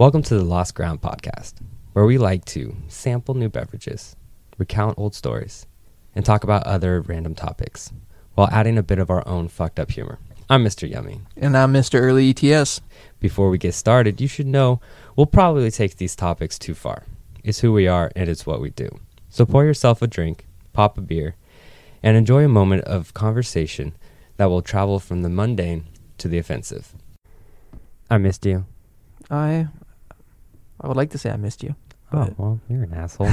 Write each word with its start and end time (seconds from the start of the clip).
Welcome 0.00 0.22
to 0.22 0.34
the 0.34 0.44
Lost 0.44 0.74
Ground 0.74 1.02
podcast, 1.02 1.56
where 1.92 2.06
we 2.06 2.16
like 2.16 2.46
to 2.46 2.74
sample 2.88 3.34
new 3.34 3.50
beverages, 3.50 4.16
recount 4.56 4.98
old 4.98 5.14
stories, 5.14 5.66
and 6.14 6.24
talk 6.24 6.42
about 6.42 6.66
other 6.66 7.02
random 7.02 7.34
topics 7.34 7.92
while 8.34 8.48
adding 8.50 8.78
a 8.78 8.82
bit 8.82 8.98
of 8.98 9.10
our 9.10 9.22
own 9.28 9.48
fucked 9.48 9.78
up 9.78 9.90
humor. 9.90 10.18
I'm 10.48 10.64
Mr. 10.64 10.88
Yummy. 10.88 11.20
And 11.36 11.54
I'm 11.54 11.74
Mr. 11.74 12.00
Early 12.00 12.30
ETS. 12.30 12.80
Before 13.18 13.50
we 13.50 13.58
get 13.58 13.74
started, 13.74 14.22
you 14.22 14.26
should 14.26 14.46
know 14.46 14.80
we'll 15.16 15.26
probably 15.26 15.70
take 15.70 15.98
these 15.98 16.16
topics 16.16 16.58
too 16.58 16.72
far. 16.72 17.04
It's 17.44 17.60
who 17.60 17.70
we 17.70 17.86
are 17.86 18.10
and 18.16 18.30
it's 18.30 18.46
what 18.46 18.62
we 18.62 18.70
do. 18.70 18.88
So 19.28 19.44
pour 19.44 19.66
yourself 19.66 20.00
a 20.00 20.06
drink, 20.06 20.46
pop 20.72 20.96
a 20.96 21.02
beer, 21.02 21.36
and 22.02 22.16
enjoy 22.16 22.42
a 22.46 22.48
moment 22.48 22.84
of 22.84 23.12
conversation 23.12 23.94
that 24.38 24.46
will 24.46 24.62
travel 24.62 24.98
from 24.98 25.20
the 25.20 25.28
mundane 25.28 25.88
to 26.16 26.26
the 26.26 26.38
offensive. 26.38 26.94
I 28.08 28.16
missed 28.16 28.46
you. 28.46 28.64
I 29.30 29.68
I 30.80 30.88
would 30.88 30.96
like 30.96 31.10
to 31.10 31.18
say 31.18 31.30
I 31.30 31.36
missed 31.36 31.62
you. 31.62 31.74
Oh, 32.12 32.28
well, 32.38 32.60
you're 32.68 32.82
an 32.84 32.94
asshole. 32.94 33.30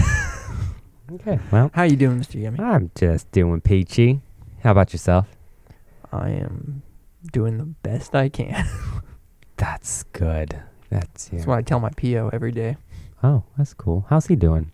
okay, 1.14 1.40
well, 1.52 1.72
How 1.74 1.84
you 1.84 1.96
doing, 1.96 2.20
Mr. 2.20 2.42
Yummy? 2.42 2.60
I'm 2.60 2.92
just 2.96 3.32
doing 3.32 3.62
peachy. 3.62 4.22
How 4.64 4.72
about 4.72 4.94
yourself? 4.94 5.28
I 6.12 6.30
am 6.30 6.84
doing 7.32 7.58
the 7.58 7.66
best 7.66 8.16
I 8.16 8.30
can. 8.30 8.66
That's 9.58 10.04
good. 10.14 10.62
That's 10.90 11.30
yeah. 11.32 11.38
That's 11.40 11.48
what 11.48 11.58
I 11.58 11.62
tell 11.62 11.80
my 11.80 11.90
PO 11.90 12.30
every 12.32 12.52
day. 12.52 12.78
Oh, 13.24 13.44
that's 13.58 13.74
cool. 13.74 14.06
How's 14.10 14.28
he 14.28 14.36
doing? 14.36 14.72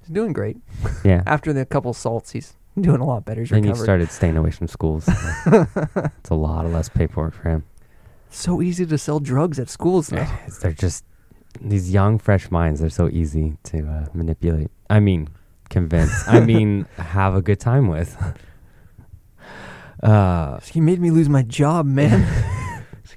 He's 0.00 0.08
doing 0.08 0.32
great. 0.32 0.56
Yeah. 1.04 1.22
After 1.26 1.52
the 1.52 1.64
couple 1.64 1.94
salts, 1.94 2.32
he's 2.32 2.54
doing 2.78 3.00
a 3.00 3.04
lot 3.06 3.24
better. 3.24 3.42
He's 3.42 3.52
and 3.52 3.64
you 3.64 3.74
started 3.76 4.10
staying 4.10 4.36
away 4.36 4.50
from 4.50 4.66
schools. 4.66 5.04
so 5.04 5.66
it's 6.18 6.30
a 6.30 6.34
lot 6.34 6.66
of 6.66 6.72
less 6.72 6.88
paperwork 6.88 7.32
for 7.34 7.48
him. 7.48 7.64
so 8.28 8.60
easy 8.60 8.84
to 8.84 8.98
sell 8.98 9.20
drugs 9.20 9.60
at 9.60 9.70
schools 9.70 10.10
now. 10.10 10.28
They're 10.60 10.72
just 10.72 11.04
these 11.60 11.90
young, 11.92 12.18
fresh 12.18 12.50
minds. 12.50 12.80
They're 12.80 12.90
so 12.90 13.08
easy 13.08 13.56
to 13.64 13.86
uh, 13.86 14.06
manipulate. 14.14 14.70
I 14.90 15.00
mean, 15.00 15.28
convince. 15.70 16.26
I 16.28 16.40
mean, 16.50 16.86
have 16.98 17.34
a 17.34 17.42
good 17.42 17.60
time 17.60 17.88
with. 17.88 18.16
Uh, 20.02 20.58
He 20.60 20.80
made 20.80 21.00
me 21.00 21.10
lose 21.10 21.28
my 21.28 21.42
job, 21.42 21.86
man. 21.86 22.26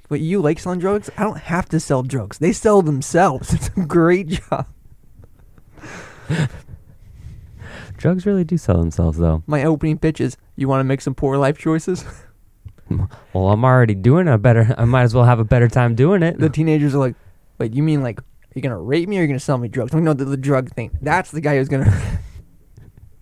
But 0.08 0.18
you 0.18 0.40
like 0.40 0.58
selling 0.58 0.80
drugs? 0.80 1.08
I 1.16 1.22
don't 1.22 1.38
have 1.38 1.68
to 1.68 1.78
sell 1.78 2.02
drugs. 2.02 2.38
They 2.38 2.52
sell 2.52 2.82
themselves. 2.82 3.54
It's 3.54 3.68
a 3.76 3.80
great 3.86 4.26
job. 4.26 4.66
drugs 7.96 8.26
really 8.26 8.42
do 8.44 8.56
sell 8.56 8.78
themselves, 8.78 9.18
though. 9.18 9.42
My 9.46 9.62
opening 9.64 9.98
pitch 9.98 10.20
is, 10.20 10.36
you 10.56 10.66
want 10.68 10.80
to 10.80 10.84
make 10.84 11.00
some 11.00 11.14
poor 11.14 11.36
life 11.36 11.58
choices? 11.58 12.04
Well, 13.32 13.50
I'm 13.50 13.64
already 13.64 13.94
doing 13.94 14.26
a 14.26 14.36
better. 14.36 14.74
I 14.76 14.84
might 14.84 15.02
as 15.02 15.14
well 15.14 15.24
have 15.24 15.38
a 15.38 15.44
better 15.44 15.68
time 15.68 15.94
doing 15.94 16.24
it. 16.24 16.38
the 16.40 16.48
teenagers 16.50 16.92
are 16.94 16.98
like, 16.98 17.14
wait, 17.58 17.72
you 17.72 17.82
mean 17.84 18.02
like, 18.02 18.18
are 18.18 18.24
you 18.54 18.62
going 18.62 18.70
to 18.70 18.76
rape 18.76 19.08
me 19.08 19.16
or 19.16 19.20
are 19.20 19.22
you 19.22 19.28
going 19.28 19.38
to 19.38 19.44
sell 19.44 19.58
me 19.58 19.68
drugs? 19.68 19.92
Know 19.92 20.12
the, 20.12 20.24
the 20.24 20.36
drug 20.36 20.74
thing. 20.74 20.96
That's 21.00 21.30
the 21.30 21.40
guy 21.40 21.56
who's 21.56 21.68
going 21.68 21.84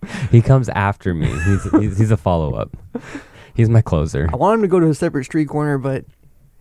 to. 0.01 0.07
he 0.31 0.41
comes 0.41 0.69
after 0.69 1.13
me. 1.13 1.27
He's 1.27 1.71
he's, 1.71 1.97
he's 1.97 2.11
a 2.11 2.17
follow 2.17 2.55
up. 2.55 2.75
He's 3.53 3.69
my 3.69 3.81
closer. 3.81 4.29
I 4.31 4.35
want 4.35 4.55
him 4.55 4.61
to 4.61 4.67
go 4.67 4.79
to 4.79 4.87
a 4.87 4.93
separate 4.93 5.25
street 5.25 5.49
corner, 5.49 5.77
but 5.77 6.05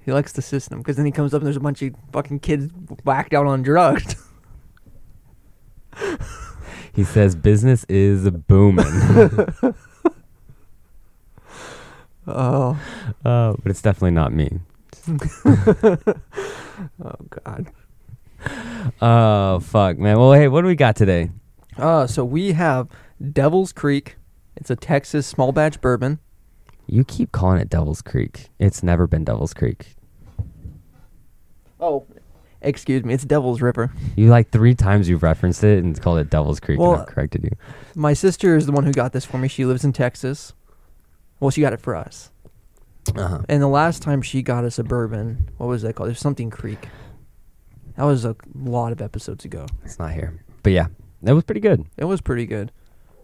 he 0.04 0.12
likes 0.12 0.32
the 0.32 0.42
system 0.42 0.78
because 0.78 0.96
then 0.96 1.06
he 1.06 1.12
comes 1.12 1.34
up 1.34 1.40
and 1.40 1.46
there's 1.46 1.56
a 1.56 1.60
bunch 1.60 1.82
of 1.82 1.94
fucking 2.12 2.40
kids 2.40 2.72
whacked 3.04 3.34
out 3.34 3.46
on 3.46 3.62
drugs. 3.62 4.16
He 6.98 7.04
says 7.04 7.36
business 7.36 7.86
is 7.88 8.28
booming. 8.28 8.84
oh, 12.26 12.80
uh, 13.24 13.54
but 13.62 13.70
it's 13.70 13.80
definitely 13.80 14.10
not 14.10 14.32
me. 14.32 14.58
oh 15.06 15.96
God. 17.44 17.70
Oh 19.00 19.60
fuck, 19.60 19.98
man. 19.98 20.18
Well, 20.18 20.32
hey, 20.32 20.48
what 20.48 20.62
do 20.62 20.66
we 20.66 20.74
got 20.74 20.96
today? 20.96 21.30
Uh, 21.76 22.06
so 22.06 22.24
we 22.24 22.52
have 22.52 22.88
Devil's 23.32 23.72
Creek. 23.72 24.16
It's 24.56 24.70
a 24.70 24.76
Texas 24.76 25.26
small 25.26 25.52
batch 25.52 25.80
bourbon. 25.80 26.18
You 26.86 27.04
keep 27.04 27.30
calling 27.30 27.60
it 27.60 27.68
Devil's 27.68 28.02
Creek. 28.02 28.48
It's 28.58 28.82
never 28.82 29.06
been 29.06 29.24
Devil's 29.24 29.52
Creek. 29.54 29.94
Oh, 31.80 32.06
excuse 32.60 33.04
me, 33.04 33.14
it's 33.14 33.24
Devil's 33.24 33.60
River. 33.60 33.92
You 34.16 34.28
like 34.30 34.50
three 34.50 34.74
times 34.74 35.08
you've 35.08 35.22
referenced 35.22 35.62
it 35.62 35.84
and 35.84 36.00
called 36.00 36.18
it 36.18 36.30
Devil's 36.30 36.58
Creek, 36.60 36.78
and 36.78 36.88
Well- 36.88 37.00
I've 37.02 37.06
corrected 37.06 37.44
you. 37.44 37.50
My 37.94 38.14
sister 38.14 38.56
is 38.56 38.66
the 38.66 38.72
one 38.72 38.84
who 38.84 38.92
got 38.92 39.12
this 39.12 39.24
for 39.24 39.38
me. 39.38 39.48
She 39.48 39.64
lives 39.64 39.84
in 39.84 39.92
Texas. 39.92 40.54
Well, 41.40 41.50
she 41.50 41.60
got 41.60 41.72
it 41.72 41.80
for 41.80 41.94
us. 41.94 42.30
Uh-huh. 43.14 43.40
And 43.48 43.62
the 43.62 43.68
last 43.68 44.02
time 44.02 44.22
she 44.22 44.42
got 44.42 44.64
us 44.64 44.78
a 44.78 44.84
bourbon, 44.84 45.50
what 45.58 45.66
was 45.66 45.82
that 45.82 45.94
called? 45.94 46.08
There's 46.08 46.18
something 46.18 46.50
Creek. 46.50 46.88
That 47.98 48.04
was 48.04 48.24
a 48.24 48.36
lot 48.54 48.92
of 48.92 49.02
episodes 49.02 49.44
ago. 49.44 49.66
It's 49.84 49.98
not 49.98 50.12
here, 50.12 50.42
but 50.62 50.70
yeah, 50.72 50.86
that 51.22 51.34
was 51.34 51.42
pretty 51.42 51.60
good. 51.60 51.84
It 51.96 52.04
was 52.04 52.20
pretty 52.20 52.46
good. 52.46 52.70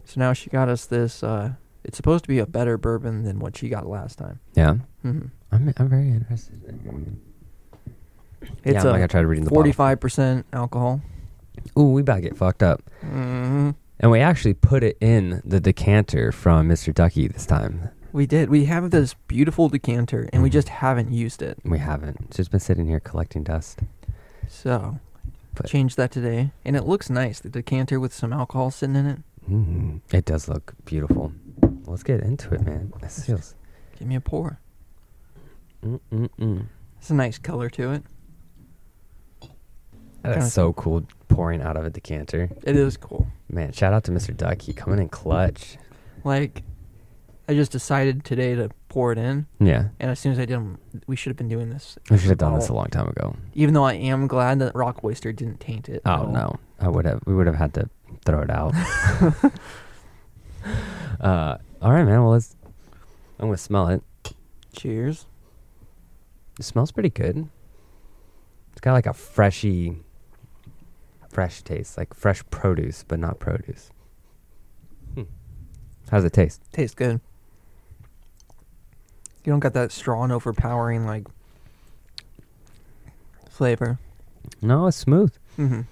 So 0.04 0.18
now 0.20 0.32
she 0.32 0.50
got 0.50 0.68
us 0.68 0.84
this. 0.84 1.22
Uh, 1.22 1.52
it's 1.84 1.96
supposed 1.96 2.24
to 2.24 2.28
be 2.28 2.40
a 2.40 2.46
better 2.46 2.76
bourbon 2.76 3.22
than 3.22 3.38
what 3.38 3.56
she 3.56 3.68
got 3.68 3.86
last 3.86 4.18
time. 4.18 4.40
Yeah, 4.54 4.74
hmm 5.02 5.26
I'm 5.52 5.72
I'm 5.76 5.88
very 5.88 6.08
interested. 6.10 6.60
It's 8.42 8.50
yeah, 8.64 8.70
I'm 8.70 8.74
not 8.74 8.82
gonna 8.84 9.04
a 9.04 9.08
try 9.08 9.20
to 9.22 9.26
read 9.28 9.44
the 9.44 9.50
forty-five 9.50 10.00
percent 10.00 10.44
alcohol. 10.52 11.00
Ooh, 11.78 11.92
we 11.92 12.00
about 12.00 12.16
to 12.16 12.20
get 12.22 12.36
fucked 12.36 12.62
up. 12.64 12.82
hmm 13.00 13.70
And 14.00 14.10
we 14.10 14.18
actually 14.20 14.54
put 14.54 14.82
it 14.82 14.98
in 15.00 15.40
the 15.44 15.60
decanter 15.60 16.32
from 16.32 16.68
Mr. 16.68 16.92
Ducky 16.92 17.28
this 17.28 17.46
time. 17.46 17.90
We 18.12 18.26
did. 18.26 18.48
We 18.50 18.64
have 18.66 18.90
this 18.90 19.14
beautiful 19.28 19.68
decanter, 19.68 20.28
and 20.32 20.42
we 20.42 20.48
Mhm. 20.48 20.52
just 20.52 20.68
haven't 20.68 21.10
used 21.12 21.42
it. 21.42 21.58
We 21.64 21.78
haven't. 21.78 22.18
It's 22.28 22.36
just 22.36 22.50
been 22.50 22.60
sitting 22.60 22.86
here 22.86 23.00
collecting 23.00 23.42
dust. 23.44 23.80
So 24.64 24.98
But- 25.54 25.66
changed 25.66 25.98
that 25.98 26.10
today, 26.10 26.52
and 26.64 26.74
it 26.74 26.84
looks 26.86 27.10
nice. 27.10 27.38
The 27.38 27.50
decanter 27.50 28.00
with 28.00 28.14
some 28.14 28.32
alcohol 28.32 28.70
sitting 28.70 28.96
in 28.96 29.04
it. 29.06 29.18
Mm, 29.48 30.00
it 30.10 30.24
does 30.24 30.48
look 30.48 30.72
beautiful. 30.86 31.32
Let's 31.86 32.02
get 32.02 32.20
into 32.22 32.54
it, 32.54 32.64
man. 32.64 32.90
This 33.02 33.26
feels. 33.26 33.54
Give 33.98 34.08
me 34.08 34.14
a 34.14 34.22
pour. 34.22 34.58
Mm-mm-mm. 35.84 36.64
It's 36.98 37.10
a 37.10 37.14
nice 37.14 37.36
color 37.36 37.68
to 37.68 37.92
it. 37.92 38.02
That's 40.22 40.36
Kinda- 40.36 40.50
so 40.50 40.72
cool 40.72 41.06
pouring 41.28 41.60
out 41.60 41.76
of 41.76 41.84
a 41.84 41.90
decanter. 41.90 42.48
It 42.62 42.74
is 42.74 42.96
cool. 42.96 43.26
Man, 43.50 43.72
shout 43.72 43.92
out 43.92 44.04
to 44.04 44.12
Mr. 44.12 44.34
Ducky 44.34 44.72
coming 44.72 44.98
in 44.98 45.10
clutch. 45.10 45.76
Like, 46.24 46.62
I 47.46 47.52
just 47.52 47.70
decided 47.70 48.24
today 48.24 48.54
to 48.54 48.70
pour 48.94 49.10
it 49.10 49.18
in, 49.18 49.46
Yeah, 49.58 49.88
and 49.98 50.08
as 50.12 50.20
soon 50.20 50.30
as 50.30 50.38
I 50.38 50.44
did, 50.44 50.54
I'm- 50.54 50.78
we 51.08 51.16
should 51.16 51.30
have 51.30 51.36
been 51.36 51.48
doing 51.48 51.68
this. 51.70 51.98
we 52.10 52.16
should 52.16 52.28
have 52.28 52.38
done 52.38 52.54
this 52.54 52.68
a 52.68 52.72
long 52.74 52.86
time 52.86 53.08
ago. 53.08 53.34
Even 53.52 53.74
though 53.74 53.82
I 53.84 53.94
am 53.94 54.28
glad 54.28 54.60
that 54.60 54.72
Rock 54.76 55.02
Oyster 55.02 55.32
didn't 55.32 55.58
taint 55.58 55.88
it. 55.88 56.00
at 56.04 56.10
Oh 56.20 56.26
all. 56.26 56.32
no, 56.32 56.56
I 56.80 56.86
would 56.88 57.04
have. 57.04 57.20
We 57.26 57.34
would 57.34 57.48
have 57.48 57.56
had 57.56 57.74
to 57.74 57.90
throw 58.24 58.42
it 58.42 58.50
out. 58.50 58.72
uh, 61.20 61.58
all 61.82 61.92
right, 61.92 62.04
man. 62.04 62.22
Well, 62.22 62.30
let's. 62.30 62.54
I'm 63.40 63.46
gonna 63.48 63.56
smell 63.56 63.88
it. 63.88 64.02
Cheers. 64.76 65.26
It 66.58 66.62
smells 66.64 66.92
pretty 66.92 67.10
good. 67.10 67.48
It's 68.72 68.80
got 68.80 68.92
like 68.92 69.06
a 69.06 69.12
freshy, 69.12 69.96
fresh 71.28 71.62
taste, 71.62 71.98
like 71.98 72.14
fresh 72.14 72.44
produce, 72.50 73.02
but 73.06 73.18
not 73.18 73.40
produce. 73.40 73.90
Hmm. 75.14 75.22
How's 76.10 76.24
it 76.24 76.32
taste? 76.32 76.62
Tastes 76.72 76.94
good. 76.94 77.20
You 79.44 79.52
don't 79.52 79.60
got 79.60 79.74
that 79.74 79.92
strong, 79.92 80.30
overpowering 80.30 81.04
like 81.06 81.26
flavor. 83.48 83.98
No, 84.62 84.86
it's 84.86 84.96
smooth. 84.96 85.32
hmm 85.56 85.82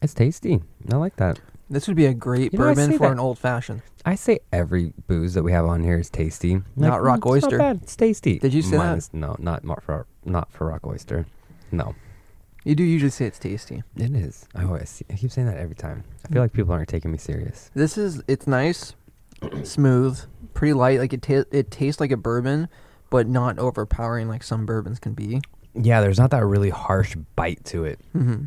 It's 0.00 0.14
tasty. 0.14 0.62
I 0.90 0.96
like 0.96 1.16
that. 1.16 1.40
This 1.70 1.86
would 1.86 1.96
be 1.96 2.06
a 2.06 2.14
great 2.14 2.52
You 2.52 2.58
know, 2.58 2.64
I 2.66 2.68
bourbon 2.70 2.90
say 2.92 2.96
for 2.98 3.06
that- 3.06 3.12
an 3.12 3.18
old 3.18 3.38
fashioned. 3.38 3.82
I 4.04 4.14
say 4.16 4.40
every 4.52 4.92
booze 5.06 5.34
that 5.34 5.42
we 5.44 5.52
have 5.52 5.64
on 5.64 5.84
here 5.84 5.98
is 5.98 6.10
tasty. 6.10 6.60
Not 6.74 7.02
Rock 7.02 7.20
"Mm, 7.20 7.36
it's 7.36 7.44
Oyster." 7.46 7.58
Not 7.58 7.62
bad. 7.74 7.80
It's 7.84 7.96
tasty. 7.96 8.38
Did 8.40 8.52
you 8.52 8.60
say 8.62 8.72
that? 8.72 8.78
Minus- 8.78 9.10
No, 9.12 9.36
not 9.38 9.62
mar- 9.62 9.80
for 9.80 10.06
not 10.24 10.50
for 10.52 10.66
Rock 10.66 10.84
Oyster. 10.86 11.26
No, 11.70 11.94
You 12.64 12.74
do 12.74 12.82
usually 12.82 13.10
say 13.10 13.26
it's 13.26 13.38
tasty. 13.38 13.82
it 13.96 14.14
is. 14.14 14.46
I 14.54 14.64
always 14.64 14.88
see, 14.90 15.04
I 15.10 15.14
keep 15.14 15.30
saying 15.30 15.46
that 15.46 15.56
every 15.56 15.76
time. 15.76 16.04
I 16.24 16.28
Mm. 16.28 16.32
feel 16.32 16.42
like 16.42 16.52
people 16.52 16.72
aren't 16.74 16.88
taking 16.88 17.12
me 17.12 17.18
serious. 17.18 17.70
This 17.74 17.96
is 17.96 18.22
it's 18.26 18.46
nice, 18.48 18.94
smooth, 19.62 20.20
pretty 20.54 20.74
light. 20.74 20.98
Like 20.98 21.12
it 21.12 21.22
ta- 21.22 21.44
it 21.52 21.70
tastes 21.70 22.00
like 22.00 22.10
a 22.10 22.16
bourbon, 22.16 22.68
but 23.12 23.28
not 23.28 23.58
overpowering 23.58 24.26
like 24.26 24.42
some 24.42 24.66
bourbons 24.66 24.98
can 24.98 25.12
be. 25.12 25.40
Yeah, 25.74 26.00
there's 26.00 26.18
not 26.18 26.30
that 26.32 26.44
really 26.44 26.70
harsh 26.70 27.14
bite 27.36 27.64
to 27.66 27.84
it. 27.84 28.00
hmm 28.12 28.44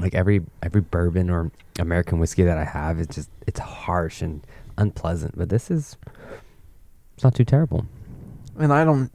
like 0.00 0.14
every 0.14 0.42
every 0.62 0.80
bourbon 0.80 1.28
or 1.28 1.50
American 1.78 2.18
whiskey 2.18 2.44
that 2.44 2.56
I 2.58 2.64
have, 2.64 3.00
it's 3.00 3.16
just 3.16 3.30
it's 3.46 3.58
harsh 3.58 4.22
and 4.22 4.46
unpleasant. 4.76 5.36
But 5.36 5.48
this 5.48 5.70
is 5.70 5.96
it's 7.14 7.24
not 7.24 7.34
too 7.34 7.44
terrible. 7.44 7.86
And 8.56 8.72
I 8.72 8.84
don't, 8.84 9.10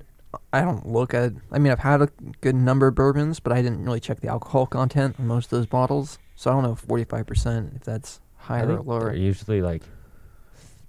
I 0.52 0.62
don't 0.62 0.86
look 0.88 1.14
at. 1.14 1.32
I 1.52 1.60
mean, 1.60 1.72
I've 1.72 1.80
had 1.80 2.02
a 2.02 2.10
good 2.42 2.56
number 2.56 2.88
of 2.88 2.96
bourbons, 2.96 3.40
but 3.40 3.54
I 3.54 3.62
didn't 3.62 3.84
really 3.86 4.00
check 4.00 4.20
the 4.20 4.28
alcohol 4.28 4.66
content 4.66 5.16
on 5.20 5.28
most 5.28 5.46
of 5.46 5.52
those 5.52 5.68
bottles. 5.68 6.20
So 6.36 6.52
I 6.52 6.54
don't 6.54 6.64
know 6.64 6.76
forty 6.76 7.06
five 7.06 7.28
percent 7.28 7.74
if 7.76 7.84
that's 7.84 8.20
higher 8.36 8.78
or 8.78 8.82
lower. 8.82 9.14
usually 9.16 9.62
like 9.62 9.84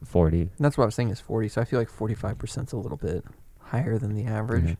forty. 0.04 0.50
That's 0.58 0.76
what 0.76 0.84
I 0.84 0.86
was 0.86 0.94
saying 0.94 1.10
is 1.10 1.20
forty. 1.20 1.48
So 1.48 1.60
I 1.60 1.64
feel 1.64 1.78
like 1.78 1.88
forty 1.88 2.14
five 2.14 2.38
percent's 2.38 2.72
a 2.72 2.76
little 2.76 2.98
bit 2.98 3.24
higher 3.82 3.98
than 3.98 4.14
the 4.14 4.24
average. 4.24 4.76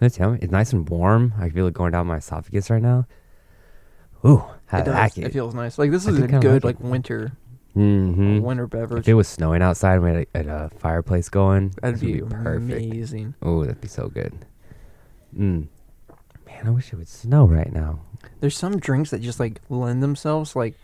It's 0.00 0.18
yummy. 0.18 0.38
It's 0.42 0.52
nice 0.52 0.72
and 0.72 0.88
warm. 0.88 1.32
I 1.38 1.48
feel 1.48 1.66
it 1.66 1.74
going 1.74 1.92
down 1.92 2.06
my 2.06 2.16
esophagus 2.18 2.68
right 2.68 2.82
now. 2.82 3.06
Ooh, 4.26 4.38
It, 4.38 4.44
had 4.66 4.84
does. 4.84 5.14
that 5.14 5.18
it 5.18 5.32
feels 5.32 5.54
nice. 5.54 5.78
Like 5.78 5.90
this 5.90 6.06
is 6.06 6.18
a 6.18 6.26
good 6.26 6.64
like 6.64 6.80
like 6.80 6.80
winter 6.80 7.32
Mm-hmm. 7.76 8.38
winter 8.40 8.64
If 8.64 8.70
beverage. 8.70 9.08
it 9.08 9.14
was 9.14 9.26
snowing 9.26 9.60
outside, 9.60 9.94
and 9.94 10.04
we 10.04 10.10
had 10.10 10.26
a, 10.34 10.38
had 10.38 10.46
a 10.46 10.70
fireplace 10.78 11.28
going. 11.28 11.74
That'd 11.82 12.00
would 12.00 12.06
be, 12.06 12.20
perfect. 12.20 12.46
amazing. 12.56 13.34
Oh, 13.42 13.64
that'd 13.64 13.80
be 13.80 13.88
so 13.88 14.08
good. 14.08 14.32
Mm. 15.36 15.66
Man, 16.46 16.66
I 16.66 16.70
wish 16.70 16.92
it 16.92 16.96
would 16.96 17.08
snow 17.08 17.46
right 17.46 17.72
now. 17.72 17.98
There's 18.40 18.56
some 18.56 18.78
drinks 18.78 19.10
that 19.10 19.22
just 19.22 19.40
like 19.40 19.60
lend 19.70 20.02
themselves. 20.04 20.54
Like 20.54 20.74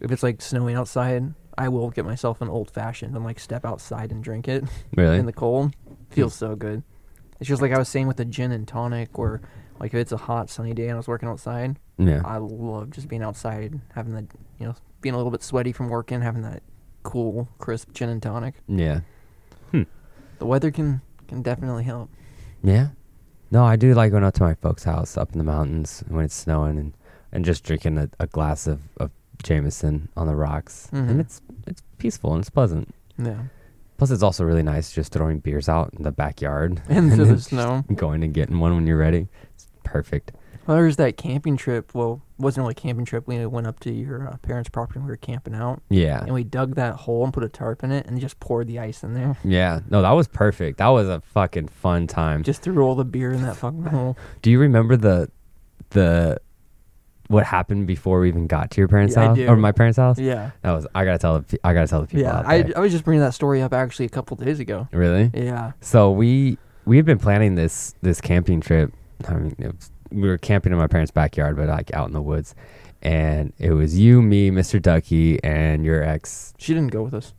if 0.00 0.12
it's 0.12 0.22
like 0.22 0.40
snowing 0.42 0.76
outside, 0.76 1.34
I 1.58 1.68
will 1.68 1.90
get 1.90 2.04
myself 2.04 2.40
an 2.40 2.48
old 2.48 2.70
fashioned 2.70 3.14
and 3.14 3.24
like 3.24 3.38
step 3.38 3.64
outside 3.64 4.12
and 4.12 4.22
drink 4.22 4.46
it 4.48 4.64
Really? 4.96 5.18
in 5.18 5.26
the 5.26 5.32
cold. 5.32 5.74
Feels 6.10 6.34
so 6.34 6.54
good. 6.56 6.82
It's 7.40 7.48
just 7.48 7.60
like 7.62 7.72
I 7.72 7.78
was 7.78 7.88
saying 7.88 8.06
with 8.06 8.16
the 8.18 8.24
gin 8.24 8.52
and 8.52 8.66
tonic, 8.68 9.18
or 9.18 9.40
like 9.80 9.92
if 9.92 10.00
it's 10.00 10.12
a 10.12 10.16
hot 10.16 10.48
sunny 10.50 10.72
day 10.74 10.84
and 10.84 10.92
I 10.92 10.96
was 10.96 11.08
working 11.08 11.28
outside, 11.28 11.78
yeah. 11.98 12.22
I 12.24 12.38
love 12.38 12.90
just 12.90 13.08
being 13.08 13.22
outside, 13.22 13.80
having 13.94 14.14
that 14.14 14.24
you 14.58 14.66
know 14.66 14.74
being 15.00 15.14
a 15.14 15.18
little 15.18 15.30
bit 15.32 15.42
sweaty 15.42 15.72
from 15.72 15.88
working, 15.88 16.20
having 16.22 16.42
that 16.42 16.62
cool 17.02 17.48
crisp 17.58 17.92
gin 17.92 18.08
and 18.08 18.22
tonic. 18.22 18.54
yeah. 18.68 19.00
The 20.38 20.44
weather 20.46 20.70
can 20.70 21.00
can 21.28 21.40
definitely 21.42 21.84
help. 21.84 22.10
Yeah. 22.62 22.88
No, 23.50 23.64
I 23.64 23.76
do 23.76 23.94
like 23.94 24.10
going 24.10 24.22
out 24.24 24.34
to 24.34 24.42
my 24.42 24.54
folks' 24.54 24.84
house 24.84 25.16
up 25.16 25.32
in 25.32 25.38
the 25.38 25.44
mountains 25.44 26.04
when 26.08 26.24
it's 26.26 26.34
snowing 26.34 26.78
and, 26.78 26.92
and 27.32 27.42
just 27.44 27.64
drinking 27.64 27.96
a, 27.96 28.10
a 28.20 28.26
glass 28.26 28.66
of, 28.66 28.80
of 28.98 29.10
Jameson 29.42 30.08
on 30.16 30.26
the 30.26 30.34
rocks. 30.36 30.88
Mhm. 30.92 31.08
And 31.08 31.20
it's 31.20 31.40
it's 31.66 31.82
peaceful 31.98 32.32
and 32.32 32.40
it's 32.40 32.50
pleasant. 32.50 32.94
Yeah, 33.18 33.42
Plus, 33.98 34.10
it's 34.10 34.22
also 34.22 34.44
really 34.44 34.62
nice 34.62 34.92
just 34.92 35.12
throwing 35.12 35.38
beers 35.38 35.68
out 35.68 35.92
in 35.96 36.02
the 36.02 36.12
backyard. 36.12 36.82
into 36.88 37.24
the 37.24 37.40
snow. 37.40 37.84
Going 37.94 38.22
and 38.22 38.34
getting 38.34 38.58
one 38.58 38.74
when 38.74 38.86
you're 38.86 38.98
ready. 38.98 39.28
It's 39.54 39.68
perfect. 39.84 40.32
Well, 40.66 40.76
there's 40.76 40.96
that 40.96 41.16
camping 41.16 41.56
trip. 41.56 41.94
Well, 41.94 42.20
it 42.38 42.42
wasn't 42.42 42.64
really 42.64 42.72
a 42.72 42.74
camping 42.74 43.04
trip. 43.04 43.26
We 43.26 43.46
went 43.46 43.66
up 43.66 43.78
to 43.80 43.92
your 43.92 44.28
uh, 44.28 44.36
parents' 44.38 44.68
property 44.68 44.98
and 44.98 45.06
we 45.06 45.12
were 45.12 45.16
camping 45.16 45.54
out. 45.54 45.80
Yeah. 45.88 46.20
And 46.20 46.34
we 46.34 46.42
dug 46.44 46.74
that 46.74 46.96
hole 46.96 47.24
and 47.24 47.32
put 47.32 47.44
a 47.44 47.48
tarp 47.48 47.84
in 47.84 47.92
it 47.92 48.06
and 48.06 48.20
just 48.20 48.38
poured 48.40 48.66
the 48.66 48.80
ice 48.80 49.02
in 49.04 49.14
there. 49.14 49.38
Yeah. 49.44 49.80
No, 49.88 50.02
that 50.02 50.10
was 50.10 50.26
perfect. 50.26 50.78
That 50.78 50.88
was 50.88 51.08
a 51.08 51.20
fucking 51.20 51.68
fun 51.68 52.06
time. 52.08 52.42
Just 52.42 52.62
threw 52.62 52.82
all 52.82 52.96
the 52.96 53.04
beer 53.04 53.32
in 53.32 53.42
that 53.42 53.56
fucking 53.56 53.84
hole. 53.84 54.18
Do 54.42 54.50
you 54.50 54.58
remember 54.58 54.96
the 54.96 55.30
the 55.90 56.40
what 57.28 57.44
happened 57.44 57.86
before 57.86 58.20
we 58.20 58.28
even 58.28 58.46
got 58.46 58.70
to 58.72 58.80
your 58.80 58.88
parents' 58.88 59.14
Yeah, 59.16 59.22
I 59.22 59.26
house 59.26 59.36
do. 59.36 59.46
or 59.48 59.56
my 59.56 59.72
parents' 59.72 59.98
house? 59.98 60.18
Yeah. 60.18 60.50
That 60.62 60.72
was 60.72 60.86
I 60.94 61.04
gotta 61.04 61.18
tell 61.18 61.38
the 61.38 61.42
pe- 61.44 61.58
I 61.64 61.74
gotta 61.74 61.88
tell 61.88 62.00
the 62.00 62.06
people. 62.06 62.22
Yeah. 62.22 62.38
out 62.38 62.46
I, 62.46 62.62
there. 62.62 62.78
I 62.78 62.80
was 62.80 62.92
just 62.92 63.04
bringing 63.04 63.22
that 63.22 63.34
story 63.34 63.62
up 63.62 63.72
actually 63.72 64.06
a 64.06 64.10
couple 64.10 64.36
days 64.36 64.60
ago. 64.60 64.88
really. 64.92 65.30
Yeah. 65.34 65.72
So 65.80 66.10
we 66.10 66.58
we 66.84 66.96
had 66.96 67.04
been 67.06 67.18
planning 67.18 67.54
this 67.54 67.94
this 68.02 68.20
camping 68.20 68.60
trip. 68.60 68.92
I 69.28 69.34
mean, 69.34 69.56
it 69.58 69.66
was, 69.74 69.90
we 70.10 70.28
were 70.28 70.38
camping 70.38 70.72
in 70.72 70.78
my 70.78 70.86
parents' 70.86 71.10
backyard, 71.10 71.56
but 71.56 71.68
like 71.68 71.92
out 71.94 72.06
in 72.06 72.12
the 72.12 72.22
woods. 72.22 72.54
And 73.02 73.52
it 73.58 73.72
was 73.72 73.98
you, 73.98 74.22
me, 74.22 74.50
Mr. 74.50 74.80
Ducky, 74.80 75.42
and 75.44 75.84
your 75.84 76.02
ex. 76.02 76.54
She 76.58 76.74
didn't 76.74 76.92
go 76.92 77.02
with 77.02 77.14
us. 77.14 77.34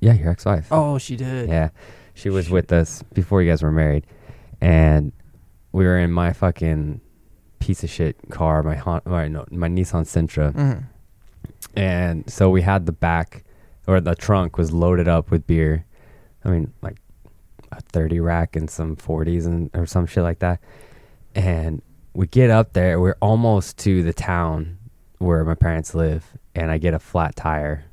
Yeah, 0.00 0.14
your 0.14 0.30
ex-wife. 0.30 0.68
Oh, 0.70 0.96
she 0.98 1.16
did. 1.16 1.48
Yeah, 1.48 1.70
she 2.14 2.30
was 2.30 2.48
with 2.48 2.72
us 2.72 3.02
before 3.12 3.42
you 3.42 3.50
guys 3.50 3.62
were 3.62 3.72
married, 3.72 4.06
and 4.60 5.12
we 5.72 5.84
were 5.84 5.98
in 5.98 6.10
my 6.12 6.32
fucking 6.32 7.00
piece 7.60 7.84
of 7.84 7.90
shit 7.90 8.16
car, 8.30 8.62
my 8.62 8.74
Hon- 8.74 9.02
my, 9.06 9.28
no, 9.28 9.44
my 9.50 9.68
Nissan 9.68 10.04
Sentra, 10.04 10.52
Mhm. 10.52 10.84
and 11.76 12.28
so 12.28 12.50
we 12.50 12.62
had 12.62 12.86
the 12.86 12.92
back 12.92 13.44
or 13.86 14.00
the 14.00 14.14
trunk 14.14 14.58
was 14.58 14.72
loaded 14.72 15.06
up 15.08 15.30
with 15.30 15.46
beer. 15.46 15.84
I 16.44 16.50
mean, 16.50 16.72
like 16.82 16.96
a 17.72 17.80
thirty 17.80 18.18
rack 18.20 18.56
and 18.56 18.68
some 18.68 18.96
forties 18.96 19.46
and 19.46 19.70
or 19.74 19.86
some 19.86 20.06
shit 20.06 20.22
like 20.24 20.40
that, 20.40 20.60
and 21.34 21.82
we 22.14 22.26
get 22.26 22.50
up 22.50 22.72
there. 22.72 23.00
We're 23.00 23.16
almost 23.20 23.78
to 23.78 24.02
the 24.02 24.12
town 24.12 24.78
where 25.18 25.44
my 25.44 25.54
parents 25.54 25.94
live, 25.94 26.36
and 26.54 26.70
I 26.70 26.78
get 26.78 26.94
a 26.94 26.98
flat 26.98 27.36
tire 27.36 27.84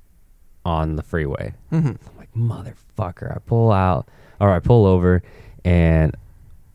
on 0.65 0.95
the 0.95 1.03
freeway. 1.03 1.53
Mhm. 1.71 1.97
I'm 2.07 2.17
like, 2.17 2.33
motherfucker. 2.33 3.35
I 3.35 3.39
pull 3.45 3.71
out, 3.71 4.07
or 4.39 4.49
I 4.51 4.59
pull 4.59 4.85
over, 4.85 5.21
and 5.65 6.15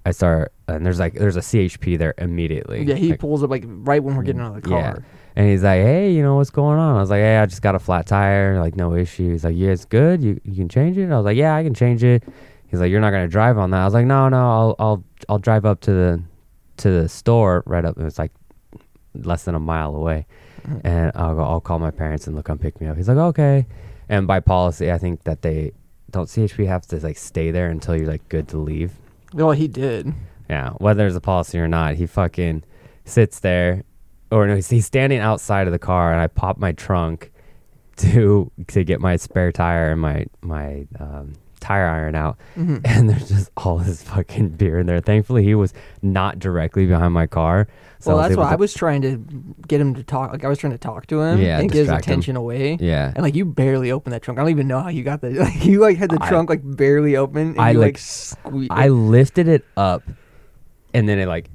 I 0.07 0.11
start, 0.13 0.53
and 0.75 0.85
there's 0.87 0.99
like, 0.99 1.15
there's 1.15 1.37
a 1.37 1.41
CHP 1.41 1.99
there 1.99 2.15
immediately. 2.19 2.85
Yeah, 2.85 2.95
he 2.95 3.11
Like, 3.11 3.21
pulls 3.21 3.43
up 3.43 3.51
like 3.51 3.65
right 3.67 4.03
when 4.03 4.17
we're 4.17 4.23
getting 4.23 4.41
out 4.43 4.57
of 4.57 4.63
the 4.63 4.71
Yeah. 4.71 4.83
car. 4.95 5.05
and 5.37 5.49
he's 5.49 5.63
like, 5.63 5.81
hey, 5.83 6.13
you 6.13 6.23
know, 6.23 6.37
what's 6.37 6.51
going 6.51 6.79
on? 6.79 6.97
I 6.97 7.01
was 7.01 7.11
like, 7.11 7.21
hey, 7.21 7.39
I 7.39 7.47
just 7.47 7.63
got 7.63 7.75
a 7.75 7.79
flat 7.79 8.07
tire. 8.07 8.59
Like, 8.61 8.77
no 8.77 8.95
issue. 8.95 9.31
He's 9.33 9.45
like, 9.45 9.57
yeah, 9.57 9.71
it's 9.71 9.85
good. 9.85 10.23
You, 10.23 10.41
you 10.45 10.55
can 10.57 10.69
change 10.69 10.99
it? 10.99 11.11
I 11.11 11.17
was 11.17 11.25
like, 11.25 11.37
yeah, 11.37 11.55
I 11.57 11.63
can 11.63 11.75
change 11.75 12.05
it. 12.05 12.23
He's 12.69 12.81
like, 12.81 12.91
you're 12.91 13.01
not 13.01 13.11
going 13.11 13.25
to 13.25 13.31
drive 13.33 13.59
on 13.59 13.71
that. 13.71 13.81
I 13.81 13.85
was 13.85 13.95
like, 13.95 14.07
no, 14.07 14.29
no, 14.29 14.37
I'll, 14.39 14.77
I'll, 14.79 15.05
I'll 15.29 15.39
drive 15.39 15.65
up 15.65 15.81
to 15.83 15.91
the, 15.93 16.23
to 16.79 16.91
the 16.91 17.09
store 17.09 17.63
right 17.67 17.85
up. 17.85 17.99
It 17.99 18.03
was 18.05 18.19
like 18.19 18.33
less 19.15 19.45
than 19.45 19.55
a 19.55 19.61
mile 19.61 19.95
away. 19.95 20.27
Mhm. 20.67 20.81
And 20.85 21.13
I'll 21.15 21.35
go, 21.35 21.43
I'll 21.43 21.61
call 21.61 21.79
my 21.79 21.91
parents 21.91 22.27
and 22.27 22.37
they'll 22.37 22.43
come 22.43 22.59
pick 22.59 22.81
me 22.81 22.87
up. 22.87 22.97
He's 22.97 23.09
like, 23.09 23.17
okay. 23.19 23.67
And 24.09 24.27
by 24.27 24.41
policy, 24.41 24.91
I 24.93 24.99
think 24.99 25.25
that 25.25 25.43
they 25.43 25.73
don't 26.11 26.29
CHP 26.29 26.67
have 26.67 26.87
to 26.89 26.97
like 27.01 27.17
stay 27.17 27.51
there 27.51 27.69
until 27.71 27.97
you're 27.97 28.07
like 28.07 28.29
good 28.29 28.49
to 28.49 28.59
leave. 28.59 28.93
Well, 29.35 29.53
he 29.53 29.67
did. 29.69 30.13
Yeah, 30.53 30.71
whether 30.85 30.99
there's 30.99 31.17
a 31.17 31.21
policy 31.21 31.59
or 31.59 31.69
not, 31.69 31.95
he 31.95 32.07
fucking 32.07 32.63
sits 33.07 33.41
there, 33.41 33.85
or 34.31 34.47
no, 34.47 34.55
he's, 34.57 34.69
he's 34.69 34.87
standing 34.87 35.19
outside 35.21 35.67
of 35.67 35.73
the 35.73 35.79
car, 35.79 36.13
and 36.13 36.21
I 36.21 36.27
pop 36.27 36.59
my 36.59 36.73
trunk 36.73 37.33
to 37.97 38.51
to 38.69 38.85
get 38.85 39.01
my 39.01 39.17
spare 39.17 39.51
tire 39.53 39.93
and 39.93 40.01
my 40.01 40.27
my 40.43 40.87
um, 41.01 41.33
tire 41.61 41.87
iron 41.87 42.15
out, 42.15 42.37
Mhm. 42.57 42.81
and 42.85 43.09
there's 43.09 43.29
just 43.29 43.51
all 43.57 43.79
this 43.79 44.03
fucking 44.03 44.51
beer 44.51 44.79
in 44.81 44.87
there. 44.87 45.01
Thankfully, 45.01 45.43
he 45.45 45.55
was 45.55 45.73
not 46.03 46.39
directly 46.39 46.87
behind 46.87 47.13
my 47.15 47.27
car, 47.27 47.69
so 48.01 48.13
well, 48.13 48.21
I 48.21 48.29
that's 48.29 48.37
why 48.39 48.51
I 48.53 48.57
was 48.57 48.75
trying 48.75 49.03
to 49.03 49.17
get 49.69 49.81
him 49.81 49.95
to 49.95 50.03
talk. 50.03 50.33
Like 50.33 50.45
I 50.45 50.49
was 50.49 50.59
trying 50.59 50.73
to 50.73 50.79
talk 50.79 51.07
to 51.09 51.21
him 51.21 51.41
Yeah, 51.41 51.59
and 51.61 51.71
get 51.71 51.79
his 51.79 51.87
distract 51.87 52.05
him. 52.07 52.13
attention 52.13 52.37
away. 52.37 52.77
Yeah, 52.81 53.13
And 53.15 53.23
like 53.23 53.35
you 53.37 53.45
barely 53.45 53.91
opened 53.93 54.13
that 54.15 54.23
trunk. 54.23 54.39
I 54.39 54.43
don't 54.43 54.51
even 54.51 54.69
know 54.69 54.81
how 54.81 54.89
you 54.89 55.03
got 55.05 55.21
that. 55.23 55.33
Like 55.49 55.65
you 55.65 55.81
like 55.81 55.97
had 55.99 56.11
the 56.11 56.19
I- 56.21 56.29
trunk 56.29 56.51
like 56.51 56.61
barely 56.65 57.17
open. 57.17 57.49
And 57.53 57.61
I, 57.61 57.71
you, 57.73 57.79
like, 57.79 57.95
like 57.95 57.99
squeeze. 57.99 58.69
I 58.71 58.89
lifted 58.89 59.47
it 59.49 59.65
up, 59.77 60.03
and 60.95 61.09
then 61.09 61.19
it 61.19 61.27
like 61.27 61.49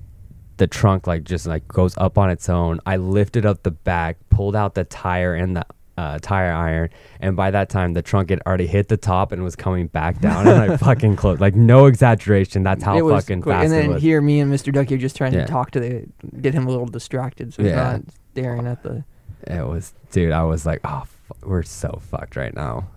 the 0.58 0.68
trunk 0.68 1.06
like 1.08 1.24
just 1.24 1.46
like 1.46 1.68
goes 1.68 1.96
up 1.98 2.18
on 2.18 2.30
its 2.30 2.50
own. 2.50 2.80
I 2.86 2.98
lifted 2.98 3.46
up 3.46 3.64
the 3.64 3.72
back, 3.72 4.18
pulled 4.30 4.56
out 4.56 4.74
the 4.76 4.84
tire 4.84 5.36
and 5.36 5.56
the 5.56 5.66
uh, 5.98 6.20
tire 6.22 6.52
iron, 6.52 6.90
and 7.20 7.36
by 7.36 7.50
that 7.52 7.70
time 7.70 7.94
the 7.94 8.02
trunk 8.04 8.30
had 8.30 8.40
already 8.46 8.68
hit 8.68 8.88
the 8.88 8.98
top 8.98 9.32
and 9.32 9.44
was 9.44 9.56
coming 9.56 9.88
back 9.88 10.20
down, 10.20 10.48
and 10.48 10.72
I 10.72 10.78
fucking 10.78 11.16
closed. 11.16 11.42
Like 11.42 11.56
no 11.56 11.88
exaggeration, 11.88 12.62
that's 12.64 12.84
how 12.84 12.96
it 12.98 13.02
was 13.02 13.24
fucking 13.24 13.42
quick. 13.42 13.56
fast 13.56 13.66
And 13.66 13.74
it 13.74 13.78
then 13.82 13.90
was. 13.94 14.02
here, 14.04 14.22
me 14.22 14.40
and 14.40 14.54
Mr. 14.54 14.72
Ducky 14.72 14.94
are 14.96 15.00
just 15.00 15.16
trying 15.16 15.34
Yeah. 15.34 15.46
to 15.46 15.52
talk 15.52 15.72
to 15.72 15.80
the 15.80 16.06
get 16.40 16.54
him 16.54 16.68
a 16.68 16.70
little 16.70 16.86
distracted, 16.86 17.54
so 17.54 17.64
he's 17.64 17.72
Yeah. 17.72 17.94
not 17.94 18.02
staring 18.34 18.68
at 18.68 18.84
the. 18.84 19.04
It 19.48 19.66
was, 19.66 19.94
dude. 20.12 20.34
I 20.34 20.44
was 20.44 20.66
like, 20.68 20.82
oh, 20.84 21.04
we're 21.44 21.64
so 21.64 22.00
fucked 22.12 22.36
right 22.36 22.54
now. 22.56 22.88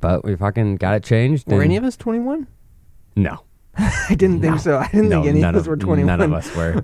But 0.00 0.24
we 0.24 0.36
fucking 0.36 0.76
got 0.76 0.94
it 0.94 1.02
changed. 1.02 1.48
Were 1.48 1.62
any 1.62 1.76
of 1.76 1.82
us 1.84 1.96
twenty 1.96 2.20
one? 2.20 2.46
No, 3.16 3.40
I 3.78 4.14
didn't 4.16 4.40
think 4.40 4.54
No. 4.54 4.58
so. 4.58 4.78
I 4.78 4.88
didn't 4.88 5.08
no, 5.08 5.22
think 5.22 5.36
any 5.36 5.44
of 5.44 5.56
us 5.56 5.66
were 5.66 5.76
twenty 5.76 6.02
one. 6.04 6.18
None 6.18 6.20
of 6.22 6.32
us 6.32 6.54
were. 6.56 6.82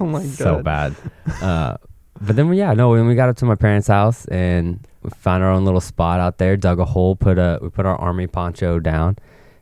oh 0.00 0.06
my 0.06 0.22
god. 0.22 0.30
so 0.30 0.62
bad. 0.62 0.94
Uh, 1.42 1.76
but 2.20 2.34
then, 2.34 2.48
we, 2.48 2.58
yeah, 2.58 2.72
no, 2.74 2.90
when 2.90 3.06
we 3.06 3.14
got 3.14 3.28
up 3.28 3.36
to 3.36 3.44
my 3.44 3.54
parents' 3.54 3.86
house 3.86 4.24
and 4.26 4.84
we 5.02 5.10
found 5.10 5.44
our 5.44 5.50
own 5.50 5.64
little 5.64 5.80
spot 5.80 6.18
out 6.18 6.38
there, 6.38 6.56
dug 6.56 6.80
a 6.80 6.84
hole, 6.84 7.14
put 7.16 7.38
a 7.38 7.58
we 7.62 7.68
put 7.70 7.86
our 7.86 7.96
army 7.96 8.26
poncho 8.26 8.80
down, 8.80 9.16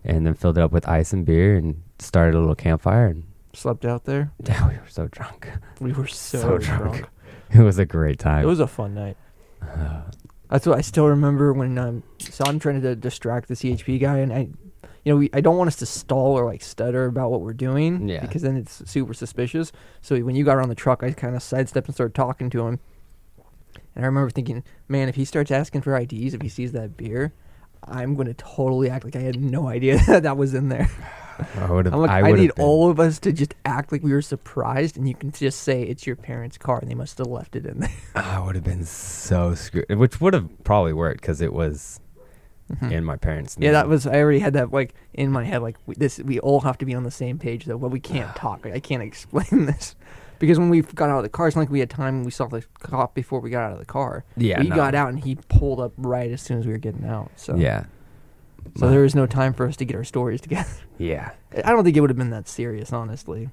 and 0.04 0.26
then 0.26 0.35
filled 0.35 0.56
it 0.59 0.62
up 0.62 0.73
with 0.73 0.88
ice 0.88 1.12
and 1.12 1.26
beer 1.26 1.56
and 1.56 1.83
started 1.99 2.35
a 2.35 2.40
little 2.40 2.54
campfire. 2.54 3.06
And 3.06 3.25
Slept 3.52 3.85
out 3.85 4.04
there. 4.04 4.33
yeah, 4.47 4.68
we 4.68 4.75
were 4.75 4.88
so 4.88 5.06
drunk. 5.09 5.49
We 5.80 5.92
were 5.92 6.06
so, 6.06 6.38
So 6.40 6.59
drunk. 6.59 6.83
drunk. 6.97 7.09
It 7.54 7.61
was 7.61 7.78
a 7.78 7.87
great 7.87 8.18
time. 8.18 8.42
It 8.42 8.47
was 8.47 8.59
a 8.61 8.66
fun 8.66 8.95
night. 8.95 9.16
That's 10.50 10.66
what 10.66 10.78
I 10.78 10.80
still 10.80 11.06
remember 11.09 11.52
when 11.52 11.76
um, 11.78 12.02
so 12.18 12.45
I'm 12.47 12.59
trying 12.59 12.80
to 12.83 12.95
distract 12.97 13.49
the 13.49 13.54
CHP 13.54 14.00
guy, 14.00 14.18
and 14.18 14.33
I, 14.33 14.49
you 15.07 15.13
know, 15.13 15.19
we 15.19 15.31
I 15.33 15.41
don't 15.41 15.57
want 15.57 15.69
us 15.69 15.77
to 15.77 15.87
stall 15.87 16.37
or 16.37 16.45
like 16.45 16.63
stutter 16.63 17.07
about 17.07 17.31
what 17.31 17.41
we're 17.41 17.53
doing, 17.53 18.09
Yeah. 18.09 18.21
because 18.23 18.43
then 18.43 18.57
it's 18.57 18.83
super 18.91 19.15
suspicious. 19.15 19.71
So 20.03 20.19
when 20.19 20.35
you 20.35 20.45
got 20.45 20.57
around 20.57 20.69
the 20.69 20.75
truck, 20.75 21.05
I 21.05 21.13
kind 21.13 21.37
of 21.37 21.43
sidestepped 21.45 21.87
and 21.87 21.95
started 21.95 22.15
talking 22.17 22.51
to 22.51 22.67
him, 22.67 22.81
and 23.95 24.05
I 24.05 24.07
remember 24.09 24.31
thinking, 24.31 24.65
man, 24.89 25.09
if 25.09 25.15
he 25.15 25.25
starts 25.25 25.53
asking 25.53 25.83
for 25.83 25.97
IDs, 25.97 26.35
if 26.35 26.43
he 26.43 26.49
sees 26.49 26.73
that 26.73 26.97
beer, 26.97 27.33
I'm 27.85 28.17
going 28.17 28.27
to 28.27 28.35
totally 28.35 28.91
act 28.91 29.05
like 29.05 29.15
I 29.15 29.21
had 29.21 29.41
no 29.41 29.69
idea 29.69 29.99
that 30.09 30.25
that 30.25 30.37
was 30.37 30.55
in 30.55 30.71
there. 30.71 30.91
I 31.55 31.71
would 31.71 31.85
have. 31.87 31.95
Like, 31.95 32.11
I, 32.11 32.31
I, 32.31 32.33
need 32.33 32.55
been- 32.57 32.65
all 32.65 32.91
of 32.91 32.99
us 32.99 33.21
to 33.21 33.33
just 33.33 33.55
act 33.65 33.93
like 33.93 34.03
we 34.03 34.11
were 34.13 34.23
surprised, 34.23 34.97
and 34.97 35.07
you 35.07 35.15
can 35.15 35.31
just 35.31 35.61
say 35.61 35.83
it's 35.83 36.05
your 36.05 36.17
parents' 36.17 36.59
car, 36.59 36.79
and 36.81 36.91
they 36.91 36.95
must 36.97 37.19
have 37.19 37.29
left 37.29 37.55
it 37.55 37.65
in 37.65 37.79
there. 37.79 37.91
I 38.17 38.41
would 38.41 38.57
have 38.57 38.65
been 38.65 38.85
so 38.85 39.55
screwed, 39.55 39.89
which 39.91 40.21
would 40.21 40.35
have 40.35 40.49
probably 40.65 40.95
worked 40.95 41.21
because 41.21 41.41
it 41.41 41.53
was 41.53 42.01
in 42.83 43.05
my 43.05 43.17
parents'. 43.17 43.57
Yeah, 43.59 43.73
that 43.73 43.89
was. 43.89 44.07
I 44.07 44.17
already 44.17 44.41
had 44.41 44.53
that 44.55 44.73
like 44.73 44.95
in 45.15 45.31
my 45.31 45.45
head. 45.45 45.63
Like 45.63 45.77
we, 45.87 45.95
this, 45.95 46.19
we 46.19 46.39
all 46.41 46.61
have 46.61 46.79
to 46.79 46.85
be 46.85 46.95
on 46.95 47.05
the 47.05 47.11
same 47.11 47.39
page 47.39 47.65
though. 47.65 47.79
But 47.79 47.91
we 47.91 48.01
can't 48.13 48.35
talk. 48.37 48.65
Like, 48.65 48.75
I 48.75 48.81
can't 48.81 49.03
explain 49.03 49.67
this 49.67 49.95
because 50.39 50.59
when 50.59 50.69
we 50.69 50.83
got 50.83 51.09
out 51.09 51.19
of 51.19 51.23
the 51.23 51.29
car, 51.29 51.47
it's 51.49 51.57
not 51.57 51.63
like 51.63 51.71
we 51.71 51.81
had 51.81 51.91
time. 51.91 52.25
We 52.25 52.31
saw 52.31 52.47
the 52.47 52.65
cop 52.81 53.15
before 53.15 53.41
we 53.41 53.51
got 53.51 53.65
out 53.65 53.73
of 53.73 53.79
the 53.79 53.85
car. 53.87 54.25
Yeah, 54.37 54.61
we 54.61 54.69
no. 54.69 54.77
got 54.77 54.95
out 54.95 55.09
and 55.11 55.21
he 55.21 55.37
pulled 55.49 55.81
up 55.81 55.93
right 55.97 56.31
as 56.31 56.43
soon 56.43 56.59
as 56.59 56.67
we 56.67 56.73
were 56.73 56.79
getting 56.79 57.05
out. 57.07 57.31
So 57.37 57.55
yeah, 57.57 57.85
so 58.77 58.91
there 58.91 59.03
was 59.03 59.15
no 59.15 59.27
time 59.27 59.55
for 59.55 59.67
us 59.67 59.77
to 59.77 59.85
get 59.85 59.97
our 59.97 60.05
stories 60.05 60.41
together. 60.47 60.69
yeah. 60.99 61.31
I 61.65 61.71
don't 61.71 61.85
think 61.85 61.97
it 61.97 62.01
would 62.01 62.11
have 62.11 62.19
been 62.19 62.31
that 62.31 62.49
serious, 62.49 62.93
honestly. 62.93 63.49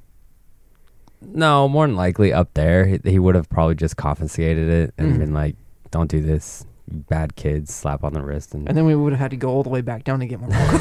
No, 1.22 1.70
more 1.70 1.88
than 1.88 1.96
likely 1.96 2.34
up 2.34 2.54
there, 2.54 2.86
he, 2.86 3.00
he 3.06 3.18
would 3.20 3.36
have 3.36 3.50
probably 3.50 3.76
just 3.76 3.96
confiscated 3.96 4.68
it 4.70 4.94
and 4.98 5.14
Mm. 5.14 5.20
been 5.20 5.34
like, 5.34 5.56
"Don't 5.90 6.10
do 6.12 6.22
this, 6.22 6.66
bad 6.88 7.36
kids." 7.36 7.74
Slap 7.74 8.04
on 8.04 8.14
the 8.14 8.22
wrist 8.22 8.54
and, 8.54 8.68
And 8.68 8.78
then 8.78 8.86
we 8.86 8.96
would 8.96 9.14
have 9.14 9.20
had 9.20 9.32
to 9.32 9.38
go 9.38 9.50
all 9.50 9.64
the 9.64 9.70
way 9.70 9.82
back 9.82 10.04
down 10.04 10.20
to 10.20 10.26
get 10.26 10.40
more. 10.40 10.50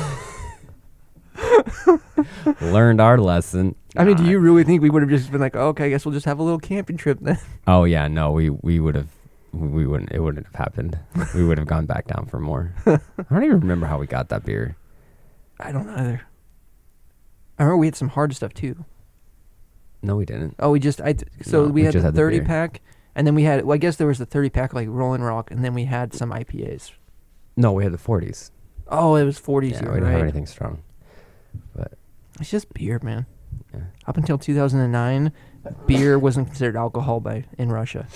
learned 2.61 3.01
our 3.01 3.19
lesson. 3.19 3.75
I 3.97 4.05
mean, 4.05 4.17
do 4.17 4.25
you 4.25 4.39
really 4.39 4.65
think 4.65 4.83
we 4.83 4.91
would 4.91 5.03
have 5.03 5.11
just 5.11 5.31
been 5.31 5.41
like, 5.41 5.57
oh, 5.57 5.69
okay, 5.69 5.87
I 5.87 5.89
guess 5.91 6.05
we'll 6.05 6.15
just 6.15 6.27
have 6.27 6.39
a 6.39 6.43
little 6.43 6.59
camping 6.59 6.97
trip 6.97 7.19
then? 7.21 7.39
Oh 7.67 7.85
yeah, 7.85 8.09
no, 8.09 8.33
we 8.33 8.51
we 8.51 8.81
would 8.81 8.95
have. 8.95 9.09
We 9.53 9.87
wouldn't. 9.87 10.13
It 10.13 10.21
wouldn't 10.21 10.47
have 10.47 10.55
happened. 10.55 10.99
we 11.35 11.45
would 11.45 11.59
have 11.59 11.67
gone 11.67 11.85
back 11.85 12.07
down 12.07 12.27
for 12.27 12.41
more. 12.41 12.75
I 12.87 12.99
don't 13.31 13.45
even 13.45 13.61
remember 13.61 13.87
how 13.87 13.99
we 13.99 14.07
got 14.07 14.31
that 14.31 14.45
beer. 14.45 14.77
I 15.61 15.73
don't 15.73 15.89
either. 15.91 16.23
I 17.59 17.65
remember 17.65 17.77
we 17.77 17.87
had 17.87 17.97
some 17.97 18.09
hard 18.09 18.35
stuff 18.35 18.55
too. 18.55 18.85
No, 20.03 20.17
we 20.17 20.25
didn't. 20.25 20.57
Oh, 20.59 20.71
we 20.71 20.81
just 20.81 21.01
I 21.01 21.15
so 21.43 21.63
No, 21.63 21.67
we 21.67 21.73
we 21.73 21.85
had 21.85 21.93
just 21.93 22.03
the 22.03 22.07
had 22.09 22.15
the 22.15 22.19
thirty 22.19 22.39
beer. 22.39 22.47
pack, 22.47 22.81
and 23.15 23.27
then 23.27 23.35
we 23.35 23.43
had 23.45 23.65
well, 23.65 23.75
I 23.75 23.79
guess 23.79 23.97
there 23.97 24.07
was 24.07 24.19
the 24.19 24.27
thirty 24.27 24.51
pack 24.51 24.73
like 24.75 24.89
Rolling 24.89 25.23
Rock, 25.23 25.51
and 25.51 25.65
then 25.65 25.75
we 25.75 25.85
had 25.85 26.15
some 26.15 26.31
IPAs. 26.31 26.93
No, 27.57 27.73
we 27.73 27.85
had 27.85 27.93
the 27.93 27.99
forties. 27.99 28.51
Oh, 28.89 29.15
it 29.15 29.25
was 29.25 29.39
forties. 29.39 29.73
Yeah, 29.75 29.85
you 29.85 29.89
we 29.91 29.95
didn't 30.01 30.13
have 30.13 30.23
anything 30.23 30.47
strong. 30.47 30.83
But 31.75 31.93
It's 32.41 32.51
just 32.51 32.73
beer, 32.75 32.99
man. 33.03 33.27
Yeah. 33.75 33.81
Up 34.07 34.17
until 34.17 34.39
two 34.39 34.55
thousand 34.55 34.81
and 34.81 34.93
nine, 34.93 35.33
beer 35.87 36.19
wasn't 36.19 36.47
considered 36.49 36.77
alcohol 36.77 37.21
by 37.21 37.45
in 37.59 37.71
Russia. 37.71 38.07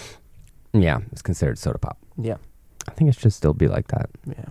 Yeah, 0.72 1.00
it's 1.12 1.22
considered 1.22 1.58
soda 1.58 1.78
pop. 1.78 1.98
Yeah, 2.18 2.36
I 2.88 2.92
think 2.92 3.08
it 3.10 3.18
should 3.18 3.32
still 3.32 3.54
be 3.54 3.68
like 3.68 3.88
that. 3.88 4.10
yeah. 4.26 4.50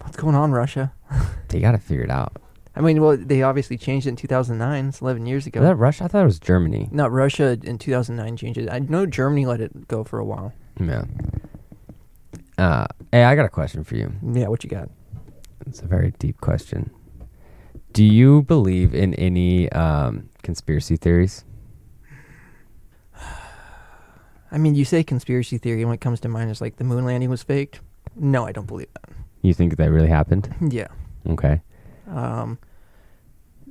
What's 0.00 0.16
going 0.16 0.34
on, 0.34 0.52
Russia? 0.52 0.92
They 1.48 1.60
got 1.60 1.72
to 1.72 1.78
figure 1.78 2.02
it 2.02 2.10
out. 2.10 2.36
I 2.76 2.80
mean, 2.80 3.00
well, 3.00 3.16
they 3.16 3.42
obviously 3.42 3.78
changed 3.78 4.06
it 4.06 4.10
in 4.10 4.16
two 4.16 4.26
thousand 4.26 4.58
nine. 4.58 4.88
It's 4.88 5.00
eleven 5.00 5.26
years 5.26 5.46
ago. 5.46 5.60
Was 5.60 5.68
that 5.68 5.76
Russia? 5.76 6.04
I 6.04 6.08
thought 6.08 6.22
it 6.22 6.26
was 6.26 6.40
Germany. 6.40 6.88
Not 6.90 7.12
Russia 7.12 7.58
in 7.62 7.78
2009 7.78 8.36
changed 8.36 8.58
it. 8.58 8.68
I 8.70 8.80
know 8.80 9.06
Germany 9.06 9.46
let 9.46 9.60
it 9.60 9.86
go 9.86 10.02
for 10.02 10.18
a 10.18 10.24
while. 10.24 10.52
Yeah. 10.80 11.04
Uh, 12.58 12.86
hey, 13.12 13.24
I 13.24 13.36
got 13.36 13.44
a 13.44 13.48
question 13.48 13.84
for 13.84 13.96
you. 13.96 14.12
Yeah, 14.32 14.48
what 14.48 14.64
you 14.64 14.70
got? 14.70 14.88
It's 15.66 15.80
a 15.80 15.86
very 15.86 16.12
deep 16.18 16.40
question. 16.40 16.90
Do 17.92 18.04
you 18.04 18.42
believe 18.42 18.92
in 18.94 19.14
any 19.14 19.70
um, 19.72 20.28
conspiracy 20.42 20.96
theories? 20.96 21.44
I 24.50 24.58
mean, 24.58 24.74
you 24.74 24.84
say 24.84 25.04
conspiracy 25.04 25.58
theory, 25.58 25.80
and 25.82 25.90
what 25.90 26.00
comes 26.00 26.20
to 26.20 26.28
mind 26.28 26.50
is 26.50 26.60
like 26.60 26.76
the 26.76 26.84
moon 26.84 27.04
landing 27.04 27.30
was 27.30 27.42
faked. 27.42 27.80
No, 28.16 28.46
I 28.46 28.52
don't 28.52 28.66
believe 28.66 28.92
that. 28.94 29.10
You 29.42 29.54
think 29.54 29.76
that 29.76 29.90
really 29.90 30.08
happened? 30.08 30.52
Yeah. 30.70 30.88
Okay. 31.28 31.60
Um, 32.08 32.58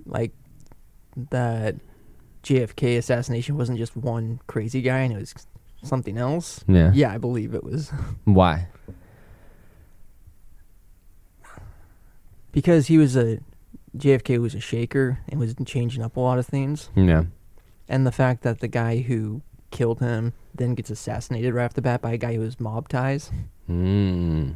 like 0.05 0.31
that 1.29 1.75
JFK 2.43 2.97
assassination 2.97 3.57
wasn't 3.57 3.77
just 3.77 3.95
one 3.95 4.39
crazy 4.47 4.81
guy 4.81 4.99
and 4.99 5.13
it 5.13 5.19
was 5.19 5.33
something 5.83 6.17
else. 6.17 6.63
Yeah. 6.67 6.91
Yeah, 6.93 7.11
I 7.13 7.17
believe 7.17 7.53
it 7.53 7.63
was 7.63 7.91
Why? 8.25 8.67
because 12.51 12.87
he 12.87 12.97
was 12.97 13.15
a 13.15 13.39
JFK 13.97 14.39
was 14.39 14.55
a 14.55 14.59
shaker 14.59 15.19
and 15.29 15.39
was 15.39 15.55
changing 15.65 16.01
up 16.03 16.17
a 16.17 16.19
lot 16.19 16.39
of 16.39 16.45
things. 16.47 16.89
Yeah. 16.95 17.25
and 17.87 18.05
the 18.07 18.11
fact 18.11 18.43
that 18.43 18.59
the 18.59 18.67
guy 18.67 18.99
who 19.01 19.41
killed 19.71 19.99
him 19.99 20.33
then 20.53 20.75
gets 20.75 20.89
assassinated 20.89 21.53
right 21.53 21.65
off 21.65 21.73
the 21.73 21.81
bat 21.81 22.01
by 22.01 22.13
a 22.13 22.17
guy 22.17 22.35
who 22.35 22.41
has 22.41 22.59
mob 22.59 22.87
ties. 22.89 23.31
Mm. 23.69 24.55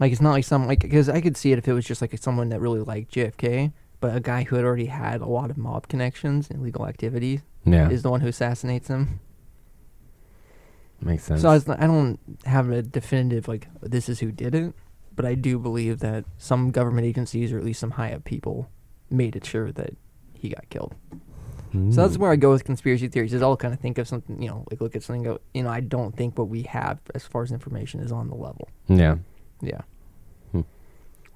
Like 0.00 0.12
it's 0.12 0.20
not 0.20 0.32
like 0.32 0.44
some 0.44 0.66
like 0.66 0.80
because 0.80 1.08
I 1.08 1.20
could 1.20 1.36
see 1.36 1.52
it 1.52 1.58
if 1.58 1.66
it 1.68 1.72
was 1.72 1.84
just 1.84 2.00
like 2.00 2.16
someone 2.18 2.48
that 2.50 2.60
really 2.60 2.80
liked 2.80 3.12
JFK, 3.14 3.72
but 4.00 4.14
a 4.16 4.20
guy 4.20 4.44
who 4.44 4.56
had 4.56 4.64
already 4.64 4.86
had 4.86 5.20
a 5.20 5.26
lot 5.26 5.50
of 5.50 5.58
mob 5.58 5.88
connections 5.88 6.48
and 6.50 6.60
illegal 6.60 6.86
activities 6.86 7.40
Yeah. 7.64 7.88
is 7.90 8.02
the 8.02 8.10
one 8.10 8.20
who 8.20 8.28
assassinates 8.28 8.88
him. 8.88 9.20
Makes 11.00 11.24
sense. 11.24 11.42
So 11.42 11.48
I, 11.50 11.54
was, 11.54 11.68
I 11.68 11.86
don't 11.86 12.18
have 12.44 12.70
a 12.70 12.82
definitive 12.82 13.46
like 13.48 13.68
this 13.80 14.08
is 14.08 14.20
who 14.20 14.32
did 14.32 14.54
it, 14.54 14.74
but 15.14 15.24
I 15.24 15.34
do 15.34 15.58
believe 15.58 16.00
that 16.00 16.24
some 16.38 16.70
government 16.70 17.06
agencies 17.06 17.52
or 17.52 17.58
at 17.58 17.64
least 17.64 17.80
some 17.80 17.92
high 17.92 18.12
up 18.12 18.24
people 18.24 18.68
made 19.10 19.36
it 19.36 19.44
sure 19.44 19.70
that 19.72 19.96
he 20.34 20.48
got 20.48 20.68
killed. 20.70 20.94
So 21.72 22.00
that's 22.00 22.16
Mm. 22.16 22.20
where 22.20 22.30
I 22.32 22.36
go 22.36 22.50
with 22.50 22.64
conspiracy 22.64 23.08
theories. 23.08 23.34
Is 23.34 23.42
I'll 23.42 23.54
kind 23.56 23.74
of 23.74 23.80
think 23.80 23.98
of 23.98 24.08
something, 24.08 24.40
you 24.42 24.48
know, 24.48 24.64
like 24.70 24.80
look 24.80 24.96
at 24.96 25.02
something, 25.02 25.26
and 25.26 25.36
go, 25.36 25.40
you 25.52 25.62
know, 25.62 25.68
I 25.68 25.80
don't 25.80 26.16
think 26.16 26.38
what 26.38 26.48
we 26.48 26.62
have 26.62 26.98
as 27.14 27.26
far 27.26 27.42
as 27.42 27.52
information 27.52 28.00
is 28.00 28.10
on 28.10 28.28
the 28.28 28.34
level. 28.34 28.68
Yeah. 28.88 29.16
Yeah. 29.60 29.82
Hmm. 30.52 30.62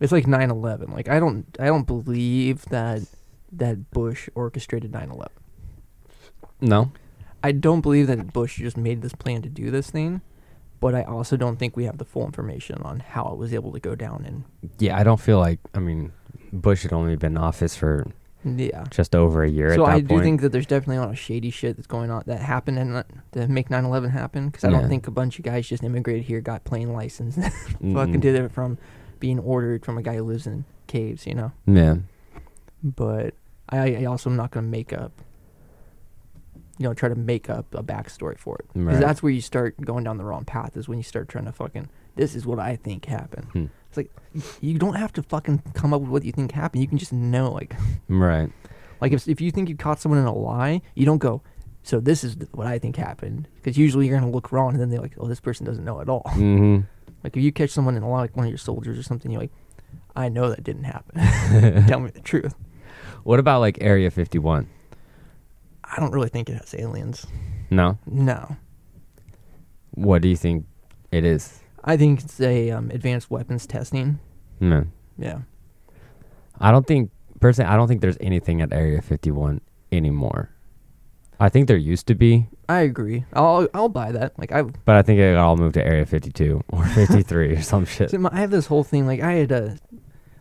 It's 0.01 0.13
like 0.13 0.27
9/11. 0.27 0.93
Like 0.93 1.09
I 1.09 1.19
don't, 1.21 1.47
I 1.59 1.67
don't 1.67 1.87
believe 1.87 2.65
that 2.67 3.03
that 3.53 3.91
Bush 3.91 4.29
orchestrated 4.35 4.93
9/11. 4.93 5.29
No. 6.61 6.93
I 7.43 7.53
don't 7.53 7.81
believe 7.81 8.07
that 8.07 8.33
Bush 8.33 8.59
just 8.59 8.77
made 8.77 9.03
this 9.03 9.15
plan 9.15 9.43
to 9.43 9.49
do 9.49 9.71
this 9.71 9.91
thing, 9.91 10.21
but 10.81 10.95
I 10.95 11.03
also 11.03 11.37
don't 11.37 11.57
think 11.59 11.77
we 11.77 11.85
have 11.85 11.99
the 11.99 12.05
full 12.05 12.25
information 12.25 12.81
on 12.83 13.01
how 13.01 13.31
it 13.33 13.37
was 13.37 13.53
able 13.53 13.73
to 13.73 13.81
go 13.81 13.95
down. 13.97 14.25
And 14.25 14.71
Yeah, 14.79 14.97
I 14.97 15.03
don't 15.03 15.21
feel 15.21 15.41
like. 15.41 15.59
I 15.75 15.81
mean, 15.81 16.13
Bush 16.53 16.85
had 16.85 16.93
only 16.93 17.17
been 17.17 17.33
in 17.33 17.39
office 17.43 17.75
for 17.75 18.07
yeah. 18.45 18.85
just 18.91 19.15
over 19.15 19.43
a 19.45 19.49
year 19.51 19.75
So 19.75 19.85
I 19.85 20.01
do 20.01 20.09
point. 20.09 20.23
think 20.25 20.41
that 20.41 20.51
there's 20.53 20.67
definitely 20.67 20.97
a 20.97 21.01
lot 21.01 21.11
of 21.11 21.19
shady 21.19 21.51
shit 21.51 21.77
that's 21.77 21.87
going 21.87 22.11
on 22.11 22.23
that 22.27 22.41
happened 22.41 22.79
and 22.79 23.05
to 23.33 23.49
make 23.49 23.69
9/11 23.69 24.11
happen. 24.11 24.47
Because 24.49 24.65
I 24.65 24.71
Yeah. 24.71 24.81
don't 24.81 24.89
think 24.89 25.07
a 25.07 25.11
bunch 25.11 25.39
of 25.39 25.45
guys 25.45 25.69
just 25.69 25.83
immigrated 25.85 26.25
here, 26.25 26.41
got 26.41 26.65
plane 26.65 26.93
license, 26.93 27.37
fucking 27.93 28.21
did 28.21 28.35
it 28.35 28.51
from 28.53 28.79
being 29.21 29.39
ordered 29.39 29.85
from 29.85 29.99
a 29.99 30.03
guy 30.03 30.17
who 30.17 30.25
lives 30.25 30.47
in 30.47 30.65
caves, 30.89 31.27
you 31.27 31.35
know. 31.35 31.53
Yeah. 31.67 31.97
But 32.83 33.35
I, 33.69 33.97
I 33.97 34.05
also 34.07 34.29
am 34.31 34.37
not 34.37 34.51
gonna 34.51 34.67
make 34.67 34.93
up, 34.93 35.13
you 36.79 36.85
know, 36.89 36.95
try 36.95 37.09
to 37.09 37.15
make 37.15 37.49
up 37.49 37.73
a 37.75 37.83
backstory 37.83 38.39
for 38.39 38.57
it. 38.59 38.67
Because 38.73 38.87
Right. 38.87 39.01
that's 39.01 39.23
where 39.23 39.31
you 39.33 39.41
start 39.41 39.81
going 39.81 40.05
down 40.05 40.17
the 40.19 40.25
wrong 40.25 40.45
path. 40.45 40.77
Is 40.77 40.89
when 40.89 40.99
you 40.99 41.05
start 41.05 41.29
trying 41.29 41.45
to 41.45 41.53
fucking 41.53 41.89
this 42.17 42.35
is 42.35 42.45
what 42.45 42.59
I 42.59 42.77
think 42.77 43.05
happened. 43.07 43.47
Hmm. 43.53 43.65
It's 43.93 43.99
like 43.99 44.11
you 44.63 44.79
don't 44.79 44.95
have 44.95 45.13
to 45.15 45.23
fucking 45.23 45.63
come 45.75 45.93
up 45.93 46.01
with 46.01 46.11
what 46.11 46.25
you 46.25 46.33
think 46.33 46.53
happened. 46.53 46.81
You 46.83 46.89
can 46.89 46.97
just 46.97 47.13
know 47.13 47.53
like. 47.53 47.75
Right. 48.09 48.51
Like 49.03 49.13
if 49.13 49.29
if 49.29 49.41
you 49.41 49.51
think 49.51 49.69
you 49.69 49.77
caught 49.77 50.01
someone 50.01 50.19
in 50.19 50.25
a 50.25 50.35
lie, 50.35 50.81
you 50.95 51.05
don't 51.05 51.19
go. 51.19 51.43
So 51.83 52.01
this 52.01 52.25
is 52.25 52.37
what 52.53 52.67
I 52.67 52.79
think 52.79 52.97
happened 52.97 53.49
because 53.57 53.77
usually 53.77 54.07
you're 54.07 54.19
gonna 54.19 54.31
look 54.31 54.51
wrong 54.51 54.73
and 54.73 54.81
then 54.81 54.89
they're 54.89 55.01
like, 55.01 55.15
oh, 55.19 55.29
this 55.29 55.41
person 55.41 55.67
doesn't 55.67 55.85
know 55.85 56.01
at 56.01 56.09
all. 56.09 56.25
Mm-hmm. 56.29 56.81
Like 57.25 57.37
if 57.37 57.43
you 57.45 57.53
catch 57.53 57.71
someone 57.71 57.97
in 57.97 58.03
a 58.03 58.11
lie, 58.11 58.23
like 58.23 58.37
one 58.37 58.47
of 58.47 58.51
your 58.51 58.59
soldiers 58.59 58.99
or 58.99 59.05
something, 59.05 59.31
you're 59.31 59.43
like, 59.43 59.53
I 60.17 60.29
know 60.29 60.49
that 60.51 60.65
didn't 60.65 60.83
happen. 60.83 61.87
Tell 61.87 62.01
me 62.01 62.11
the 62.11 62.21
truth. 62.21 62.53
What 63.23 63.39
about 63.39 63.61
like 63.61 63.79
Area 63.81 64.11
51? 64.11 64.69
I 65.85 66.01
don't 66.01 66.11
really 66.11 66.31
think 66.31 66.49
it 66.51 66.55
has 66.55 66.75
aliens. 66.75 67.25
No. 67.71 67.97
No, 68.07 68.57
What 69.93 70.21
do 70.21 70.27
you 70.29 70.37
think 70.37 70.67
it 71.13 71.25
is? 71.25 71.62
I 71.85 71.97
think 71.97 72.23
it's 72.23 72.41
a 72.41 72.71
um, 72.71 72.91
advanced 72.91 73.31
weapons 73.31 73.67
testing. 73.67 74.21
No. 74.61 74.87
Yeah, 75.19 75.41
I 76.61 76.71
don't 76.71 76.87
think 76.87 77.11
personally. 77.41 77.71
I 77.71 77.77
don't 77.77 77.89
think 77.89 78.01
there's 78.01 78.17
anything 78.21 78.61
at 78.63 78.73
Area 78.73 79.03
51 79.03 79.61
anymore. 79.91 80.51
I 81.39 81.49
think 81.49 81.67
there 81.67 81.77
used 81.77 82.07
to 82.07 82.15
be, 82.15 82.47
I 82.69 82.81
agree. 82.81 83.25
I'll 83.33 83.69
I'll 83.75 83.89
buy 83.89 84.13
that. 84.13 84.39
Like 84.39 84.53
I, 84.53 84.63
but 84.63 84.97
I 84.97 85.03
think 85.03 85.19
it 85.19 85.37
all 85.37 85.57
moved 85.57 85.75
to 85.75 85.85
Area 85.85 86.07
52 86.07 86.63
or 86.69 86.85
53 86.95 87.57
or 87.57 87.63
some 87.63 87.85
shit. 87.85 88.11
so 88.11 88.29
I 88.33 88.41
have 88.41 88.51
this 88.51 88.67
whole 88.67 88.85
thing. 88.85 89.07
Like 89.07 89.21
I 89.21 89.33
had 89.33 89.53
a, 89.53 89.77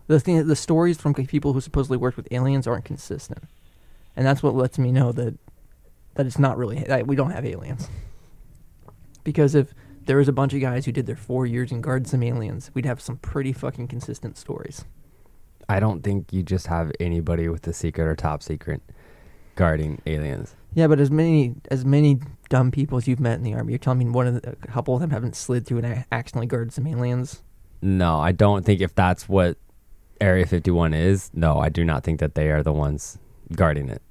the 0.07 0.19
thing. 0.19 0.45
The 0.47 0.55
stories 0.55 0.97
from 1.01 1.13
people 1.13 1.53
who 1.53 1.61
supposedly 1.61 1.97
worked 1.97 2.17
with 2.17 2.27
aliens 2.31 2.67
aren't 2.67 2.85
consistent, 2.85 3.43
and 4.15 4.25
that's 4.25 4.43
what 4.43 4.55
lets 4.55 4.77
me 4.77 4.91
know 4.91 5.11
that 5.11 5.37
that 6.15 6.25
it's 6.25 6.39
not 6.39 6.57
really 6.57 6.79
that 6.83 7.07
we 7.07 7.15
don't 7.15 7.31
have 7.31 7.45
aliens. 7.45 7.89
Because 9.23 9.55
if 9.55 9.73
there 10.05 10.17
was 10.17 10.27
a 10.27 10.33
bunch 10.33 10.53
of 10.53 10.61
guys 10.61 10.85
who 10.85 10.91
did 10.91 11.05
their 11.05 11.15
four 11.15 11.45
years 11.45 11.71
and 11.71 11.83
guarded 11.83 12.07
some 12.07 12.23
aliens, 12.23 12.71
we'd 12.73 12.85
have 12.85 13.01
some 13.01 13.17
pretty 13.17 13.53
fucking 13.53 13.87
consistent 13.87 14.37
stories. 14.37 14.85
I 15.69 15.79
don't 15.79 16.03
think 16.03 16.33
you 16.33 16.43
just 16.43 16.67
have 16.67 16.91
anybody 16.99 17.47
with 17.47 17.61
the 17.61 17.73
secret 17.73 18.05
or 18.05 18.15
top 18.15 18.43
secret 18.43 18.81
guarding 19.55 20.01
aliens. 20.05 20.55
Yeah, 20.73 20.87
but 20.87 20.99
as 20.99 21.11
many 21.11 21.55
as 21.69 21.85
many 21.85 22.19
dumb 22.49 22.71
people 22.71 22.97
as 22.97 23.07
you've 23.07 23.19
met 23.19 23.35
in 23.35 23.43
the 23.43 23.53
army, 23.53 23.73
you're 23.73 23.79
telling 23.79 23.99
me 23.99 24.05
one 24.09 24.27
of 24.27 24.41
the, 24.41 24.51
a 24.51 24.67
couple 24.67 24.95
of 24.95 25.01
them 25.01 25.11
haven't 25.11 25.35
slid 25.35 25.65
through 25.65 25.79
and 25.79 25.87
a- 25.87 26.05
accidentally 26.11 26.47
guarded 26.47 26.73
some 26.73 26.87
aliens. 26.87 27.43
No, 27.81 28.19
I 28.19 28.31
don't 28.31 28.65
think 28.65 28.81
if 28.81 28.95
that's 28.95 29.27
what 29.27 29.57
Area 30.19 30.45
51 30.45 30.93
is, 30.93 31.31
no, 31.33 31.59
I 31.59 31.69
do 31.69 31.83
not 31.83 32.03
think 32.03 32.19
that 32.19 32.35
they 32.35 32.49
are 32.51 32.63
the 32.63 32.71
ones 32.73 33.17
guarding 33.55 33.89
it. 33.89 34.01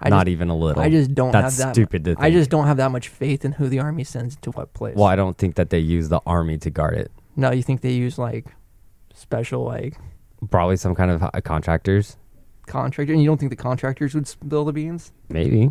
I 0.00 0.08
not 0.08 0.26
just, 0.26 0.32
even 0.32 0.48
a 0.50 0.56
little. 0.56 0.82
I 0.82 0.88
just 0.90 1.14
don't 1.14 1.32
That's 1.32 1.58
have 1.58 1.68
that. 1.68 1.74
stupid 1.74 2.04
to 2.04 2.12
I 2.12 2.22
think. 2.24 2.34
just 2.34 2.50
don't 2.50 2.66
have 2.66 2.76
that 2.78 2.90
much 2.90 3.08
faith 3.08 3.44
in 3.44 3.52
who 3.52 3.68
the 3.68 3.78
army 3.80 4.04
sends 4.04 4.36
to 4.36 4.50
what 4.52 4.72
place. 4.74 4.96
Well, 4.96 5.06
I 5.06 5.16
don't 5.16 5.36
think 5.36 5.54
that 5.56 5.70
they 5.70 5.78
use 5.78 6.08
the 6.08 6.20
army 6.26 6.58
to 6.58 6.70
guard 6.70 6.94
it. 6.96 7.10
No, 7.36 7.50
you 7.50 7.62
think 7.62 7.80
they 7.80 7.92
use 7.92 8.18
like 8.18 8.46
special 9.14 9.64
like 9.64 9.96
Probably 10.50 10.76
some 10.76 10.94
kind 10.94 11.10
of 11.10 11.22
uh, 11.22 11.30
contractors, 11.44 12.16
contractor, 12.66 13.12
and 13.12 13.22
you 13.22 13.28
don't 13.28 13.36
think 13.38 13.50
the 13.50 13.56
contractors 13.56 14.14
would 14.14 14.26
spill 14.26 14.64
the 14.64 14.72
beans? 14.72 15.12
maybe. 15.28 15.70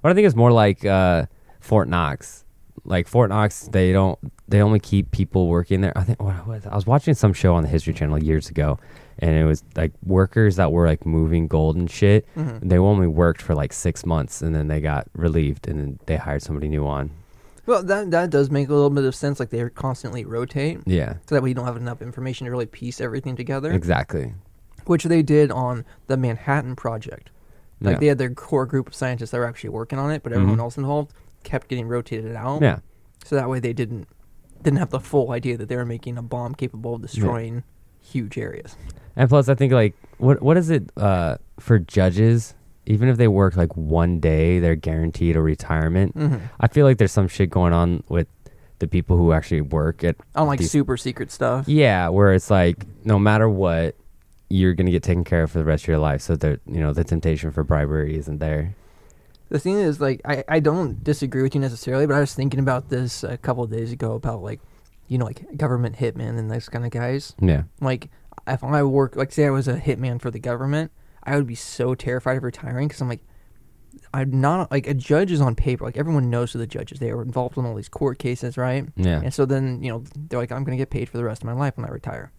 But 0.00 0.12
I 0.12 0.14
think 0.14 0.26
it's 0.26 0.36
more 0.36 0.52
like 0.52 0.84
uh, 0.84 1.26
Fort 1.60 1.88
Knox. 1.88 2.44
Like 2.84 3.08
Fort 3.08 3.30
Knox, 3.30 3.68
they 3.72 3.92
don't 3.92 4.18
they 4.48 4.60
only 4.62 4.78
keep 4.78 5.10
people 5.10 5.48
working 5.48 5.80
there. 5.80 5.92
I 5.96 6.02
think 6.04 6.22
what 6.22 6.46
was 6.46 6.66
I 6.66 6.74
was 6.74 6.86
watching 6.86 7.14
some 7.14 7.32
show 7.32 7.54
on 7.54 7.62
the 7.62 7.68
History 7.68 7.92
Channel 7.94 8.22
years 8.22 8.48
ago, 8.48 8.78
and 9.18 9.34
it 9.36 9.44
was 9.44 9.64
like 9.74 9.92
workers 10.04 10.56
that 10.56 10.70
were 10.72 10.86
like 10.86 11.04
moving 11.04 11.48
gold 11.48 11.76
and 11.76 11.90
shit. 11.90 12.26
Mhm. 12.36 12.60
They 12.68 12.78
only 12.78 13.06
worked 13.08 13.42
for 13.42 13.54
like 13.54 13.72
six 13.72 14.06
months, 14.06 14.42
and 14.42 14.54
then 14.54 14.68
they 14.68 14.80
got 14.80 15.08
relieved, 15.14 15.66
and 15.66 15.78
then 15.80 15.98
they 16.06 16.16
hired 16.16 16.42
somebody 16.42 16.68
new 16.68 16.86
on. 16.86 17.10
Well, 17.66 17.82
that 17.82 18.12
that 18.12 18.30
does 18.30 18.50
make 18.50 18.68
a 18.68 18.74
little 18.74 18.90
bit 18.90 19.02
of 19.04 19.14
sense. 19.16 19.40
Like 19.40 19.50
they 19.50 19.68
constantly 19.70 20.24
rotate, 20.24 20.78
Yeah, 20.86 21.14
so 21.26 21.34
that 21.34 21.42
way 21.42 21.48
you 21.48 21.54
don't 21.56 21.66
have 21.66 21.76
enough 21.76 22.00
information 22.02 22.44
to 22.44 22.50
really 22.52 22.66
piece 22.66 23.00
everything 23.00 23.34
together. 23.34 23.72
exactly. 23.72 24.34
Which 24.84 25.02
they 25.02 25.22
did 25.22 25.50
on 25.50 25.84
the 26.06 26.16
Manhattan 26.16 26.76
Project. 26.76 27.30
Like 27.80 27.94
yeah. 27.94 27.98
they 27.98 28.06
had 28.06 28.18
their 28.18 28.30
core 28.30 28.64
group 28.66 28.86
of 28.86 28.94
scientists 28.94 29.32
that 29.32 29.38
were 29.38 29.46
actually 29.46 29.70
working 29.70 29.98
on 29.98 30.12
it, 30.12 30.22
but 30.22 30.32
everyone 30.32 30.56
Mhm. 30.58 30.60
else 30.60 30.76
involved 30.78 31.12
kept 31.46 31.68
getting 31.68 31.86
rotated 31.88 32.34
out. 32.36 32.60
yeah, 32.60 32.80
So 33.24 33.36
that 33.36 33.48
way 33.48 33.60
they 33.60 33.72
didn't 33.72 34.06
didn't 34.62 34.78
have 34.78 34.90
the 34.90 35.00
full 35.00 35.30
idea 35.32 35.56
that 35.56 35.68
they 35.68 35.76
were 35.76 35.86
making 35.86 36.18
a 36.18 36.22
bomb 36.22 36.54
capable 36.54 36.94
of 36.96 37.02
destroying 37.02 37.62
huge 38.02 38.36
areas. 38.38 38.76
and 39.14 39.28
plus, 39.28 39.48
I 39.48 39.54
think 39.54 39.72
like 39.72 39.94
what 40.18 40.42
what 40.42 40.56
is 40.56 40.68
it 40.70 40.90
uh, 40.96 41.36
for 41.60 41.78
judges? 41.78 42.54
Even 42.88 43.08
if 43.08 43.16
they 43.16 43.26
work 43.28 43.56
like 43.56 43.76
one 43.76 44.20
day, 44.20 44.60
they're 44.60 44.76
guaranteed 44.76 45.34
a 45.36 45.40
retirement. 45.40 46.14
Mm-hmm. 46.16 46.44
I 46.60 46.68
feel 46.68 46.86
like 46.86 46.98
there's 46.98 47.10
some 47.12 47.26
shit 47.28 47.50
going 47.50 47.72
on 47.72 48.02
with 48.08 48.28
the 48.78 48.86
people 48.86 49.16
who 49.16 49.32
actually 49.32 49.60
work 49.62 50.04
at 50.04 50.16
On 50.36 50.46
like 50.46 50.58
These- 50.60 50.70
super 50.70 50.96
secret 50.96 51.30
stuff. 51.32 51.66
Yeah, 51.68 52.08
where 52.10 52.32
it's 52.34 52.50
like 52.50 52.84
no 53.04 53.18
matter 53.18 53.48
what, 53.48 53.96
you're 54.48 54.74
gonna 54.74 54.92
get 54.92 55.02
taken 55.02 55.24
care 55.24 55.42
of 55.44 55.50
for 55.50 55.58
the 55.58 55.64
rest 55.64 55.84
of 55.84 55.88
your 55.88 55.98
life. 55.98 56.20
So 56.22 56.36
that 56.36 56.60
you 56.66 56.80
know 56.80 56.92
the 56.92 57.04
temptation 57.04 57.50
for 57.50 57.64
bribery 57.64 58.16
isn't 58.16 58.38
there. 58.38 58.74
The 59.48 59.58
thing 59.58 59.74
is, 59.74 60.00
like, 60.00 60.20
I, 60.24 60.44
I 60.48 60.60
don't 60.60 61.02
disagree 61.04 61.42
with 61.42 61.54
you 61.54 61.60
necessarily, 61.60 62.06
but 62.06 62.14
I 62.14 62.20
was 62.20 62.34
thinking 62.34 62.60
about 62.60 62.88
this 62.88 63.22
a 63.22 63.36
couple 63.36 63.62
of 63.62 63.70
days 63.70 63.92
ago 63.92 64.14
about 64.14 64.42
like, 64.42 64.60
you 65.08 65.18
know, 65.18 65.24
like 65.24 65.56
government 65.56 65.96
hitman 65.96 66.38
and 66.38 66.50
those 66.50 66.68
kind 66.68 66.84
of 66.84 66.90
guys. 66.90 67.34
Yeah, 67.40 67.62
Like, 67.80 68.10
if 68.46 68.64
I 68.64 68.82
work, 68.82 69.14
like, 69.16 69.32
say 69.32 69.46
I 69.46 69.50
was 69.50 69.68
a 69.68 69.76
hitman 69.78 70.20
for 70.20 70.30
the 70.30 70.40
government, 70.40 70.90
I 71.22 71.36
would 71.36 71.46
be 71.46 71.54
so 71.54 71.94
terrified 71.94 72.36
of 72.36 72.42
retiring 72.42 72.88
because 72.88 73.00
I'm 73.00 73.08
like, 73.08 73.22
I'm 74.12 74.40
not 74.40 74.70
like 74.70 74.86
a 74.86 74.94
judge 74.94 75.30
is 75.32 75.40
on 75.40 75.54
paper. 75.54 75.84
Like 75.84 75.96
everyone 75.96 76.30
knows 76.30 76.52
who 76.52 76.58
the 76.58 76.66
judge 76.66 76.92
is. 76.92 76.98
They 77.00 77.12
were 77.12 77.22
involved 77.22 77.56
in 77.56 77.64
all 77.66 77.74
these 77.74 77.88
court 77.88 78.18
cases, 78.18 78.56
right? 78.56 78.86
yeah, 78.96 79.20
And 79.22 79.32
so 79.32 79.46
then 79.46 79.82
you 79.82 79.90
know 79.90 80.04
they're 80.16 80.38
like, 80.38 80.52
I'm 80.52 80.64
gonna 80.64 80.76
get 80.76 80.90
paid 80.90 81.08
for 81.08 81.16
the 81.16 81.24
rest 81.24 81.42
of 81.42 81.46
my 81.46 81.52
life 81.52 81.76
when 81.76 81.86
I 81.86 81.90
retire. 81.90 82.32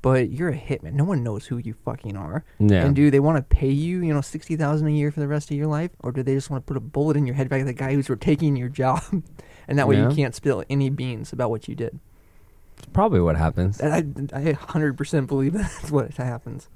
But 0.00 0.30
you're 0.30 0.50
a 0.50 0.56
hitman. 0.56 0.92
No 0.92 1.02
one 1.04 1.24
knows 1.24 1.46
who 1.46 1.58
you 1.58 1.74
fucking 1.84 2.16
are. 2.16 2.44
yeah. 2.60 2.84
And 2.84 2.94
do 2.94 3.10
they 3.10 3.18
want 3.18 3.36
to 3.36 3.42
pay 3.42 3.70
you, 3.70 4.00
you 4.02 4.14
know, 4.14 4.20
sixty 4.20 4.54
thousand 4.56 4.86
a 4.86 4.90
year 4.92 5.10
for 5.10 5.18
the 5.20 5.26
rest 5.28 5.50
of 5.50 5.56
your 5.56 5.66
life, 5.66 5.90
or 6.00 6.12
do 6.12 6.22
they 6.22 6.34
just 6.34 6.50
want 6.50 6.64
to 6.64 6.68
put 6.72 6.76
a 6.76 6.80
bullet 6.80 7.16
in 7.16 7.26
your 7.26 7.34
head 7.34 7.48
by 7.48 7.62
the 7.64 7.72
guy 7.72 7.94
who's 7.94 8.08
taking 8.20 8.54
your 8.56 8.68
job, 8.68 9.02
and 9.68 9.78
that 9.78 9.88
way 9.88 9.96
Yeah. 9.96 10.08
you 10.08 10.14
can't 10.14 10.34
spill 10.36 10.62
any 10.70 10.88
beans 10.88 11.32
about 11.32 11.50
what 11.50 11.66
you 11.66 11.74
did? 11.74 11.98
It's 12.76 12.86
probably 12.92 13.20
what 13.20 13.36
happens. 13.36 13.80
And 13.80 14.30
I, 14.32 14.38
I 14.38 14.52
hundred 14.52 14.96
percent 14.96 15.26
believe 15.26 15.52
that's 15.54 15.90
what 15.90 16.12
happens. 16.14 16.68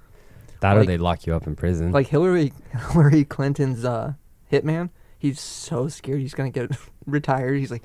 That 0.60 0.76
or 0.76 0.80
like- 0.80 0.88
they 0.88 0.98
lock 0.98 1.24
you 1.26 1.34
up 1.34 1.46
in 1.46 1.54
prison. 1.54 1.92
Like 1.92 2.08
Hillary, 2.08 2.52
Hillary 2.92 3.24
Clinton's 3.24 3.84
uh, 3.84 4.14
hitman, 4.50 4.90
he's 5.16 5.40
so 5.40 5.86
scared 5.88 6.20
he's 6.20 6.34
gonna 6.34 6.50
get 6.50 6.72
retired. 7.06 7.56
He's 7.58 7.70
like, 7.70 7.84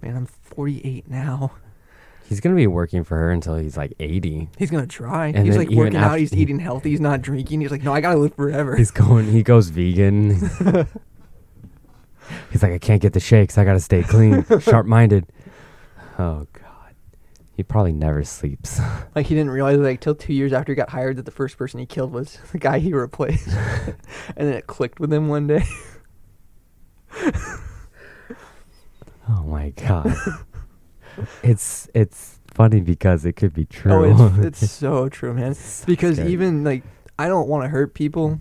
man, 0.00 0.16
I'm 0.16 0.26
48 0.26 1.08
now. 1.10 1.52
He's 2.28 2.40
gonna 2.40 2.54
be 2.54 2.66
working 2.66 3.04
for 3.04 3.16
her 3.16 3.30
until 3.30 3.56
he's 3.56 3.76
like 3.76 3.94
80. 3.98 4.50
He's 4.58 4.70
gonna 4.70 4.86
try. 4.86 5.28
And 5.28 5.46
he's 5.46 5.56
like 5.56 5.70
working 5.70 5.96
out. 5.96 6.18
He's 6.18 6.34
eating 6.34 6.58
healthy. 6.58 6.90
He's 6.90 7.00
not 7.00 7.22
drinking. 7.22 7.62
He's 7.62 7.70
like, 7.70 7.82
no, 7.82 7.92
I 7.94 8.00
gotta 8.00 8.18
live 8.18 8.34
forever. 8.34 8.76
He's 8.76 8.90
going. 8.90 9.32
He 9.32 9.42
goes 9.42 9.70
vegan. 9.70 10.30
he's 12.52 12.62
like, 12.62 12.72
I 12.72 12.78
can't 12.78 13.00
get 13.00 13.14
the 13.14 13.20
shakes. 13.20 13.56
I 13.56 13.64
gotta 13.64 13.80
stay 13.80 14.02
clean, 14.02 14.44
sharp-minded. 14.60 15.26
Oh 16.18 16.46
God, 16.52 16.94
he 17.56 17.62
probably 17.62 17.92
never 17.92 18.22
sleeps. 18.24 18.80
Like 19.14 19.26
he 19.26 19.34
didn't 19.34 19.50
realize 19.50 19.78
like 19.78 20.00
till 20.00 20.14
two 20.14 20.32
years 20.32 20.52
after 20.52 20.70
he 20.70 20.76
got 20.76 20.90
hired 20.90 21.16
that 21.16 21.24
the 21.24 21.32
first 21.32 21.58
person 21.58 21.80
he 21.80 21.86
killed 21.86 22.12
was 22.12 22.38
the 22.52 22.58
guy 22.58 22.78
he 22.78 22.92
replaced, 22.92 23.48
and 23.48 24.46
then 24.46 24.54
it 24.54 24.68
clicked 24.68 25.00
with 25.00 25.12
him 25.12 25.26
one 25.26 25.48
day. 25.48 25.64
Oh 29.30 29.42
my 29.44 29.70
God. 29.70 30.14
It's 31.42 31.88
it's 31.94 32.38
funny 32.54 32.80
because 32.80 33.24
it 33.24 33.34
could 33.34 33.52
be 33.54 33.64
true. 33.64 33.92
Oh, 33.92 34.34
it's, 34.40 34.62
it's 34.62 34.70
so 34.70 35.08
true, 35.08 35.34
man. 35.34 35.54
So 35.54 35.86
Because 35.86 36.16
scary. 36.16 36.32
even 36.32 36.64
like 36.64 36.82
I 37.18 37.28
don't 37.28 37.48
want 37.48 37.64
to 37.64 37.68
hurt 37.68 37.94
people, 37.94 38.40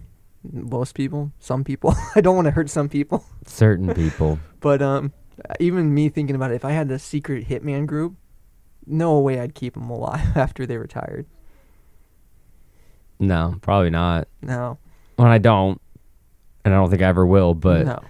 most 0.51 0.93
people, 0.93 1.31
some 1.39 1.63
people. 1.63 1.95
I 2.15 2.21
don't 2.21 2.35
want 2.35 2.45
to 2.45 2.51
hurt 2.51 2.69
some 2.69 2.89
people, 2.89 3.25
certain 3.45 3.93
people. 3.93 4.39
but 4.59 4.81
um, 4.81 5.13
even 5.59 5.93
me 5.93 6.09
thinking 6.09 6.35
about 6.35 6.51
it, 6.51 6.55
if 6.55 6.65
I 6.65 6.71
had 6.71 6.87
the 6.89 6.99
secret 6.99 7.47
hitman 7.47 7.85
group, 7.85 8.15
no 8.85 9.19
way 9.19 9.39
I'd 9.39 9.55
keep 9.55 9.73
them 9.73 9.89
alive 9.89 10.35
after 10.35 10.65
they 10.65 10.77
retired. 10.77 11.25
No, 13.19 13.57
probably 13.61 13.89
not. 13.89 14.27
No, 14.41 14.77
Well, 15.17 15.27
I 15.27 15.39
don't, 15.39 15.81
and 16.63 16.73
I 16.73 16.77
don't 16.77 16.89
think 16.89 17.01
I 17.01 17.05
ever 17.05 17.25
will. 17.25 17.55
But 17.55 17.85
no. 17.85 18.03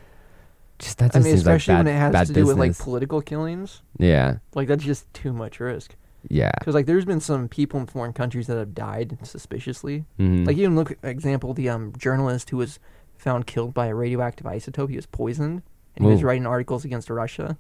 Just 0.80 0.98
that 1.00 1.06
I 1.16 1.20
just 1.20 1.26
mean, 1.26 1.34
seems 1.36 1.46
like 1.46 1.56
especially 1.58 1.74
bad, 1.74 1.86
when 1.86 1.96
it 1.96 2.00
has 2.00 2.12
bad 2.14 2.28
to 2.28 2.34
do 2.34 2.46
with 2.46 2.58
like 2.58 2.78
political 2.78 3.22
killings. 3.22 3.82
yeah, 3.98 4.38
Like 4.56 4.68
that's 4.68 4.84
just 4.84 5.12
too 5.14 5.34
much 5.34 5.60
risk. 5.60 5.96
yeah. 6.30 6.52
Because 6.60 6.76
like 6.76 6.86
there's 6.86 7.06
been 7.06 7.20
some 7.20 7.48
people 7.48 7.80
in 7.80 7.86
foreign 7.88 8.14
countries 8.14 8.48
that 8.48 8.58
have 8.58 8.74
died 8.76 9.18
suspiciously. 9.24 10.06
Mhm. 10.20 10.46
Like 10.46 10.58
even 10.58 10.76
look 10.76 10.98
example 11.04 11.54
the 11.54 11.70
um 11.70 11.94
journalist 11.98 12.50
who 12.52 12.58
was 12.58 12.80
found 13.18 13.48
killed 13.48 13.74
by 13.74 13.88
a 13.88 13.96
radioactive 13.96 14.46
isotope. 14.46 14.90
He 14.90 14.96
was 14.96 15.06
poisoned 15.08 15.62
and 15.96 16.06
he 16.06 16.12
was 16.12 16.24
writing 16.24 16.46
articles 16.46 16.86
against 16.86 17.10
Russia. 17.10 17.58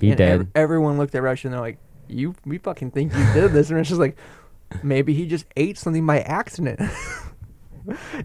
he 0.00 0.10
and 0.10 0.18
dead. 0.18 0.40
ev- 0.40 0.46
everyone 0.54 0.98
looked 0.98 1.14
at 1.14 1.22
Russia 1.22 1.48
and 1.48 1.54
they're 1.54 1.60
like, 1.60 1.78
"You, 2.08 2.34
we 2.44 2.58
fucking 2.58 2.90
think 2.92 3.12
you 3.14 3.24
did 3.32 3.52
this?" 3.52 3.68
And 3.70 3.76
Russia's 3.78 3.98
like, 3.98 4.16
"Maybe 4.82 5.14
he 5.14 5.26
just 5.26 5.46
ate 5.56 5.78
something 5.78 6.04
by 6.06 6.20
accident." 6.20 6.80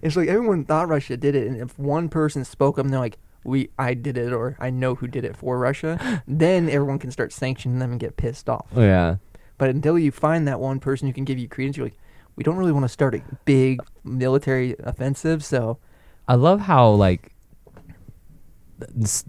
it's 0.02 0.16
like 0.16 0.28
everyone 0.30 0.66
thought 0.66 0.88
Russia 0.90 1.18
did 1.18 1.36
it, 1.36 1.48
and 1.48 1.58
if 1.58 1.78
one 1.78 2.10
person 2.10 2.44
spoke 2.46 2.78
up 2.80 2.86
and 2.86 2.94
they're 2.94 3.00
like, 3.00 3.18
"We, 3.44 3.70
I 3.78 3.94
did 3.94 4.18
it," 4.18 4.34
or 4.34 4.56
"I 4.60 4.70
know 4.70 4.96
who 4.96 5.08
did 5.08 5.26
it 5.26 5.36
for 5.36 5.58
Russia," 5.58 6.24
then 6.28 6.70
everyone 6.70 7.00
can 7.00 7.12
start 7.12 7.32
sanctioning 7.34 7.80
them 7.80 7.92
and 7.92 8.00
get 8.00 8.18
pissed 8.18 8.50
off. 8.50 8.68
Oh, 8.76 8.82
yeah. 8.82 9.18
But 9.58 9.70
until 9.70 10.00
you 10.00 10.12
find 10.12 10.48
that 10.48 10.60
one 10.60 10.80
person 10.80 11.08
who 11.08 11.14
can 11.14 11.26
give 11.26 11.38
you 11.38 11.48
credence, 11.48 11.76
you're 11.76 11.88
like, 11.88 11.98
we 12.36 12.44
don't 12.44 12.56
really 12.56 12.72
want 12.72 12.86
to 12.86 12.90
start 12.90 13.14
a 13.16 13.22
big 13.44 13.82
military 14.06 14.76
offensive. 14.80 15.44
So 15.44 15.80
I 16.28 16.36
love 16.36 16.62
how 16.62 16.90
like 16.92 17.34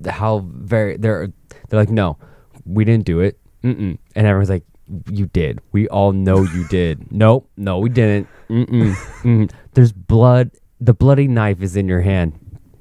how 0.09 0.47
very 0.55 0.97
they're 0.97 1.33
they're 1.69 1.81
like 1.81 1.91
no, 1.91 2.17
we 2.65 2.85
didn't 2.85 3.05
do 3.05 3.21
it. 3.21 3.39
Mm-mm. 3.65 3.99
And 4.15 4.27
everyone's 4.27 4.49
like, 4.49 4.65
you 5.11 5.27
did. 5.27 5.61
We 5.73 5.89
all 5.89 6.13
know 6.13 6.43
you 6.45 6.67
did. 6.71 7.11
nope, 7.13 7.51
no, 7.57 7.79
we 7.79 7.89
didn't. 7.89 8.29
Mm-mm. 8.49 8.95
Mm. 9.23 9.51
There's 9.75 9.93
blood. 9.93 10.53
The 10.81 10.95
bloody 10.95 11.29
knife 11.29 11.61
is 11.63 11.77
in 11.77 11.89
your 11.89 12.01
hand. 12.01 12.39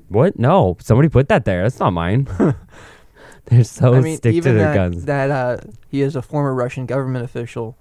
What? 0.09 0.37
No, 0.37 0.77
somebody 0.81 1.09
put 1.09 1.29
that 1.29 1.45
there. 1.45 1.63
That's 1.63 1.79
not 1.79 1.93
mine. 1.93 2.27
they're 3.45 3.63
so 3.63 3.93
I 3.93 4.01
mean, 4.01 4.17
stick 4.17 4.33
to 4.33 4.37
even 4.37 4.57
their 4.57 4.67
that, 4.67 4.75
guns. 4.75 5.05
that 5.05 5.31
uh, 5.31 5.57
he 5.87 6.01
is 6.01 6.15
a 6.15 6.21
former 6.21 6.53
Russian 6.53 6.85
government 6.85 7.23
official, 7.23 7.77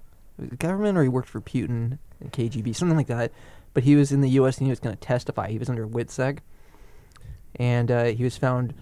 government 0.57 0.97
or 0.97 1.03
he 1.03 1.09
worked 1.09 1.29
for 1.29 1.41
Putin 1.41 1.97
and 2.19 2.31
KGB, 2.31 2.75
something 2.75 2.97
like 2.97 3.07
that. 3.07 3.31
But 3.73 3.83
he 3.83 3.95
was 3.95 4.11
in 4.11 4.21
the 4.21 4.29
U.S. 4.31 4.57
and 4.57 4.67
he 4.67 4.71
was 4.71 4.79
going 4.79 4.95
to 4.95 4.99
testify. 4.99 5.49
He 5.49 5.59
was 5.59 5.69
under 5.69 5.87
WITSEC, 5.87 6.39
and 7.55 7.91
uh, 7.91 8.05
he 8.05 8.23
was 8.23 8.37
found 8.37 8.73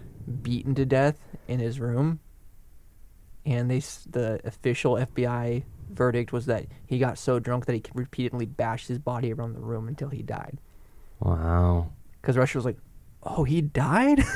beaten 0.41 0.75
to 0.75 0.86
death 0.86 1.19
in 1.47 1.60
his 1.60 1.79
room. 1.79 2.19
And 3.45 3.71
they, 3.71 3.79
the 3.79 4.41
official 4.43 4.95
FBI 4.95 5.63
verdict 5.89 6.33
was 6.33 6.45
that 6.47 6.65
he 6.86 6.99
got 6.99 7.17
so 7.17 7.39
drunk 7.39 7.65
that 7.65 7.73
he 7.73 7.83
repeatedly 7.93 8.45
bashed 8.45 8.88
his 8.88 8.99
body 8.99 9.31
around 9.31 9.53
the 9.53 9.62
room 9.62 9.88
until 9.88 10.10
he 10.10 10.21
died. 10.21 10.60
wow. 11.19 11.89
Because 12.21 12.36
Russia 12.36 12.57
was 12.57 12.65
like, 12.65 12.77
"Oh, 13.29 13.43
he 13.43 13.61
died." 13.61 14.23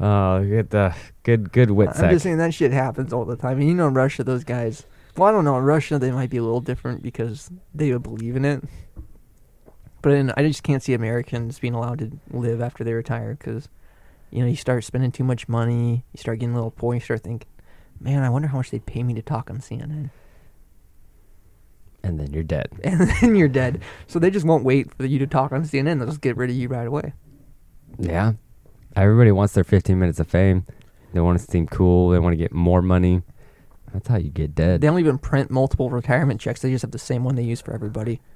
Oh, 0.00 0.42
good. 0.42 0.70
The 0.70 0.94
good. 1.22 1.52
Good 1.52 1.70
wit 1.72 1.90
I'm 1.94 2.10
just 2.10 2.22
saying 2.22 2.38
that 2.38 2.54
shit 2.54 2.72
happens 2.72 3.12
all 3.12 3.26
the 3.26 3.36
time. 3.36 3.58
And 3.58 3.68
you 3.68 3.74
know, 3.74 3.88
in 3.88 3.94
Russia, 3.94 4.24
those 4.24 4.44
guys. 4.44 4.86
Well, 5.16 5.28
I 5.28 5.32
don't 5.32 5.44
know. 5.44 5.58
In 5.58 5.64
Russia, 5.64 5.98
they 5.98 6.10
might 6.10 6.30
be 6.30 6.38
a 6.38 6.42
little 6.42 6.60
different 6.60 7.02
because 7.02 7.50
they 7.74 7.92
would 7.92 8.02
believe 8.02 8.36
in 8.36 8.44
it. 8.44 8.64
But 10.00 10.12
in, 10.12 10.32
I 10.36 10.46
just 10.46 10.62
can't 10.62 10.82
see 10.82 10.94
Americans 10.94 11.58
being 11.58 11.74
allowed 11.74 11.98
to 11.98 12.18
live 12.30 12.62
after 12.62 12.84
they 12.84 12.94
retire 12.94 13.36
because, 13.38 13.68
you 14.30 14.40
know, 14.40 14.46
you 14.46 14.56
start 14.56 14.84
spending 14.84 15.12
too 15.12 15.24
much 15.24 15.46
money. 15.46 16.04
You 16.14 16.18
start 16.18 16.38
getting 16.38 16.54
a 16.54 16.56
little 16.56 16.70
poor. 16.70 16.94
You 16.94 17.00
start 17.00 17.22
thinking, 17.22 17.48
man, 18.00 18.22
I 18.22 18.30
wonder 18.30 18.48
how 18.48 18.56
much 18.56 18.70
they'd 18.70 18.86
pay 18.86 19.02
me 19.02 19.12
to 19.14 19.22
talk 19.22 19.50
on 19.50 19.58
CNN. 19.58 20.08
And 22.02 22.18
then 22.18 22.32
you're 22.32 22.42
dead. 22.42 22.68
And 22.84 23.00
then 23.20 23.36
you're 23.36 23.48
dead. 23.48 23.82
So 24.06 24.18
they 24.18 24.30
just 24.30 24.46
won't 24.46 24.64
wait 24.64 24.92
for 24.94 25.04
you 25.04 25.18
to 25.18 25.26
talk 25.26 25.52
on 25.52 25.62
CNN. 25.64 25.98
They'll 25.98 26.08
just 26.08 26.20
get 26.22 26.36
rid 26.36 26.50
of 26.50 26.56
you 26.56 26.68
right 26.68 26.86
away. 26.86 27.12
Yeah. 27.98 28.32
Everybody 28.96 29.32
wants 29.32 29.52
their 29.54 29.64
15 29.64 29.98
minutes 29.98 30.18
of 30.18 30.26
fame. 30.26 30.64
They 31.12 31.20
want 31.20 31.38
to 31.40 31.44
seem 31.50 31.66
cool. 31.66 32.10
They 32.10 32.18
want 32.18 32.32
to 32.32 32.36
get 32.38 32.52
more 32.52 32.80
money. 32.82 33.22
That's 33.92 34.08
how 34.08 34.16
you 34.18 34.30
get 34.30 34.54
dead. 34.54 34.80
They 34.80 34.86
don't 34.86 34.98
even 35.00 35.18
print 35.18 35.50
multiple 35.50 35.90
retirement 35.90 36.40
checks. 36.40 36.62
They 36.62 36.70
just 36.70 36.82
have 36.82 36.92
the 36.92 36.98
same 36.98 37.24
one 37.24 37.34
they 37.34 37.42
use 37.42 37.60
for 37.60 37.72
everybody. 37.74 38.20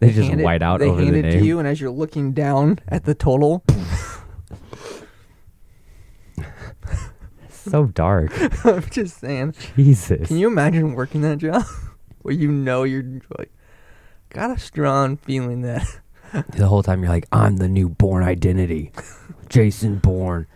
They 0.00 0.10
just 0.10 0.28
hand 0.28 0.40
it- 0.40 0.44
white 0.44 0.62
out 0.62 0.80
they 0.80 0.88
over 0.88 1.00
hand 1.00 1.14
the 1.14 1.18
it 1.20 1.22
name. 1.22 1.38
to 1.40 1.46
you, 1.46 1.58
and 1.60 1.68
as 1.68 1.80
you're 1.80 1.92
looking 1.92 2.32
down 2.32 2.80
at 2.88 3.04
the 3.04 3.14
total, 3.14 3.62
so 7.48 7.86
dark. 7.86 8.32
I'm 8.66 8.82
just 8.90 9.18
saying. 9.20 9.54
Jesus. 9.76 10.26
Can 10.28 10.38
you 10.38 10.48
imagine 10.48 10.94
working 10.94 11.20
that 11.22 11.38
job 11.38 11.64
where 12.22 12.34
you 12.34 12.50
know 12.50 12.82
you're 12.84 13.20
like 13.38 13.50
got 14.30 14.50
a 14.56 14.58
strong 14.58 15.16
feeling 15.16 15.62
that 15.62 15.86
the 16.56 16.66
whole 16.66 16.82
time 16.82 17.02
you're 17.02 17.10
like, 17.12 17.26
I'm 17.32 17.56
the 17.56 17.68
new 17.68 17.88
Bourne 17.88 18.22
identity. 18.24 18.92
Jason 19.48 19.96
Bourne. 19.98 20.46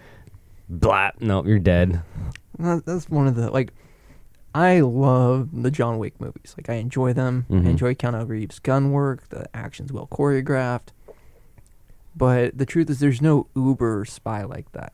Blah. 0.68 1.10
Nope, 1.20 1.46
you're 1.46 1.58
dead. 1.58 2.02
That's 2.58 3.08
one 3.10 3.26
of 3.26 3.34
the 3.34 3.50
like. 3.50 3.72
I 4.56 4.80
love 4.80 5.48
the 5.52 5.70
John 5.72 5.98
Wick 5.98 6.20
movies. 6.20 6.54
Like 6.56 6.70
I 6.70 6.74
enjoy 6.74 7.12
them. 7.12 7.44
Mhm. 7.50 7.66
I 7.66 7.70
enjoy 7.70 7.94
Keanu 7.94 8.28
Reeves' 8.28 8.60
gun 8.60 8.92
work. 8.92 9.28
The 9.30 9.46
action's 9.52 9.92
well 9.92 10.06
choreographed. 10.06 10.90
But 12.16 12.56
the 12.56 12.64
truth 12.64 12.88
is, 12.88 13.00
there's 13.00 13.20
no 13.20 13.48
uber 13.56 14.04
spy 14.04 14.44
like 14.44 14.70
that. 14.72 14.92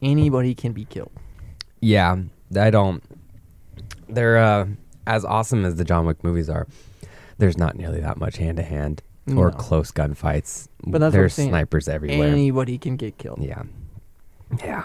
Anybody 0.00 0.54
can 0.54 0.72
be 0.72 0.86
killed. 0.86 1.12
Yeah, 1.80 2.16
I 2.58 2.70
don't. 2.70 3.02
They're 4.08 4.38
uh, 4.38 4.66
as 5.06 5.24
awesome 5.24 5.64
as 5.64 5.76
the 5.76 5.84
John 5.84 6.06
Wick 6.06 6.22
movies 6.24 6.48
are. 6.50 6.66
There's 7.38 7.58
not 7.58 7.76
nearly 7.76 8.00
that 8.00 8.16
much 8.18 8.36
hand 8.38 8.56
to 8.56 8.62
hand 8.62 9.02
or 9.28 9.50
No. 9.50 9.56
close 9.56 9.90
gunfights. 9.92 10.68
But 10.86 10.92
that's 11.00 11.00
what 11.00 11.02
I'm 11.04 11.12
There's 11.12 11.34
saying. 11.34 11.48
snipers 11.50 11.88
everywhere. 11.88 12.28
Anybody 12.28 12.78
can 12.78 12.96
get 12.96 13.18
killed. 13.18 13.42
yeah, 13.42 13.62
yeah, 14.64 14.84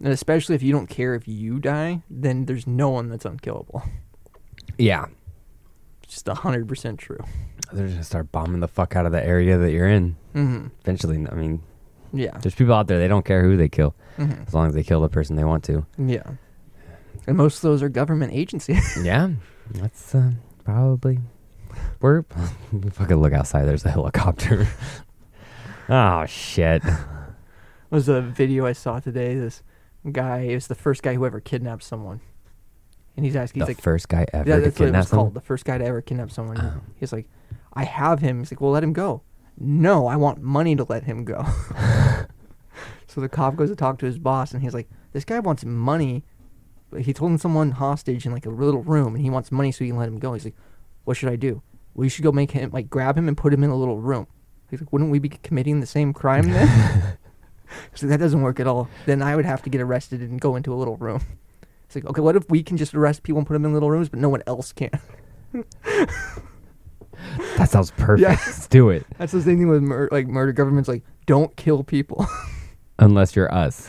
And 0.00 0.12
especially 0.12 0.54
if 0.54 0.62
you 0.62 0.72
don't 0.72 0.88
care 0.88 1.14
if 1.14 1.26
you 1.28 1.58
die, 1.60 2.02
then 2.10 2.44
there's 2.46 2.66
no 2.66 2.90
one 2.90 3.08
that's 3.08 3.24
unkillable. 3.24 3.82
yeah. 4.78 5.06
Just 6.06 6.26
hundred 6.28 6.68
percent 6.68 6.98
true. 6.98 7.20
They're 7.72 7.86
just 7.86 7.94
gonna 7.96 8.04
start 8.04 8.32
bombing 8.32 8.60
the 8.60 8.68
fuck 8.68 8.96
out 8.96 9.06
of 9.06 9.12
the 9.12 9.24
area 9.24 9.56
that 9.56 9.70
you're 9.72 9.88
in. 9.88 10.16
hmm 10.34 10.66
Eventually, 10.82 11.26
I 11.30 11.34
mean, 11.34 11.62
Yeah. 12.12 12.36
there's 12.42 12.54
people 12.54 12.74
out 12.74 12.86
there 12.86 12.98
they 12.98 13.08
don't 13.08 13.24
care 13.24 13.42
who 13.44 13.56
they 13.56 13.68
kill 13.70 13.94
hmm 14.16 14.32
as 14.46 14.52
long 14.52 14.66
as 14.68 14.74
they 14.74 14.82
kill 14.82 15.00
the 15.00 15.08
person 15.08 15.36
they 15.36 15.44
want 15.44 15.64
to. 15.64 15.86
Yeah. 15.96 16.22
And 17.26 17.36
most 17.36 17.56
of 17.56 17.62
those 17.62 17.82
are 17.82 17.88
government 17.88 18.32
agencies. 18.32 18.98
yeah, 19.04 19.30
that's 19.70 20.14
uh, 20.14 20.32
probably. 20.64 21.20
We're 22.00 22.22
fucking 22.92 23.16
look 23.16 23.32
outside. 23.32 23.64
There's 23.64 23.84
a 23.84 23.90
helicopter. 23.90 24.68
oh 25.88 26.26
shit. 26.26 26.82
was 27.90 28.08
a 28.08 28.20
video 28.20 28.66
I 28.66 28.72
saw 28.72 29.00
today. 29.00 29.34
This 29.34 29.62
guy, 30.10 30.42
is 30.42 30.66
the 30.66 30.74
first 30.74 31.02
guy 31.02 31.14
who 31.14 31.24
ever 31.24 31.40
kidnapped 31.40 31.84
someone. 31.84 32.20
And 33.16 33.26
he's 33.26 33.36
asking, 33.36 33.60
the 33.60 33.66
he's 33.66 33.76
like, 33.76 33.82
first 33.82 34.08
guy 34.08 34.26
ever 34.32 34.48
yeah, 34.48 34.56
to 34.56 34.62
that's 34.62 34.78
what 34.78 34.84
it 34.84 34.86
kidnap 34.86 35.00
was 35.02 35.08
someone. 35.08 35.26
called. 35.26 35.34
The 35.34 35.40
first 35.42 35.64
guy 35.64 35.78
to 35.78 35.84
ever 35.84 36.00
kidnap 36.00 36.30
someone. 36.30 36.58
Oh. 36.58 36.80
He's 36.96 37.12
like, 37.12 37.28
I 37.74 37.84
have 37.84 38.20
him. 38.20 38.38
He's 38.40 38.50
like, 38.50 38.60
well, 38.60 38.70
let 38.70 38.82
him 38.82 38.92
go. 38.92 39.22
No, 39.58 40.06
I 40.06 40.16
want 40.16 40.40
money 40.42 40.74
to 40.76 40.84
let 40.88 41.04
him 41.04 41.24
go. 41.24 41.44
so 43.06 43.20
the 43.20 43.28
cop 43.28 43.54
goes 43.56 43.68
to 43.68 43.76
talk 43.76 43.98
to 43.98 44.06
his 44.06 44.18
boss, 44.18 44.52
and 44.52 44.62
he's 44.62 44.74
like, 44.74 44.88
this 45.12 45.24
guy 45.24 45.38
wants 45.40 45.64
money. 45.64 46.24
But 46.92 47.16
holding 47.16 47.38
someone 47.38 47.72
hostage 47.72 48.26
in 48.26 48.32
like 48.32 48.46
a 48.46 48.50
little 48.50 48.82
room, 48.82 49.14
and 49.14 49.24
he 49.24 49.30
wants 49.30 49.50
money 49.50 49.72
so 49.72 49.82
he 49.82 49.90
can 49.90 49.98
let 49.98 50.08
him 50.08 50.18
go. 50.18 50.34
He's 50.34 50.44
like, 50.44 50.56
what 51.04 51.16
should 51.16 51.30
I 51.30 51.36
do? 51.36 51.62
Well, 51.94 52.04
you 52.04 52.10
should 52.10 52.22
go 52.22 52.32
make 52.32 52.50
him 52.52 52.70
like 52.70 52.90
grab 52.90 53.16
him 53.16 53.28
and 53.28 53.36
put 53.36 53.52
him 53.52 53.64
in 53.64 53.70
a 53.70 53.76
little 53.76 53.98
room. 53.98 54.26
He's 54.70 54.80
like, 54.80 54.92
wouldn't 54.92 55.10
we 55.10 55.18
be 55.18 55.28
committing 55.28 55.80
the 55.80 55.86
same 55.86 56.12
crime 56.12 56.50
then? 56.50 57.18
so 57.94 58.06
that 58.06 58.18
doesn't 58.18 58.40
work 58.42 58.60
at 58.60 58.66
all. 58.66 58.88
Then 59.06 59.22
I 59.22 59.36
would 59.36 59.44
have 59.44 59.62
to 59.62 59.70
get 59.70 59.80
arrested 59.80 60.20
and 60.20 60.40
go 60.40 60.56
into 60.56 60.72
a 60.72 60.76
little 60.76 60.96
room. 60.96 61.22
It's 61.84 61.94
like, 61.94 62.06
okay, 62.06 62.20
what 62.22 62.36
if 62.36 62.48
we 62.48 62.62
can 62.62 62.76
just 62.76 62.94
arrest 62.94 63.22
people 63.22 63.38
and 63.38 63.46
put 63.46 63.52
them 63.54 63.64
in 63.64 63.74
little 63.74 63.90
rooms, 63.90 64.08
but 64.08 64.18
no 64.18 64.28
one 64.28 64.42
else 64.46 64.72
can? 64.72 64.90
That 67.56 67.70
sounds 67.70 67.90
perfect. 67.92 68.22
Yeah. 68.22 68.30
Let's 68.46 68.66
do 68.66 68.90
it. 68.90 69.06
That's 69.18 69.32
the 69.32 69.42
same 69.42 69.58
thing 69.58 69.68
with 69.68 69.82
mur- 69.82 70.08
like 70.10 70.26
murder. 70.26 70.52
Government's 70.52 70.88
like, 70.88 71.02
don't 71.26 71.54
kill 71.56 71.84
people, 71.84 72.26
Unless 72.98 73.36
you're 73.36 73.52
us, 73.52 73.88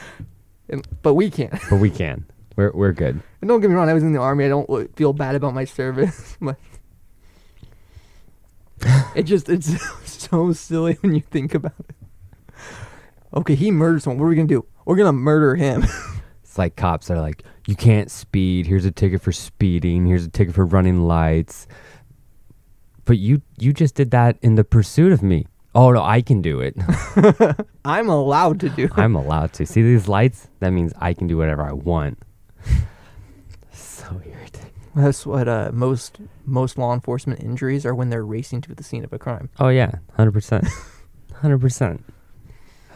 and, 0.70 0.88
but 1.02 1.16
we 1.16 1.30
can. 1.30 1.60
but 1.70 1.78
we 1.78 1.90
can. 1.90 2.26
We're 2.56 2.72
we're 2.72 2.92
good. 2.92 3.22
And 3.42 3.48
don't 3.48 3.62
get 3.62 3.70
me 3.70 3.76
wrong, 3.76 3.90
I 3.90 3.94
was 3.94 4.04
in 4.04 4.14
the 4.14 4.20
army. 4.20 4.46
I 4.46 4.50
don't 4.50 4.96
feel 4.96 5.14
bad 5.14 5.36
about 5.36 5.54
my 5.54 5.66
service, 5.66 6.38
but 6.42 6.58
it 9.16 9.24
just 9.24 9.50
it's 9.50 9.82
so 10.30 10.54
silly 10.54 10.98
when 11.02 11.16
you 11.16 11.22
think 11.22 11.54
about 11.56 11.74
it. 11.90 11.96
Okay, 13.34 13.56
he 13.56 13.72
murdered 13.72 14.02
someone. 14.04 14.20
What 14.20 14.26
are 14.26 14.30
we 14.30 14.36
gonna 14.36 14.48
do? 14.48 14.66
We're 14.86 14.96
gonna 14.96 15.14
murder 15.14 15.56
him. 15.56 15.86
It's 16.44 16.60
like 16.60 16.76
cops 16.76 17.10
are 17.10 17.20
like, 17.20 17.42
you 17.66 17.76
can't 17.76 18.12
speed. 18.12 18.68
Here's 18.68 18.86
a 18.86 18.92
ticket 18.92 19.24
for 19.24 19.32
speeding. 19.32 20.06
Here's 20.06 20.24
a 20.24 20.30
ticket 20.30 20.54
for 20.54 20.64
running 20.68 21.08
lights. 21.08 21.68
But 23.06 23.18
you 23.18 23.42
you 23.58 23.74
just 23.74 23.96
did 23.96 24.12
that 24.12 24.38
in 24.44 24.54
the 24.54 24.64
pursuit 24.64 25.12
of 25.12 25.24
me. 25.24 25.48
Oh 25.74 25.92
no, 25.92 26.04
I 26.04 26.22
can 26.22 26.44
do 26.44 26.60
it. 26.60 26.76
I'm 27.84 28.08
allowed 28.08 28.60
to 28.60 28.70
do. 28.70 28.84
it. 28.84 28.92
I'm 28.98 29.16
allowed 29.16 29.54
to. 29.54 29.66
See 29.66 29.82
these 29.82 30.08
lights? 30.08 30.48
That 30.60 30.70
means 30.74 30.94
I 31.00 31.16
can 31.16 31.26
do 31.26 31.38
whatever 31.38 31.64
I 31.64 31.74
want. 31.74 32.20
so 33.72 34.22
irritating. 34.26 34.70
That's 34.96 35.26
what 35.26 35.48
uh, 35.48 35.72
most 35.74 36.20
most 36.46 36.78
law 36.78 36.94
enforcement 36.94 37.42
injuries 37.44 37.86
are 37.86 37.96
when 37.96 38.10
they're 38.10 38.26
racing 38.26 38.62
to 38.62 38.76
the 38.76 38.84
scene 38.84 39.04
of 39.04 39.12
a 39.12 39.18
crime. 39.20 39.50
Oh 39.60 39.70
yeah, 39.70 39.96
hundred 40.16 40.34
percent, 40.34 40.68
hundred 41.34 41.60
percent. 41.60 42.04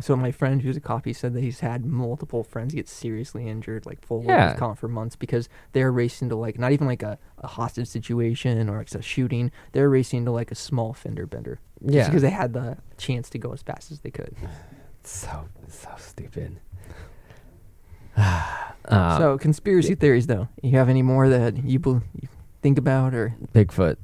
So 0.00 0.16
my 0.16 0.32
friend 0.32 0.62
who's 0.62 0.76
a 0.78 0.80
cop, 0.80 1.04
he 1.04 1.12
said 1.12 1.34
that 1.34 1.42
he's 1.42 1.60
had 1.60 1.84
multiple 1.84 2.42
friends 2.42 2.72
get 2.72 2.88
seriously 2.88 3.46
injured, 3.46 3.84
like 3.84 4.00
full 4.02 4.24
Yeah. 4.24 4.54
comp 4.54 4.78
for 4.78 4.88
months 4.88 5.16
because 5.16 5.50
they're 5.72 5.92
racing 5.92 6.30
to 6.30 6.34
like 6.36 6.58
not 6.58 6.72
even 6.72 6.86
like 6.86 7.02
a, 7.02 7.18
a 7.38 7.46
hostage 7.46 7.88
situation 7.88 8.70
or 8.70 8.78
like 8.78 8.90
a 8.94 9.02
shooting. 9.02 9.52
They're 9.72 9.90
racing 9.90 10.24
to 10.24 10.30
like 10.30 10.50
a 10.50 10.54
small 10.54 10.94
fender 10.94 11.26
bender. 11.26 11.60
Just 11.82 11.94
Yeah. 11.94 12.06
because 12.06 12.22
they 12.22 12.30
had 12.30 12.54
the 12.54 12.78
chance 12.96 13.28
to 13.30 13.38
go 13.38 13.52
as 13.52 13.60
fast 13.60 13.90
as 13.92 14.00
they 14.00 14.10
could. 14.10 14.34
So 15.04 15.46
so 15.68 15.90
stupid. 15.98 16.60
uh, 18.16 19.18
so 19.18 19.38
conspiracy 19.38 19.94
theories, 19.94 20.26
though, 20.26 20.48
you 20.62 20.72
have 20.72 20.88
any 20.88 21.02
more 21.02 21.28
that 21.28 21.64
you, 21.64 21.78
bel 21.78 22.02
you 22.20 22.28
think 22.62 22.78
about 22.78 23.14
or 23.14 23.36
Bigfoot. 23.54 23.96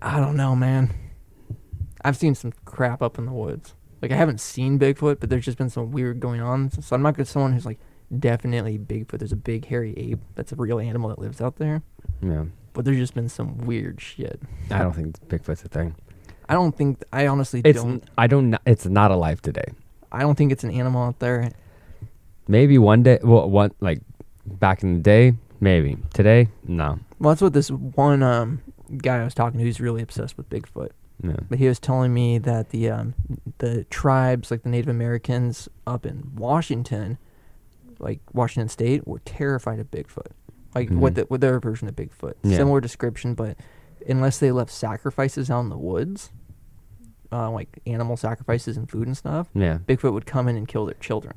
I 0.00 0.18
don't 0.18 0.36
know, 0.36 0.56
man. 0.56 0.90
I've 2.04 2.16
seen 2.16 2.34
some 2.34 2.52
crap 2.64 3.02
up 3.02 3.18
in 3.18 3.26
the 3.26 3.32
woods. 3.32 3.74
Like 4.00 4.10
I 4.10 4.16
haven't 4.16 4.40
seen 4.40 4.78
Bigfoot, 4.78 5.20
but 5.20 5.30
there's 5.30 5.44
just 5.44 5.58
been 5.58 5.70
some 5.70 5.92
weird 5.92 6.18
going 6.18 6.40
on. 6.40 6.70
So, 6.70 6.80
so 6.80 6.96
I'm 6.96 7.02
not 7.02 7.16
good 7.16 7.28
someone 7.28 7.52
who's 7.52 7.64
like 7.64 7.78
definitely 8.18 8.78
Bigfoot. 8.78 9.18
There's 9.18 9.32
a 9.32 9.36
big 9.36 9.66
hairy 9.66 9.94
ape 9.96 10.18
that's 10.34 10.50
a 10.50 10.56
real 10.56 10.80
animal 10.80 11.08
that 11.10 11.20
lives 11.20 11.40
out 11.40 11.56
there. 11.56 11.82
Yeah. 12.20 12.46
But 12.72 12.84
there's 12.84 12.96
just 12.96 13.14
been 13.14 13.28
some 13.28 13.58
weird 13.58 14.00
shit. 14.00 14.40
I 14.70 14.78
don't 14.78 14.92
think 14.92 15.20
Bigfoot's 15.28 15.64
a 15.64 15.68
thing. 15.68 15.94
I 16.48 16.54
don't 16.54 16.76
think 16.76 17.04
I 17.12 17.28
honestly 17.28 17.62
It's 17.64 17.80
don't. 17.80 18.02
I 18.18 18.26
don't. 18.26 18.56
It's 18.66 18.86
not 18.86 19.12
alive 19.12 19.40
today. 19.40 19.66
I 20.10 20.20
don't 20.20 20.34
think 20.36 20.50
it's 20.50 20.64
an 20.64 20.70
animal 20.70 21.02
out 21.04 21.20
there. 21.20 21.52
Maybe 22.48 22.78
one 22.78 23.02
day. 23.02 23.18
Well, 23.22 23.48
one 23.48 23.72
like 23.80 24.00
back 24.46 24.82
in 24.82 24.94
the 24.94 25.00
day, 25.00 25.34
maybe. 25.60 25.96
Today, 26.14 26.48
no. 26.66 26.98
Well, 27.18 27.30
that's 27.32 27.42
what 27.42 27.52
this 27.52 27.70
one 27.70 28.22
um, 28.22 28.60
guy 28.98 29.20
I 29.20 29.24
was 29.24 29.34
talking 29.34 29.58
to. 29.58 29.64
He's 29.64 29.80
really 29.80 30.02
obsessed 30.02 30.36
with 30.36 30.48
Bigfoot. 30.50 30.90
No. 31.22 31.36
But 31.48 31.58
he 31.60 31.68
was 31.68 31.78
telling 31.78 32.12
me 32.12 32.38
that 32.38 32.70
the 32.70 32.90
um, 32.90 33.14
the 33.58 33.84
tribes, 33.84 34.50
like 34.50 34.62
the 34.64 34.68
Native 34.68 34.88
Americans 34.88 35.68
up 35.86 36.04
in 36.04 36.32
Washington, 36.34 37.16
like 38.00 38.20
Washington 38.32 38.68
State, 38.68 39.06
were 39.06 39.20
terrified 39.20 39.78
of 39.78 39.90
Bigfoot. 39.90 40.32
Like 40.74 40.90
what 40.90 41.12
Mhm. 41.12 41.16
the, 41.16 41.22
what 41.26 41.40
their 41.40 41.60
version 41.60 41.86
of 41.86 41.94
Bigfoot. 41.94 42.34
Yeah. 42.42 42.56
Similar 42.56 42.80
description, 42.80 43.34
but 43.34 43.56
unless 44.08 44.38
they 44.38 44.50
left 44.50 44.72
sacrifices 44.72 45.48
out 45.50 45.60
in 45.60 45.68
the 45.68 45.76
woods, 45.78 46.32
uh, 47.30 47.50
like 47.50 47.68
animal 47.86 48.16
sacrifices 48.16 48.76
and 48.76 48.90
food 48.90 49.06
and 49.06 49.16
stuff, 49.16 49.48
Yeah. 49.54 49.78
Bigfoot 49.86 50.12
would 50.12 50.26
come 50.26 50.48
in 50.48 50.56
and 50.56 50.66
kill 50.66 50.86
their 50.86 50.94
children. 50.94 51.34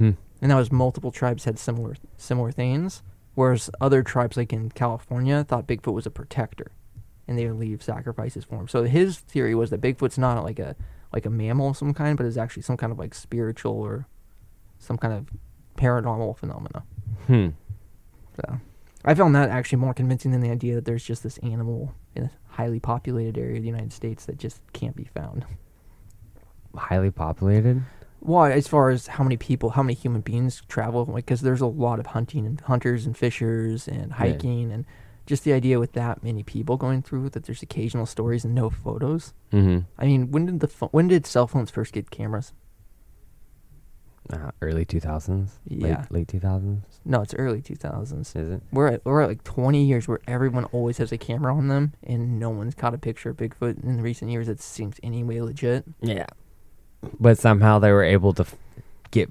Hmm. 0.00 0.12
And 0.40 0.50
that 0.50 0.56
was 0.56 0.72
multiple 0.72 1.12
tribes 1.12 1.44
had 1.44 1.58
similar 1.58 1.94
similar 2.16 2.50
things, 2.50 3.02
whereas 3.34 3.68
other 3.82 4.02
tribes, 4.02 4.38
like 4.38 4.50
in 4.50 4.70
California, 4.70 5.44
thought 5.44 5.66
Bigfoot 5.66 5.92
was 5.92 6.06
a 6.06 6.10
protector, 6.10 6.72
and 7.28 7.38
they 7.38 7.46
would 7.46 7.58
leave 7.58 7.82
sacrifices 7.82 8.44
for 8.44 8.56
him. 8.56 8.66
So 8.66 8.84
his 8.84 9.18
theory 9.18 9.54
was 9.54 9.68
that 9.68 9.82
Bigfoot's 9.82 10.16
not 10.16 10.42
like 10.42 10.58
a 10.58 10.74
like 11.12 11.26
a 11.26 11.30
mammal 11.30 11.70
of 11.70 11.76
some 11.76 11.92
kind, 11.92 12.16
but 12.16 12.24
is 12.24 12.38
actually 12.38 12.62
some 12.62 12.78
kind 12.78 12.90
of 12.90 12.98
like 12.98 13.14
spiritual 13.14 13.74
or 13.74 14.06
some 14.78 14.96
kind 14.96 15.12
of 15.12 15.28
paranormal 15.76 16.38
phenomena. 16.38 16.82
Hmm. 17.26 17.48
So 18.36 18.58
I 19.04 19.14
found 19.14 19.34
that 19.34 19.50
actually 19.50 19.78
more 19.78 19.92
convincing 19.92 20.30
than 20.30 20.40
the 20.40 20.50
idea 20.50 20.74
that 20.76 20.86
there's 20.86 21.04
just 21.04 21.22
this 21.22 21.36
animal 21.38 21.94
in 22.16 22.24
a 22.24 22.30
highly 22.48 22.80
populated 22.80 23.36
area 23.36 23.56
of 23.56 23.62
the 23.62 23.68
United 23.68 23.92
States 23.92 24.24
that 24.24 24.38
just 24.38 24.62
can't 24.72 24.96
be 24.96 25.04
found. 25.04 25.44
Highly 26.74 27.10
populated. 27.10 27.82
Well, 28.20 28.44
as 28.44 28.68
far 28.68 28.90
as 28.90 29.06
how 29.06 29.24
many 29.24 29.36
people, 29.36 29.70
how 29.70 29.82
many 29.82 29.94
human 29.94 30.20
beings 30.20 30.62
travel, 30.68 31.06
like, 31.06 31.26
because 31.26 31.40
there's 31.40 31.62
a 31.62 31.66
lot 31.66 31.98
of 31.98 32.06
hunting 32.06 32.46
and 32.46 32.60
hunters 32.60 33.06
and 33.06 33.16
fishers 33.16 33.88
and 33.88 34.12
hiking, 34.12 34.70
and 34.70 34.84
just 35.26 35.44
the 35.44 35.52
idea 35.52 35.78
with 35.78 35.92
that 35.92 36.22
many 36.22 36.42
people 36.42 36.76
going 36.76 37.02
through 37.02 37.30
that 37.30 37.44
there's 37.44 37.62
occasional 37.62 38.04
stories 38.04 38.44
and 38.44 38.54
no 38.54 38.68
photos. 38.68 39.32
Mm-hmm. 39.52 39.80
I 39.98 40.04
mean, 40.04 40.30
when 40.30 40.46
did 40.46 40.60
the 40.60 40.68
pho- 40.68 40.88
when 40.92 41.08
did 41.08 41.26
cell 41.26 41.46
phones 41.46 41.70
first 41.70 41.92
get 41.92 42.10
cameras? 42.10 42.52
Uh, 44.32 44.50
early 44.60 44.84
two 44.84 45.00
thousands. 45.00 45.58
Yeah. 45.66 46.00
Late, 46.00 46.12
late 46.12 46.28
two 46.28 46.40
thousands. 46.40 46.84
No, 47.04 47.22
it's 47.22 47.34
early 47.34 47.62
2000s. 47.62 48.36
Is 48.36 48.48
it? 48.48 48.62
We're 48.70 48.88
at 48.88 49.04
we're 49.04 49.22
at 49.22 49.28
like 49.28 49.42
20 49.44 49.82
years 49.82 50.06
where 50.06 50.20
everyone 50.28 50.64
always 50.66 50.98
has 50.98 51.10
a 51.10 51.18
camera 51.18 51.54
on 51.54 51.68
them, 51.68 51.94
and 52.02 52.38
no 52.38 52.50
one's 52.50 52.74
caught 52.74 52.94
a 52.94 52.98
picture 52.98 53.30
of 53.30 53.38
Bigfoot 53.38 53.82
in 53.82 54.00
recent 54.00 54.30
years 54.30 54.46
that 54.46 54.60
seems 54.60 55.00
any 55.02 55.24
way 55.24 55.40
legit. 55.40 55.84
Yeah. 56.00 56.26
But 57.18 57.38
somehow 57.38 57.78
they 57.78 57.92
were 57.92 58.04
able 58.04 58.32
to 58.34 58.42
f- 58.42 58.56
get 59.10 59.30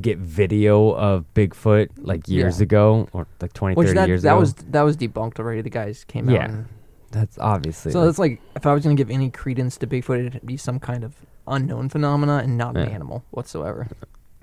get 0.00 0.18
video 0.18 0.90
of 0.92 1.24
Bigfoot 1.34 1.88
like 1.98 2.28
years 2.28 2.60
Yeah. 2.60 2.64
ago 2.64 3.08
or 3.12 3.26
like 3.40 3.52
20, 3.54 3.74
Which 3.74 3.88
30 3.88 3.98
that 3.98 4.08
years 4.08 4.22
that 4.22 4.32
ago. 4.32 4.40
was 4.40 4.54
that 4.54 4.82
was 4.82 4.96
debunked 4.96 5.38
already. 5.38 5.62
The 5.62 5.70
guys 5.70 6.04
came 6.04 6.28
out. 6.28 6.34
Yeah. 6.34 6.44
and- 6.50 6.66
that's 7.10 7.36
obviously 7.38 7.92
so 7.92 8.00
like- 8.00 8.08
it's 8.08 8.18
like 8.18 8.40
if 8.56 8.64
I 8.66 8.72
was 8.72 8.82
gonna 8.84 8.94
give 8.94 9.10
any 9.10 9.28
credence 9.30 9.76
to 9.78 9.86
Bigfoot, 9.86 10.26
it'd 10.28 10.46
be 10.46 10.56
some 10.56 10.78
kind 10.78 11.04
of 11.04 11.14
unknown 11.46 11.90
phenomena 11.90 12.38
and 12.44 12.56
not 12.56 12.74
an 12.76 12.88
Yeah. 12.88 12.94
animal 12.94 13.22
whatsoever. 13.32 13.86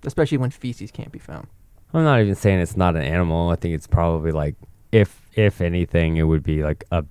Especially 0.04 0.38
when 0.38 0.52
feces 0.52 0.92
can't 0.92 1.12
be 1.12 1.18
found. 1.20 1.48
I'm 1.94 2.04
not 2.04 2.20
even 2.22 2.36
saying 2.36 2.60
it's 2.60 2.78
not 2.78 2.96
an 2.96 3.02
animal. 3.02 3.50
I 3.50 3.56
think 3.56 3.74
it's 3.74 3.88
probably 3.88 4.32
like 4.32 4.56
if 4.92 5.28
if 5.36 5.62
anything, 5.62 6.18
it 6.18 6.24
would 6.24 6.44
be 6.44 6.64
like 6.64 6.84
a 6.92 7.06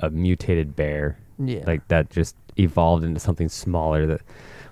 a 0.00 0.10
mutated 0.10 0.74
bear, 0.74 1.18
Yeah. 1.38 1.62
like 1.66 1.86
that 1.88 2.10
just 2.10 2.34
evolved 2.56 3.04
into 3.04 3.20
something 3.20 3.48
smaller 3.48 4.06
that 4.06 4.22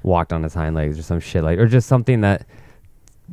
walked 0.09 0.33
on 0.33 0.43
his 0.43 0.55
hind 0.55 0.75
legs 0.75 0.99
or 0.99 1.03
some 1.03 1.21
shit 1.21 1.45
like, 1.45 1.59
or 1.59 1.67
just 1.67 1.87
something 1.89 2.23
that 2.23 2.47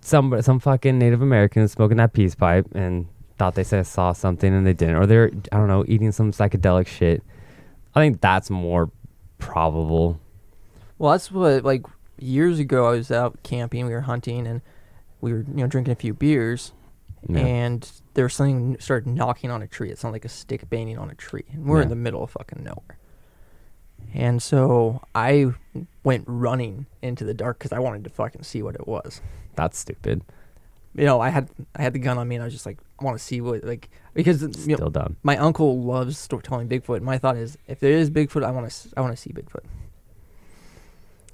some 0.02 0.42
some 0.42 0.60
fucking 0.60 1.00
Native 1.00 1.22
American 1.22 1.64
is 1.64 1.72
smoking 1.72 1.98
that 1.98 2.14
peace 2.14 2.36
pipe 2.36 2.68
and 2.76 3.08
thought 3.38 3.56
they 3.56 3.64
said 3.64 3.86
saw 3.88 4.12
something 4.14 4.54
and 4.54 4.66
they 4.68 4.74
didn't, 4.74 4.96
or 4.96 5.06
they're 5.06 5.32
I 5.52 5.58
don't 5.58 5.68
know 5.68 5.84
eating 5.88 6.12
some 6.12 6.32
psychedelic 6.32 6.88
shit. 6.88 7.24
I 7.96 8.02
think 8.02 8.20
that's 8.22 8.50
more 8.50 8.92
probable. 9.38 10.20
Well, 10.98 11.12
that's 11.12 11.32
what 11.32 11.64
like 11.64 11.84
years 12.20 12.60
ago 12.60 12.88
I 12.88 12.92
was 12.92 13.12
out 13.12 13.42
camping, 13.44 13.86
we 13.86 13.94
were 13.94 14.02
hunting, 14.02 14.46
and 14.48 14.62
we 15.22 15.34
were 15.34 15.40
you 15.48 15.56
know 15.64 15.68
drinking 15.68 15.92
a 15.94 15.96
few 15.96 16.14
beers, 16.14 16.74
Yeah. 17.30 17.40
and 17.40 17.92
there 18.14 18.26
was 18.26 18.34
something 18.34 18.78
started 18.80 19.08
knocking 19.08 19.50
on 19.52 19.62
a 19.62 19.68
tree. 19.68 19.90
It 19.92 19.98
sounded 20.00 20.16
like 20.16 20.26
a 20.26 20.30
stick 20.30 20.70
banging 20.70 20.98
on 20.98 21.10
a 21.10 21.16
tree, 21.16 21.46
and 21.54 21.66
we're 21.66 21.82
in 21.82 21.90
the 21.90 21.96
middle 21.96 22.24
of 22.24 22.32
fucking 22.32 22.64
nowhere. 22.64 22.98
And 24.14 24.42
so 24.42 25.02
I 25.14 25.54
went 26.04 26.24
running 26.28 26.86
into 27.02 27.24
the 27.26 27.34
dark 27.34 27.58
because 27.60 27.74
I 27.74 27.80
wanted 27.80 28.04
to 28.06 28.10
fucking 28.10 28.44
see 28.44 28.62
what 28.64 28.76
it 28.76 28.88
was. 28.88 29.22
That's 29.56 29.78
stupid. 29.78 30.22
You 30.94 31.04
know, 31.06 31.20
I 31.20 31.30
had 31.30 31.50
I 31.76 31.82
had 31.82 31.92
the 31.94 32.00
gun 32.00 32.18
on 32.18 32.28
me, 32.28 32.36
and 32.36 32.44
I 32.44 32.46
was 32.46 32.54
just 32.54 32.66
like, 32.66 32.78
I 33.00 33.04
want 33.04 33.18
to 33.18 33.24
see 33.24 33.42
what 33.42 33.64
like 33.66 33.90
because 34.14 34.42
you 34.42 34.48
know, 34.48 34.76
Still 34.78 34.90
dumb. 34.90 35.18
my 35.24 35.36
uncle 35.38 35.82
loves 35.82 36.18
sto- 36.18 36.40
telling 36.40 36.70
Bigfoot. 36.70 37.02
My 37.02 37.18
thought 37.18 37.36
is, 37.36 37.58
if 37.68 37.82
there 37.82 37.92
is 37.92 38.10
Bigfoot, 38.10 38.46
I 38.46 38.52
want 38.52 38.70
to 38.72 38.90
I 38.96 39.02
want 39.02 39.12
to 39.14 39.22
see 39.22 39.32
Bigfoot. 39.32 39.66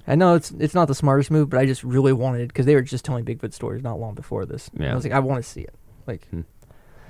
I 0.08 0.16
know 0.16 0.34
it's 0.34 0.50
it's 0.52 0.74
not 0.74 0.88
the 0.88 0.96
smartest 0.96 1.30
move, 1.30 1.50
but 1.52 1.60
I 1.60 1.66
just 1.68 1.84
really 1.84 2.12
wanted 2.14 2.48
because 2.48 2.66
they 2.66 2.74
were 2.74 2.82
just 2.82 3.06
telling 3.06 3.24
Bigfoot 3.24 3.54
stories 3.54 3.84
not 3.84 4.00
long 4.00 4.16
before 4.16 4.46
this. 4.46 4.70
And 4.70 4.82
Yeah. 4.82 4.92
I 4.94 4.96
was 4.96 5.04
like, 5.04 5.14
I 5.14 5.20
want 5.20 5.44
to 5.44 5.48
see 5.50 5.62
it, 5.62 5.76
like 6.08 6.28
Hmm. 6.30 6.42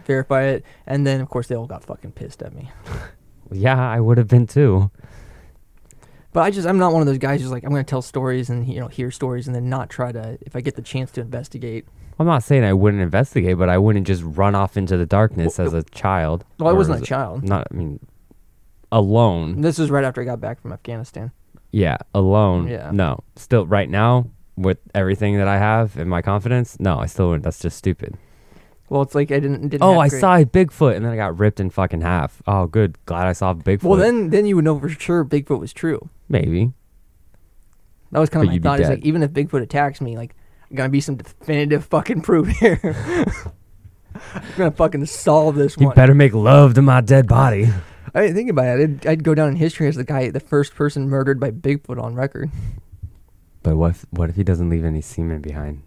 verify 0.06 0.44
it, 0.44 0.66
and 0.86 1.08
then 1.08 1.22
of 1.22 1.30
course 1.30 1.48
they 1.48 1.56
all 1.56 1.68
got 1.68 1.84
fucking 1.84 2.12
pissed 2.14 2.42
at 2.44 2.54
me. 2.54 2.70
Yeah, 3.54 3.78
I 3.86 4.00
would 4.00 4.18
have 4.18 4.30
been 4.30 4.48
too. 4.48 4.92
But 6.34 6.42
I 6.42 6.52
just 6.52 6.68
I'm 6.68 6.78
not 6.78 6.94
one 6.94 7.02
of 7.02 7.08
those 7.08 7.18
guys 7.18 7.42
who's 7.42 7.52
like 7.52 7.64
I'm 7.64 7.72
gonna 7.72 7.84
tell 7.84 8.02
stories 8.02 8.50
and 8.50 8.68
you 8.68 8.80
know 8.80 8.88
hear 8.88 9.12
stories 9.12 9.48
and 9.48 9.56
then 9.56 9.70
not 9.70 9.90
try 9.90 10.12
to 10.12 10.38
if 10.42 10.56
I 10.56 10.62
get 10.62 10.76
the 10.76 10.82
chance 10.82 11.12
to 11.12 11.22
investigate. 11.22 11.86
I'm 12.20 12.28
not 12.28 12.44
saying 12.44 12.64
I 12.64 12.74
wouldn't 12.74 13.02
investigate, 13.02 13.58
but 13.58 13.68
I 13.68 13.78
wouldn't 13.78 14.06
just 14.06 14.22
run 14.24 14.54
off 14.54 14.78
into 14.78 14.96
the 14.96 15.06
darkness 15.06 15.60
as 15.60 15.74
a 15.74 15.82
child. 15.84 16.46
Well, 16.60 16.70
I 16.70 16.74
wasn't 16.74 17.02
a 17.02 17.06
child. 17.06 17.44
Not, 17.44 17.68
I 17.72 17.74
mean, 17.74 18.00
alone. 18.92 19.62
This 19.62 19.80
was 19.80 19.90
right 19.90 20.04
after 20.04 20.22
I 20.22 20.26
got 20.26 20.40
back 20.40 20.62
from 20.62 20.72
Afghanistan. 20.72 21.32
Yeah, 21.72 21.98
alone. 22.14 22.68
Yeah. 22.68 22.92
No, 22.94 23.24
still 23.38 23.66
right 23.66 23.90
now 23.90 24.28
with 24.56 24.78
everything 24.94 25.38
that 25.38 25.48
I 25.48 25.58
have 25.58 25.98
and 25.98 26.10
my 26.10 26.22
confidence. 26.22 26.80
No, 26.80 27.00
I 27.00 27.08
still 27.08 27.30
wouldn't. 27.30 27.44
That's 27.44 27.60
just 27.60 27.78
stupid. 27.78 28.18
Well, 28.92 29.04
it's 29.04 29.16
like 29.16 29.32
I 29.32 29.40
didn't. 29.40 29.62
didn't 29.70 29.84
Oh, 29.84 30.00
I 30.00 30.10
great- 30.10 30.20
saw 30.20 30.36
a 30.36 30.44
Bigfoot 30.44 30.98
and 30.98 31.06
then 31.06 31.14
I 31.14 31.16
got 31.16 31.40
ripped 31.40 31.62
in 31.62 31.70
fucking 31.70 32.02
half. 32.02 32.42
Oh, 32.46 32.68
good. 32.68 32.98
Glad 33.06 33.26
I 33.26 33.32
saw 33.32 33.54
Bigfoot. 33.54 33.84
Well, 33.84 33.98
then 33.98 34.32
then 34.32 34.46
you 34.46 34.58
would 34.58 34.66
know 34.66 34.78
for 34.78 34.90
sure 34.90 35.24
Bigfoot 35.24 35.60
was 35.62 35.72
true. 35.72 36.10
maybe. 36.28 36.74
That 38.12 38.20
was 38.20 38.30
kind 38.30 38.42
But 38.42 38.48
of 38.48 38.48
my 38.48 38.54
you'd 38.56 38.62
be 38.64 38.68
thought. 38.68 38.80
Is 38.82 38.88
dead. 38.90 38.96
like 39.00 39.06
even 39.06 39.24
if 39.24 39.32
Bigfoot 39.32 39.62
attacks 39.62 40.02
me, 40.02 40.18
like 40.18 40.36
I'm 40.70 40.76
gonna 40.76 40.90
be 40.90 41.00
some 41.00 41.16
definitive 41.16 41.86
fucking 41.86 42.20
proof 42.22 42.50
here. 42.50 42.80
I'm 44.36 44.44
gonna 44.58 44.72
fucking 44.72 45.06
solve 45.06 45.56
this 45.56 45.78
You 45.80 45.86
one. 45.88 45.96
better 45.96 46.14
make 46.14 46.34
love 46.34 46.74
to 46.74 46.82
my 46.82 47.00
dead 47.00 47.28
body. 47.30 47.70
I 48.14 48.22
didn't 48.24 48.36
think 48.36 48.50
about 48.50 48.78
it. 48.78 48.90
I'd, 48.90 49.08
I'd 49.08 49.24
go 49.24 49.34
down 49.34 49.48
in 49.48 49.56
history 49.56 49.88
as 49.88 49.96
the 49.96 50.04
guy, 50.04 50.30
the 50.32 50.42
first 50.42 50.76
person 50.76 51.08
murdered 51.08 51.40
by 51.40 51.52
Bigfoot 51.52 52.02
on 52.04 52.14
record. 52.14 52.52
But 53.64 53.78
what 53.78 53.92
if, 53.92 54.06
what 54.10 54.30
if 54.30 54.36
he 54.36 54.44
doesn't 54.44 54.70
leave 54.70 54.84
any 54.84 55.00
semen 55.00 55.40
behind? 55.40 55.84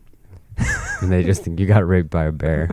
And 1.01 1.11
they 1.13 1.23
just 1.23 1.43
think 1.43 1.61
you 1.61 1.67
got 1.67 1.87
raped 1.87 2.11
by 2.11 2.25
a 2.25 2.33
bear. 2.33 2.71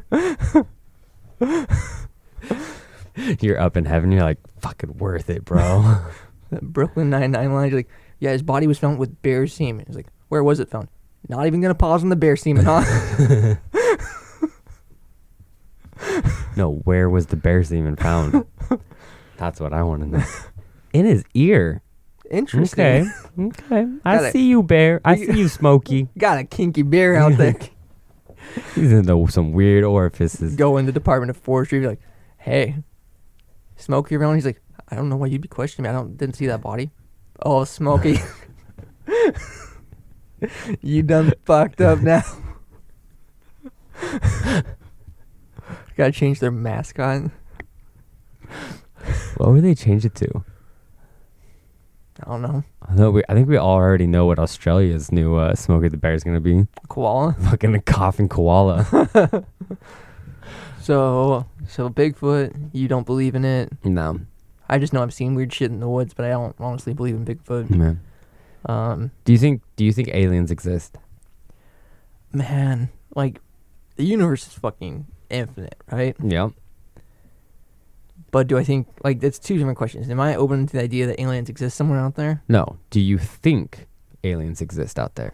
you're 3.40 3.60
up 3.60 3.78
in 3.78 3.86
heaven. 3.86 4.12
You're 4.12 4.24
like, 4.24 4.40
fucking 4.60 4.98
worth 4.98 5.30
it, 5.30 5.46
bro. 5.46 5.98
Brooklyn 6.62 7.10
Nine 7.10 7.32
Nine 7.32 7.54
line. 7.54 7.72
Like, 7.72 7.90
yeah, 8.20 8.32
his 8.32 8.44
body 8.44 8.68
was 8.68 8.78
found 8.78 9.00
with 9.00 9.22
bear 9.22 9.48
semen. 9.48 9.86
He's 9.88 9.96
like, 9.96 10.08
where 10.30 10.44
was 10.44 10.60
it 10.60 10.70
found? 10.70 10.88
Not 11.28 11.46
even 11.48 11.62
gonna 11.62 11.76
pause 11.76 12.04
on 12.04 12.10
the 12.10 12.16
bear 12.16 12.36
semen, 12.36 12.66
huh? 12.66 13.56
no, 16.58 16.82
where 16.84 17.10
was 17.10 17.28
the 17.28 17.36
bear 17.36 17.64
semen 17.64 17.96
found? 17.96 18.46
That's 19.38 19.60
what 19.60 19.74
I 19.74 19.84
want 19.84 20.02
to 20.04 20.08
know. 20.08 20.24
In 20.94 21.06
his 21.06 21.24
ear. 21.34 21.82
Interesting. 22.32 23.12
Okay. 23.38 23.64
Okay. 23.76 23.92
I 24.06 24.16
Got 24.16 24.26
it. 24.26 24.32
see 24.32 24.48
you, 24.48 24.64
bear. 24.64 25.02
I 25.06 25.16
see 25.26 25.38
you, 25.38 25.48
Smokey. 25.48 26.08
Got 26.18 26.40
a 26.40 26.44
kinky 26.46 26.82
bear 26.82 27.16
out 27.16 27.38
there. 27.38 27.56
He's 28.74 28.92
in 28.92 29.06
the, 29.06 29.28
some 29.30 29.52
weird 29.52 29.84
orifices. 29.84 30.56
go 30.56 30.78
in 30.78 30.86
the 30.86 30.92
Department 30.92 31.30
of 31.30 31.38
Forestry, 31.38 31.80
be 31.80 31.88
like, 31.88 32.02
"Hey, 32.38 32.78
Smokey 33.76 34.16
around?" 34.16 34.36
He's 34.36 34.46
like, 34.46 34.62
"I 34.90 34.96
don't 34.96 35.10
know 35.10 35.16
why 35.18 35.28
you'd 35.28 35.42
be 35.42 35.48
questioning 35.48 35.84
me. 35.84 35.90
I 35.90 35.94
don't 36.00 36.18
didn't 36.18 36.36
see 36.36 36.48
that 36.48 36.62
body." 36.62 36.90
Oh, 37.44 37.64
Smokey, 37.66 38.18
you 40.82 41.04
done 41.04 41.34
fucked 41.46 41.82
up 41.82 42.00
now. 42.00 42.24
Gotta 45.98 46.12
change 46.12 46.40
their 46.40 46.52
mascot. 46.52 47.32
What 49.38 49.50
would 49.52 49.64
they 49.64 49.76
change 49.76 50.06
it 50.06 50.16
to? 50.16 50.44
I 52.24 52.30
don't 52.30 52.42
know, 52.42 52.64
I 52.88 52.96
know 52.96 53.12
we, 53.12 53.24
I 53.30 53.34
think 53.34 53.48
we 53.50 53.58
all 53.58 53.74
already 53.76 54.08
know 54.08 54.26
what 54.26 54.38
Australia's 54.40 55.12
new 55.12 55.36
uh, 55.36 55.56
Smokey 55.56 55.90
the 55.90 55.98
Bear 55.98 56.14
is 56.14 56.24
gonna 56.24 56.40
be. 56.40 56.68
koala. 56.88 57.34
Fucking 57.50 57.76
a 57.76 57.82
coughing 57.82 58.30
koala. 58.30 58.86
So, 60.82 61.46
so 61.68 61.90
Bigfoot, 61.90 62.70
you 62.74 62.88
don't 62.88 63.06
believe 63.06 63.36
in 63.36 63.46
it. 63.46 63.72
no, 63.84 64.20
I 64.68 64.80
just 64.80 64.94
know 64.94 65.04
I've 65.04 65.14
seen 65.14 65.36
weird 65.36 65.54
shit 65.54 65.70
in 65.70 65.80
the 65.80 65.88
woods, 65.88 66.14
but 66.16 66.26
I 66.26 66.30
don't 66.30 66.56
honestly 66.60 66.94
believe 66.94 67.14
in 67.16 67.24
Bigfoot. 67.24 67.70
man. 67.70 68.02
Um, 68.66 69.12
Do 69.26 69.32
you 69.32 69.38
think 69.38 69.62
Do 69.76 69.86
you 69.86 69.94
think 69.94 70.10
aliens 70.14 70.50
exist? 70.52 70.98
man, 72.34 72.90
like 73.16 73.42
the 73.98 74.06
universe 74.06 74.48
is 74.48 74.54
fucking 74.54 75.06
infinite, 75.30 75.76
right? 75.92 76.16
Yeah. 76.24 76.50
But 78.32 78.48
do 78.48 78.58
I 78.58 78.64
think 78.64 78.88
like 79.04 79.20
that's 79.20 79.38
two 79.40 79.58
different 79.58 79.78
questions? 79.78 80.10
Am 80.10 80.20
I 80.20 80.36
open 80.36 80.66
to 80.68 80.74
the 80.74 80.82
idea 80.82 81.06
that 81.08 81.20
aliens 81.22 81.50
exist 81.50 81.76
somewhere 81.78 82.00
out 82.00 82.16
there? 82.16 82.42
No. 82.48 82.78
Do 82.90 83.00
you 83.02 83.18
think 83.18 83.88
aliens 84.24 84.62
exist 84.62 84.98
out 84.98 85.16
there? 85.16 85.34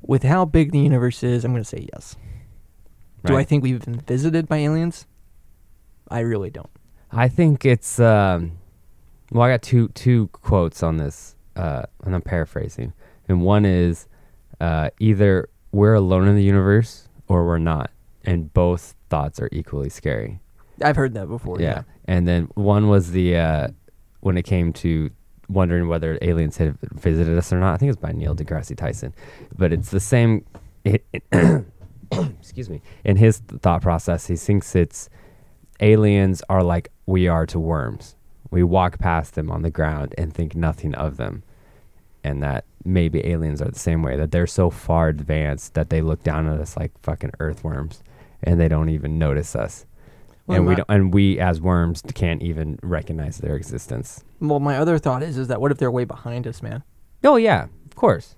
With 0.00 0.22
how 0.22 0.44
big 0.44 0.70
the 0.70 0.78
universe 0.78 1.22
is, 1.22 1.44
I'm 1.44 1.52
going 1.52 1.62
to 1.62 1.68
say 1.68 1.88
yes. 1.92 2.16
Do 3.26 3.36
I 3.36 3.42
think 3.42 3.62
we've 3.62 3.82
been 3.84 4.00
visited 4.00 4.46
by 4.46 4.58
aliens? 4.58 5.06
I 6.10 6.20
really 6.20 6.50
don't. 6.50 6.68
I 7.10 7.28
think 7.28 7.64
it's 7.64 7.98
um 7.98 8.58
well 9.30 9.42
I 9.44 9.50
got 9.50 9.62
two 9.62 9.88
two 9.88 10.28
quotes 10.28 10.82
on 10.82 10.98
this 10.98 11.34
uh 11.56 11.84
and 12.04 12.14
I'm 12.14 12.22
paraphrasing. 12.22 12.92
And 13.28 13.40
one 13.40 13.64
is 13.64 14.06
uh 14.60 14.90
either 15.00 15.48
we're 15.72 15.94
alone 15.94 16.28
in 16.28 16.36
the 16.36 16.42
universe 16.42 17.08
or 17.26 17.46
we're 17.46 17.58
not. 17.58 17.90
And 18.24 18.52
both 18.52 18.94
thoughts 19.08 19.40
are 19.40 19.48
equally 19.52 19.88
scary. 19.88 20.40
I've 20.82 20.96
heard 20.96 21.14
that 21.14 21.28
before. 21.28 21.60
yeah. 21.60 21.82
And 22.06 22.26
then 22.28 22.48
one 22.54 22.88
was 22.88 23.12
the 23.12 23.36
uh 23.36 23.68
when 24.20 24.36
it 24.36 24.42
came 24.42 24.72
to 24.74 25.10
wondering 25.48 25.88
whether 25.88 26.18
aliens 26.22 26.56
had 26.56 26.78
visited 26.92 27.36
us 27.36 27.52
or 27.52 27.58
not. 27.60 27.74
I 27.74 27.76
think 27.76 27.88
it 27.88 27.92
was 27.92 27.96
by 27.96 28.12
Neil 28.12 28.34
deGrasse 28.34 28.76
Tyson. 28.76 29.14
But 29.56 29.72
it's 29.72 29.90
the 29.90 30.00
same 30.00 30.44
it, 30.84 31.04
excuse 32.40 32.68
me. 32.70 32.82
In 33.04 33.16
his 33.16 33.38
thought 33.38 33.82
process, 33.82 34.26
he 34.26 34.36
thinks 34.36 34.74
it's 34.74 35.08
aliens 35.80 36.42
are 36.48 36.62
like 36.62 36.90
we 37.06 37.28
are 37.28 37.46
to 37.46 37.58
worms. 37.58 38.16
We 38.50 38.62
walk 38.62 38.98
past 38.98 39.34
them 39.34 39.50
on 39.50 39.62
the 39.62 39.70
ground 39.70 40.14
and 40.16 40.32
think 40.32 40.54
nothing 40.54 40.94
of 40.94 41.16
them. 41.16 41.42
And 42.22 42.42
that 42.42 42.64
maybe 42.84 43.26
aliens 43.26 43.60
are 43.60 43.70
the 43.70 43.78
same 43.78 44.02
way, 44.02 44.16
that 44.16 44.30
they're 44.30 44.46
so 44.46 44.70
far 44.70 45.08
advanced 45.08 45.74
that 45.74 45.90
they 45.90 46.00
look 46.00 46.22
down 46.22 46.48
at 46.48 46.60
us 46.60 46.76
like 46.76 46.92
fucking 47.02 47.32
earthworms 47.38 48.02
and 48.42 48.60
they 48.60 48.68
don't 48.68 48.88
even 48.90 49.18
notice 49.18 49.56
us. 49.56 49.86
Well, 50.46 50.58
and 50.58 50.66
we 50.66 50.74
don't, 50.74 50.88
and 50.90 51.14
we 51.14 51.38
as 51.40 51.60
worms 51.60 52.02
can't 52.14 52.42
even 52.42 52.78
recognize 52.82 53.38
their 53.38 53.56
existence. 53.56 54.22
Well, 54.40 54.60
my 54.60 54.76
other 54.76 54.98
thought 54.98 55.22
is 55.22 55.38
is 55.38 55.48
that 55.48 55.60
what 55.60 55.72
if 55.72 55.78
they're 55.78 55.90
way 55.90 56.04
behind 56.04 56.46
us, 56.46 56.62
man? 56.62 56.82
Oh 57.22 57.36
yeah, 57.36 57.68
of 57.86 57.94
course. 57.94 58.36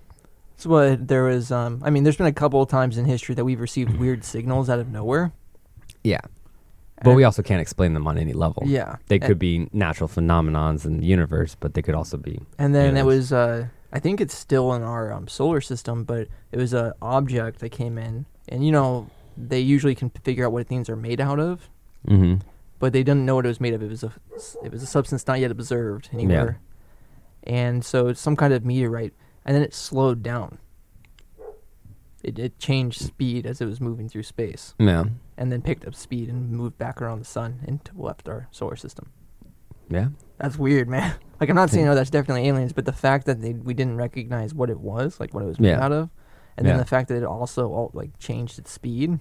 So 0.55 0.69
what 0.69 1.07
there 1.07 1.23
was 1.23 1.51
um 1.51 1.81
I 1.83 1.89
mean 1.89 2.03
there's 2.03 2.17
been 2.17 2.25
a 2.25 2.31
couple 2.33 2.61
of 2.61 2.69
times 2.69 2.97
in 2.97 3.05
history 3.05 3.35
that 3.35 3.43
we've 3.45 3.59
received 3.59 3.97
weird 3.97 4.23
signals 4.23 4.69
out 4.69 4.79
of 4.79 4.89
nowhere. 4.89 5.33
Yeah. 6.03 6.21
But 7.03 7.09
And- 7.11 7.17
we 7.17 7.25
also 7.25 7.43
can't 7.43 7.61
explain 7.61 7.93
them 7.93 8.07
on 8.07 8.17
any 8.17 8.33
level. 8.33 8.63
Yeah. 8.65 8.95
They 9.07 9.19
could 9.19 9.37
be 9.37 9.69
natural 9.73 10.07
phenomenons 10.07 10.85
in 10.85 10.99
the 10.99 11.05
universe, 11.05 11.55
but 11.59 11.73
they 11.73 11.81
could 11.81 11.93
also 11.93 12.17
be 12.17 12.39
And 12.57 12.73
then 12.73 12.95
it 12.95 13.05
was 13.05 13.33
uh 13.33 13.67
I 13.91 13.99
think 13.99 14.19
it's 14.21 14.35
still 14.35 14.73
in 14.73 14.83
our 14.83 15.13
um, 15.13 15.27
solar 15.27 15.61
system, 15.61 16.03
but 16.03 16.27
it 16.51 16.57
was 16.57 16.73
an 16.73 16.91
object 17.01 17.59
that 17.59 17.69
came 17.69 17.97
in, 17.97 18.25
and 18.49 18.65
you 18.65 18.71
know 18.71 19.09
they 19.37 19.59
usually 19.59 19.95
can 19.95 20.09
figure 20.09 20.45
out 20.45 20.51
what 20.51 20.67
things 20.67 20.89
are 20.89 20.95
made 20.97 21.21
out 21.21 21.39
of, 21.39 21.69
Mm-hmm. 22.07 22.35
but 22.79 22.93
they 22.93 23.03
didn't 23.03 23.25
know 23.25 23.35
what 23.35 23.45
it 23.45 23.49
was 23.49 23.59
made 23.61 23.73
of. 23.73 23.83
It 23.83 23.89
was 23.89 24.03
a 24.03 24.11
it 24.63 24.71
was 24.71 24.81
a 24.83 24.87
substance 24.87 25.27
not 25.27 25.39
yet 25.39 25.51
observed 25.51 26.09
anywhere, 26.13 26.59
and 27.43 27.83
so 27.83 28.07
it's 28.07 28.21
some 28.21 28.35
kind 28.35 28.53
of 28.53 28.63
meteorite, 28.65 29.13
and 29.45 29.55
then 29.55 29.61
it 29.63 29.73
slowed 29.73 30.23
down. 30.23 30.57
It 32.23 32.39
it 32.39 32.57
changed 32.59 32.99
speed 33.01 33.45
as 33.45 33.61
it 33.61 33.65
was 33.65 33.79
moving 33.79 34.09
through 34.09 34.23
space, 34.23 34.73
Yeah. 34.79 35.05
and 35.37 35.51
then 35.51 35.61
picked 35.61 35.85
up 35.85 35.93
speed 35.95 36.29
and 36.29 36.49
moved 36.51 36.77
back 36.77 37.01
around 37.01 37.19
the 37.19 37.25
sun 37.25 37.59
and 37.67 37.79
left 37.95 38.27
our 38.27 38.47
solar 38.51 38.75
system. 38.75 39.11
Yeah. 39.89 40.09
That's 40.37 40.57
weird, 40.57 40.87
man. 40.89 41.15
Like 41.39 41.49
I'm 41.51 41.55
not 41.55 41.69
saying 41.69 41.87
oh 41.87 41.93
that's 41.93 42.09
definitely 42.09 42.47
aliens, 42.47 42.73
but 42.73 42.85
the 42.85 42.91
fact 42.91 43.27
that 43.27 43.41
they 43.41 43.53
we 43.53 43.75
didn't 43.75 43.97
recognize 43.97 44.55
what 44.55 44.71
it 44.71 44.79
was, 44.79 45.19
like 45.19 45.35
what 45.35 45.43
it 45.43 45.45
was 45.45 45.59
made 45.59 45.69
Yeah. 45.69 45.85
out 45.85 45.91
of, 45.91 46.09
and 46.57 46.65
then 46.65 46.77
the 46.79 46.85
fact 46.85 47.09
that 47.09 47.17
it 47.17 47.23
also 47.23 47.67
all, 47.71 47.91
like 47.93 48.17
changed 48.17 48.57
its 48.57 48.71
speed. 48.71 49.19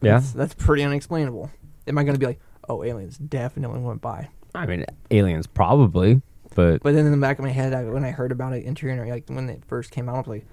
Yeah. 0.00 0.18
that's, 0.18 0.32
that's 0.32 0.54
pretty 0.54 0.82
unexplainable. 0.82 1.50
Am 1.86 1.98
I 1.98 2.04
gonna 2.04 2.18
be 2.18 2.26
like, 2.26 2.40
oh, 2.68 2.84
aliens 2.84 3.18
definitely 3.18 3.80
went 3.80 4.00
by? 4.00 4.28
I 4.54 4.66
mean, 4.66 4.84
aliens 5.10 5.46
probably, 5.46 6.22
but 6.54 6.82
But 6.82 6.94
then 6.94 7.06
in 7.06 7.12
the 7.12 7.18
back 7.18 7.38
of 7.38 7.44
my 7.44 7.50
head, 7.50 7.74
I, 7.74 7.84
when 7.84 8.04
I 8.04 8.10
heard 8.10 8.32
about 8.32 8.52
it, 8.52 8.64
interior, 8.64 9.06
like 9.06 9.28
when 9.28 9.48
it 9.48 9.62
first 9.66 9.90
came 9.90 10.08
out, 10.08 10.14
I 10.14 10.18
was 10.18 10.26
like, 10.28 10.46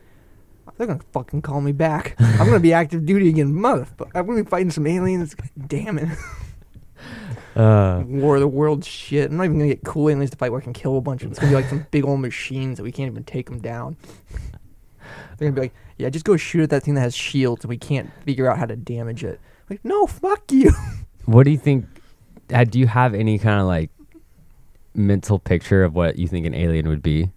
they're 0.78 0.88
gonna 0.88 1.00
fucking 1.14 1.42
call 1.42 1.62
me 1.62 1.72
back. 1.72 2.16
I'm 2.20 2.46
gonna 2.46 2.60
be 2.60 2.74
active 2.74 3.06
duty 3.06 3.30
again, 3.30 3.54
motherfucker. 3.54 4.12
I'm 4.14 4.26
gonna 4.26 4.44
be 4.44 4.50
fighting 4.50 4.72
some 4.72 4.88
aliens. 4.88 5.36
Damn 5.68 5.98
it. 5.98 6.10
uh, 7.56 8.04
War 8.06 8.36
of 8.36 8.42
the 8.42 8.48
World 8.48 8.84
shit. 8.84 9.32
I'm 9.32 9.38
not 9.38 9.46
even 9.46 9.58
gonna 9.58 9.70
get 9.70 9.84
cool 9.84 10.10
aliens 10.10 10.32
to 10.32 10.38
fight 10.38 10.52
where 10.52 10.62
I 10.62 10.64
can 10.64 10.74
kill 10.74 10.98
a 10.98 11.02
bunch 11.02 11.22
of 11.22 11.28
them. 11.28 11.32
It's 11.32 11.40
gonna 11.40 11.52
be 11.52 11.56
like 11.56 11.70
some 11.70 11.86
big 11.92 12.06
old 12.06 12.20
machines 12.20 12.78
that 12.78 12.84
we 12.84 12.92
can't 12.92 13.12
even 13.12 13.24
take 13.24 13.50
them 13.50 13.60
down. 13.60 13.96
They're 15.38 15.50
gonna 15.50 15.52
be 15.52 15.62
like, 15.62 15.74
yeah, 15.98 16.10
just 16.10 16.26
go 16.26 16.38
shoot 16.38 16.64
at 16.64 16.70
that 16.72 16.84
thing 16.84 16.96
that 16.96 17.02
has 17.02 17.16
shields 17.16 17.64
and 17.64 17.70
we 17.70 17.78
can't 17.78 18.12
figure 18.24 18.50
out 18.50 18.58
how 18.58 18.66
to 18.66 18.76
damage 18.76 19.24
it. 19.24 19.40
Like, 19.70 19.84
no, 19.84 20.06
fuck 20.06 20.52
you. 20.52 20.72
what 21.26 21.44
do 21.44 21.52
you 21.52 21.58
think? 21.58 21.86
Uh, 22.54 22.64
do 22.64 22.80
you 22.80 22.88
have 22.88 23.14
any 23.14 23.40
kind 23.40 23.60
of 23.60 23.66
like 23.66 23.90
mental 24.94 25.40
picture 25.40 25.84
of 25.84 25.96
what 25.96 26.18
you 26.18 26.28
think 26.28 26.46
an 26.46 26.54
alien 26.54 26.88
would 26.88 27.02
be? 27.02 27.32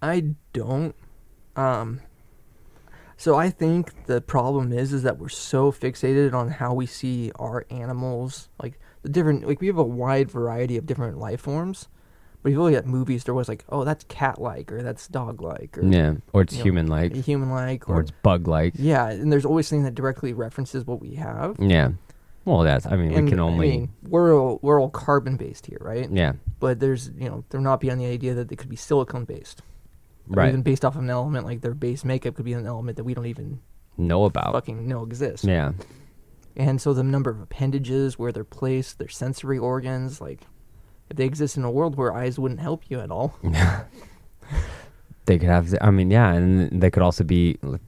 I 0.00 0.34
don't. 0.52 0.94
Um. 1.56 2.00
So 3.16 3.36
I 3.36 3.50
think 3.50 4.06
the 4.06 4.20
problem 4.20 4.72
is 4.72 4.92
is 4.92 5.04
that 5.04 5.18
we're 5.18 5.28
so 5.28 5.70
fixated 5.70 6.32
on 6.34 6.48
how 6.48 6.74
we 6.74 6.86
see 6.86 7.30
our 7.36 7.66
animals, 7.70 8.48
like 8.60 8.80
the 9.02 9.08
different, 9.08 9.46
like 9.46 9.60
we 9.60 9.68
have 9.68 9.78
a 9.78 9.84
wide 9.84 10.28
variety 10.30 10.76
of 10.76 10.86
different 10.86 11.18
life 11.18 11.40
forms. 11.40 11.88
But 12.42 12.50
if 12.50 12.54
you 12.54 12.62
look 12.62 12.74
at 12.74 12.86
movies, 12.86 13.24
there 13.24 13.34
was 13.34 13.48
like, 13.48 13.64
oh, 13.68 13.84
that's 13.84 14.04
cat-like 14.08 14.72
or 14.72 14.82
that's 14.82 15.06
dog-like 15.06 15.78
or 15.78 15.84
Yeah, 15.84 16.14
or 16.32 16.42
it's 16.42 16.54
you 16.54 16.58
know, 16.58 16.64
human-like, 16.64 17.14
human-like 17.14 17.88
or 17.88 17.96
or 17.96 18.00
it's 18.00 18.10
bug-like. 18.22 18.74
yeah, 18.76 19.08
and 19.08 19.32
there's 19.32 19.44
always 19.44 19.68
something 19.68 19.84
that 19.84 19.94
directly 19.94 20.32
references 20.32 20.84
what 20.86 21.00
we 21.00 21.14
have. 21.14 21.56
Yeah. 21.60 21.92
Well, 22.44 22.62
that's. 22.62 22.86
I 22.86 22.96
mean, 22.96 23.12
and 23.12 23.26
we 23.26 23.30
can 23.30 23.38
only. 23.38 23.68
I 23.68 23.70
mean, 23.70 23.88
we're 24.08 24.34
all, 24.36 24.58
we're 24.62 24.80
all 24.80 24.90
carbon-based 24.90 25.66
here, 25.66 25.78
right? 25.80 26.08
yeah. 26.10 26.32
But 26.58 26.80
there's 26.80 27.10
you 27.16 27.28
know 27.28 27.44
they're 27.50 27.60
not 27.60 27.80
beyond 27.80 28.00
the 28.00 28.06
idea 28.06 28.34
that 28.34 28.48
they 28.48 28.56
could 28.56 28.68
be 28.68 28.76
silicone-based. 28.76 29.60
Or 29.60 29.64
Right. 30.34 30.48
Even 30.48 30.62
based 30.62 30.84
off 30.84 30.94
of 30.94 31.02
an 31.02 31.10
element 31.10 31.44
like 31.46 31.60
their 31.60 31.74
base 31.74 32.04
makeup 32.04 32.36
could 32.36 32.44
be 32.44 32.52
an 32.52 32.66
element 32.66 32.96
that 32.96 33.04
we 33.04 33.14
don't 33.14 33.26
even 33.26 33.60
know 33.96 34.24
about. 34.24 34.52
fucking 34.52 34.86
know 34.86 35.02
exists. 35.02 35.44
Yeah. 35.44 35.72
And 36.56 36.80
so 36.80 36.92
the 36.92 37.02
number 37.02 37.30
of 37.30 37.40
appendages, 37.40 38.18
where 38.18 38.30
they're 38.30 38.44
placed, 38.44 38.98
their 38.98 39.08
sensory 39.08 39.58
organs, 39.58 40.20
like 40.20 40.40
they 41.16 41.24
exist 41.24 41.56
in 41.56 41.64
a 41.64 41.70
world 41.70 41.96
where 41.96 42.12
eyes 42.14 42.38
wouldn't 42.38 42.60
help 42.60 42.82
you 42.88 43.00
at 43.00 43.10
all. 43.10 43.34
they 45.26 45.38
could 45.38 45.48
have. 45.48 45.74
I 45.80 45.90
mean, 45.90 46.10
yeah, 46.10 46.32
and 46.32 46.80
they 46.82 46.90
could 46.90 47.02
also 47.02 47.24
be 47.24 47.58
like, 47.62 47.80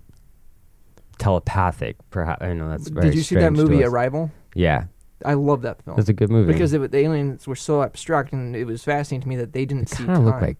telepathic. 1.18 1.96
Perhaps 2.10 2.42
I 2.42 2.52
know 2.54 2.68
that's. 2.68 2.88
Very 2.88 3.06
Did 3.08 3.14
you 3.16 3.22
see 3.22 3.36
that 3.36 3.52
movie. 3.52 3.82
Arrival? 3.84 4.30
Yeah, 4.54 4.84
I 5.24 5.34
love 5.34 5.62
that 5.62 5.82
film 5.82 5.98
it's 5.98 6.08
a 6.08 6.12
good 6.12 6.30
movie 6.30 6.52
because 6.52 6.72
it, 6.72 6.90
the 6.90 6.98
aliens 6.98 7.46
were 7.46 7.56
so 7.56 7.82
abstract, 7.82 8.32
and 8.32 8.54
it 8.54 8.64
was 8.64 8.84
fascinating 8.84 9.22
to 9.22 9.28
me 9.28 9.36
that 9.36 9.52
they 9.52 9.64
didn't 9.64 9.88
They 9.90 9.96
see 9.96 10.04
kind 10.06 10.18
of 10.18 10.24
look 10.24 10.40
like 10.40 10.56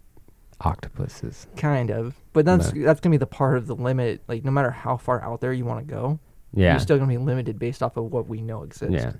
octopuses. 0.60 1.46
kind 1.56 1.90
of, 1.90 2.14
but 2.32 2.44
that's 2.44 2.72
No. 2.72 2.84
that's 2.84 3.00
gonna 3.00 3.12
be 3.12 3.18
the 3.18 3.26
part 3.26 3.56
of 3.56 3.66
the 3.66 3.76
limit. 3.76 4.22
Like 4.28 4.44
no 4.44 4.50
matter 4.50 4.70
how 4.70 4.96
far 4.96 5.22
out 5.22 5.40
there 5.40 5.52
you 5.52 5.64
want 5.64 5.86
to 5.86 5.92
go, 5.94 6.18
Yeah. 6.52 6.72
you're 6.72 6.80
still 6.80 6.96
gonna 6.98 7.08
be 7.08 7.18
limited 7.18 7.58
based 7.58 7.82
off 7.82 7.96
of 7.96 8.10
what 8.12 8.28
we 8.28 8.40
know 8.40 8.62
exists. 8.62 8.94
yeah. 8.94 9.12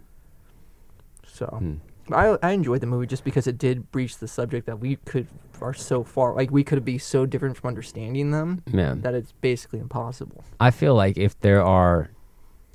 So 1.27 1.47
Hmm. 1.47 1.75
I 2.13 2.37
I 2.43 2.51
enjoyed 2.53 2.81
the 2.81 2.87
movie 2.87 3.07
just 3.07 3.25
because 3.25 3.47
it 3.47 3.59
did 3.59 3.91
breach 3.91 4.19
the 4.19 4.29
subject 4.29 4.67
that 4.67 4.79
we 4.81 4.97
could 4.97 5.27
are 5.61 5.73
so 5.75 6.05
far 6.05 6.35
like 6.35 6.51
we 6.51 6.65
could 6.65 6.85
be 6.85 6.99
so 6.99 7.25
different 7.27 7.57
from 7.57 7.69
understanding 7.69 8.31
them 8.33 8.63
Yeah. 8.73 8.95
that 8.99 9.15
it's 9.15 9.33
basically 9.41 9.79
impossible. 9.79 10.45
I 10.61 10.71
feel 10.71 10.95
like 10.95 11.17
if 11.17 11.39
there 11.41 11.63
are 11.63 12.11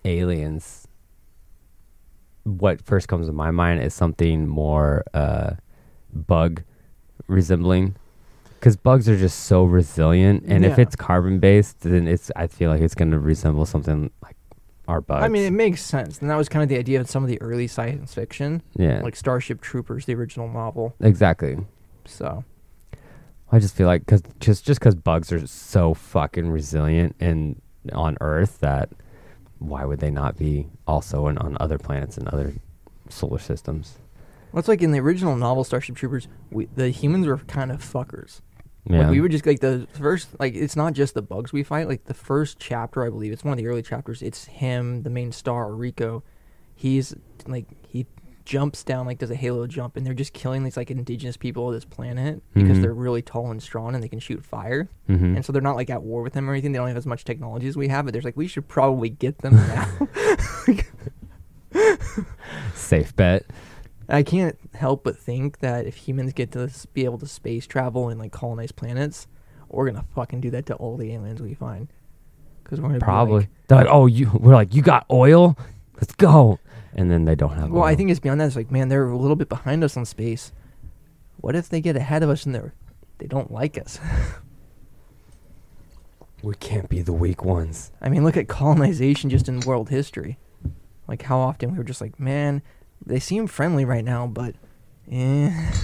aliens, 0.06 0.88
what 2.44 2.82
first 2.82 3.08
comes 3.08 3.28
to 3.28 3.34
my 3.34 3.52
mind 3.52 3.84
is 3.84 3.94
something 3.94 4.48
more 4.48 5.04
uh, 5.14 5.52
bug 6.14 6.64
resembling. 7.28 7.96
Because 8.60 8.76
bugs 8.76 9.08
are 9.08 9.18
just 9.18 9.46
so 9.46 9.64
resilient, 9.64 10.44
and 10.46 10.66
if 10.66 10.78
it's 10.78 10.94
carbon 10.94 11.40
based, 11.40 11.80
then 11.80 12.10
it's. 12.10 12.30
I 12.36 12.48
feel 12.48 12.70
like 12.70 12.82
it's 12.82 12.94
going 12.96 13.12
to 13.12 13.20
resemble 13.20 13.66
something 13.66 14.12
like 14.22 14.36
bugs. 15.02 15.24
I 15.24 15.28
mean, 15.28 15.44
it 15.44 15.54
makes 15.54 15.82
sense, 15.82 16.20
and 16.20 16.30
that 16.30 16.36
was 16.36 16.50
kind 16.50 16.64
of 16.64 16.70
the 16.70 16.78
idea 16.78 17.00
of 17.00 17.10
some 17.10 17.24
of 17.24 17.30
the 17.30 17.42
early 17.42 17.68
science 17.68 18.14
fiction, 18.14 18.62
yeah, 18.76 19.02
like 19.02 19.16
Starship 19.16 19.62
Troopers, 19.62 20.06
the 20.06 20.16
original 20.16 20.50
novel. 20.50 20.96
exactly. 21.00 21.58
So 22.06 22.44
I 23.52 23.60
just 23.60 23.76
feel 23.76 23.88
like 23.88 24.06
because 24.06 24.24
just 24.40 24.66
just 24.66 24.80
because 24.80 24.96
bugs 24.96 25.32
are 25.32 25.46
so 25.48 25.94
fucking 25.94 26.50
resilient 26.50 27.16
and 27.20 27.62
on 27.94 28.18
Earth 28.22 28.60
that 28.60 28.90
why 29.60 29.86
would 29.86 30.00
they 30.00 30.12
not 30.12 30.38
be 30.38 30.68
also 30.88 31.28
in, 31.28 31.38
on 31.38 31.58
other 31.60 31.78
planets 31.78 32.18
and 32.18 32.28
other 32.30 32.54
solar 33.10 33.40
systems? 33.40 33.98
well, 34.52 34.60
it's 34.60 34.68
like 34.68 34.82
in 34.82 34.92
the 34.92 35.00
original 35.00 35.36
novel 35.36 35.64
Starship 35.64 35.96
Troopers, 35.96 36.28
we, 36.50 36.66
the 36.76 36.90
humans 36.90 37.28
were 37.28 37.38
kind 37.38 37.72
of 37.72 37.82
fuckers. 37.82 38.42
Yeah, 38.90 39.00
Like 39.02 39.10
we 39.12 39.22
were 39.22 39.30
just 39.30 39.46
like 39.46 39.60
the 39.60 39.88
first, 39.94 40.30
like 40.40 40.56
it's 40.56 40.76
not 40.76 40.94
just 40.94 41.14
the 41.14 41.22
bugs 41.22 41.54
we 41.54 41.62
fight. 41.64 41.88
Like 41.88 42.06
the 42.06 42.14
first 42.16 42.58
chapter, 42.60 43.06
I 43.06 43.10
believe 43.10 43.32
it's 43.32 43.44
one 43.44 43.52
of 43.54 43.58
the 43.58 43.68
early 43.68 43.84
chapters. 43.84 44.22
It's 44.24 44.46
him, 44.46 45.04
the 45.04 45.10
main 45.12 45.32
star, 45.32 45.72
Rico. 45.74 46.24
He's 46.76 47.16
like 47.46 47.66
he 47.88 48.08
jumps 48.46 48.84
down, 48.84 49.06
like 49.06 49.20
does 49.20 49.30
a 49.30 49.36
halo 49.36 49.68
jump, 49.68 49.96
and 49.96 50.04
they're 50.04 50.16
just 50.16 50.34
killing 50.34 50.64
these 50.64 50.76
like 50.76 50.90
indigenous 50.90 51.38
people 51.38 51.68
of 51.68 51.74
this 51.76 51.86
planet 51.86 52.42
because 52.56 52.80
Mhm. 52.80 52.82
they're 52.82 52.94
really 52.96 53.22
tall 53.22 53.52
and 53.52 53.62
strong 53.62 53.94
and 53.94 54.04
they 54.04 54.08
can 54.08 54.18
shoot 54.20 54.44
fire. 54.44 54.90
hmm 55.06 55.36
And 55.36 55.46
so 55.46 55.54
they're 55.54 55.62
not 55.62 55.76
like 55.76 55.92
at 55.92 56.02
war 56.02 56.24
with 56.24 56.34
them 56.34 56.50
or 56.50 56.54
anything. 56.54 56.72
They 56.72 56.80
don't 56.80 56.88
have 56.88 56.98
as 56.98 57.06
much 57.06 57.26
technology 57.26 57.68
as 57.68 57.78
we 57.78 57.90
have. 57.90 58.06
But 58.06 58.14
there's 58.14 58.26
like 58.26 58.38
we 58.38 58.48
should 58.48 58.68
probably 58.68 59.10
get 59.12 59.38
them 59.40 59.56
now. 59.56 59.88
safe 62.74 63.16
bet. 63.16 63.46
I 64.10 64.24
can't 64.24 64.58
help 64.74 65.04
but 65.04 65.18
think 65.18 65.60
that 65.60 65.86
if 65.86 65.96
humans 65.96 66.34
get 66.34 66.52
to 66.54 66.62
s- 66.62 66.86
be 66.88 67.06
able 67.06 67.20
to 67.20 67.28
space 67.28 67.68
travel 67.68 68.10
and 68.10 68.20
like 68.20 68.32
colonize 68.32 68.72
planets, 68.72 69.28
we're 69.70 69.86
gonna 69.90 70.06
fucking 70.16 70.42
do 70.42 70.50
that 70.52 70.66
to 70.68 70.76
all 70.76 70.98
the 70.98 71.14
aliens 71.14 71.42
we 71.42 71.54
find. 71.54 71.88
Because 72.64 72.82
we're 72.82 72.90
gonna 72.90 73.00
be 73.00 73.04
Probably. 73.04 73.40
like- 73.42 73.50
They're 73.68 73.78
like, 73.80 73.88
oh, 73.90 74.08
you. 74.08 74.32
We're 74.34 74.56
like, 74.56 74.74
you 74.74 74.82
got 74.82 75.06
oil? 75.12 75.58
Let's 75.96 76.14
go. 76.16 76.60
And 76.96 77.12
then 77.12 77.26
they 77.26 77.36
don't 77.36 77.54
have. 77.54 77.70
well, 77.70 77.84
I 77.84 77.96
think 77.96 78.10
it's 78.10 78.20
beyond 78.20 78.42
that. 78.42 78.48
It's 78.48 78.56
like, 78.56 78.72
man, 78.72 78.90
they're 78.90 79.10
a 79.10 79.18
little 79.18 79.36
bit 79.36 79.48
behind 79.48 79.84
us 79.84 79.96
on 79.96 80.06
space. 80.06 80.52
What 81.38 81.56
if 81.56 81.70
they 81.70 81.82
get 81.82 81.96
ahead 81.96 82.24
of 82.24 82.30
us 82.30 82.46
and 82.46 82.54
they're 82.56 82.74
they 83.20 83.28
don't 83.28 83.52
like 83.52 83.78
us? 83.78 84.00
we 86.42 86.56
can't 86.56 86.90
be 86.90 87.02
the 87.02 87.14
weak 87.14 87.44
ones. 87.44 87.92
I 88.02 88.10
mean, 88.10 88.24
look 88.24 88.38
at 88.38 88.48
colonization 88.48 89.30
just 89.30 89.50
in 89.50 89.60
world 89.62 89.90
history. 89.90 90.38
Like 91.08 91.24
how 91.24 91.40
often 91.40 91.72
we 91.72 91.78
were 91.78 91.84
just 91.84 92.02
like, 92.02 92.20
man, 92.20 92.62
they 93.06 93.20
seem 93.20 93.48
friendly 93.48 93.86
right 93.86 94.04
now, 94.06 94.28
but 94.28 94.56
eh. 95.12 95.52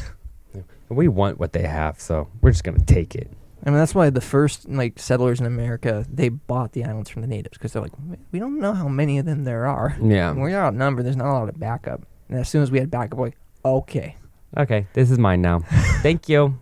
We 0.87 1.07
want 1.07 1.39
what 1.39 1.51
they 1.53 1.63
have, 1.63 1.99
so 1.99 2.29
we're 2.41 2.51
just 2.51 2.63
gonna 2.63 2.77
take 2.85 3.15
it. 3.15 3.29
I 3.65 3.71
mean, 3.71 3.79
that's 3.79 3.95
why 3.95 4.11
the 4.11 4.21
first 4.21 4.69
like 4.69 4.99
settlers 4.99 5.39
in 5.39 5.47
America 5.47 6.05
they 6.07 6.29
bought 6.29 6.73
the 6.73 6.83
islands 6.85 7.09
from 7.09 7.23
the 7.23 7.27
natives 7.27 7.57
because 7.57 7.73
they're 7.73 7.81
like, 7.81 7.91
we 8.31 8.37
don't 8.37 8.59
know 8.59 8.73
how 8.73 8.87
many 8.87 9.17
of 9.17 9.25
them 9.25 9.43
there 9.45 9.65
are. 9.65 9.97
Yeah. 10.01 10.31
We're 10.33 10.51
outnumbered. 10.55 11.03
There's 11.05 11.15
not 11.17 11.27
a 11.27 11.33
lot 11.33 11.49
of 11.49 11.59
backup. 11.59 12.03
And 12.29 12.37
as 12.39 12.47
soon 12.49 12.61
as 12.61 12.69
we 12.69 12.77
had 12.79 12.91
backup, 12.91 13.17
we're 13.17 13.25
like, 13.27 13.37
okay, 13.65 14.15
Okay, 14.57 14.85
this 14.93 15.09
is 15.11 15.17
mine 15.17 15.41
now. 15.41 15.59
Thank 16.03 16.29
you. 16.29 16.57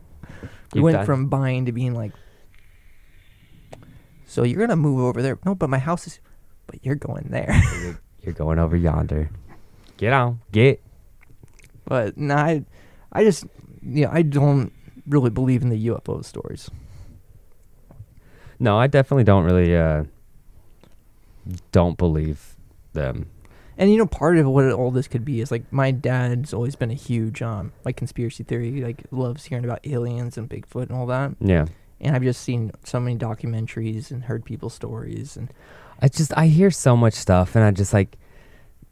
we 0.73 0.79
went 0.81 0.95
done- 0.97 1.05
from 1.05 1.27
buying 1.27 1.65
to 1.65 1.71
being 1.73 1.93
like, 1.93 2.13
so 4.25 4.43
you're 4.43 4.59
gonna 4.59 4.75
move 4.77 5.01
over 5.01 5.21
there? 5.21 5.37
No, 5.45 5.53
but 5.53 5.69
my 5.69 5.77
house 5.79 6.07
is, 6.07 6.19
but 6.67 6.77
you're 6.83 6.95
going 6.95 7.27
there. 7.29 7.53
You're- 7.81 7.97
You're 8.23 8.33
going 8.33 8.57
over 8.57 8.77
yonder. 8.77 9.29
Get 9.97 10.13
on. 10.13 10.39
Get. 10.51 10.81
but 11.85 12.17
no, 12.17 12.35
I, 12.35 12.65
I 13.11 13.23
just, 13.23 13.45
yeah, 13.81 14.09
I 14.11 14.21
don't 14.21 14.71
really 15.07 15.29
believe 15.29 15.61
in 15.61 15.69
the 15.69 15.87
UFO 15.87 16.23
stories. 16.23 16.69
No, 18.59 18.77
I 18.77 18.87
definitely 18.87 19.25
don't 19.25 19.43
really 19.43 19.75
uh 19.75 20.05
don't 21.71 21.97
believe 21.97 22.55
them. 22.93 23.29
And 23.77 23.91
you 23.91 23.97
know, 23.97 24.05
part 24.05 24.37
of 24.37 24.47
what 24.47 24.71
all 24.71 24.91
this 24.91 25.07
could 25.07 25.25
be 25.25 25.41
is 25.41 25.51
like 25.51 25.71
my 25.71 25.91
dad's 25.91 26.53
always 26.53 26.75
been 26.75 26.91
a 26.91 26.95
huge 26.95 27.41
um 27.41 27.73
like 27.83 27.97
conspiracy 27.97 28.43
theory, 28.43 28.81
like 28.81 29.03
loves 29.11 29.45
hearing 29.45 29.65
about 29.65 29.85
aliens 29.85 30.37
and 30.37 30.49
Bigfoot 30.49 30.83
and 30.83 30.93
all 30.93 31.07
that. 31.07 31.31
Yeah. 31.41 31.65
And 31.99 32.15
I've 32.15 32.23
just 32.23 32.41
seen 32.41 32.71
so 32.83 32.99
many 32.99 33.17
documentaries 33.17 34.11
and 34.11 34.23
heard 34.25 34.45
people's 34.45 34.73
stories 34.73 35.35
and 35.35 35.53
I 35.99 36.07
just 36.07 36.31
I 36.37 36.47
hear 36.47 36.71
so 36.71 36.95
much 36.95 37.13
stuff 37.13 37.55
and 37.55 37.65
I 37.65 37.71
just 37.71 37.93
like 37.93 38.17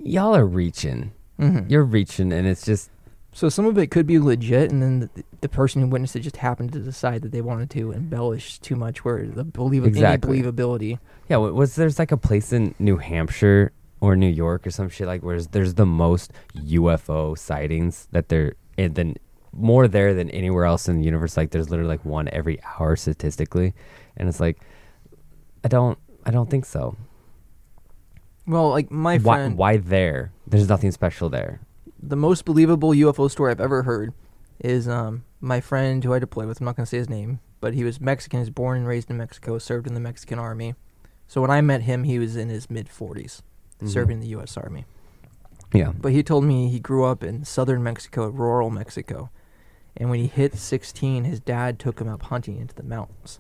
y'all 0.04 0.36
are 0.36 0.46
reaching. 0.46 1.12
Mhm. 1.40 1.70
You're 1.70 1.84
reaching 1.84 2.32
and 2.32 2.46
it's 2.48 2.64
just 2.66 2.90
so 3.34 3.48
some 3.50 3.66
of 3.66 3.78
it 3.78 3.88
could 3.92 4.06
be 4.06 4.20
legit, 4.20 4.72
and 4.72 4.82
then 4.84 5.00
the, 5.16 5.24
the 5.40 5.48
person 5.50 5.82
who 5.82 5.88
witnessed 5.88 6.16
it 6.18 6.20
just 6.20 6.36
happened 6.38 6.74
to 6.74 6.80
decide 6.80 7.22
that 7.22 7.32
they 7.32 7.40
wanted 7.42 7.70
to 7.72 7.92
embellish 7.94 8.60
too 8.60 8.76
much, 8.76 9.06
where 9.06 9.26
the 9.26 9.46
believe 9.46 9.86
Exactly. 9.86 10.42
believability. 10.42 11.00
yeah, 11.30 11.38
wa- 11.38 11.50
was 11.50 11.76
there's 11.76 11.98
like 11.98 12.12
a 12.12 12.18
place 12.18 12.52
in 12.52 12.76
New 12.78 12.98
Hampshire 12.98 13.72
or 14.02 14.18
New 14.18 14.28
York 14.28 14.68
or 14.68 14.72
some 14.72 14.90
shit 14.90 15.08
like 15.08 15.24
where 15.24 15.42
there's 15.42 15.76
the 15.76 15.86
most 15.86 16.34
UFO 16.56 17.38
sightings 17.38 18.08
that 18.12 18.28
there 18.30 18.56
and 18.78 18.96
then 18.96 19.16
more 19.54 19.88
there 19.88 20.14
than 20.14 20.30
anywhere 20.32 20.66
else 20.66 20.88
in 20.90 20.98
the 20.98 21.04
universe 21.06 21.38
like 21.38 21.52
there's 21.52 21.70
literally 21.70 21.90
like 21.90 22.04
one 22.06 22.28
every 22.30 22.60
hour 22.64 22.96
statistically 22.96 23.74
and 24.18 24.28
it's 24.28 24.40
like 24.40 24.60
I 25.64 25.68
don't 25.68 25.98
I 26.26 26.32
don't 26.32 26.50
think 26.50 26.66
so. 26.66 26.96
Well, 28.52 28.70
like 28.70 28.92
my 28.92 29.18
why 29.18 29.36
friend, 29.38 29.58
why 29.58 29.78
there? 29.78 30.34
There's 30.46 30.68
nothing 30.68 30.92
special 30.92 31.30
there. 31.30 31.62
the 32.04 32.18
most 32.18 32.44
believable 32.46 32.90
UFO 32.90 33.30
story 33.32 33.52
I've 33.52 33.62
ever 33.62 33.84
heard 33.84 34.14
is 34.60 34.88
um 34.90 35.24
my 35.40 35.62
friend 35.62 36.04
who 36.04 36.14
I 36.14 36.20
deployed 36.20 36.48
with. 36.48 36.60
I'm 36.60 36.66
not 36.66 36.76
gonna 36.76 36.86
say 36.86 36.98
his 36.98 37.10
name, 37.10 37.40
but 37.62 37.74
he 37.74 37.84
was 37.86 38.02
Mexican. 38.02 38.40
He's 38.40 38.50
born 38.50 38.80
and 38.80 38.88
raised 38.88 39.10
in 39.10 39.18
Mexico. 39.18 39.58
Served 39.58 39.88
in 39.88 39.94
the 39.94 40.00
Mexican 40.02 40.38
army. 40.38 40.76
So 41.28 41.40
when 41.42 41.50
I 41.50 41.62
met 41.62 41.84
him, 41.84 42.04
he 42.04 42.20
was 42.20 42.36
in 42.36 42.50
his 42.50 42.70
mid 42.70 42.88
40s, 42.90 43.42
Mhm. 43.82 43.88
serving 43.90 44.20
the 44.20 44.28
U.S. 44.36 44.58
Army. 44.58 44.84
Yeah. 45.74 45.94
But 45.98 46.12
he 46.12 46.22
told 46.22 46.44
me 46.44 46.68
he 46.68 46.80
grew 46.82 47.06
up 47.06 47.24
in 47.24 47.46
southern 47.46 47.82
Mexico, 47.82 48.28
rural 48.28 48.70
Mexico. 48.70 49.30
And 49.96 50.10
when 50.10 50.20
he 50.20 50.28
hit 50.28 50.56
16, 50.58 51.24
his 51.24 51.40
dad 51.40 51.80
took 51.80 52.02
him 52.02 52.10
up 52.10 52.24
hunting 52.24 52.58
into 52.58 52.76
the 52.76 52.84
mountains. 52.84 53.40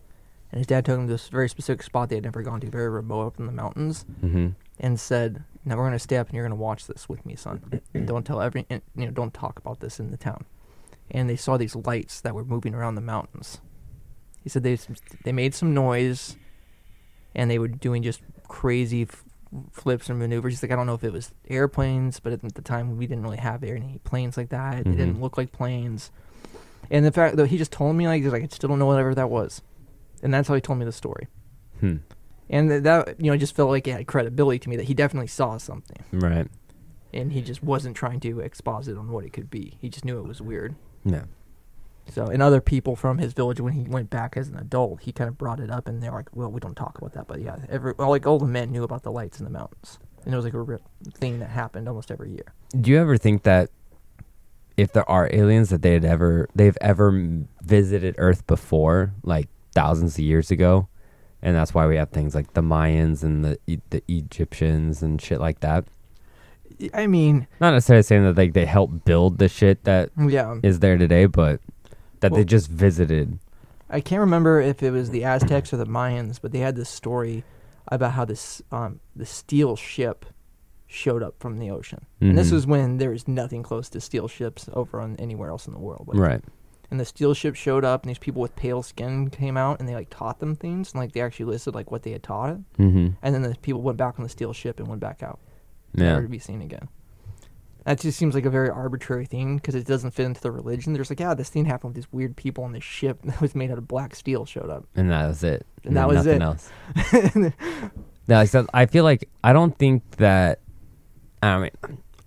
And 0.51 0.59
his 0.59 0.67
dad 0.67 0.85
took 0.85 0.97
him 0.99 1.07
to 1.07 1.13
this 1.13 1.27
very 1.27 1.49
specific 1.49 1.83
spot 1.83 2.07
they 2.09 2.15
had 2.15 2.23
never 2.23 2.41
gone 2.41 2.61
to, 2.61 2.69
very 2.69 2.89
remote 2.89 3.27
up 3.27 3.39
in 3.39 3.45
the 3.45 3.51
mountains, 3.51 4.05
Mhm. 4.23 4.53
And 4.81 4.99
said, 4.99 5.45
"Now 5.63 5.77
we're 5.77 5.83
going 5.83 5.93
to 5.93 5.99
stay 5.99 6.17
up 6.17 6.27
and 6.27 6.35
you're 6.35 6.43
going 6.43 6.57
to 6.57 6.61
watch 6.61 6.87
this 6.87 7.07
with 7.07 7.25
me, 7.25 7.37
son. 7.37 7.81
don't 8.05 8.25
tell 8.25 8.41
every, 8.41 8.65
you 8.69 8.81
know, 8.95 9.11
don't 9.11 9.33
talk 9.33 9.57
about 9.57 9.79
this 9.79 9.99
in 9.99 10.11
the 10.11 10.17
town." 10.17 10.43
And 11.09 11.29
they 11.29 11.35
saw 11.37 11.55
these 11.57 11.75
lights 11.75 12.19
that 12.21 12.35
were 12.35 12.43
moving 12.43 12.73
around 12.73 12.95
the 12.95 13.01
mountains. 13.01 13.61
He 14.43 14.49
said 14.49 14.63
they 14.63 14.77
they 15.23 15.31
made 15.31 15.53
some 15.53 15.73
noise, 15.73 16.35
and 17.35 17.49
they 17.49 17.59
were 17.59 17.67
doing 17.67 18.01
just 18.03 18.21
crazy 18.47 19.03
f- 19.03 19.23
flips 19.71 20.09
and 20.09 20.17
maneuvers. 20.17 20.53
He's 20.53 20.63
like, 20.63 20.71
I 20.71 20.75
don't 20.75 20.87
know 20.87 20.95
if 20.95 21.03
it 21.03 21.13
was 21.13 21.31
airplanes, 21.47 22.19
but 22.19 22.33
at 22.33 22.41
the 22.55 22.61
time 22.61 22.97
we 22.97 23.05
didn't 23.07 23.23
really 23.23 23.37
have 23.37 23.63
any 23.63 23.99
planes 24.03 24.35
like 24.35 24.49
that. 24.49 24.83
They 24.83 24.91
didn't 24.91 25.21
look 25.21 25.37
like 25.37 25.51
planes. 25.51 26.11
And 26.89 27.05
the 27.05 27.11
fact 27.11 27.35
that 27.37 27.47
he 27.47 27.57
just 27.57 27.71
told 27.71 27.95
me 27.95 28.07
like, 28.07 28.23
he's 28.23 28.31
like, 28.31 28.43
I 28.43 28.47
still 28.47 28.69
don't 28.69 28.79
know 28.79 28.85
whatever 28.87 29.13
that 29.15 29.29
was, 29.29 29.61
and 30.23 30.33
that's 30.33 30.47
how 30.47 30.55
he 30.55 30.61
told 30.61 30.79
me 30.79 30.85
the 30.85 30.91
story. 30.91 31.27
Hmm. 31.79 31.97
And 32.51 32.69
th- 32.69 32.83
that 32.83 33.15
you 33.19 33.31
know 33.31 33.37
just 33.37 33.55
felt 33.55 33.69
like 33.69 33.87
it 33.87 33.93
had 33.93 34.05
credibility 34.07 34.59
to 34.59 34.69
me 34.69 34.75
that 34.75 34.85
he 34.85 34.93
definitely 34.93 35.27
saw 35.27 35.57
something, 35.57 35.97
Right. 36.11 36.47
and 37.13 37.31
he 37.31 37.41
just 37.41 37.63
wasn't 37.63 37.95
trying 37.95 38.19
to 38.19 38.39
exposit 38.41 38.97
on 38.97 39.09
what 39.09 39.23
it 39.25 39.31
could 39.33 39.49
be. 39.49 39.77
He 39.79 39.89
just 39.89 40.05
knew 40.05 40.19
it 40.19 40.27
was 40.27 40.41
weird. 40.41 40.75
Yeah. 41.05 41.23
So, 42.09 42.25
and 42.25 42.41
other 42.41 42.59
people 42.59 42.95
from 42.97 43.19
his 43.19 43.31
village, 43.31 43.61
when 43.61 43.73
he 43.73 43.83
went 43.83 44.09
back 44.09 44.35
as 44.35 44.49
an 44.49 44.57
adult, 44.57 45.01
he 45.03 45.11
kind 45.13 45.29
of 45.29 45.37
brought 45.37 45.59
it 45.61 45.69
up, 45.71 45.87
and 45.87 46.03
they're 46.03 46.11
like, 46.11 46.27
"Well, 46.35 46.51
we 46.51 46.59
don't 46.59 46.75
talk 46.75 46.97
about 46.97 47.13
that." 47.13 47.27
But 47.27 47.41
yeah, 47.41 47.55
every 47.69 47.93
well, 47.97 48.09
like 48.09 48.27
all 48.27 48.37
the 48.39 48.45
men 48.47 48.71
knew 48.71 48.83
about 48.83 49.03
the 49.03 49.11
lights 49.11 49.39
in 49.39 49.45
the 49.45 49.51
mountains, 49.51 49.97
and 50.25 50.33
it 50.33 50.35
was 50.35 50.43
like 50.43 50.53
a 50.53 50.61
real 50.61 50.81
thing 51.13 51.39
that 51.39 51.49
happened 51.51 51.87
almost 51.87 52.11
every 52.11 52.31
year. 52.31 52.53
Do 52.79 52.91
you 52.91 52.97
ever 52.99 53.17
think 53.17 53.43
that 53.43 53.69
if 54.75 54.91
there 54.91 55.09
are 55.09 55.29
aliens 55.31 55.69
that 55.69 55.81
they'd 55.83 56.03
ever 56.03 56.49
they've 56.55 56.77
ever 56.81 57.09
m- 57.09 57.47
visited 57.63 58.15
Earth 58.17 58.45
before, 58.47 59.13
like 59.23 59.47
thousands 59.73 60.15
of 60.15 60.25
years 60.25 60.51
ago, 60.51 60.87
and 61.41 61.55
that's 61.55 61.73
why 61.73 61.87
we 61.87 61.95
have 61.97 62.09
things 62.09 62.35
like 62.35 62.53
the 62.53 62.61
Mayans 62.61 63.23
and 63.23 63.43
the 63.43 63.57
E- 63.67 63.79
the 63.89 64.03
Egyptians 64.07 65.01
and 65.01 65.21
shit 65.21 65.39
like 65.39 65.59
that? 65.61 65.85
I 66.93 67.05
mean, 67.07 67.47
Not 67.59 67.71
necessarily 67.73 68.03
saying 68.03 68.23
that 68.23 68.37
like 68.37 68.53
they 68.53 68.65
helped 68.65 69.05
build 69.05 69.37
the 69.37 69.47
shit 69.47 69.83
that 69.83 70.09
yeah, 70.17 70.57
is 70.63 70.79
there 70.79 70.97
today, 70.97 71.25
but 71.27 71.59
that 72.21 72.33
they 72.33 72.43
just 72.43 72.67
visited. 72.69 73.37
I 73.89 73.99
can't 73.99 74.21
remember 74.21 74.61
if 74.61 74.81
it 74.81 74.91
was 74.91 75.09
the 75.09 75.23
Aztecs 75.25 75.73
or 75.73 75.77
the 75.77 75.85
Mayans, 75.85 76.39
but 76.41 76.51
they 76.53 76.59
had 76.59 76.75
this 76.75 76.89
story 76.89 77.43
about 77.87 78.13
how 78.13 78.25
this 78.25 78.61
um 78.71 78.99
the 79.15 79.25
steel 79.25 79.75
ship 79.75 80.25
showed 80.87 81.23
up 81.23 81.35
from 81.39 81.57
the 81.59 81.69
ocean, 81.69 82.05
and 82.19 82.37
this 82.37 82.49
Mhm. 82.49 82.53
was 82.53 82.67
when 82.67 82.97
there 82.97 83.11
was 83.11 83.27
nothing 83.27 83.63
close 83.63 83.87
to 83.89 84.01
steel 84.01 84.27
ships 84.27 84.69
over 84.73 84.99
on 84.99 85.15
anywhere 85.17 85.49
else 85.49 85.67
in 85.67 85.73
the 85.73 85.79
world. 85.79 86.09
Right. 86.13 86.41
And 86.91 86.99
the 86.99 87.05
steel 87.05 87.33
ship 87.33 87.55
showed 87.55 87.83
up 87.83 88.03
and 88.03 88.09
these 88.09 88.19
people 88.19 88.41
with 88.41 88.55
pale 88.55 88.83
skin 88.83 89.29
came 89.29 89.57
out 89.57 89.79
and 89.79 89.89
they 89.89 89.95
like 89.95 90.09
taught 90.09 90.39
them 90.39 90.55
things 90.55 90.91
and 90.91 90.99
like 91.01 91.13
they 91.13 91.21
actually 91.21 91.45
listed 91.45 91.73
like 91.73 91.89
what 91.89 92.03
they 92.03 92.11
had 92.11 92.21
taught 92.21 92.49
it 92.51 92.57
Mm-hmm. 92.77 93.07
and 93.23 93.33
then 93.33 93.41
the 93.41 93.55
people 93.61 93.81
went 93.81 93.97
back 93.97 94.19
on 94.19 94.23
the 94.23 94.29
steel 94.29 94.53
ship 94.53 94.79
and 94.79 94.87
went 94.87 95.01
back 95.01 95.23
out 95.23 95.39
Yeah. 95.95 96.03
never 96.09 96.21
to 96.23 96.27
be 96.27 96.37
seen 96.39 96.61
again 96.61 96.87
that 97.85 97.99
just 97.99 98.15
seems 98.19 98.35
like 98.35 98.45
a 98.45 98.49
very 98.51 98.69
arbitrary 98.69 99.25
thing 99.25 99.55
because 99.55 99.73
it 99.73 99.87
doesn't 99.87 100.11
fit 100.11 100.25
into 100.27 100.39
the 100.41 100.51
religion 100.51 100.93
there's 100.93 101.09
like 101.09 101.19
yeah 101.19 101.33
this 101.33 101.49
thing 101.49 101.65
happened 101.65 101.89
with 101.89 101.95
these 101.95 102.11
weird 102.13 102.35
people 102.35 102.63
on 102.63 102.73
this 102.73 102.83
ship 102.83 103.19
that 103.23 103.41
was 103.41 103.55
made 103.55 103.71
out 103.71 103.77
of 103.79 103.87
black 103.87 104.13
steel 104.13 104.45
showed 104.45 104.69
up 104.69 104.85
and 104.95 105.09
that 105.09 105.27
was 105.27 105.43
it. 105.43 105.65
And 105.83 105.97
that 105.97 106.07
was 106.07 106.17
nothing 106.25 106.41
it. 106.41 106.43
else. 106.43 106.69
Like 108.27 108.49
so 108.49 108.65
I 108.73 108.85
feel 108.85 109.03
like 109.03 109.27
I 109.43 109.51
don't 109.51 109.77
think 109.77 110.03
that. 110.17 110.59
I 111.43 111.57
mean, 111.57 111.71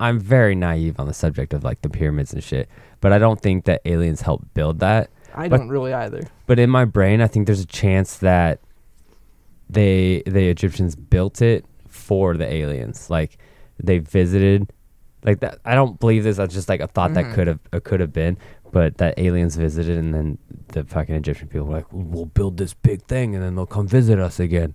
I'm 0.00 0.18
very 0.18 0.54
naive 0.54 0.98
on 1.00 1.06
the 1.06 1.14
subject 1.14 1.54
of 1.54 1.64
like 1.64 1.82
the 1.82 1.88
pyramids 1.88 2.32
and 2.32 2.42
shit, 2.42 2.68
but 3.00 3.12
I 3.12 3.18
don't 3.18 3.40
think 3.40 3.64
that 3.66 3.80
aliens 3.84 4.20
helped 4.22 4.52
build 4.54 4.80
that. 4.80 5.10
i 5.34 5.48
But- 5.48 5.58
don't 5.58 5.68
really 5.68 5.92
either 5.92 6.22
But 6.46 6.58
in 6.58 6.70
my 6.70 6.84
brain, 6.84 7.20
I 7.20 7.26
think 7.26 7.46
there's 7.46 7.60
a 7.60 7.66
chance 7.66 8.18
that 8.18 8.60
they 9.70 10.22
the 10.26 10.48
Egyptians 10.48 10.94
built 10.96 11.40
it 11.42 11.64
for 11.88 12.36
the 12.36 12.46
aliens. 12.52 13.08
Like 13.10 13.38
they 13.82 13.98
visited, 13.98 14.70
like 15.24 15.40
that. 15.40 15.58
I 15.64 15.74
don't 15.74 15.98
believe 15.98 16.24
this. 16.24 16.36
That's 16.36 16.54
just 16.54 16.68
like 16.68 16.80
a 16.80 16.86
thought 16.86 17.14
that 17.14 17.24
Mhm. 17.26 17.34
could 17.34 17.46
have 17.46 17.58
uh, 17.72 17.80
could 17.82 18.00
have 18.00 18.12
been, 18.12 18.36
but 18.72 18.98
that 18.98 19.18
aliens 19.18 19.56
visited, 19.56 19.96
and 19.98 20.12
then 20.14 20.38
the 20.68 20.84
fucking 20.84 21.14
Egyptian 21.14 21.48
people 21.48 21.66
were 21.66 21.76
like, 21.76 21.86
"We'll 21.92 22.26
build 22.26 22.58
this 22.58 22.74
big 22.74 23.02
thing, 23.02 23.34
and 23.34 23.42
then 23.42 23.54
they'll 23.54 23.66
come 23.66 23.86
visit 23.88 24.18
us 24.18 24.38
again." 24.38 24.74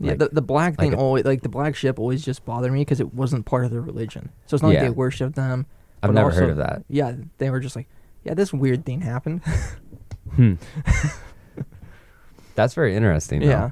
Yeah 0.00 0.10
Like- 0.10 0.18
the, 0.18 0.28
the 0.32 0.42
black 0.42 0.76
thing 0.76 0.90
like 0.90 0.98
a- 0.98 1.02
always 1.02 1.24
like 1.24 1.42
the 1.42 1.48
black 1.48 1.74
ship 1.76 1.98
always 1.98 2.24
just 2.24 2.44
bothered 2.44 2.72
me 2.72 2.80
because 2.80 3.00
it 3.00 3.14
wasn't 3.14 3.46
part 3.46 3.64
of 3.64 3.70
their 3.70 3.80
religion 3.80 4.30
so 4.46 4.54
it's 4.54 4.62
not 4.62 4.70
Yeah. 4.70 4.80
like 4.80 4.88
they 4.88 4.94
worshipped 4.94 5.34
them 5.36 5.66
I've 6.02 6.12
never 6.12 6.28
also- 6.30 6.40
heard 6.40 6.50
of 6.50 6.56
that. 6.58 6.84
yeah 6.88 7.14
they 7.38 7.50
were 7.50 7.60
just 7.60 7.76
like 7.76 7.88
yeah 8.24 8.34
this 8.34 8.52
weird 8.52 8.84
thing 8.84 9.00
happened 9.02 9.42
Hmm. 10.34 10.54
That's 12.54 12.74
very 12.74 12.96
interesting. 12.96 13.40
though. 13.40 13.46
Yeah. 13.46 13.70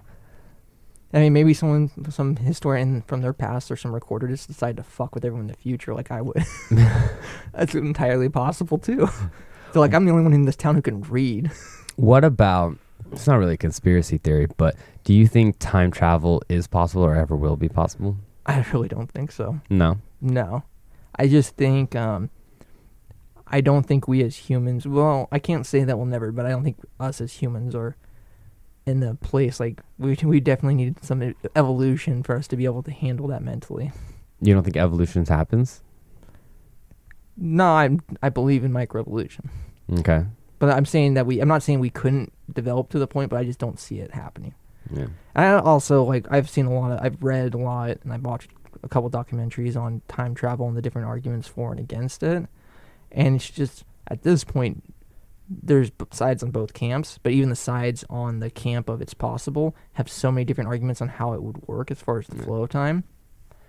I 1.12 1.18
mean, 1.20 1.32
maybe 1.32 1.54
someone, 1.54 1.90
some 2.10 2.36
historian 2.36 3.02
from 3.02 3.20
their 3.22 3.32
past 3.32 3.70
or 3.70 3.76
some 3.76 3.94
recorder 3.94 4.28
just 4.28 4.48
decided 4.48 4.76
to 4.78 4.82
fuck 4.82 5.14
with 5.14 5.24
everyone 5.24 5.42
in 5.42 5.46
the 5.46 5.54
future 5.56 5.94
like 5.94 6.10
I 6.10 6.20
would. 6.20 6.42
That's 7.52 7.74
entirely 7.74 8.28
possible 8.28 8.78
too. 8.78 9.08
They're 9.72 9.80
like, 9.80 9.94
I'm 9.94 10.04
the 10.04 10.10
only 10.10 10.24
one 10.24 10.32
in 10.32 10.44
this 10.44 10.56
town 10.56 10.74
who 10.74 10.82
can 10.82 11.00
read. 11.02 11.50
What 11.96 12.24
about? 12.24 12.76
It's 13.16 13.26
not 13.26 13.38
really 13.38 13.54
a 13.54 13.58
conspiracy 13.58 14.18
theory, 14.18 14.46
but 14.56 14.76
do 15.04 15.14
you 15.14 15.26
think 15.26 15.56
time 15.58 15.90
travel 15.90 16.42
is 16.48 16.66
possible 16.66 17.04
or 17.04 17.14
ever 17.14 17.36
will 17.36 17.56
be 17.56 17.68
possible? 17.68 18.16
I 18.46 18.64
really 18.72 18.88
don't 18.88 19.10
think 19.10 19.32
so. 19.32 19.60
No. 19.70 19.98
No. 20.20 20.64
I 21.16 21.28
just 21.28 21.56
think, 21.56 21.94
um, 21.94 22.30
I 23.46 23.60
don't 23.60 23.84
think 23.84 24.08
we 24.08 24.22
as 24.22 24.36
humans, 24.36 24.86
well, 24.86 25.28
I 25.30 25.38
can't 25.38 25.64
say 25.66 25.84
that 25.84 25.96
we'll 25.96 26.06
never, 26.06 26.32
but 26.32 26.44
I 26.44 26.50
don't 26.50 26.64
think 26.64 26.78
us 26.98 27.20
as 27.20 27.34
humans 27.34 27.74
are 27.74 27.96
in 28.84 29.00
the 29.00 29.14
place. 29.14 29.60
Like, 29.60 29.80
we, 29.98 30.16
we 30.22 30.40
definitely 30.40 30.74
need 30.74 31.02
some 31.02 31.34
evolution 31.54 32.22
for 32.22 32.36
us 32.36 32.48
to 32.48 32.56
be 32.56 32.64
able 32.64 32.82
to 32.82 32.90
handle 32.90 33.28
that 33.28 33.42
mentally. 33.42 33.92
You 34.40 34.52
don't 34.52 34.64
think 34.64 34.76
evolution 34.76 35.24
happens? 35.24 35.82
No, 37.36 37.64
I 37.64 37.96
I 38.22 38.28
believe 38.28 38.62
in 38.64 38.72
microevolution. 38.72 39.48
Okay. 40.00 40.24
But 40.58 40.70
I'm 40.70 40.84
saying 40.84 41.14
that 41.14 41.26
we. 41.26 41.40
I'm 41.40 41.48
not 41.48 41.62
saying 41.62 41.80
we 41.80 41.90
couldn't 41.90 42.32
develop 42.52 42.90
to 42.90 42.98
the 42.98 43.06
point, 43.06 43.30
but 43.30 43.38
I 43.38 43.44
just 43.44 43.58
don't 43.58 43.78
see 43.78 43.98
it 44.00 44.12
happening. 44.12 44.54
Yeah. 44.90 45.06
I 45.34 45.48
also 45.54 46.04
like. 46.04 46.26
I've 46.30 46.50
seen 46.50 46.66
a 46.66 46.72
lot 46.74 46.92
of. 46.92 47.00
I've 47.00 47.22
read 47.22 47.54
a 47.54 47.58
lot, 47.58 47.98
and 48.02 48.12
I've 48.12 48.24
watched 48.24 48.50
a 48.82 48.88
couple 48.88 49.08
documentaries 49.10 49.76
on 49.76 50.02
time 50.08 50.34
travel 50.34 50.68
and 50.68 50.76
the 50.76 50.82
different 50.82 51.08
arguments 51.08 51.48
for 51.48 51.70
and 51.70 51.80
against 51.80 52.22
it. 52.22 52.46
And 53.10 53.36
it's 53.36 53.48
just 53.48 53.84
at 54.08 54.22
this 54.22 54.44
point, 54.44 54.82
there's 55.48 55.90
sides 56.10 56.42
on 56.42 56.50
both 56.50 56.74
camps, 56.74 57.18
but 57.22 57.32
even 57.32 57.48
the 57.48 57.56
sides 57.56 58.04
on 58.10 58.40
the 58.40 58.50
camp 58.50 58.88
of 58.88 59.00
it's 59.00 59.14
possible 59.14 59.74
have 59.94 60.10
so 60.10 60.30
many 60.30 60.44
different 60.44 60.68
arguments 60.68 61.00
on 61.00 61.08
how 61.08 61.32
it 61.32 61.42
would 61.42 61.66
work 61.66 61.90
as 61.90 62.00
far 62.00 62.18
as 62.18 62.26
the 62.26 62.36
Yeah. 62.36 62.42
flow 62.44 62.62
of 62.64 62.70
time. 62.70 63.04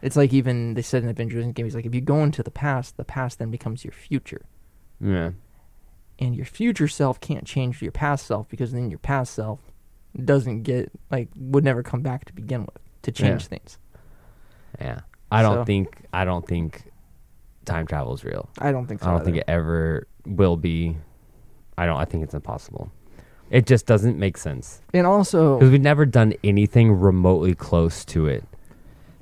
It's 0.01 0.15
like 0.17 0.33
even 0.33 0.73
they 0.73 0.81
said 0.81 1.03
in 1.03 1.09
Avengers 1.09 1.45
Endgame, 1.45 1.65
it's 1.65 1.75
like 1.75 1.85
if 1.85 1.95
you 1.95 2.01
go 2.01 2.23
into 2.23 2.43
the 2.43 2.51
past, 2.51 2.97
the 2.97 3.05
past 3.05 3.39
then 3.39 3.51
becomes 3.51 3.83
your 3.85 3.91
future 3.93 4.41
Yeah. 4.99 5.31
And 6.19 6.35
your 6.35 6.45
future 6.45 6.87
self 6.87 7.19
can't 7.19 7.45
change 7.45 7.81
your 7.81 7.91
past 7.91 8.25
self 8.25 8.47
because 8.49 8.71
then 8.71 8.89
your 8.89 8.99
past 8.99 9.33
self 9.33 9.59
doesn't 10.23 10.63
get 10.63 10.91
like 11.11 11.27
would 11.35 11.63
never 11.63 11.83
come 11.83 12.01
back 12.01 12.25
to 12.25 12.33
begin 12.33 12.61
with 12.61 12.77
to 13.03 13.11
change 13.11 13.43
Yeah. 13.43 13.47
things. 13.49 13.77
Yeah. 14.79 14.99
I 15.31 15.41
don't 15.41 15.57
So- 15.59 15.65
think 15.65 16.05
I 16.13 16.23
don't 16.25 16.47
think 16.47 16.91
time 17.65 17.87
travel 17.87 18.13
is 18.13 18.23
real. 18.23 18.49
I 18.59 18.71
don't 18.71 18.85
think 18.85 19.01
so. 19.01 19.07
I 19.07 19.11
don't 19.11 19.25
think 19.25 19.37
it 19.37 19.45
ever 19.47 20.07
will 20.25 20.55
be. 20.57 20.97
I 21.77 21.85
don't. 21.85 21.97
I 21.97 22.05
think 22.05 22.23
it's 22.23 22.33
impossible. 22.33 22.91
It 23.49 23.65
just 23.67 23.85
doesn't 23.85 24.17
make 24.17 24.37
sense 24.37 24.81
And 24.93 25.05
also, 25.05 25.57
because 25.59 25.69
we've 25.71 25.81
never 25.81 26.05
done 26.05 26.33
anything 26.43 26.91
remotely 26.93 27.53
close 27.53 28.03
to 28.05 28.25
it. 28.27 28.43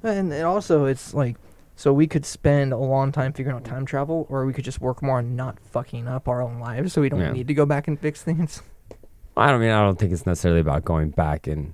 and 0.03 0.31
it 0.31 0.43
also, 0.43 0.85
it's 0.85 1.13
like, 1.13 1.37
so 1.75 1.91
we 1.93 2.07
could 2.07 2.25
spend 2.25 2.71
a 2.73 2.77
long 2.77 3.11
time 3.11 3.33
figuring 3.33 3.55
out 3.57 3.63
time 3.65 3.85
travel, 3.85 4.25
or 4.29 4.45
we 4.45 4.53
could 4.53 4.65
just 4.65 4.79
work 4.81 5.01
more 5.01 5.17
on 5.17 5.35
not 5.35 5.59
fucking 5.59 6.07
up 6.07 6.27
our 6.27 6.41
own 6.41 6.59
lives, 6.59 6.93
so 6.93 7.01
we 7.01 7.09
don't 7.09 7.19
Yeah. 7.19 7.31
need 7.31 7.47
to 7.47 7.53
go 7.53 7.65
back 7.65 7.87
and 7.87 7.99
fix 7.99 8.21
things. 8.21 8.61
I 9.37 9.49
don't 9.49 9.59
mean. 9.59 9.71
I 9.71 9.81
don't 9.81 9.97
think 9.97 10.11
it's 10.11 10.25
necessarily 10.27 10.59
about 10.61 10.85
going 10.85 11.09
back 11.09 11.47
and 11.47 11.73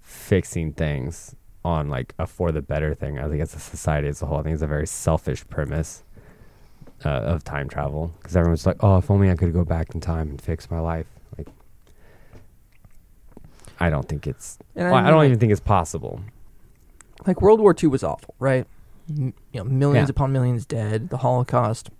fixing 0.00 0.72
things 0.72 1.36
on 1.64 1.88
like 1.88 2.14
a 2.18 2.26
for 2.26 2.50
the 2.50 2.62
better 2.62 2.94
thing. 2.94 3.18
I 3.18 3.28
think 3.28 3.40
it's 3.40 3.54
a 3.54 3.60
society 3.60 4.08
as 4.08 4.20
a 4.22 4.26
whole. 4.26 4.38
I 4.38 4.42
think 4.42 4.54
it's 4.54 4.62
a 4.62 4.66
very 4.66 4.86
selfish 4.86 5.46
premise 5.48 6.02
uh, 7.04 7.08
of 7.10 7.44
time 7.44 7.68
travel 7.68 8.12
because 8.18 8.36
everyone's 8.36 8.66
like, 8.66 8.76
"Oh, 8.80 8.96
if 8.98 9.08
only 9.10 9.30
I 9.30 9.36
could 9.36 9.52
go 9.52 9.64
back 9.64 9.94
in 9.94 10.00
time 10.00 10.30
and 10.30 10.42
fix 10.42 10.68
my 10.68 10.80
life." 10.80 11.06
Like, 11.36 11.46
I 13.78 13.90
don't 13.90 14.08
think 14.08 14.26
it's. 14.26 14.58
And 14.74 14.86
well, 14.86 14.96
I, 14.96 15.02
mean, 15.02 15.12
don't 15.12 15.24
even 15.26 15.38
think 15.38 15.52
it's 15.52 15.60
possible. 15.60 16.20
like 17.26 17.40
World 17.40 17.60
War 17.60 17.74
II 17.80 17.88
was 17.90 18.02
awful, 18.02 18.34
right? 18.40 18.66
You 19.08 19.32
know, 19.54 19.64
millions 19.64 20.08
Yeah. 20.08 20.12
upon 20.12 20.32
millions 20.32 20.66
dead. 20.66 21.08
The 21.10 21.18
Holocaust, 21.18 21.90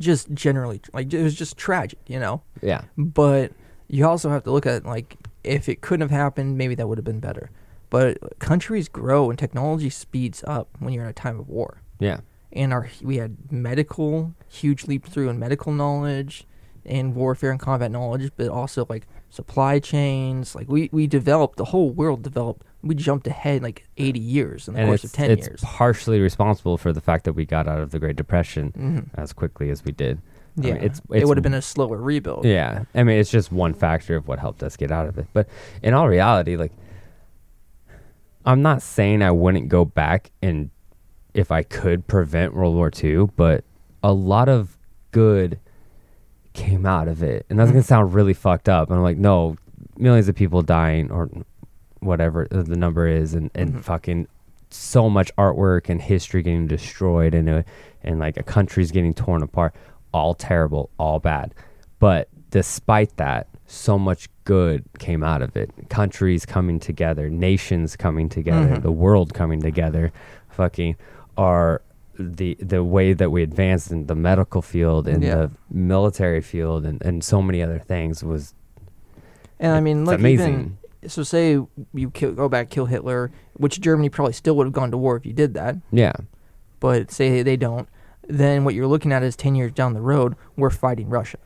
just 0.00 0.32
generally, 0.32 0.80
like 0.92 1.12
it 1.12 1.22
was 1.22 1.34
just 1.34 1.56
tragic, 1.56 1.98
you 2.06 2.18
know. 2.18 2.42
Yeah. 2.60 2.82
But 2.98 3.52
you 3.88 4.06
also 4.06 4.30
have 4.30 4.42
to 4.44 4.50
look 4.50 4.66
at 4.66 4.84
like 4.84 5.16
if 5.44 5.68
it 5.68 5.80
couldn't 5.80 6.08
have 6.08 6.10
happened, 6.18 6.58
maybe 6.58 6.74
that 6.74 6.88
would 6.88 6.98
have 6.98 7.04
been 7.04 7.20
better. 7.20 7.50
But 7.90 8.38
countries 8.40 8.88
grow 8.88 9.30
and 9.30 9.38
technology 9.38 9.90
speeds 9.90 10.42
up 10.46 10.68
when 10.80 10.92
you're 10.92 11.04
in 11.04 11.10
a 11.10 11.14
time 11.14 11.38
of 11.38 11.48
war. 11.48 11.80
Yeah. 12.00 12.20
And 12.52 12.72
our 12.72 12.88
we 13.02 13.16
had 13.18 13.36
medical 13.52 14.34
huge 14.48 14.84
leap 14.86 15.06
through 15.06 15.28
in 15.28 15.38
medical 15.38 15.72
knowledge 15.72 16.46
and 16.84 17.14
warfare 17.14 17.50
and 17.50 17.60
combat 17.60 17.90
knowledge, 17.90 18.30
but 18.36 18.48
also 18.48 18.86
like 18.88 19.06
supply 19.30 19.78
chains. 19.78 20.54
Like 20.54 20.68
we 20.68 20.88
we 20.92 21.06
developed 21.06 21.56
the 21.56 21.66
whole 21.66 21.90
world 21.90 22.22
developed. 22.22 22.64
We 22.84 22.94
jumped 22.94 23.26
ahead 23.26 23.62
like 23.62 23.86
80 23.96 24.20
years 24.20 24.68
in 24.68 24.74
the 24.74 24.80
and 24.80 24.88
course 24.88 25.04
of 25.04 25.12
10 25.12 25.30
it's 25.30 25.46
years. 25.48 25.60
partially 25.64 26.20
responsible 26.20 26.76
for 26.76 26.92
the 26.92 27.00
fact 27.00 27.24
that 27.24 27.32
we 27.32 27.44
got 27.46 27.66
out 27.66 27.80
of 27.80 27.90
the 27.92 27.98
Great 27.98 28.16
Depression 28.16 28.72
Mhm. 28.76 29.08
as 29.14 29.32
quickly 29.32 29.70
as 29.70 29.84
we 29.84 29.92
did. 29.92 30.18
I 30.56 30.60
mean, 30.60 30.68
Yeah, 30.76 30.82
it's- 30.82 31.00
it 31.10 31.26
would 31.26 31.36
have 31.36 31.42
been 31.42 31.54
a 31.54 31.62
slower 31.62 31.96
rebuild. 31.96 32.44
Yeah, 32.44 32.84
I 32.94 33.02
mean, 33.02 33.18
it's 33.18 33.30
just 33.30 33.50
one 33.50 33.74
factor 33.74 34.16
of 34.16 34.28
what 34.28 34.38
helped 34.38 34.62
us 34.62 34.76
get 34.76 34.92
out 34.92 35.06
of 35.08 35.18
it. 35.18 35.26
But 35.32 35.48
in 35.82 35.94
all 35.94 36.08
reality, 36.08 36.56
like, 36.56 36.72
I'm 38.44 38.62
not 38.62 38.82
saying 38.82 39.22
I 39.22 39.30
wouldn't 39.30 39.68
go 39.68 39.84
back 39.84 40.30
and 40.42 40.70
if 41.32 41.50
I 41.50 41.62
could 41.62 42.06
prevent 42.06 42.54
World 42.54 42.74
War 42.74 42.90
II, 43.02 43.28
but 43.36 43.64
a 44.02 44.12
lot 44.12 44.48
of 44.48 44.76
good 45.10 45.58
came 46.52 46.86
out 46.86 47.08
of 47.08 47.22
it, 47.22 47.46
and 47.50 47.58
that's 47.58 47.70
gonna 47.70 47.82
Mhm. 47.82 47.86
sound 47.86 48.14
really 48.14 48.34
fucked 48.34 48.68
up. 48.68 48.88
And 48.90 48.96
I'm 48.98 49.02
like, 49.02 49.16
no, 49.16 49.56
millions 49.96 50.28
of 50.28 50.34
people 50.36 50.62
dying 50.62 51.10
or 51.10 51.28
whatever 52.04 52.46
the 52.50 52.76
number 52.76 53.06
is, 53.08 53.34
and 53.34 53.50
and 53.54 53.74
Mhm. 53.74 53.80
fucking 53.82 54.26
so 54.70 55.08
much 55.08 55.34
artwork 55.36 55.88
and 55.88 56.00
history 56.02 56.42
getting 56.42 56.66
destroyed, 56.66 57.34
and 57.34 57.48
a, 57.48 57.64
and 58.02 58.18
like 58.18 58.36
a 58.36 58.42
country's 58.42 58.90
getting 58.90 59.14
torn 59.14 59.42
apart. 59.42 59.74
All 60.12 60.34
terrible, 60.34 60.90
all 60.98 61.18
bad. 61.20 61.54
But 61.98 62.28
despite 62.50 63.16
that, 63.16 63.46
so 63.66 63.98
much 63.98 64.28
good 64.44 64.84
came 64.98 65.22
out 65.24 65.42
of 65.42 65.56
it. 65.56 65.70
Countries 65.88 66.44
coming 66.46 66.78
together, 66.78 67.28
nations 67.30 67.96
coming 67.96 68.28
together, 68.28 68.76
Mhm. 68.76 68.82
the 68.82 68.92
world 68.92 69.32
coming 69.34 69.60
together, 69.60 70.12
fucking 70.50 70.96
are 71.36 71.80
the 72.18 72.56
the 72.60 72.84
way 72.84 73.12
that 73.12 73.30
we 73.30 73.42
advanced 73.42 73.90
in 73.90 74.06
the 74.06 74.14
medical 74.14 74.62
field 74.62 75.08
and 75.08 75.22
Yeah. 75.24 75.34
the 75.34 75.50
military 75.70 76.40
field 76.40 76.84
and, 76.84 77.02
and 77.02 77.24
so 77.24 77.42
many 77.42 77.60
other 77.60 77.78
things 77.80 78.22
was 78.22 78.54
And 79.58 79.72
I 79.72 79.80
mean, 79.80 80.04
like 80.04 80.18
amazing. 80.20 80.52
even 80.54 80.76
so, 81.08 81.22
say 81.22 81.52
you 81.94 82.10
kill, 82.12 82.32
go 82.32 82.48
back, 82.48 82.70
kill 82.70 82.86
Hitler, 82.86 83.30
which 83.54 83.80
Germany 83.80 84.08
probably 84.08 84.32
still 84.32 84.56
would 84.56 84.66
have 84.66 84.72
gone 84.72 84.90
to 84.90 84.96
war 84.96 85.16
if 85.16 85.24
you 85.26 85.32
did 85.32 85.54
that. 85.54 85.76
yeah. 85.90 86.12
But 86.80 87.10
say 87.10 87.42
they 87.42 87.56
don't, 87.56 87.88
then 88.28 88.64
what 88.64 88.74
you're 88.74 88.86
looking 88.86 89.10
at 89.12 89.22
is 89.22 89.36
ten 89.36 89.54
years 89.54 89.72
down 89.72 89.94
the 89.94 90.00
road, 90.02 90.34
we're 90.56 90.68
fighting 90.70 91.08
Russia, 91.08 91.38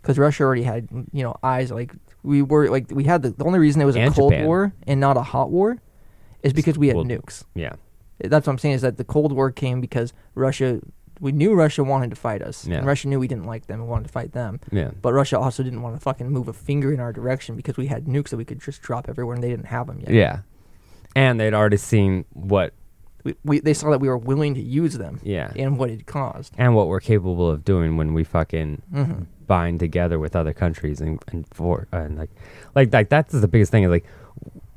because 0.00 0.16
Russia 0.18 0.44
already 0.44 0.62
had 0.62 0.88
you 1.12 1.22
know 1.24 1.34
eyes 1.42 1.70
like 1.72 1.92
we 2.22 2.40
were 2.42 2.68
like 2.68 2.86
we 2.90 3.02
had 3.04 3.22
the, 3.22 3.30
the 3.30 3.44
only 3.44 3.58
reason 3.58 3.82
it 3.82 3.84
was 3.84 3.96
a 3.96 4.00
And 4.00 4.14
cold 4.14 4.32
Japan. 4.32 4.46
war 4.46 4.72
and 4.86 5.00
not 5.00 5.16
a 5.16 5.22
hot 5.22 5.50
war, 5.50 5.78
is 6.42 6.52
because 6.52 6.78
we 6.78 6.86
had 6.88 6.96
Well, 6.96 7.04
nukes. 7.04 7.44
Yeah. 7.54 7.72
That's 8.20 8.46
what 8.46 8.52
I'm 8.52 8.58
saying 8.58 8.76
is 8.76 8.82
that 8.82 8.96
the 8.96 9.04
Cold 9.04 9.32
War 9.32 9.50
came 9.50 9.80
because 9.80 10.12
Russia. 10.34 10.80
We 11.20 11.32
knew 11.32 11.54
Russia 11.54 11.82
wanted 11.82 12.10
to 12.10 12.16
fight 12.16 12.42
us, 12.42 12.66
Yeah. 12.66 12.78
and 12.78 12.86
Russia 12.86 13.08
knew 13.08 13.18
we 13.18 13.28
didn't 13.28 13.46
like 13.46 13.66
them 13.66 13.80
and 13.80 13.88
wanted 13.88 14.08
to 14.08 14.12
fight 14.12 14.32
them. 14.32 14.60
Yeah. 14.70 14.90
But 15.00 15.12
Russia 15.14 15.38
also 15.38 15.62
didn't 15.62 15.82
want 15.82 15.96
to 15.96 16.00
fucking 16.00 16.28
move 16.30 16.48
a 16.48 16.52
finger 16.52 16.92
in 16.92 17.00
our 17.00 17.12
direction 17.12 17.56
because 17.56 17.76
we 17.76 17.86
had 17.86 18.06
nukes 18.06 18.30
that 18.30 18.36
we 18.36 18.44
could 18.44 18.60
just 18.60 18.82
drop 18.82 19.08
everywhere, 19.08 19.34
and 19.34 19.42
they 19.42 19.50
didn't 19.50 19.66
have 19.66 19.86
them 19.86 20.00
yet. 20.00 20.10
Yeah. 20.10 20.40
And 21.14 21.40
they'd 21.40 21.54
already 21.54 21.78
seen 21.78 22.26
what 22.32 22.74
we, 23.24 23.34
we 23.44 23.60
they 23.60 23.74
saw 23.74 23.90
that 23.90 24.00
we 24.00 24.08
were 24.08 24.18
willing 24.18 24.54
to 24.54 24.60
use 24.62 24.98
them 24.98 25.20
yeah. 25.22 25.50
and 25.56 25.78
what 25.78 25.90
it 25.90 26.06
caused. 26.06 26.54
And 26.58 26.74
what 26.74 26.88
we're 26.88 27.00
capable 27.00 27.50
of 27.50 27.64
doing 27.64 27.96
when 27.96 28.14
we 28.14 28.24
fucking 28.24 28.82
hmm 28.92 29.22
bind 29.46 29.78
together 29.78 30.18
with 30.18 30.34
other 30.34 30.52
countries 30.52 31.00
and, 31.00 31.22
and 31.28 31.46
for 31.54 31.86
and 31.92 32.18
like 32.18 32.30
like 32.74 32.92
like 32.92 33.08
that's 33.08 33.32
the 33.32 33.46
biggest 33.46 33.70
thing 33.70 33.84
is 33.84 33.90
like 33.90 34.04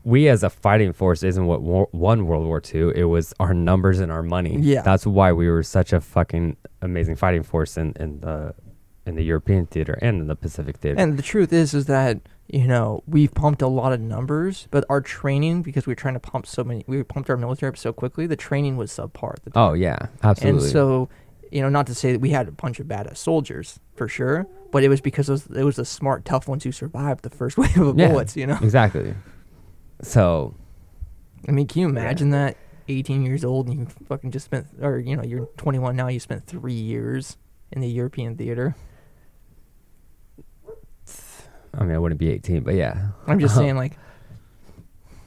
we 0.03 0.27
as 0.29 0.43
a 0.43 0.49
fighting 0.49 0.93
force 0.93 1.23
isn't 1.23 1.45
what 1.45 1.61
war, 1.61 1.89
won 1.91 2.25
World 2.25 2.45
War 2.45 2.61
II. 2.73 2.91
It 2.95 3.05
was 3.05 3.33
our 3.39 3.53
numbers 3.53 3.99
and 3.99 4.11
our 4.11 4.23
money. 4.23 4.57
Yeah. 4.59 4.81
that's 4.81 5.05
why 5.05 5.31
we 5.33 5.49
were 5.49 5.63
such 5.63 5.91
a 5.93 5.99
fucking 6.01 6.57
amazing 6.81 7.15
fighting 7.15 7.43
force 7.43 7.77
in, 7.77 7.93
in 7.99 8.21
the 8.21 8.53
in 9.05 9.15
the 9.15 9.23
European 9.23 9.65
theater 9.65 9.97
and 10.01 10.21
in 10.21 10.27
the 10.27 10.35
Pacific 10.35 10.77
theater. 10.77 10.99
And 10.99 11.17
the 11.17 11.23
truth 11.23 11.51
is, 11.51 11.73
is 11.73 11.85
that 11.87 12.19
you 12.47 12.67
know 12.67 13.03
we've 13.07 13.33
pumped 13.33 13.61
a 13.61 13.67
lot 13.67 13.91
of 13.91 13.99
numbers, 13.99 14.67
but 14.71 14.85
our 14.89 15.01
training 15.01 15.61
because 15.63 15.85
we 15.87 15.91
were 15.91 15.95
trying 15.95 16.13
to 16.13 16.19
pump 16.19 16.45
so 16.45 16.63
many, 16.63 16.83
we 16.87 17.01
pumped 17.03 17.29
our 17.29 17.37
military 17.37 17.69
up 17.69 17.77
so 17.77 17.91
quickly. 17.91 18.27
The 18.27 18.35
training 18.35 18.77
was 18.77 18.91
subpar. 18.91 19.33
At 19.33 19.43
the 19.43 19.49
time. 19.51 19.69
oh 19.69 19.73
yeah, 19.73 20.07
absolutely. 20.23 20.61
And 20.63 20.71
so, 20.71 21.09
you 21.51 21.61
know, 21.61 21.69
not 21.69 21.87
to 21.87 21.95
say 21.95 22.11
that 22.13 22.19
we 22.21 22.29
had 22.29 22.47
a 22.47 22.51
bunch 22.51 22.79
of 22.79 22.85
badass 22.87 23.17
soldiers 23.17 23.79
for 23.95 24.07
sure, 24.07 24.47
but 24.71 24.83
it 24.83 24.89
was 24.89 25.01
because 25.01 25.27
it 25.27 25.31
was, 25.33 25.47
it 25.47 25.63
was 25.63 25.75
the 25.77 25.85
smart, 25.85 26.23
tough 26.23 26.47
ones 26.47 26.63
who 26.63 26.71
survived 26.71 27.23
the 27.23 27.29
first 27.31 27.57
wave 27.61 27.77
of 27.77 27.97
Yeah. 27.97 28.09
bullets. 28.09 28.37
You 28.37 28.45
know, 28.47 28.59
exactly. 28.61 29.15
So 30.01 30.53
I 31.47 31.51
mean, 31.51 31.67
can 31.67 31.81
you 31.81 31.89
imagine 31.89 32.29
that? 32.31 32.57
18 32.91 33.23
years 33.23 33.45
old 33.45 33.67
and 33.67 33.79
you 33.81 33.85
fucking 34.07 34.31
just 34.31 34.45
spent, 34.45 34.65
or 34.81 34.97
you 34.97 35.15
know, 35.15 35.21
you're 35.23 35.45
21 35.57 35.95
now. 35.95 36.07
You 36.07 36.19
spent 36.19 36.47
three 36.47 36.73
years 36.73 37.37
in 37.71 37.81
the 37.81 37.87
European 37.87 38.35
theater. 38.35 38.75
I 41.77 41.83
mean, 41.83 41.95
I 41.95 41.99
wouldn't 41.99 42.19
be 42.19 42.29
18, 42.31 42.63
but 42.63 42.73
yeah. 42.73 43.09
I'm 43.27 43.39
just 43.39 43.55
saying, 43.61 43.75
like 43.75 43.93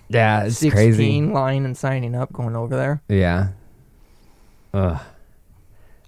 Yeah, 0.09 0.45
it's 0.45 0.59
16 0.59 0.71
crazy. 0.73 1.23
line 1.23 1.65
and 1.65 1.77
signing 1.77 2.15
up, 2.17 2.33
going 2.33 2.57
over 2.57 2.77
there. 2.77 3.03
Yeah. 3.09 3.49
Ugh. 4.75 5.01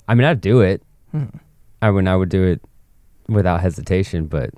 I 0.08 0.14
mean, 0.14 0.26
I'd 0.26 0.40
do 0.40 0.60
it. 0.60 0.82
Hmm. 1.12 1.26
I 1.80 1.90
would. 1.90 2.06
I 2.08 2.16
would 2.16 2.28
do 2.30 2.42
it 2.42 2.60
without 3.28 3.60
hesitation, 3.60 4.26
but 4.26 4.50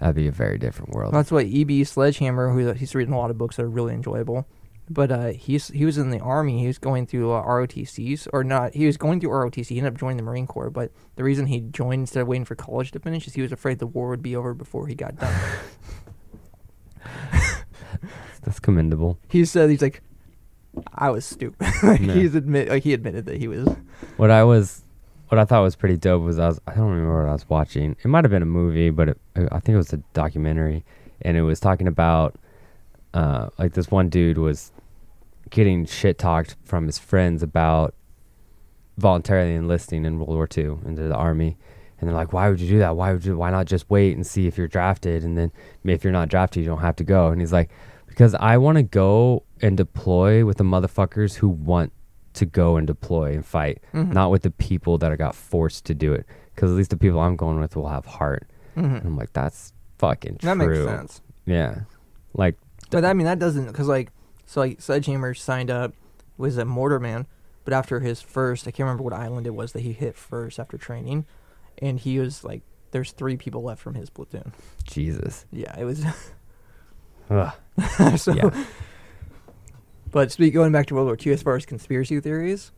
that'd 0.00 0.16
be 0.16 0.26
a 0.26 0.32
very 0.32 0.58
different 0.58 0.92
world. 0.92 1.14
That's 1.14 1.30
what 1.30 1.46
E.B. 1.46 1.84
Sledgehammer, 1.84 2.52
who 2.52 2.72
he's 2.72 2.94
written 2.94 3.14
a 3.14 3.18
lot 3.18 3.30
of 3.30 3.38
books 3.38 3.56
that 3.56 3.62
are 3.64 3.70
really 3.70 3.94
enjoyable. 3.94 4.46
But 4.92 5.12
uh, 5.12 5.28
he's 5.28 5.68
he 5.68 5.84
was 5.84 5.98
in 5.98 6.10
the 6.10 6.18
army. 6.18 6.58
He 6.60 6.66
was 6.66 6.78
going 6.78 7.06
through 7.06 7.30
uh, 7.30 7.44
ROTCs 7.44 8.26
or 8.32 8.42
not. 8.42 8.74
He 8.74 8.86
was 8.86 8.96
going 8.96 9.20
through 9.20 9.30
ROTC. 9.30 9.66
He 9.66 9.78
ended 9.78 9.92
up 9.92 10.00
joining 10.00 10.16
the 10.16 10.24
Marine 10.24 10.48
Corps. 10.48 10.68
But 10.70 10.90
the 11.14 11.22
reason 11.22 11.46
he 11.46 11.60
joined 11.60 12.00
instead 12.00 12.22
of 12.22 12.26
waiting 12.26 12.44
for 12.44 12.56
college 12.56 12.90
to 12.90 12.98
finish 12.98 13.28
is 13.28 13.34
he 13.34 13.42
was 13.42 13.52
afraid 13.52 13.78
the 13.78 13.86
war 13.86 14.08
would 14.08 14.22
be 14.22 14.34
over 14.34 14.52
before 14.52 14.88
he 14.88 14.96
got 14.96 15.14
done. 15.16 15.32
That's 18.42 18.58
commendable. 18.58 19.18
he 19.28 19.44
said 19.44 19.70
he's 19.70 19.82
like, 19.82 20.02
I 20.94 21.10
was 21.10 21.24
stupid. 21.24 21.60
like, 21.82 22.00
Yeah. 22.00 22.14
He's 22.14 22.34
admit 22.34 22.68
like 22.68 22.82
he 22.82 22.94
admitted 22.94 23.26
that 23.26 23.36
he 23.36 23.48
was. 23.48 23.68
What 24.16 24.30
I 24.30 24.44
was, 24.44 24.82
what 25.30 25.38
I 25.38 25.44
thought 25.44 25.62
was 25.62 25.76
pretty 25.76 25.96
dope 25.96 26.22
was 26.22 26.38
I 26.38 26.48
was. 26.48 26.60
I 26.66 26.74
don't 26.74 26.90
remember 26.90 27.22
what 27.22 27.30
I 27.30 27.32
was 27.32 27.48
watching. 27.48 27.96
It 28.02 28.08
might 28.08 28.24
have 28.24 28.32
been 28.32 28.42
a 28.42 28.46
movie, 28.46 28.90
but 28.90 29.10
it, 29.10 29.20
I 29.36 29.60
think 29.60 29.74
it 29.74 29.76
was 29.76 29.92
a 29.92 29.98
documentary, 30.12 30.84
and 31.22 31.36
it 31.36 31.42
was 31.42 31.60
talking 31.60 31.86
about, 31.86 32.34
uh, 33.14 33.48
like 33.56 33.74
this 33.74 33.92
one 33.92 34.08
dude 34.08 34.38
was 34.38 34.72
getting 35.50 35.86
shit 35.86 36.18
talked 36.18 36.56
from 36.64 36.86
his 36.86 36.98
friends 36.98 37.44
about 37.44 37.94
voluntarily 38.98 39.54
enlisting 39.54 40.04
in 40.04 40.18
World 40.18 40.30
War 40.30 40.48
II 40.56 40.78
into 40.84 41.02
the 41.02 41.14
army. 41.14 41.56
And 41.98 42.08
they're 42.08 42.16
like, 42.16 42.32
why 42.32 42.48
would 42.48 42.60
you 42.60 42.68
do 42.68 42.78
that? 42.78 42.96
Why 42.96 43.12
would 43.12 43.24
you, 43.24 43.36
why 43.36 43.50
not 43.50 43.66
just 43.66 43.88
wait 43.90 44.16
and 44.16 44.26
see 44.26 44.46
if 44.46 44.56
you're 44.56 44.68
drafted? 44.68 45.22
And 45.22 45.36
then 45.36 45.52
if 45.84 46.02
you're 46.02 46.12
not 46.12 46.28
drafted, 46.28 46.62
you 46.62 46.68
don't 46.68 46.80
have 46.80 46.96
to 46.96 47.04
go. 47.04 47.28
And 47.28 47.40
he's 47.40 47.52
like, 47.52 47.70
because 48.06 48.34
I 48.34 48.56
want 48.56 48.76
to 48.76 48.82
go 48.82 49.44
and 49.60 49.76
deploy 49.76 50.44
with 50.44 50.56
the 50.56 50.64
motherfuckers 50.64 51.36
who 51.36 51.48
want 51.48 51.92
to 52.34 52.46
go 52.46 52.76
and 52.76 52.86
deploy 52.86 53.32
and 53.32 53.44
fight, 53.44 53.82
Mhm. 53.92 54.12
not 54.12 54.30
with 54.30 54.42
the 54.42 54.50
people 54.50 54.98
that 54.98 55.10
I 55.12 55.16
got 55.16 55.34
forced 55.34 55.84
to 55.86 55.94
do 55.94 56.12
it. 56.12 56.26
Because 56.54 56.70
at 56.70 56.76
least 56.76 56.90
the 56.90 56.96
people 56.96 57.18
I'm 57.20 57.36
going 57.36 57.58
with 57.60 57.74
will 57.76 57.88
have 57.88 58.06
heart. 58.06 58.48
And 58.76 58.86
Mhm. 58.92 59.04
I'm 59.04 59.16
like, 59.16 59.32
that's 59.32 59.72
fucking 59.98 60.38
true. 60.38 60.48
That 60.48 60.56
makes 60.56 60.78
sense. 60.84 61.20
Yeah. 61.46 61.80
Like, 62.34 62.56
But 62.90 63.04
I 63.04 63.12
mean, 63.14 63.24
that 63.26 63.38
doesn't 63.38 63.66
because 63.66 63.88
like 63.88 64.10
so 64.46 64.60
like 64.60 64.80
Sledgehammer 64.80 65.34
signed 65.34 65.70
up, 65.70 65.92
was 66.36 66.56
a 66.58 66.64
mortar 66.64 66.98
man, 67.00 67.26
but 67.64 67.72
after 67.74 68.00
his 68.00 68.20
first, 68.20 68.66
I 68.66 68.70
can't 68.70 68.86
remember 68.86 69.02
what 69.04 69.12
island 69.12 69.46
it 69.46 69.54
was 69.54 69.72
that 69.72 69.80
he 69.80 69.92
hit 69.92 70.16
first 70.16 70.58
after 70.58 70.76
training, 70.78 71.24
and 71.78 71.98
he 72.00 72.18
was 72.18 72.42
like, 72.44 72.62
"There's 72.92 73.12
three 73.12 73.36
people 73.36 73.62
left 73.62 73.80
from 73.82 73.94
his 73.94 74.10
platoon." 74.10 74.52
Jesus. 74.84 75.46
Yeah, 75.52 75.78
it 75.78 75.84
was. 75.84 76.04
Ugh. 77.30 77.52
so, 78.18 78.32
Yeah. 78.34 78.64
But 80.12 80.32
speak 80.32 80.54
going 80.54 80.72
back 80.72 80.86
to 80.86 80.94
World 80.94 81.06
War 81.06 81.16
II, 81.24 81.32
as 81.32 81.42
far 81.42 81.56
as 81.56 81.64
conspiracy 81.64 82.18
theories, 82.20 82.72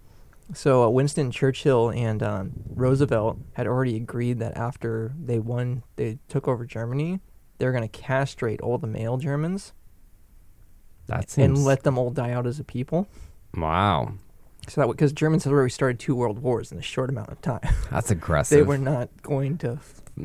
so 0.55 0.83
uh, 0.85 0.89
Winston 0.91 1.31
Churchill 1.31 1.91
and 1.91 2.23
um, 2.23 2.53
Roosevelt 2.75 3.39
had 3.55 3.67
already 3.67 3.97
agreed 3.97 4.39
that 4.41 4.57
after 4.57 5.13
they 5.19 5.39
won, 5.39 5.83
they 5.97 6.19
took 6.29 6.47
over 6.47 6.67
Germany, 6.67 7.21
they 7.59 7.65
were 7.67 7.73
going 7.73 7.89
to 7.89 7.99
castrate 8.01 8.61
all 8.61 8.77
the 8.77 8.87
male 8.87 9.17
Germans 9.17 9.73
That 11.07 11.31
seems. 11.31 11.45
and 11.59 11.65
let 11.65 11.85
them 11.85 11.97
all 11.97 12.11
die 12.11 12.33
out 12.33 12.47
as 12.47 12.59
a 12.61 12.65
people. 12.65 13.09
wow. 13.55 14.13
So 14.69 14.81
that 14.81 14.87
because 14.89 15.13
Germans 15.13 15.43
had 15.45 15.53
already 15.53 15.71
started 15.71 15.99
two 15.99 16.15
world 16.15 16.39
wars 16.39 16.71
in 16.71 16.79
a 16.79 16.83
short 16.83 17.11
amount 17.11 17.31
of 17.31 17.41
time, 17.41 17.61
That's 17.91 18.11
aggressive. 18.13 18.57
they 18.59 18.63
were 18.63 18.79
not 18.79 19.09
going 19.23 19.59
to 19.59 19.79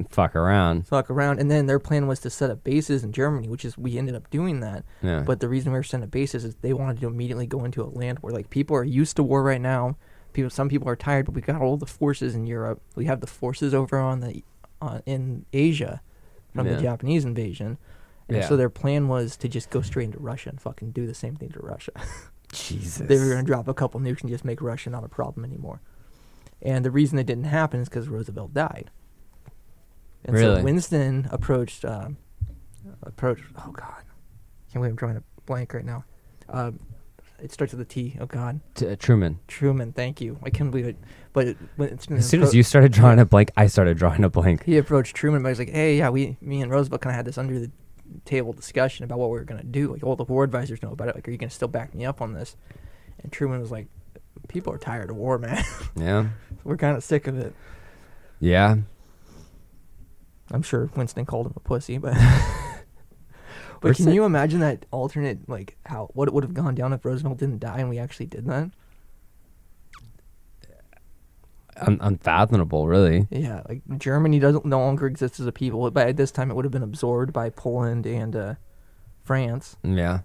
Fuck 0.10 0.36
around. 0.36 0.88
fuck 0.88 1.10
around. 1.10 1.39
And 1.39 1.50
then 1.50 1.66
their 1.66 1.80
plan 1.80 2.08
was 2.08 2.20
to 2.22 2.30
set 2.30 2.50
up 2.50 2.64
bases 2.64 3.04
in 3.04 3.12
Germany, 3.12 3.48
which 3.48 3.66
is 3.66 3.78
we 3.78 3.98
ended 3.98 4.16
up 4.16 4.30
doing 4.30 4.60
that. 4.62 4.84
Yeah. 5.02 5.24
But 5.26 5.39
the 5.39 5.50
reason 5.50 5.72
we 5.72 5.80
were 5.80 5.84
setting 5.84 6.04
up 6.04 6.12
bases 6.12 6.43
is 6.45 6.56
they 6.62 6.74
wanted 6.74 7.00
to 7.02 7.08
immediately 7.08 7.48
go 7.48 7.64
into 7.66 7.82
a 7.82 7.86
land 7.86 8.20
where 8.20 8.34
like 8.34 8.50
people 8.50 8.76
are 8.76 8.84
used 8.84 9.16
to 9.18 9.24
war 9.24 9.43
right 9.43 9.62
now. 9.62 9.98
People, 10.34 10.50
some 10.50 10.70
people 10.70 10.88
are 10.89 10.95
tired, 10.95 11.26
but 11.26 11.34
we 11.36 11.41
got 11.41 11.62
all 11.62 11.78
the 11.78 11.86
forces 11.86 12.36
in 12.36 12.45
Europe. 12.45 12.82
We 12.95 13.06
have 13.06 13.22
the 13.22 13.28
forces 13.28 13.74
over 13.74 13.98
on 14.00 14.20
the 14.20 14.43
uh, 14.82 15.00
in 15.06 15.45
Asia 15.54 16.02
from 16.54 16.68
Yeah. 16.68 16.76
the 16.76 16.82
Japanese 16.82 17.26
invasion. 17.26 17.78
And 18.28 18.38
Yeah. 18.38 18.48
so 18.48 18.58
their 18.58 18.70
plan 18.70 19.08
was 19.08 19.36
to 19.38 19.48
just 19.48 19.70
go 19.70 19.82
straight 19.82 20.06
into 20.06 20.20
Russia 20.20 20.50
and 20.50 20.62
fucking 20.62 20.91
do 20.91 21.08
the 21.08 21.14
same 21.16 21.36
thing 21.36 21.50
to 21.50 21.60
Russia. 21.60 21.91
Jesus. 22.54 23.08
they 23.08 23.18
were 23.18 23.26
going 23.26 23.38
to 23.39 23.43
drop 23.43 23.68
a 23.68 23.74
couple 23.74 24.00
nukes 24.00 24.22
and 24.22 24.30
just 24.30 24.45
make 24.45 24.62
Russia 24.62 24.89
not 24.89 25.04
a 25.04 25.10
problem 25.10 25.43
anymore. 25.43 25.82
And 26.62 26.84
the 26.86 26.91
reason 26.91 27.20
it 27.20 27.26
didn't 27.26 27.43
happen 27.45 27.82
is 27.82 27.89
because 27.89 28.08
Roosevelt 28.08 28.54
died. 28.54 28.89
And 30.28 30.36
Really? 30.36 30.57
so 30.59 30.63
Winston 30.63 31.28
approached, 31.32 31.86
um, 31.86 32.17
approached. 33.03 33.43
Oh 33.57 33.71
God, 33.71 34.03
can't 34.71 34.75
believe 34.75 34.91
I'm 34.91 34.95
drawing 34.95 35.17
a 35.17 35.23
blank 35.45 35.73
right 35.73 35.86
now. 35.86 36.03
Um, 36.49 36.80
it 37.41 37.51
starts 37.51 37.71
with 37.73 37.82
a 37.82 37.86
T. 37.86 38.17
Oh 38.19 38.25
God, 38.25 38.59
T- 38.75 38.88
uh, 38.89 38.95
Truman. 38.97 39.39
Truman. 39.47 39.93
Thank 39.93 40.19
you. 40.21 40.38
I 40.43 40.49
can't 40.49 40.69
believe 40.71 40.88
it. 40.88 40.97
But 41.34 41.47
it, 41.49 41.57
when 41.75 41.89
it's 41.89 42.09
As 42.09 42.28
soon 42.28 42.41
as 42.43 42.53
you 42.53 42.63
started 42.63 42.91
drawing 42.91 43.19
a 43.19 43.25
blank, 43.25 43.51
I 43.55 43.67
started 43.67 43.97
drawing 43.97 44.23
a 44.23 44.30
blank. 44.30 44.63
he 44.63 44.78
approached 44.78 45.15
Truman, 45.15 45.43
but 45.43 45.49
he's 45.49 45.59
like, 45.59 45.69
"Hey, 45.69 45.97
yeah, 45.97 46.09
we, 46.09 46.38
me 46.41 46.61
and 46.61 46.71
Roosevelt 46.71 47.01
kind 47.01 47.11
of 47.11 47.15
had 47.15 47.25
this 47.25 47.38
under 47.38 47.59
the 47.59 47.71
table 48.25 48.53
discussion 48.53 49.03
about 49.05 49.19
what 49.19 49.30
we 49.30 49.38
were 49.38 49.45
gonna 49.45 49.63
do. 49.63 49.91
Like, 49.93 50.03
all 50.03 50.15
the 50.15 50.23
war 50.23 50.43
advisors 50.43 50.82
know 50.82 50.91
about 50.91 51.09
it. 51.09 51.15
Like, 51.15 51.28
are 51.28 51.32
you 51.32 51.38
gonna 51.38 51.49
still 51.51 51.67
back 51.67 51.93
me 51.93 52.05
up 52.05 52.21
on 52.21 52.34
this?" 52.34 52.55
And 53.21 53.32
Truman 53.32 53.59
was 53.61 53.71
like, 53.71 53.88
"People 54.49 54.73
are 54.73 54.78
tired 54.80 55.09
of 55.09 55.15
war, 55.15 55.38
man. 55.38 55.63
Yeah. 55.95 56.28
we're 56.63 56.78
kind 56.78 56.97
of 56.97 57.03
sick 57.03 57.28
of 57.28 57.38
it." 57.38 57.53
Yeah. 58.39 58.78
I'm 60.52 60.62
sure 60.62 60.89
Winston 60.95 61.26
called 61.26 61.48
him 61.48 61.54
a 61.56 61.60
pussy, 61.60 61.98
but 61.98 62.14
but 63.82 63.95
can 63.95 64.12
you 64.12 64.24
imagine 64.26 64.60
that 64.62 64.86
alternate 64.91 65.48
like 65.50 65.78
how 65.86 66.10
what 66.14 66.28
it 66.28 66.34
would 66.34 66.43
have 66.43 66.54
gone 66.54 66.76
down 66.76 66.93
if 66.93 67.04
Roosevelt 67.06 67.38
didn't 67.38 67.60
die 67.60 67.80
and 67.80 67.89
we 67.89 68.00
actually 68.00 68.26
did 68.28 68.45
that? 68.45 68.72
Un- 71.80 72.00
unfathomable, 72.02 72.88
really. 72.88 73.28
Yeah, 73.30 73.62
like 73.70 73.82
Germany 74.00 74.39
doesn't 74.39 74.66
no 74.66 74.80
longer 74.80 75.06
exist 75.06 75.39
as 75.39 75.45
a 75.45 75.52
people, 75.52 75.89
but 75.91 76.08
at 76.08 76.18
this 76.18 76.32
time 76.32 76.50
it 76.50 76.56
would 76.56 76.66
have 76.66 76.72
been 76.72 76.82
absorbed 76.82 77.32
by 77.32 77.52
Poland 77.52 78.08
and 78.08 78.36
uh, 78.36 78.56
France, 79.24 79.78
Yeah. 79.84 80.22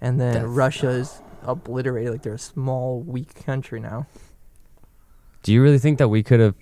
and 0.00 0.20
then 0.20 0.34
That's- 0.34 0.50
Russia 0.50 0.90
is 0.90 1.22
obliterated. 1.42 2.12
Like 2.12 2.22
they're 2.22 2.34
a 2.34 2.38
small, 2.38 3.00
weak 3.00 3.34
country 3.46 3.80
now. 3.80 4.06
Do 5.42 5.52
you 5.54 5.62
really 5.62 5.78
think 5.78 5.98
that 5.98 6.08
we 6.08 6.22
could 6.22 6.38
have 6.40 6.54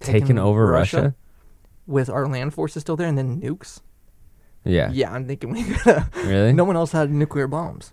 taken, 0.00 0.20
Taken 0.22 0.38
over 0.38 0.66
Russia? 0.66 0.96
Russia? 0.96 1.14
With 1.86 2.08
our 2.10 2.26
land 2.28 2.54
forces 2.54 2.82
still 2.82 2.96
there, 2.96 3.06
and 3.08 3.16
then 3.18 3.40
nukes. 3.40 3.80
Yeah. 4.64 4.90
Yeah, 4.92 5.12
I'm 5.12 5.26
thinking 5.26 5.50
we 5.52 5.64
Really? 6.14 6.52
No 6.52 6.64
one 6.64 6.76
else 6.76 6.92
had 6.92 7.10
nuclear 7.10 7.46
bombs 7.46 7.92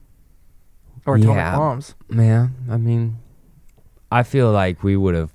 or 1.06 1.16
atomic 1.16 1.36
Yeah. 1.38 1.56
bombs. 1.56 1.96
Yeah. 2.10 2.50
I 2.70 2.78
mean, 2.78 3.18
I 4.12 4.24
feel 4.24 4.52
like 4.52 4.84
we 4.84 4.98
would 4.98 5.16
have 5.16 5.32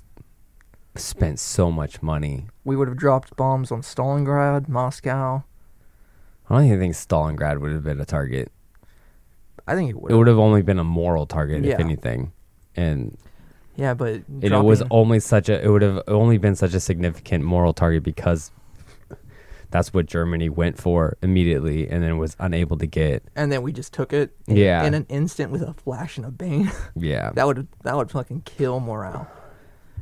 spent 0.94 1.38
so 1.40 1.72
much 1.72 2.02
money. 2.02 2.46
We 2.64 2.76
would 2.76 2.86
have 2.88 2.98
dropped 2.98 3.34
bombs 3.36 3.72
on 3.72 3.80
Stalingrad, 3.80 4.68
Moscow. 4.68 5.44
I 6.50 6.54
don't 6.54 6.66
even 6.66 6.78
think 6.80 6.94
Stalingrad 6.94 7.60
would 7.60 7.72
have 7.72 7.82
been 7.84 8.00
a 8.00 8.04
target. 8.04 8.52
I 9.66 9.74
think 9.74 9.88
it 9.90 10.00
would. 10.00 10.12
It 10.12 10.16
would 10.16 10.26
have 10.26 10.38
only 10.38 10.60
been 10.60 10.78
a 10.78 10.84
moral 10.84 11.24
target, 11.24 11.64
Yeah. 11.64 11.74
if 11.74 11.80
anything. 11.80 12.32
And 12.76 13.16
Yeah, 13.76 13.94
but 13.94 14.22
and 14.28 14.44
it 14.44 14.62
was 14.64 14.82
only 14.90 15.18
such 15.20 15.48
a 15.48 15.62
it 15.64 15.68
would 15.68 15.82
have 15.82 16.02
only 16.08 16.38
been 16.38 16.54
such 16.56 16.74
a 16.74 16.80
significant 16.80 17.42
moral 17.44 17.72
target 17.72 18.02
because 18.02 18.50
that's 19.70 19.94
what 19.94 20.04
Germany 20.04 20.50
went 20.50 20.76
for 20.78 21.16
immediately 21.22 21.88
and 21.88 22.02
then 22.02 22.18
was 22.18 22.36
unable 22.38 22.76
to 22.76 22.86
get. 22.86 23.22
and 23.34 23.50
then 23.50 23.62
we 23.62 23.72
just 23.72 23.92
took 23.94 24.12
it. 24.12 24.36
In, 24.46 24.56
Yeah. 24.56 24.84
In 24.84 24.92
an 24.94 25.06
instant 25.08 25.50
with 25.50 25.62
a 25.62 25.72
flash 25.72 26.18
and 26.18 26.26
a 26.26 26.30
bang. 26.30 26.70
Yeah. 26.94 27.30
that 27.34 27.46
would 27.46 27.66
that 27.82 27.96
would 27.96 28.10
fucking 28.10 28.42
kill 28.44 28.80
morale. 28.80 29.26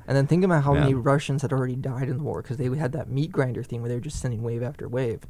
And 0.08 0.16
then 0.16 0.26
think 0.26 0.42
about 0.44 0.64
how 0.64 0.74
Yeah. 0.74 0.80
many 0.80 0.94
Russians 0.94 1.42
had 1.42 1.52
already 1.52 1.76
died 1.76 2.08
in 2.08 2.16
the 2.18 2.24
war 2.24 2.42
because 2.42 2.56
they 2.56 2.66
had 2.76 2.90
that 2.92 3.08
meat 3.08 3.30
grinder 3.30 3.62
thing 3.62 3.80
where 3.82 3.88
they 3.88 3.94
were 3.94 4.00
just 4.00 4.20
sending 4.20 4.42
wave 4.42 4.62
after 4.64 4.88
wave. 4.88 5.20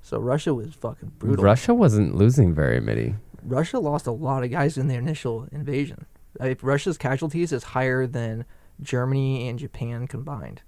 So 0.00 0.18
Russia 0.18 0.54
was 0.54 0.72
fucking 0.74 1.12
brutal. 1.18 1.44
Russia 1.44 1.74
wasn't 1.74 2.14
losing 2.14 2.54
very 2.54 2.80
many. 2.80 3.16
Russia 3.42 3.78
lost 3.78 4.06
a 4.06 4.10
lot 4.12 4.42
of 4.44 4.50
guys 4.50 4.78
in 4.78 4.88
the 4.88 4.94
initial 4.94 5.46
invasion. 5.52 6.06
I 6.40 6.48
mean, 6.48 6.56
Russia's 6.62 6.98
casualties 6.98 7.52
is 7.52 7.62
higher 7.64 8.06
than 8.06 8.44
Germany 8.82 9.48
and 9.48 9.58
Japan 9.58 10.06
combined. 10.06 10.62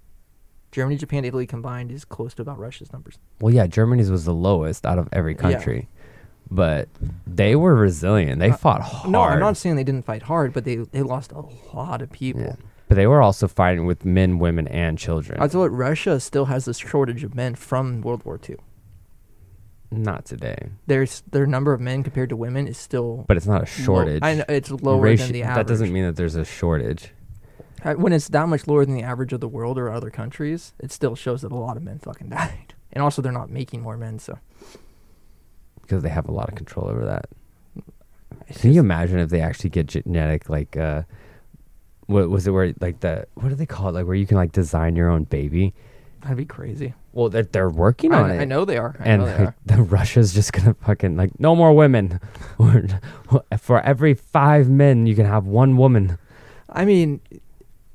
Germany, 0.71 0.97
Japan, 0.97 1.25
Italy 1.25 1.47
combined 1.47 1.91
is 1.91 2.05
close 2.05 2.33
to 2.35 2.41
about 2.41 2.59
Russia's 2.59 2.91
numbers. 2.91 3.17
Well, 3.39 3.53
yeah, 3.53 3.67
Germany's 3.67 4.11
was 4.11 4.25
the 4.25 4.33
lowest 4.33 4.85
out 4.85 4.99
of 4.99 5.07
every 5.11 5.33
Yeah. 5.33 5.39
country. 5.41 5.89
But 6.49 6.87
they 7.25 7.55
were 7.57 7.75
resilient. 7.75 8.39
They 8.39 8.51
Uh, 8.51 8.55
fought 8.57 8.81
hard. 8.81 9.11
No, 9.11 9.21
I'm 9.21 9.39
not 9.39 9.57
saying 9.57 9.75
they 9.75 9.83
didn't 9.83 10.05
fight 10.05 10.23
hard, 10.23 10.53
but 10.53 10.63
they 10.63 10.77
they 10.77 11.01
lost 11.01 11.33
a 11.33 11.43
lot 11.75 12.01
of 12.01 12.09
people. 12.11 12.41
Yeah. 12.41 12.55
But 12.87 12.95
they 12.95 13.05
were 13.07 13.21
also 13.21 13.49
fighting 13.49 13.85
with 13.85 14.05
men, 14.05 14.39
women, 14.39 14.65
and 14.69 14.97
children. 14.97 15.41
I 15.41 15.49
thought 15.49 15.71
Russia 15.71 16.21
still 16.21 16.45
has 16.45 16.63
this 16.63 16.77
shortage 16.77 17.25
of 17.25 17.35
men 17.35 17.55
from 17.55 17.99
World 18.01 18.23
War 18.23 18.39
II. 18.49 18.55
Not 19.89 20.25
today. 20.25 20.69
There's 20.85 21.21
their 21.31 21.45
number 21.45 21.71
of 21.73 21.79
men 21.79 22.03
compared 22.03 22.29
to 22.29 22.35
women 22.35 22.67
is 22.67 22.77
still 22.77 23.23
But 23.27 23.37
it's 23.37 23.45
not 23.47 23.57
a 23.57 23.59
low- 23.59 23.65
shortage. 23.65 24.19
I 24.23 24.35
know 24.35 24.43
it's 24.49 24.69
lower 24.69 25.01
Rati- 25.01 25.15
than 25.17 25.31
the 25.31 25.43
average. 25.43 25.65
That 25.67 25.71
doesn't 25.71 25.93
mean 25.93 26.03
that 26.05 26.15
there's 26.17 26.35
a 26.35 26.43
shortage. 26.45 27.11
Uh, 27.83 27.93
when 27.93 28.11
it's 28.11 28.27
that 28.29 28.49
much 28.49 28.67
lower 28.67 28.83
than 28.85 28.95
the 28.95 29.03
average 29.03 29.31
of 29.33 29.39
the 29.39 29.47
world 29.47 29.77
or 29.77 29.89
other 29.91 30.09
countries, 30.09 30.73
it 30.79 30.91
still 30.91 31.15
shows 31.15 31.41
that 31.43 31.51
a 31.51 31.55
lot 31.55 31.77
of 31.77 31.83
men 31.83 31.99
fucking 31.99 32.29
died. 32.31 32.73
And 32.91 33.01
also, 33.03 33.21
they're 33.21 33.31
not 33.31 33.49
making 33.49 33.81
more 33.81 33.97
men, 33.97 34.19
so 34.19 34.39
because 35.81 36.03
they 36.03 36.09
have 36.09 36.27
a 36.27 36.31
lot 36.33 36.49
of 36.49 36.55
control 36.55 36.89
over 36.89 37.05
that. 37.05 37.29
it's 38.47 38.59
Can 38.61 38.73
you 38.73 38.81
imagine 38.81 39.19
if 39.19 39.29
they 39.29 39.39
actually 39.39 39.69
get 39.69 39.87
genetic 39.87 40.49
like 40.49 40.75
uh 40.75 41.03
what 42.07 42.29
was 42.29 42.45
it 42.45 42.51
where 42.51 42.73
like 42.81 42.99
the 42.99 43.25
what 43.35 43.47
do 43.49 43.55
they 43.55 43.65
call 43.65 43.89
it 43.89 43.93
like 43.93 44.05
where 44.05 44.15
you 44.15 44.25
can 44.27 44.35
like 44.35 44.51
design 44.51 44.95
your 44.97 45.09
own 45.09 45.23
baby? 45.23 45.73
that'd 46.21 46.35
be 46.37 46.45
crazy. 46.45 46.93
Well, 47.17 47.29
they're 47.29 47.41
they're 47.41 47.67
working 47.67 48.13
I, 48.13 48.21
on 48.21 48.29
it. 48.29 48.39
I 48.41 48.45
know 48.45 48.63
they 48.63 48.77
are. 48.77 48.95
I 48.99 49.03
and 49.03 49.23
know 49.23 49.27
they 49.27 49.45
like, 49.45 49.47
are. 49.47 49.55
the 49.65 49.81
Russia's 49.81 50.35
just 50.35 50.53
gonna 50.53 50.75
fucking 50.75 51.17
like 51.17 51.39
no 51.39 51.55
more 51.55 51.73
women. 51.73 52.19
For 53.59 53.81
every 53.81 54.13
five 54.13 54.69
men, 54.69 55.07
you 55.07 55.15
can 55.15 55.25
have 55.25 55.47
one 55.47 55.77
woman. 55.77 56.19
I 56.69 56.85
mean, 56.85 57.21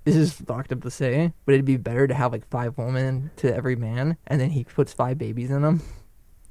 this 0.02 0.16
is 0.16 0.32
fucked 0.32 0.72
up 0.72 0.82
to 0.82 0.90
say, 0.90 1.32
but 1.46 1.52
it'd 1.52 1.64
be 1.64 1.76
better 1.76 2.08
to 2.08 2.14
have 2.14 2.32
like 2.32 2.48
five 2.50 2.76
women 2.76 3.30
to 3.36 3.54
every 3.54 3.76
man, 3.76 4.16
and 4.26 4.40
then 4.40 4.50
he 4.50 4.64
puts 4.64 4.92
five 4.92 5.18
babies 5.18 5.52
in 5.52 5.62
them. 5.62 5.82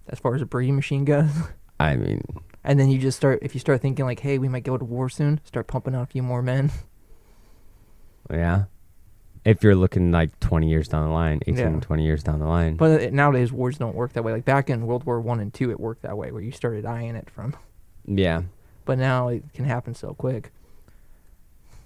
As 0.07 0.19
far 0.19 0.34
as 0.36 0.41
a 0.41 0.45
breeding 0.45 0.78
machine 0.78 1.03
goes, 1.03 1.30
I 1.82 1.97
mean, 1.97 2.24
and 2.63 2.80
then 2.80 2.89
you 2.89 2.99
just 2.99 3.17
start 3.17 3.39
if 3.41 3.53
you 3.53 3.59
start 3.59 3.82
thinking 3.82 4.05
like, 4.05 4.22
hey, 4.22 4.38
we 4.38 4.47
might 4.47 4.63
go 4.63 4.78
to 4.78 4.86
war 4.86 5.09
soon, 5.09 5.41
start 5.43 5.67
pumping 5.67 5.93
out 5.93 6.03
a 6.03 6.05
few 6.05 6.24
more 6.24 6.41
men. 6.41 6.72
yeah. 8.30 8.63
If 9.43 9.63
you're 9.63 9.75
looking 9.75 10.11
like 10.11 10.39
20 10.39 10.69
years 10.69 10.87
down 10.87 11.07
the 11.07 11.13
line, 11.13 11.39
18, 11.47 11.57
Yeah. 11.57 11.79
20 11.79 12.03
years 12.03 12.21
down 12.23 12.39
the 12.39 12.45
line. 12.45 12.75
But 12.75 13.01
uh, 13.01 13.09
nowadays 13.11 13.51
wars 13.51 13.77
don't 13.77 13.95
work 13.95 14.13
that 14.13 14.23
way. 14.23 14.31
Like 14.33 14.45
back 14.45 14.69
in 14.69 14.85
World 14.85 15.03
War 15.05 15.19
One 15.19 15.39
and 15.39 15.51
Two, 15.53 15.71
it 15.71 15.79
worked 15.79 16.03
that 16.03 16.15
way, 16.17 16.31
where 16.31 16.41
you 16.43 16.51
started 16.51 16.85
eyeing 16.85 17.15
it 17.15 17.29
from. 17.29 17.55
yeah. 18.05 18.43
But 18.85 18.97
now 18.97 19.27
it 19.29 19.43
can 19.53 19.65
happen 19.65 19.93
so 19.95 20.13
quick. 20.13 20.51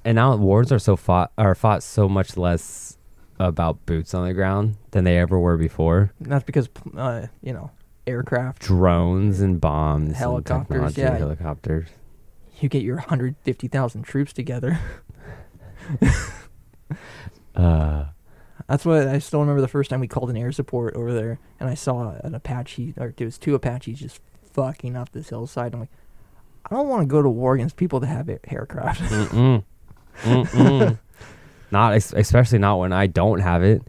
And 0.04 0.16
now 0.16 0.36
wars 0.36 0.72
are 0.72 0.80
so 0.80 0.96
fought 0.96 1.32
are 1.38 1.56
fought 1.56 1.82
so 1.84 2.08
much 2.10 2.38
less 2.38 2.98
about 3.40 3.86
boots 3.86 4.14
on 4.14 4.26
the 4.26 4.34
ground 4.34 4.76
than 4.92 5.04
they 5.04 5.18
ever 5.18 5.38
were 5.40 5.58
before. 5.58 6.12
And 6.20 6.32
that's 6.32 6.44
because 6.46 6.70
uh, 6.96 7.28
you 7.42 7.54
know 7.54 7.72
aircraft. 8.08 8.62
Drones 8.62 9.42
and 9.42 9.60
bombs, 9.60 10.16
Helicopters, 10.16 10.84
and 10.84 10.98
yeah. 10.98 11.18
helicopters. 11.18 11.88
You 12.62 12.70
get 12.70 12.84
your 12.84 12.98
hundred 12.98 13.36
fifty 13.44 13.68
thousand 13.68 14.04
troops 14.04 14.32
together. 14.32 14.80
Uh, 17.56 18.06
That's 18.68 18.86
what 18.86 19.08
I 19.08 19.20
still 19.20 19.40
remember 19.42 19.62
the 19.62 19.68
first 19.68 19.90
time 19.90 20.00
we 20.00 20.08
called 20.08 20.30
an 20.30 20.38
air 20.38 20.52
support 20.52 20.96
over 20.96 21.14
there, 21.14 21.40
and 21.60 21.70
I 21.70 21.74
saw 21.76 22.16
an 22.24 22.36
Apache, 22.36 22.94
or 22.98 23.14
it 23.18 23.24
was 23.24 23.38
two 23.38 23.56
Apaches 23.56 24.00
just 24.00 24.20
fucking 24.54 24.96
up 24.96 25.12
this 25.12 25.30
hillside. 25.30 25.74
I'm 25.74 25.82
like, 25.82 25.90
I 26.70 26.76
don't 26.76 26.88
want 26.88 27.02
to 27.04 27.08
go 27.08 27.22
to 27.22 27.30
war 27.30 27.54
against 27.56 27.78
people 27.78 28.00
that 28.00 28.08
have 28.08 28.30
aircraft. 28.48 29.02
Mm-mm. 29.02 29.64
Mm-mm. 30.22 31.00
not 31.72 31.94
especially 31.96 32.60
not 32.60 32.78
when 32.80 32.94
I 32.94 33.08
don't 33.08 33.40
have 33.40 33.64
it. 33.64 33.82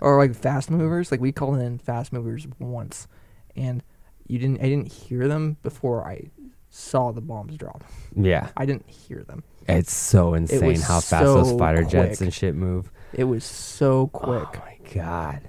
or 0.00 0.16
like 0.18 0.34
fast 0.34 0.70
movers. 0.70 1.10
Like 1.10 1.20
we 1.20 1.32
called 1.32 1.58
in 1.58 1.78
fast 1.78 2.12
movers 2.12 2.46
once, 2.58 3.06
and 3.54 3.82
you 4.26 4.38
didn't. 4.38 4.60
I 4.60 4.64
didn't 4.68 4.92
hear 4.92 5.28
them 5.28 5.58
before 5.62 6.06
I 6.06 6.30
saw 6.70 7.12
the 7.12 7.20
bombs 7.20 7.56
drop. 7.56 7.84
Yeah, 8.14 8.48
I 8.56 8.66
didn't 8.66 8.88
hear 8.90 9.22
them. 9.22 9.44
it's 9.68 9.94
so 9.94 10.34
insane 10.34 10.64
was 10.66 10.82
how 10.82 11.00
fast 11.00 11.24
those 11.24 11.50
so 11.50 11.58
fighter 11.58 11.84
jets 11.84 12.20
and 12.20 12.32
shit 12.34 12.54
move. 12.54 12.90
It 13.16 13.24
was 13.24 13.44
so 13.44 14.08
quick. 14.08 14.48
Oh 14.56 14.60
my 14.64 14.78
god. 14.94 15.48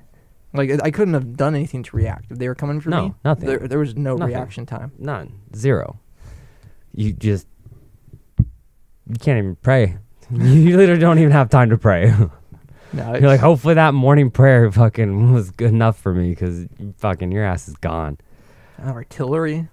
Like 0.54 0.72
I- 0.72 0.80
I 0.86 0.92
couldn't 0.92 1.14
have 1.14 1.36
done 1.38 1.54
anything 1.54 1.84
to 1.84 1.96
react 1.96 2.32
if 2.32 2.38
they 2.40 2.48
were 2.48 2.56
coming 2.56 2.80
for 2.82 2.90
No, 2.90 3.04
me. 3.10 3.14
nothing. 3.26 3.46
There, 3.48 3.60
there 3.60 3.80
was 3.80 3.96
no 3.96 4.16
Nothing. 4.16 4.34
reaction 4.36 4.66
time. 4.66 4.92
None. 4.98 5.34
Zero. 5.56 6.00
You 6.94 7.14
just 7.14 7.48
you 8.40 9.16
can't 9.20 9.38
even 9.38 9.56
pray. 9.58 9.98
you 10.32 10.78
literally 10.78 11.00
don't 11.00 11.20
even 11.20 11.32
have 11.32 11.50
time 11.50 11.70
to 11.70 11.78
pray. 11.78 12.14
No, 12.94 13.12
You're 13.16 13.28
like, 13.28 13.42
hopefully 13.42 13.74
that 13.74 13.94
morning 13.94 14.32
prayer 14.32 14.72
fucking 14.72 15.34
was 15.34 15.52
good 15.52 15.72
enough 15.72 16.00
for 16.00 16.14
me 16.14 16.30
because 16.30 16.68
fucking 17.00 17.34
your 17.34 17.44
ass 17.44 17.68
is 17.68 17.76
gone. 17.76 18.18
artillery. 18.82 19.68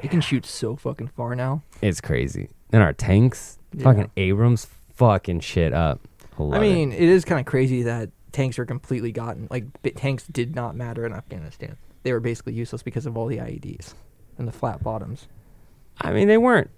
It 0.00 0.08
can 0.08 0.20
shoot 0.20 0.46
so 0.46 0.76
fucking 0.76 1.08
far 1.08 1.34
now. 1.34 1.62
It's 1.82 2.00
crazy. 2.00 2.48
And 2.72 2.80
our 2.80 2.92
tanks, 2.92 3.58
Yeah. 3.74 3.82
fucking 3.82 4.12
Abrams, 4.16 4.68
fucking 4.94 5.40
shit 5.40 5.72
up. 5.72 6.00
I 6.52 6.58
mean, 6.58 6.92
it 6.92 7.00
is 7.00 7.24
kind 7.24 7.38
of 7.40 7.46
crazy 7.46 7.82
that 7.82 8.10
tanks 8.32 8.58
are 8.58 8.64
completely 8.66 9.12
gotten. 9.12 9.48
Like 9.50 9.66
tanks 9.96 10.26
did 10.26 10.54
not 10.54 10.74
matter 10.74 11.06
in 11.06 11.12
Afghanistan. 11.12 11.76
They 12.02 12.12
were 12.12 12.20
basically 12.20 12.54
useless 12.54 12.82
because 12.82 13.06
of 13.06 13.16
all 13.16 13.26
the 13.26 13.38
IEDs 13.38 13.94
and 14.38 14.48
the 14.48 14.52
flat 14.52 14.82
bottoms. 14.82 15.28
I 16.00 16.12
mean, 16.12 16.28
they 16.28 16.38
weren't. 16.38 16.70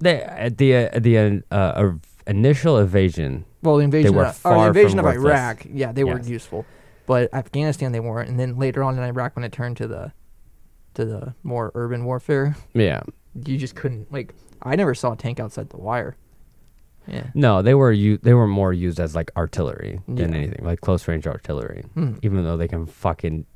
They 0.00 0.22
at 0.22 0.58
the 0.58 0.74
uh, 0.76 0.98
the 0.98 1.42
uh, 1.50 1.54
uh, 1.54 1.92
initial 2.26 2.78
invasion. 2.78 3.44
Well, 3.62 3.76
the 3.76 3.84
invasion, 3.84 4.16
of, 4.16 4.42
the 4.42 4.62
invasion 4.66 4.98
of. 4.98 5.04
Iraq, 5.04 5.66
yeah, 5.70 5.92
they 5.92 6.04
were 6.04 6.18
useful, 6.20 6.64
but 7.06 7.32
Afghanistan 7.34 7.92
they 7.92 8.00
weren't. 8.00 8.30
And 8.30 8.40
then 8.40 8.58
later 8.58 8.82
on 8.82 8.96
in 8.96 9.04
Iraq, 9.04 9.36
when 9.36 9.44
it 9.44 9.52
turned 9.52 9.76
to 9.76 9.86
the 9.86 10.12
to 10.94 11.04
the 11.04 11.34
more 11.42 11.70
urban 11.74 12.04
warfare, 12.04 12.56
Yeah. 12.72 13.02
you 13.44 13.58
just 13.58 13.74
couldn't 13.74 14.10
like. 14.10 14.34
I 14.62 14.76
never 14.76 14.94
saw 14.94 15.12
a 15.12 15.16
tank 15.16 15.38
outside 15.38 15.68
the 15.70 15.76
wire. 15.76 16.16
Yeah. 17.06 17.26
No, 17.34 17.62
they 17.62 17.74
were 17.74 17.90
u- 17.92 18.18
they 18.22 18.34
were 18.34 18.46
more 18.46 18.72
used 18.72 19.00
as 19.00 19.14
like 19.14 19.30
artillery 19.36 20.00
than 20.06 20.32
Yeah. 20.32 20.38
anything, 20.38 20.64
like 20.64 20.80
close 20.80 21.08
range 21.08 21.26
artillery. 21.26 21.84
Hmm. 21.94 22.14
Even 22.22 22.44
though 22.44 22.56
they 22.56 22.68
can 22.68 22.86
fucking 22.86 23.46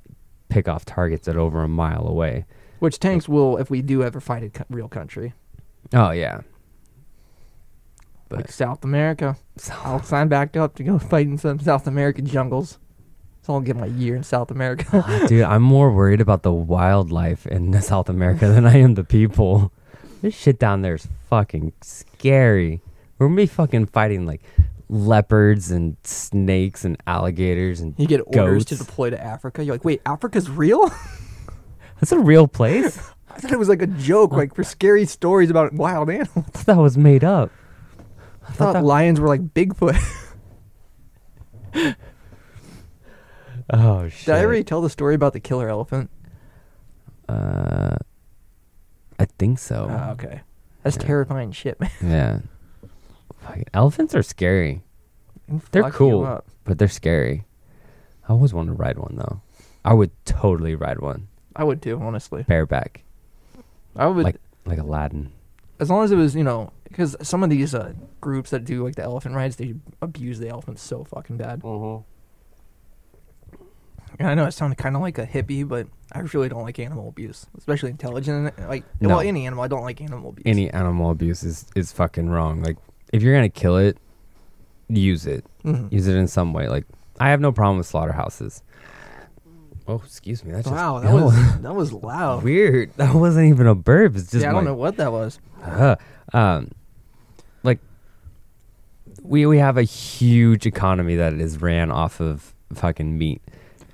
pick 0.49 0.69
off 0.69 0.85
targets 0.85 1.29
at 1.29 1.37
over 1.37 1.63
a 1.63 1.69
mile 1.69 2.07
away. 2.07 2.45
Which 2.81 2.99
tanks 2.99 3.29
will, 3.29 3.57
if 3.59 3.71
we 3.71 3.81
do 3.83 4.03
ever 4.03 4.21
fight 4.21 4.43
a 4.45 4.49
co- 4.51 4.65
real 4.71 4.89
country, 4.89 5.35
Oh 5.93 6.11
yeah. 6.11 6.41
like 8.31 8.47
But 8.47 8.51
South 8.51 8.85
America, 8.85 9.37
I'll 9.85 10.03
sign 10.03 10.29
back 10.29 10.57
up 10.57 10.75
to 10.77 10.85
go 10.85 10.99
fight 11.11 11.27
in 11.27 11.39
some 11.39 11.61
South 11.61 11.87
American 11.87 12.27
jungles. 12.27 12.79
So 13.43 13.53
I'll 13.53 13.61
get 13.61 13.77
my 13.77 13.87
year 13.87 14.17
in 14.17 14.23
South 14.23 14.51
America. 14.51 14.87
Ah, 15.07 15.27
dude, 15.29 15.43
I'm 15.55 15.63
more 15.63 15.93
worried 15.93 16.23
about 16.23 16.43
the 16.43 16.53
wildlife 16.53 17.47
in 17.47 17.81
South 17.83 18.09
America 18.09 18.49
than 18.49 18.65
I 18.67 18.79
am 18.79 18.95
the 18.95 19.05
people. 19.05 19.71
This 20.23 20.35
shit 20.35 20.59
down 20.59 20.81
there 20.81 20.95
is 20.95 21.07
fucking 21.29 21.75
scary. 21.83 22.81
We're 23.19 23.27
gonna 23.27 23.37
be 23.37 23.47
fucking 23.47 23.87
fighting 23.87 24.27
like 24.27 24.43
leopards 24.89 25.71
and 25.71 25.97
snakes 26.05 26.85
and 26.85 26.97
alligators 27.07 27.81
and 27.81 27.95
you 27.97 28.07
get 28.07 28.21
orders 28.27 28.65
to 28.67 28.77
deploy 28.77 29.11
to 29.11 29.23
Africa. 29.23 29.65
You're 29.65 29.75
like, 29.75 29.85
wait, 29.85 30.03
Africa's 30.05 30.51
real? 30.51 30.93
that's 32.01 32.13
a 32.13 32.19
real 32.19 32.47
place. 32.47 32.99
I 33.31 33.39
thought 33.39 33.53
it 33.53 33.59
was 33.59 33.69
like 33.69 33.83
a 33.83 33.87
joke, 33.89 34.33
like 34.33 34.55
for 34.55 34.63
scary 34.63 35.07
stories 35.07 35.51
about 35.51 35.73
wild 35.73 36.09
animals. 36.11 36.31
I 36.37 36.51
thought 36.51 36.67
that 36.67 36.77
was 36.77 36.97
made 36.97 37.25
up. 37.25 37.51
I 38.47 38.53
thought 38.53 38.75
that- 38.75 38.85
lions 38.85 39.19
were 39.21 39.29
like 39.29 39.41
Bigfoot. 39.55 39.99
Oh 43.71 44.09
shit. 44.09 44.27
Did 44.27 44.35
I 44.35 44.45
already 44.45 44.65
tell 44.65 44.83
the 44.83 44.91
story 44.91 45.15
about 45.15 45.33
the 45.33 45.41
killer 45.41 45.69
elephant? 45.69 46.11
Uh, 47.29 47.97
I 49.19 49.25
think 49.39 49.59
so. 49.59 49.89
Ah, 49.91 50.11
okay. 50.13 50.43
That's 50.83 50.99
terrifying 50.99 51.51
shit, 51.53 51.81
man. 51.81 51.91
Yeah. 52.03 52.39
Fucking 53.45 53.65
elephants 53.75 54.15
are 54.15 54.23
scary, 54.23 54.83
They're 55.71 55.91
cool. 55.91 56.43
but 56.65 56.79
they're 56.79 56.89
scary. 56.89 57.45
I 58.29 58.33
always 58.33 58.55
want 58.55 58.69
to 58.69 58.73
ride 58.75 58.99
one 58.99 59.17
though. 59.17 59.41
I 59.85 59.93
would 59.95 60.11
totally 60.25 60.75
ride 60.75 61.01
one 61.01 61.29
I 61.55 61.63
would 61.65 61.83
too, 61.83 61.99
honestly. 62.01 62.43
bareback, 62.45 63.03
I 63.97 64.07
would, 64.07 64.25
like 64.25 64.37
like 64.65 64.79
Aladdin. 64.79 65.31
as 65.79 65.91
long 65.91 66.05
as 66.05 66.11
it 66.11 66.17
was, 66.17 66.35
you 66.35 66.43
know, 66.45 66.73
because 66.85 67.17
some 67.23 67.43
of 67.45 67.51
these 67.51 67.75
uh, 67.75 67.93
groups 68.21 68.51
that 68.51 68.65
do 68.65 68.83
like 68.83 68.95
the 68.97 69.03
elephant 69.03 69.35
rides, 69.35 69.57
they 69.57 69.75
abuse 70.01 70.39
the 70.39 70.49
elephants 70.49 70.83
so 70.83 71.05
fucking 71.05 71.37
bad. 71.37 71.61
Mm-hmm. 71.61 72.03
And 74.19 74.29
I 74.29 74.35
know 74.35 74.45
it 74.47 74.53
sounded 74.53 74.77
kind 74.77 74.95
of 74.95 75.03
like 75.03 75.19
a 75.19 75.27
hippie, 75.27 75.67
but 75.67 75.89
I 76.13 76.21
really 76.21 76.49
don't 76.49 76.63
like 76.63 76.79
animal 76.79 77.09
abuse, 77.09 77.47
especially 77.59 77.91
intelligent. 77.91 78.57
Like, 78.69 78.85
No. 79.01 79.09
well, 79.09 79.21
any 79.21 79.45
animal, 79.45 79.65
I 79.65 79.69
don't 79.69 79.83
like 79.83 80.01
animal 80.01 80.31
abuse. 80.31 80.45
Any 80.47 80.71
animal 80.71 81.11
abuse 81.11 81.43
is 81.43 81.67
is 81.75 81.91
fucking 81.93 82.29
wrong. 82.31 82.63
Like 82.63 82.77
if 83.15 83.23
you're 83.23 83.35
gonna 83.35 83.49
kill 83.49 83.77
it, 83.77 83.97
use 84.89 85.27
it. 85.27 85.45
Mhm. 85.65 85.91
Use 85.93 86.07
it 86.07 86.17
in 86.17 86.27
some 86.29 86.53
way. 86.53 86.69
Like 86.69 86.85
I 87.21 87.31
have 87.31 87.41
no 87.41 87.53
problem 87.53 87.79
with 87.79 87.87
slaughterhouses. 87.87 88.63
Oh, 89.87 90.01
excuse 90.05 90.45
me. 90.45 90.53
That's 90.53 90.67
Wow, 90.69 91.01
just 91.03 91.13
that 91.13 91.23
was 91.25 91.61
that 91.63 91.75
was 91.75 91.93
loud. 91.93 92.43
weird. 92.43 92.91
That 92.97 93.15
wasn't 93.15 93.49
even 93.49 93.67
a 93.67 93.75
burp. 93.75 94.17
It's 94.17 94.31
just 94.31 94.43
yeah, 94.43 94.51
I 94.51 94.53
don't 94.53 94.65
know 94.65 94.75
what 94.75 94.97
that 94.97 95.13
was. 95.13 95.39
Uh, 95.63 95.97
um, 96.33 96.71
like 97.63 97.79
we 99.23 99.47
we 99.47 99.59
have 99.59 99.77
a 99.77 99.83
huge 99.83 100.67
economy 100.67 101.17
that 101.17 101.35
is 101.35 101.61
ran 101.61 101.91
off 101.91 102.21
of 102.21 102.55
fucking 102.75 103.17
meat, 103.17 103.43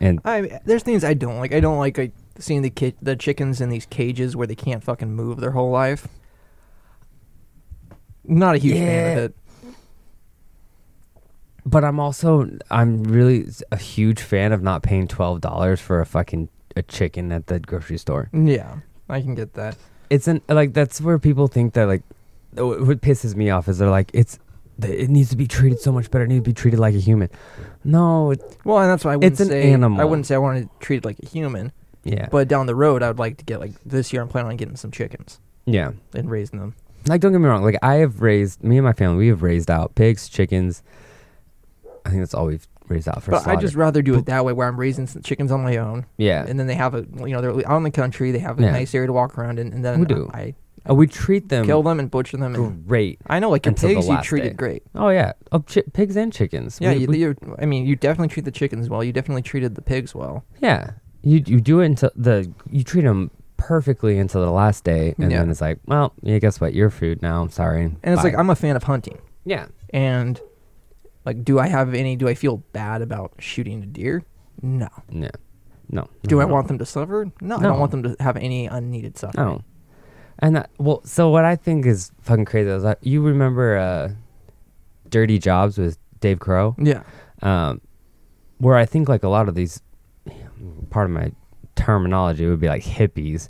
and 0.01 0.21
I 0.25 0.61
there's 0.65 0.83
things 0.83 1.05
I 1.05 1.15
don't 1.15 1.39
like. 1.39 1.53
I 1.55 1.61
don't 1.61 1.79
like, 1.79 1.99
like 1.99 2.13
seeing 2.39 2.63
the 2.63 2.71
ki- 2.71 2.95
the 3.03 3.17
chickens 3.17 3.61
in 3.61 3.69
these 3.69 3.87
cages 3.87 4.35
where 4.37 4.47
they 4.47 4.55
can't 4.55 4.83
fucking 4.83 5.13
move 5.13 5.41
their 5.41 5.51
whole 5.53 5.71
life. 5.71 6.09
Not 8.31 8.55
a 8.55 8.59
huge 8.59 8.77
fan 8.77 9.19
of 9.19 9.25
it. 9.25 9.35
but 11.67 11.85
I'm 11.85 11.99
also 11.99 12.49
I'm 12.71 13.03
really 13.03 13.47
a 13.73 13.77
huge 13.77 14.23
fan 14.23 14.53
of 14.53 14.63
not 14.63 14.83
paying 14.83 15.09
twelve 15.09 15.41
dollars 15.41 15.81
for 15.81 16.01
a 16.01 16.07
fucking 16.07 16.49
a 16.77 16.83
chicken 16.83 17.33
at 17.33 17.49
the 17.49 17.59
grocery 17.59 17.99
store. 17.99 18.31
Yeah, 18.33 18.77
I 19.09 19.21
can 19.21 19.35
get 19.35 19.55
that. 19.55 19.77
It's 20.11 20.29
an 20.29 20.41
like 20.49 20.73
that's 20.73 21.01
where 21.01 21.19
people 21.19 21.49
think 21.49 21.75
that 21.75 21.87
like 21.87 22.03
what 22.55 23.01
pisses 23.01 23.35
me 23.35 23.51
off 23.51 23.69
is 23.69 23.79
they're 23.79 23.91
like 23.91 24.11
it's 24.15 24.39
it 24.81 25.11
needs 25.11 25.31
to 25.31 25.37
be 25.37 25.49
treated 25.49 25.81
so 25.81 25.91
much 25.91 26.11
better. 26.11 26.25
It 26.25 26.29
needs 26.29 26.45
to 26.45 26.51
be 26.51 26.55
treated 26.55 26.79
like 26.79 26.95
a 26.95 27.01
human. 27.01 27.29
No, 27.85 28.31
it, 28.31 28.59
Well, 28.65 28.79
and 28.79 28.89
that's 28.89 29.05
why 29.05 29.13
I 29.13 29.17
wouldn't 29.17 29.33
It's 29.33 29.41
an 29.41 29.49
say 29.49 29.75
I 29.75 30.05
wouldn't 30.05 30.27
say 30.27 30.37
I 30.37 30.39
wanted 30.39 30.71
to 30.71 30.79
treat 30.79 30.99
it 30.99 31.05
like 31.05 31.19
a 31.19 31.27
human. 31.27 31.73
yeah, 32.05 32.29
But 32.31 32.49
down 32.49 32.67
the 32.67 32.77
road, 32.77 33.03
I 33.03 33.09
would 33.09 33.19
like 33.19 33.39
to 33.39 33.45
get 33.45 33.61
like 33.61 33.73
this 33.85 34.13
year. 34.13 34.23
I'm 34.23 34.29
planning 34.29 34.53
on 34.53 34.57
getting 34.57 34.77
some 34.77 34.91
chickens 34.91 35.41
yeah. 35.67 35.93
and 36.15 36.31
raising 36.31 36.61
them. 36.61 36.77
Like 37.07 37.21
don't 37.21 37.33
get 37.33 37.39
me 37.39 37.47
wrong 37.49 37.63
like 37.63 37.77
i 37.83 37.95
have 37.97 38.21
raised 38.21 38.63
me 38.63 38.77
and 38.79 38.85
my 38.85 38.93
family 38.93 39.17
we 39.19 39.29
have 39.29 39.43
raised 39.43 39.71
out 39.71 39.95
pigs 39.95 40.29
chickens 40.29 40.83
i 42.05 42.11
think 42.11 42.21
that's 42.21 42.35
all 42.35 42.47
we've 42.47 42.67
raised 42.89 43.09
out 43.09 43.23
for 43.23 43.31
But 43.31 43.47
I 43.47 43.55
just 43.55 43.77
rather 43.77 44.03
do 44.03 44.17
it 44.17 44.27
that 44.27 44.45
way, 44.45 44.53
where 44.53 44.67
I'm 44.67 44.77
raising 44.77 45.07
some 45.07 45.23
chickens 45.23 45.53
on 45.53 45.63
my 45.63 45.77
own, 45.77 46.07
yeah 46.17 46.45
and 46.49 46.59
then 46.59 46.67
they 46.67 46.75
have 46.75 46.93
a 46.97 47.07
you 47.21 47.29
know 47.29 47.41
they're 47.41 47.71
out 47.71 47.77
in 47.77 47.85
the 47.85 47.91
country. 47.93 48.33
They 48.33 48.41
have 48.41 48.59
a 48.59 48.63
Yeah. 48.63 48.73
nice 48.73 48.93
area 48.97 49.07
to 49.07 49.13
walk 49.13 49.39
around 49.39 49.61
in, 49.61 49.73
and 49.73 49.85
then 49.85 50.01
We 50.01 50.07
do. 50.07 50.29
I 50.35 50.55
Uh, 50.89 50.97
we 50.97 51.07
treat 51.07 51.51
them 51.51 51.65
kill 51.67 51.85
them 51.85 52.01
and 52.01 52.11
butcher 52.11 52.37
them. 52.37 52.53
And 52.57 52.85
great 52.89 53.21
I 53.29 53.39
know, 53.39 53.49
like 53.51 53.65
your 53.65 53.77
pigs, 53.77 54.09
you 54.09 54.21
treated 54.23 54.49
day. 54.51 54.55
great. 54.57 54.83
oh 54.97 55.11
yeah 55.11 55.35
oh, 55.53 55.61
chi- 55.61 55.85
pigs 55.93 56.17
and 56.17 56.33
chickens 56.33 56.79
Yeah, 56.81 56.95
We- 56.95 57.17
you, 57.19 57.37
we- 57.39 57.55
I 57.61 57.65
mean, 57.67 57.87
you 57.87 57.95
definitely 57.95 58.27
treat 58.35 58.45
the 58.45 58.51
chickens 58.51 58.89
well. 58.91 59.05
You 59.05 59.13
definitely 59.13 59.43
treated 59.43 59.77
the 59.77 59.83
pigs 59.83 60.13
well. 60.13 60.43
yeah 60.59 60.91
you 61.23 61.41
you 61.47 61.61
do 61.61 61.79
it 61.79 61.87
until 61.87 62.11
the 62.17 62.51
you 62.73 62.83
treat 62.83 63.03
them 63.05 63.31
perfectly 63.61 64.19
until 64.19 64.41
the 64.45 64.51
last 64.51 64.85
day 64.85 65.15
and 65.19 65.31
Yeah. 65.31 65.39
then 65.41 65.51
it's 65.51 65.61
like 65.61 65.79
well 65.87 66.13
yeah 66.23 66.39
guess 66.39 66.61
what 66.61 66.73
your 66.75 66.89
food 66.91 67.21
now 67.23 67.43
i'm 67.43 67.51
sorry 67.51 67.85
And 67.85 68.15
it's 68.15 68.25
like 68.25 68.35
I'm 68.37 68.49
a 68.51 68.57
fan 68.57 68.75
of 68.75 68.83
hunting, 68.85 69.19
yeah 69.45 69.67
and 69.93 70.41
like, 71.27 71.45
do 71.45 71.59
I 71.59 71.67
have 71.69 71.93
any? 71.93 72.17
Do 72.17 72.29
I 72.29 72.35
feel 72.35 72.57
bad 72.73 73.03
about 73.03 73.33
shooting 73.39 73.83
a 73.83 73.87
deer? 73.87 74.23
No. 74.63 74.89
yeah 75.11 75.29
no 75.91 76.09
Do 76.27 76.37
no, 76.37 76.43
I 76.43 76.47
no. 76.47 76.55
want 76.55 76.69
them 76.69 76.79
to 76.79 76.87
suffer? 76.87 77.31
No, 77.43 77.57
I 77.57 77.61
No. 77.61 77.69
don't 77.69 77.79
want 77.79 77.91
them 77.91 78.03
to 78.05 78.17
have 78.21 78.37
any 78.39 78.67
unneeded 78.67 79.19
suffering. 79.19 79.47
no 79.47 79.65
and 80.39 80.57
that, 80.57 80.71
well 80.79 81.03
so 81.05 81.29
what 81.29 81.45
i 81.45 81.55
think 81.55 81.85
is 81.85 82.11
fucking 82.23 82.47
crazy 82.47 82.71
is 82.71 82.83
that 82.83 82.99
you 83.03 83.21
remember 83.23 83.77
uh 83.77 84.09
dirty 85.11 85.39
jobs 85.39 85.77
with 85.77 85.99
dave 86.21 86.39
crow 86.41 86.75
Yeah. 86.79 87.03
um, 87.43 87.81
where 88.59 88.77
I 88.77 88.85
think 88.87 89.09
like 89.09 89.23
a 89.23 89.29
lot 89.29 89.49
of 89.49 89.55
these, 89.55 89.81
part 90.91 91.07
of 91.07 91.13
my 91.13 91.33
terminology 91.77 92.45
it 92.45 92.49
would 92.49 92.61
be 92.61 92.69
like 92.69 92.83
hippies, 92.83 93.49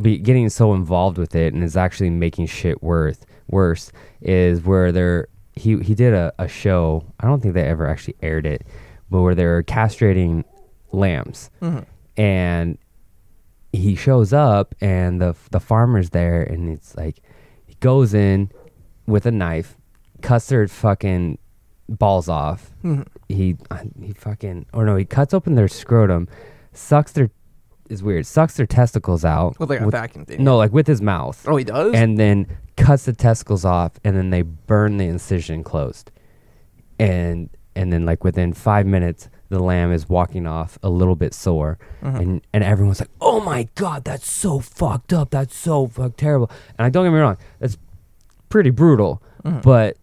be 0.00 0.18
getting 0.18 0.48
so 0.48 0.74
involved 0.74 1.18
with 1.18 1.34
it 1.34 1.52
and 1.54 1.62
is 1.64 1.76
actually 1.76 2.10
making 2.10 2.46
shit 2.46 2.82
worth 2.82 3.26
worse 3.48 3.90
is 4.20 4.62
where 4.62 4.92
they're 4.92 5.26
he 5.54 5.76
he 5.80 5.94
did 5.94 6.14
a, 6.14 6.32
a 6.38 6.46
show 6.46 7.04
I 7.18 7.26
don't 7.26 7.40
think 7.40 7.54
they 7.54 7.64
ever 7.64 7.86
actually 7.88 8.14
aired 8.22 8.46
it, 8.46 8.64
but 9.10 9.20
where 9.22 9.34
they're 9.34 9.62
castrating 9.64 10.44
lambs 10.92 11.50
Mhm. 11.60 11.84
and 12.16 12.78
he 13.72 13.94
shows 13.94 14.32
up 14.32 14.74
and 14.80 15.20
the 15.20 15.34
the 15.50 15.60
farmer's 15.60 16.10
there 16.10 16.42
and 16.42 16.68
it's 16.68 16.96
like 16.96 17.20
he 17.66 17.74
goes 17.80 18.14
in 18.14 18.50
with 19.06 19.26
a 19.26 19.30
knife, 19.32 19.76
cuts 20.22 20.46
their 20.48 20.66
fucking 20.68 21.38
balls 21.88 22.28
off. 22.28 22.72
Mhm. 22.84 23.06
He 23.28 23.56
he 24.00 24.12
fucking 24.12 24.66
or 24.72 24.84
no, 24.84 24.94
he 24.96 25.04
cuts 25.04 25.34
open 25.34 25.56
their 25.56 25.68
scrotum, 25.68 26.28
sucks 26.72 27.10
their 27.12 27.30
is 27.90 28.02
weird, 28.02 28.24
sucks 28.26 28.56
their 28.56 28.66
testicles 28.66 29.24
out. 29.24 29.58
With 29.58 29.68
like 29.70 29.80
a 29.80 29.84
with- 29.86 29.92
vacuum 29.94 30.24
thing. 30.24 30.42
no, 30.44 30.56
like 30.56 30.72
with 30.72 30.86
his 30.86 31.02
mouth. 31.02 31.44
Oh, 31.48 31.56
he 31.56 31.64
does. 31.64 31.92
And 31.94 32.16
then 32.18 32.46
cuts 32.76 33.04
the 33.04 33.12
testicles 33.12 33.64
off 33.64 33.92
and 34.04 34.16
then 34.16 34.30
they 34.30 34.42
burn 34.42 34.96
the 34.96 35.04
incision 35.06 35.62
closed. 35.64 36.10
And 36.98 37.50
and 37.76 37.92
then 37.92 38.04
like 38.04 38.24
within 38.24 38.52
5 38.52 38.86
minutes 38.86 39.28
the 39.48 39.58
lamb 39.60 39.92
is 39.92 40.08
walking 40.08 40.46
off 40.46 40.78
a 40.82 40.90
little 40.90 41.16
bit 41.16 41.32
sore 41.34 41.78
Mhm. 42.02 42.18
and 42.20 42.40
and 42.52 42.62
everyone's 42.64 43.00
like, 43.00 43.10
"Oh 43.20 43.40
my 43.40 43.68
god, 43.74 44.04
that's 44.04 44.30
so 44.30 44.58
fucked 44.60 45.12
up. 45.12 45.30
That's 45.30 45.56
so 45.56 45.86
fuck 45.88 46.16
terrible." 46.16 46.50
And 46.78 46.86
I 46.86 46.88
don't 46.90 47.04
get 47.04 47.10
me 47.12 47.18
wrong, 47.18 47.36
that's 47.58 47.76
pretty 48.48 48.70
brutal, 48.70 49.22
Mhm. 49.44 49.62
but 49.62 49.96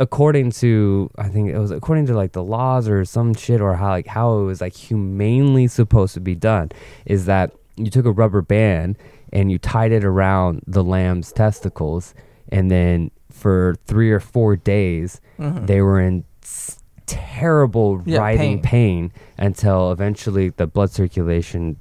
according 0.00 0.50
to 0.52 1.10
I 1.18 1.28
think 1.28 1.50
it 1.50 1.58
was 1.58 1.70
according 1.70 2.06
to 2.06 2.14
like 2.14 2.32
the 2.32 2.42
laws 2.44 2.88
or 2.88 3.04
some 3.04 3.34
shit 3.34 3.60
or 3.60 3.74
how 3.74 3.90
like 3.90 4.06
how 4.06 4.38
it 4.38 4.42
was 4.44 4.60
like 4.60 4.74
humanely 4.74 5.66
supposed 5.68 6.14
to 6.14 6.20
be 6.20 6.34
done 6.34 6.70
is 7.06 7.26
that 7.26 7.52
you 7.76 7.90
took 7.90 8.06
a 8.06 8.12
rubber 8.12 8.42
band 8.42 8.96
and 9.32 9.50
you 9.50 9.58
tied 9.58 9.92
it 9.92 10.04
around 10.04 10.62
the 10.66 10.84
lamb's 10.84 11.32
testicles 11.32 12.14
and 12.50 12.70
then 12.70 13.10
for 13.30 13.74
3 13.86 14.10
or 14.10 14.20
4 14.20 14.56
days 14.56 15.20
Mhm. 15.38 15.66
they 15.66 15.80
were 15.80 16.00
in 16.00 16.24
s- 16.42 16.78
terrible 17.06 18.02
Yeah, 18.04 18.18
writhing 18.20 18.60
pain. 18.60 19.10
pain. 19.10 19.12
until 19.38 19.90
eventually 19.92 20.50
the 20.50 20.66
blood 20.66 20.90
circulation 20.90 21.76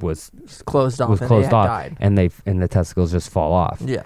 was 0.00 0.30
closed 0.64 1.00
off. 1.00 1.08
was 1.10 1.20
and 1.20 1.28
closed 1.28 1.50
they 1.50 1.54
off 1.54 1.66
Died. 1.66 1.96
and 2.00 2.18
they 2.18 2.30
and 2.46 2.60
the 2.62 2.68
testicles 2.68 3.12
just 3.12 3.30
fall 3.30 3.52
off 3.52 3.80
Yeah, 3.84 4.02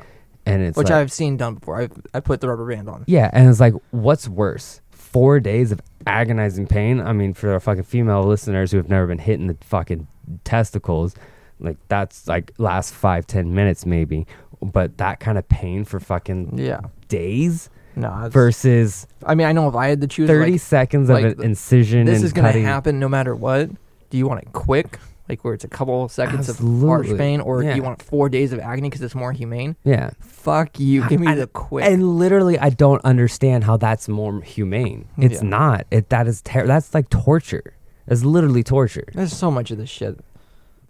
and 0.49 0.62
it's 0.62 0.76
which 0.76 0.88
like, 0.90 0.94
I've 0.96 1.12
seen 1.12 1.36
done 1.36 1.55
before. 1.57 1.80
I 1.82 1.88
I 2.14 2.20
put 2.20 2.40
the 2.40 2.49
rubber 2.49 2.66
band 2.66 2.88
on. 2.88 3.05
yeah 3.07 3.30
and 3.32 3.49
it's 3.49 3.61
like 3.61 3.74
what's 3.90 4.28
worse 4.28 4.80
four 4.90 5.40
days 5.40 5.72
of 5.72 5.80
agonizing 6.07 6.66
pain 6.66 7.01
i 7.01 7.12
mean 7.12 7.32
for 7.34 7.53
our 7.53 7.61
fucking 7.61 7.82
female 7.82 8.22
listeners 8.24 8.70
who 8.70 8.76
have 8.76 8.88
never 8.90 9.07
been 9.07 9.18
hit 9.18 9.40
in 9.40 9.46
the 9.46 9.57
fucking 9.62 10.07
testicles 10.44 11.14
like 11.61 11.76
that's 11.88 12.26
like 12.28 12.53
last 12.59 12.92
five 12.94 13.26
ten 13.26 13.55
minutes 13.55 13.84
maybe 13.86 14.26
but 14.62 14.96
that 14.99 15.20
kind 15.20 15.38
of 15.38 15.49
pain 15.49 15.84
for 15.84 15.99
fucking 16.01 16.59
Yeah. 16.59 16.80
days 17.09 17.70
No. 17.96 18.28
Versus 18.30 19.07
I 19.26 19.34
mean, 19.34 19.46
I 19.46 19.53
know 19.53 19.68
if 19.68 19.74
I 19.74 19.88
had 19.88 20.01
to 20.03 20.07
choose, 20.07 20.28
30 20.28 20.53
like, 20.53 20.61
seconds 20.61 21.11
of 21.11 21.20
the- 21.20 21.28
an 21.30 21.42
incision 21.42 22.07
this 22.07 22.22
is 22.22 22.32
gonna 22.32 22.49
cutting 22.49 22.64
happen 22.64 22.99
no 23.01 23.09
matter 23.09 23.34
what. 23.34 23.70
Do 24.11 24.16
you 24.18 24.26
want 24.28 24.42
it 24.42 24.53
quick, 24.53 24.99
like 25.28 25.44
where 25.44 25.54
it's 25.54 25.64
a 25.64 25.68
couple 25.68 26.08
seconds 26.08 26.48
of 26.48 26.58
harsh 26.58 27.08
pain, 27.16 27.40
or 27.40 27.62
Yeah. 27.62 27.74
you 27.74 27.82
want 27.82 28.00
four 28.02 28.28
days 28.28 28.52
of 28.52 28.58
agony 28.60 28.88
because 28.88 29.02
it's 29.02 29.14
more 29.14 29.32
humane? 29.32 29.76
yeah 29.84 30.10
Fuck 30.20 30.80
you. 30.80 31.06
Give 31.08 31.20
me 31.20 31.26
I- 31.26 31.34
the 31.34 31.46
quick. 31.46 31.84
And 31.84 32.16
literally, 32.18 32.58
I 32.58 32.70
don't 32.70 33.04
understand 33.04 33.64
how 33.64 33.76
that's 33.76 34.08
more 34.08 34.40
humane. 34.40 35.06
It's 35.18 35.42
Yeah. 35.42 35.48
not. 35.48 35.86
It 35.90 36.08
that 36.10 36.26
is 36.26 36.40
ter- 36.42 36.66
that's 36.66 36.94
like 36.94 37.10
torture. 37.10 37.74
It's 38.06 38.24
literally 38.24 38.62
torture. 38.62 39.04
There's 39.12 39.32
so 39.36 39.50
much 39.50 39.70
of 39.70 39.76
this 39.78 39.90
shit. 39.90 40.18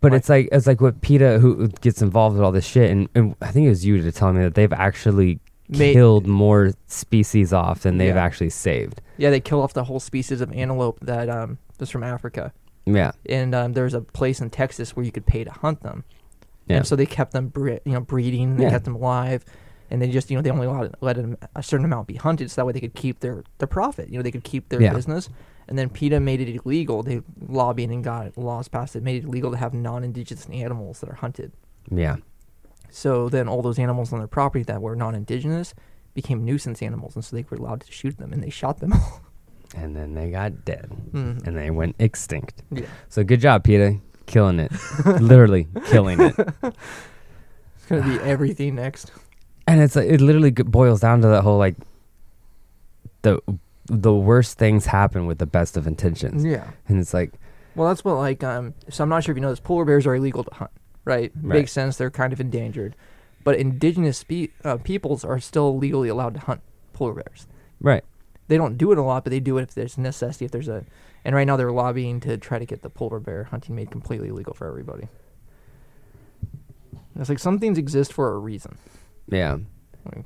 But 0.01 0.15
it's 0.15 0.29
like 0.29 0.49
it's 0.53 0.69
like 0.69 0.81
what 0.81 1.01
PETA 1.01 1.41
who 1.41 1.55
who 1.57 1.69
gets 1.69 2.01
involved 2.03 2.37
with 2.37 2.45
all 2.45 2.53
this 2.53 2.65
shit, 2.65 2.89
and, 2.91 3.09
and 3.17 3.35
I 3.43 3.51
think 3.51 3.67
it 3.67 3.71
was 3.71 3.85
you 3.85 4.01
to 4.01 4.13
tell 4.13 4.33
me 4.33 4.43
that 4.45 4.55
they've 4.55 4.73
actually 4.73 5.41
Made- 5.69 5.95
killed 5.95 6.29
more 6.29 6.71
species 6.87 7.53
off 7.53 7.81
than 7.83 7.99
they've 7.99 8.15
Yeah. 8.15 8.23
actually 8.25 8.51
saved. 8.51 9.03
Yeah, 9.17 9.31
they 9.31 9.41
kill 9.41 9.61
off 9.61 9.73
the 9.75 9.83
whole 9.85 9.99
species 9.99 10.41
of 10.41 10.53
antelope 10.53 11.01
that 11.03 11.29
um 11.29 11.59
was 11.81 11.91
from 11.91 12.05
Africa, 12.05 12.53
Yeah, 12.95 13.13
and 13.27 13.55
um, 13.55 13.73
there's 13.75 13.95
a 13.95 14.01
place 14.01 14.41
in 14.41 14.51
Texas 14.51 14.95
where 14.97 15.05
you 15.05 15.13
could 15.13 15.27
pay 15.27 15.45
to 15.45 15.51
hunt 15.51 15.83
them. 15.83 16.05
yeah, 16.67 16.77
And 16.79 16.87
so 16.87 16.97
they 16.97 17.07
kept 17.07 17.33
them, 17.33 17.49
bre- 17.49 17.83
you 17.85 17.93
know, 17.93 18.01
breeding. 18.01 18.57
They 18.57 18.65
Yeah. 18.65 18.71
kept 18.71 18.85
them 18.85 18.95
alive, 18.97 19.45
and 19.91 20.01
they 20.01 20.11
just, 20.11 20.31
you 20.31 20.37
know, 20.37 20.43
they 20.43 20.51
only 20.51 20.67
allowed 20.67 20.95
let 21.01 21.17
them, 21.17 21.37
a 21.55 21.63
certain 21.63 21.85
amount 21.85 22.07
be 22.09 22.15
hunted, 22.15 22.51
so 22.51 22.61
that 22.61 22.67
way 22.67 22.73
they 22.73 22.81
could 22.81 22.95
keep 22.95 23.21
their 23.21 23.43
their 23.59 23.69
profit. 23.69 24.09
You 24.11 24.19
know, 24.19 24.23
they 24.23 24.31
could 24.31 24.45
keep 24.45 24.69
their 24.69 24.81
Yeah. 24.83 24.93
business. 24.95 25.29
And 25.69 25.79
then 25.79 25.91
PETA 25.91 26.19
made 26.21 26.41
it 26.41 26.49
illegal. 26.65 27.03
They 27.03 27.21
lobbied 27.47 27.91
and 27.91 28.03
got 28.03 28.39
laws 28.39 28.69
passed 28.69 28.95
that 28.95 29.03
made 29.03 29.23
it 29.23 29.27
illegal 29.27 29.51
to 29.51 29.57
have 29.59 29.75
non-indigenous 29.75 30.47
animals 30.51 31.01
that 31.01 31.11
are 31.11 31.15
hunted. 31.17 31.53
yeah. 31.91 32.17
So 32.91 33.29
then 33.29 33.49
all 33.49 33.61
those 33.61 33.79
animals 33.79 34.13
on 34.15 34.19
their 34.19 34.27
property 34.29 34.63
that 34.65 34.81
were 34.81 34.97
non-indigenous 34.97 35.75
became 36.15 36.43
nuisance 36.45 36.83
animals, 36.83 37.15
and 37.17 37.25
so 37.25 37.37
they 37.37 37.45
were 37.51 37.59
allowed 37.59 37.83
to 37.83 37.93
shoot 37.93 38.17
them, 38.17 38.33
and 38.33 38.43
they 38.43 38.49
shot 38.51 38.81
them 38.81 38.95
all. 38.95 39.21
And 39.77 39.95
then 39.95 40.15
they 40.15 40.31
got 40.31 40.65
dead, 40.65 40.91
Mhm. 41.13 41.47
and 41.47 41.57
they 41.57 41.71
went 41.71 41.95
extinct. 41.99 42.63
Yeah. 42.71 42.87
So 43.09 43.23
good 43.23 43.41
job, 43.41 43.65
PETA, 43.65 43.99
killing 44.27 44.59
it, 44.61 44.73
literally 45.21 45.69
killing 45.87 46.21
it. 46.21 46.35
It's 46.63 47.87
gonna 47.89 48.03
be 48.03 48.19
everything 48.25 48.75
next. 48.77 49.13
and 49.67 49.81
it's 49.83 49.95
like, 49.97 50.09
it 50.09 50.21
literally 50.23 50.51
boils 50.51 51.01
down 51.01 51.21
to 51.23 51.29
that 51.29 51.43
whole 51.43 51.59
like 51.59 51.77
the 53.23 53.41
the 53.87 54.15
worst 54.15 54.59
things 54.59 54.87
happen 54.87 55.27
with 55.27 55.39
the 55.39 55.47
best 55.47 55.77
of 55.77 55.87
intentions 55.87 56.45
Yeah. 56.45 56.69
and 56.89 56.99
it's 57.01 57.13
like 57.15 57.33
Well, 57.75 57.89
that's 57.89 58.05
what 58.05 58.15
like 58.17 58.43
um. 58.45 58.75
So 58.91 59.03
I'm 59.05 59.09
not 59.11 59.25
sure 59.25 59.33
if 59.33 59.37
you 59.37 59.43
know 59.43 59.51
this. 59.51 59.61
Polar 59.61 59.85
bears 59.85 60.07
are 60.07 60.15
illegal 60.15 60.45
to 60.45 60.55
hunt, 60.55 60.71
right? 61.05 61.31
Right. 61.37 61.59
Makes 61.59 61.73
sense. 61.73 61.97
They're 61.97 62.11
kind 62.11 62.33
of 62.33 62.41
endangered, 62.41 62.97
but 63.45 63.57
indigenous 63.57 64.19
spe- 64.19 64.51
uh, 64.65 64.77
peoples 64.79 65.25
are 65.25 65.39
still 65.39 65.77
legally 65.79 66.09
allowed 66.09 66.35
to 66.35 66.41
hunt 66.41 66.61
polar 66.93 67.15
bears. 67.15 67.47
right 67.81 68.05
They 68.49 68.57
don't 68.57 68.77
do 68.79 68.93
it 68.93 68.99
a 68.99 69.03
lot, 69.03 69.25
but 69.25 69.31
they 69.31 69.41
do 69.41 69.59
it 69.59 69.63
if 69.63 69.75
there's 69.75 69.97
necessity. 69.99 70.45
If 70.47 70.51
there's 70.51 70.69
a, 70.69 70.85
and 71.25 71.35
right 71.35 71.47
now 71.47 71.57
they're 71.57 71.71
lobbying 71.73 72.19
to 72.21 72.37
try 72.39 72.59
to 72.59 72.67
get 72.67 72.83
the 72.83 72.91
polar 72.91 73.21
bear 73.21 73.45
hunting 73.45 73.75
made 73.77 73.91
completely 73.91 74.31
legal 74.31 74.55
for 74.55 74.67
everybody. 74.67 75.09
It's 77.19 77.29
like 77.29 77.39
some 77.39 77.59
things 77.59 77.79
exist 77.79 78.13
for 78.13 78.33
a 78.35 78.39
reason. 78.39 78.79
yeah 79.31 79.59
Like- 80.05 80.25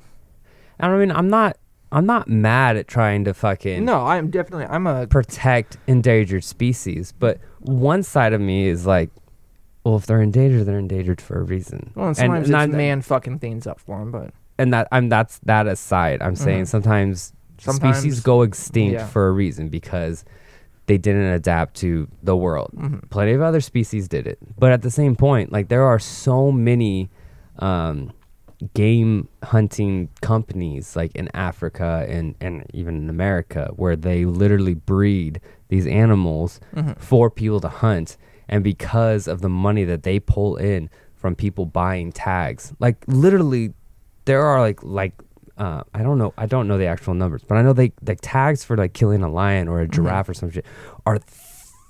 i 0.79 0.87
don't 0.87 0.99
mean 0.99 1.11
i'm 1.11 1.29
not 1.29 1.57
i'm 1.91 2.05
not 2.05 2.27
mad 2.27 2.77
at 2.77 2.87
trying 2.87 3.25
to 3.25 3.33
fucking 3.33 3.83
No, 3.85 4.05
I'm 4.05 4.29
definitely 4.29 4.65
I'm 4.65 4.87
a 4.87 5.05
protect 5.07 5.77
endangered 5.87 6.43
species 6.43 7.13
but 7.19 7.39
one 7.59 8.01
side 8.03 8.33
of 8.33 8.41
me 8.41 8.67
is 8.67 8.85
like 8.85 9.09
well 9.83 9.95
if 9.97 10.05
they're 10.05 10.21
endangered 10.21 10.65
they're 10.65 10.79
endangered 10.79 11.19
for 11.21 11.39
a 11.39 11.43
reason 11.43 11.91
well, 11.95 12.07
and 12.07 12.17
sometimes 12.17 12.49
not- 12.49 12.69
it's 12.69 12.75
man 12.75 13.01
fucking 13.01 13.39
things 13.39 13.67
up 13.67 13.79
for 13.79 13.99
them, 13.99 14.11
but 14.11 14.31
and 14.57 14.71
that 14.73 14.87
i'm 14.91 15.09
that's 15.09 15.39
that 15.39 15.67
aside 15.67 16.21
i'm 16.21 16.35
saying 16.35 16.63
Mhm. 16.63 16.67
sometimes, 16.67 17.33
Sometimes- 17.63 17.97
species 17.99 18.19
go 18.21 18.41
extinct 18.43 18.93
yeah. 18.93 19.07
for 19.07 19.27
a 19.27 19.31
reason 19.31 19.69
because 19.69 20.23
they 20.85 20.97
didn't 20.97 21.31
adapt 21.31 21.75
to 21.75 22.07
the 22.21 22.35
world 22.35 22.71
mhm. 22.75 23.09
plenty 23.09 23.31
of 23.31 23.41
other 23.41 23.61
species 23.61 24.07
did 24.09 24.27
it 24.27 24.37
but 24.59 24.71
at 24.71 24.81
the 24.81 24.91
same 24.91 25.15
point 25.15 25.51
like 25.51 25.69
there 25.69 25.83
are 25.83 25.97
so 25.99 26.51
many 26.51 27.09
um, 27.59 28.11
game 28.73 29.27
hunting 29.43 30.09
companies 30.21 30.95
like 30.95 31.15
in 31.15 31.29
africa 31.33 32.05
and, 32.09 32.35
and 32.41 32.65
even 32.73 32.95
in 32.97 33.09
america 33.09 33.71
where 33.75 33.95
they 33.95 34.25
literally 34.25 34.73
breed 34.73 35.39
these 35.69 35.87
animals 35.87 36.59
Mhm. 36.75 36.97
for 36.99 37.29
people 37.29 37.59
to 37.61 37.69
hunt 37.69 38.17
and 38.49 38.63
because 38.63 39.27
of 39.27 39.41
the 39.41 39.49
money 39.49 39.85
that 39.85 40.03
they 40.03 40.19
pull 40.19 40.57
in 40.57 40.89
from 41.15 41.33
people 41.35 41.65
buying 41.65 42.11
tags 42.11 42.73
like 42.79 42.97
literally 43.07 43.73
there 44.25 44.43
are 44.43 44.59
like 44.59 44.83
like 44.83 45.13
uh, 45.57 45.83
I 45.93 46.01
don't 46.03 46.17
know 46.17 46.33
I 46.37 46.45
don't 46.45 46.67
know 46.67 46.77
the 46.77 46.87
actual 46.87 47.13
numbers, 47.13 47.43
but 47.47 47.55
I 47.57 47.61
know 47.61 47.73
they 47.73 47.91
like 48.05 48.19
tags 48.21 48.63
for 48.63 48.75
like 48.77 48.93
killing 48.93 49.21
a 49.23 49.29
lion 49.29 49.67
or 49.67 49.81
a 49.81 49.83
Mm-hmm. 49.85 49.93
giraffe 50.03 50.29
or 50.29 50.33
some 50.33 50.49
shit 50.51 50.65
are 51.05 51.19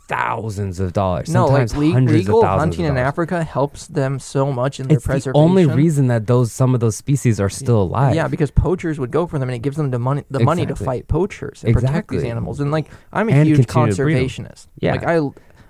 thousands 0.08 0.80
of 0.82 0.92
dollars. 0.94 1.30
no, 1.30 1.46
like 1.46 1.70
sometimes 1.70 1.78
le- 1.78 1.92
hundreds 1.94 2.18
legal 2.20 2.40
of 2.40 2.44
thousands 2.44 2.76
hunting 2.76 2.86
of 2.92 2.98
in. 2.98 3.04
Africa 3.04 3.44
helps 3.44 3.88
them 3.88 4.20
so 4.20 4.52
much 4.52 4.80
in 4.80 4.88
their 4.88 4.98
It's 4.98 5.06
the 5.06 5.10
preservation. 5.10 5.42
only 5.42 5.66
reason 5.66 6.08
that 6.08 6.28
those 6.28 6.52
some 6.52 6.74
of 6.74 6.82
those 6.82 6.96
species 6.98 7.40
are 7.40 7.50
still 7.50 7.82
alive. 7.82 8.14
Yeah, 8.14 8.28
because 8.28 8.52
poachers 8.52 9.00
would 9.00 9.12
go 9.12 9.26
for 9.28 9.40
them, 9.40 9.48
and 9.50 9.56
it 9.56 9.60
gives 9.62 9.78
them 9.78 9.92
the 9.92 10.00
money, 10.00 10.24
the 10.30 10.42
money 10.42 10.66
to 10.66 10.76
fight 10.76 11.08
poachers 11.08 11.64
and 11.64 11.74
protect 11.74 12.10
these 12.10 12.24
animals. 12.24 12.60
And 12.60 12.70
like, 12.72 12.88
I'm 13.14 13.30
a 13.30 13.32
And 13.32 13.48
huge 13.48 13.66
continue 13.66 13.94
to 13.94 14.04
breed 14.04 14.18
'em. 14.18 14.24
conservationist. 14.28 14.68
Yeah. 14.80 14.92
like 14.92 15.06
I, 15.06 15.20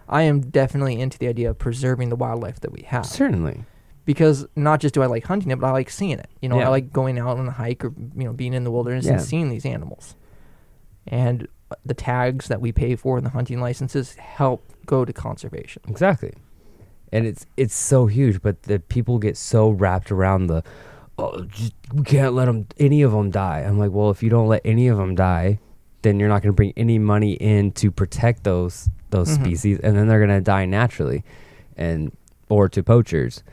I 0.09 0.23
am 0.23 0.41
definitely 0.41 0.99
into 0.99 1.17
the 1.19 1.27
idea 1.27 1.51
of 1.51 1.59
preserving 1.59 2.09
the 2.09 2.15
wildlife 2.15 2.59
that 2.61 2.71
we 2.71 2.81
have. 2.83 3.05
certainly. 3.05 3.63
Because 4.05 4.45
not 4.55 4.81
just 4.81 4.93
do 4.93 5.01
I 5.01 5.05
like 5.05 5.23
hunting 5.25 5.49
it, 5.51 5.59
but 5.59 5.67
I 5.67 5.71
like 5.71 5.89
seeing 5.89 6.19
it. 6.19 6.27
You 6.41 6.49
know, 6.49 6.59
Yeah. 6.59 6.65
I 6.67 6.69
like 6.69 6.91
going 6.91 7.17
out 7.17 7.37
on 7.37 7.47
a 7.47 7.51
hike 7.51 7.85
or 7.85 7.93
you 8.17 8.25
know 8.25 8.33
being 8.33 8.53
in 8.53 8.63
the 8.65 8.71
wilderness 8.71 9.05
Yeah. 9.05 9.13
and 9.13 9.21
seeing 9.21 9.49
these 9.49 9.65
animals. 9.65 10.15
And 11.07 11.47
uh, 11.71 11.75
the 11.85 11.93
tags 11.93 12.47
that 12.47 12.61
we 12.61 12.71
pay 12.71 12.95
for 12.95 13.17
and 13.17 13.25
the 13.25 13.29
hunting 13.31 13.59
licenses 13.59 14.15
help 14.15 14.63
go 14.85 15.05
to 15.05 15.13
conservation. 15.13 15.81
Exactly. 15.87 16.33
And 17.11 17.25
it's 17.27 17.45
it's 17.57 17.75
so 17.75 18.07
huge, 18.07 18.41
but 18.41 18.63
the 18.63 18.79
people 18.79 19.19
get 19.19 19.37
so 19.37 19.69
wrapped 19.69 20.11
around 20.11 20.47
the 20.47 20.63
oh, 21.17 21.43
just, 21.43 21.73
we 21.93 22.03
can't 22.03 22.33
let 22.33 22.45
them 22.45 22.67
any 22.79 23.01
of 23.03 23.11
them 23.11 23.29
die. 23.29 23.59
I'm 23.59 23.77
like, 23.77 23.91
well, 23.91 24.09
if 24.09 24.23
you 24.23 24.29
don't 24.29 24.47
let 24.47 24.61
any 24.65 24.87
of 24.87 24.97
them 24.97 25.13
die, 25.15 25.59
then 26.01 26.19
you're 26.19 26.27
not 26.29 26.41
going 26.41 26.51
to 26.51 26.55
bring 26.55 26.73
any 26.75 26.97
money 26.99 27.33
in 27.33 27.71
to 27.73 27.91
protect 27.91 28.43
those 28.43 28.89
those 29.11 29.29
Mhm. 29.37 29.41
species, 29.43 29.79
and 29.79 29.95
then 29.95 30.07
they're 30.07 30.25
going 30.25 30.35
to 30.37 30.41
die 30.41 30.65
naturally, 30.65 31.23
and 31.77 32.11
or 32.49 32.67
to 32.69 32.81
poachers. 32.83 33.43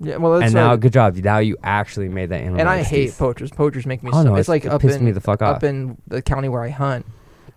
Yeah, 0.00 0.16
well, 0.16 0.32
that's 0.38 0.46
and 0.46 0.54
now, 0.54 0.76
good 0.76 0.92
job. 0.94 1.14
Now 1.16 1.38
you 1.38 1.56
actually 1.62 2.08
made 2.08 2.30
that 2.30 2.40
animal. 2.40 2.60
and 2.60 2.68
I 2.68 2.82
hate 2.82 3.08
extinct. 3.08 3.18
poachers. 3.18 3.50
Poachers 3.50 3.84
make 3.86 4.02
me 4.02 4.10
Oh 4.12 4.22
so. 4.22 4.30
no, 4.30 4.36
it's 4.36 4.48
like 4.48 4.64
it 4.64 4.72
up 4.72 4.82
in 4.82 5.04
me 5.04 5.10
the 5.12 5.20
fuck 5.20 5.42
up 5.42 5.56
off. 5.56 5.62
in 5.62 5.98
the 6.08 6.22
county 6.22 6.48
where 6.48 6.62
I 6.62 6.70
hunt. 6.70 7.04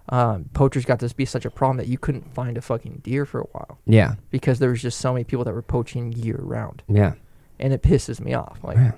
um, 0.09 0.49
poachers 0.53 0.83
got 0.83 0.99
this 0.99 1.11
to 1.11 1.17
be 1.17 1.23
such 1.25 1.45
a 1.45 1.49
problem 1.49 1.77
that 1.77 1.87
you 1.87 1.97
couldn't 1.97 2.33
find 2.33 2.57
a 2.57 2.61
fucking 2.61 2.99
deer 3.03 3.25
for 3.25 3.39
a 3.39 3.45
while 3.53 3.79
Yeah. 3.85 4.15
because 4.31 4.59
there 4.59 4.69
was 4.69 4.81
just 4.81 4.99
so 4.99 5.13
many 5.13 5.23
people 5.23 5.45
that 5.45 5.53
were 5.53 5.61
poaching 5.61 6.11
year 6.11 6.39
round, 6.41 6.83
Yeah. 6.89 7.13
and 7.59 7.71
it 7.71 7.81
pisses 7.81 8.19
me 8.19 8.33
off. 8.33 8.59
Like, 8.63 8.75
Yeah. 8.77 8.91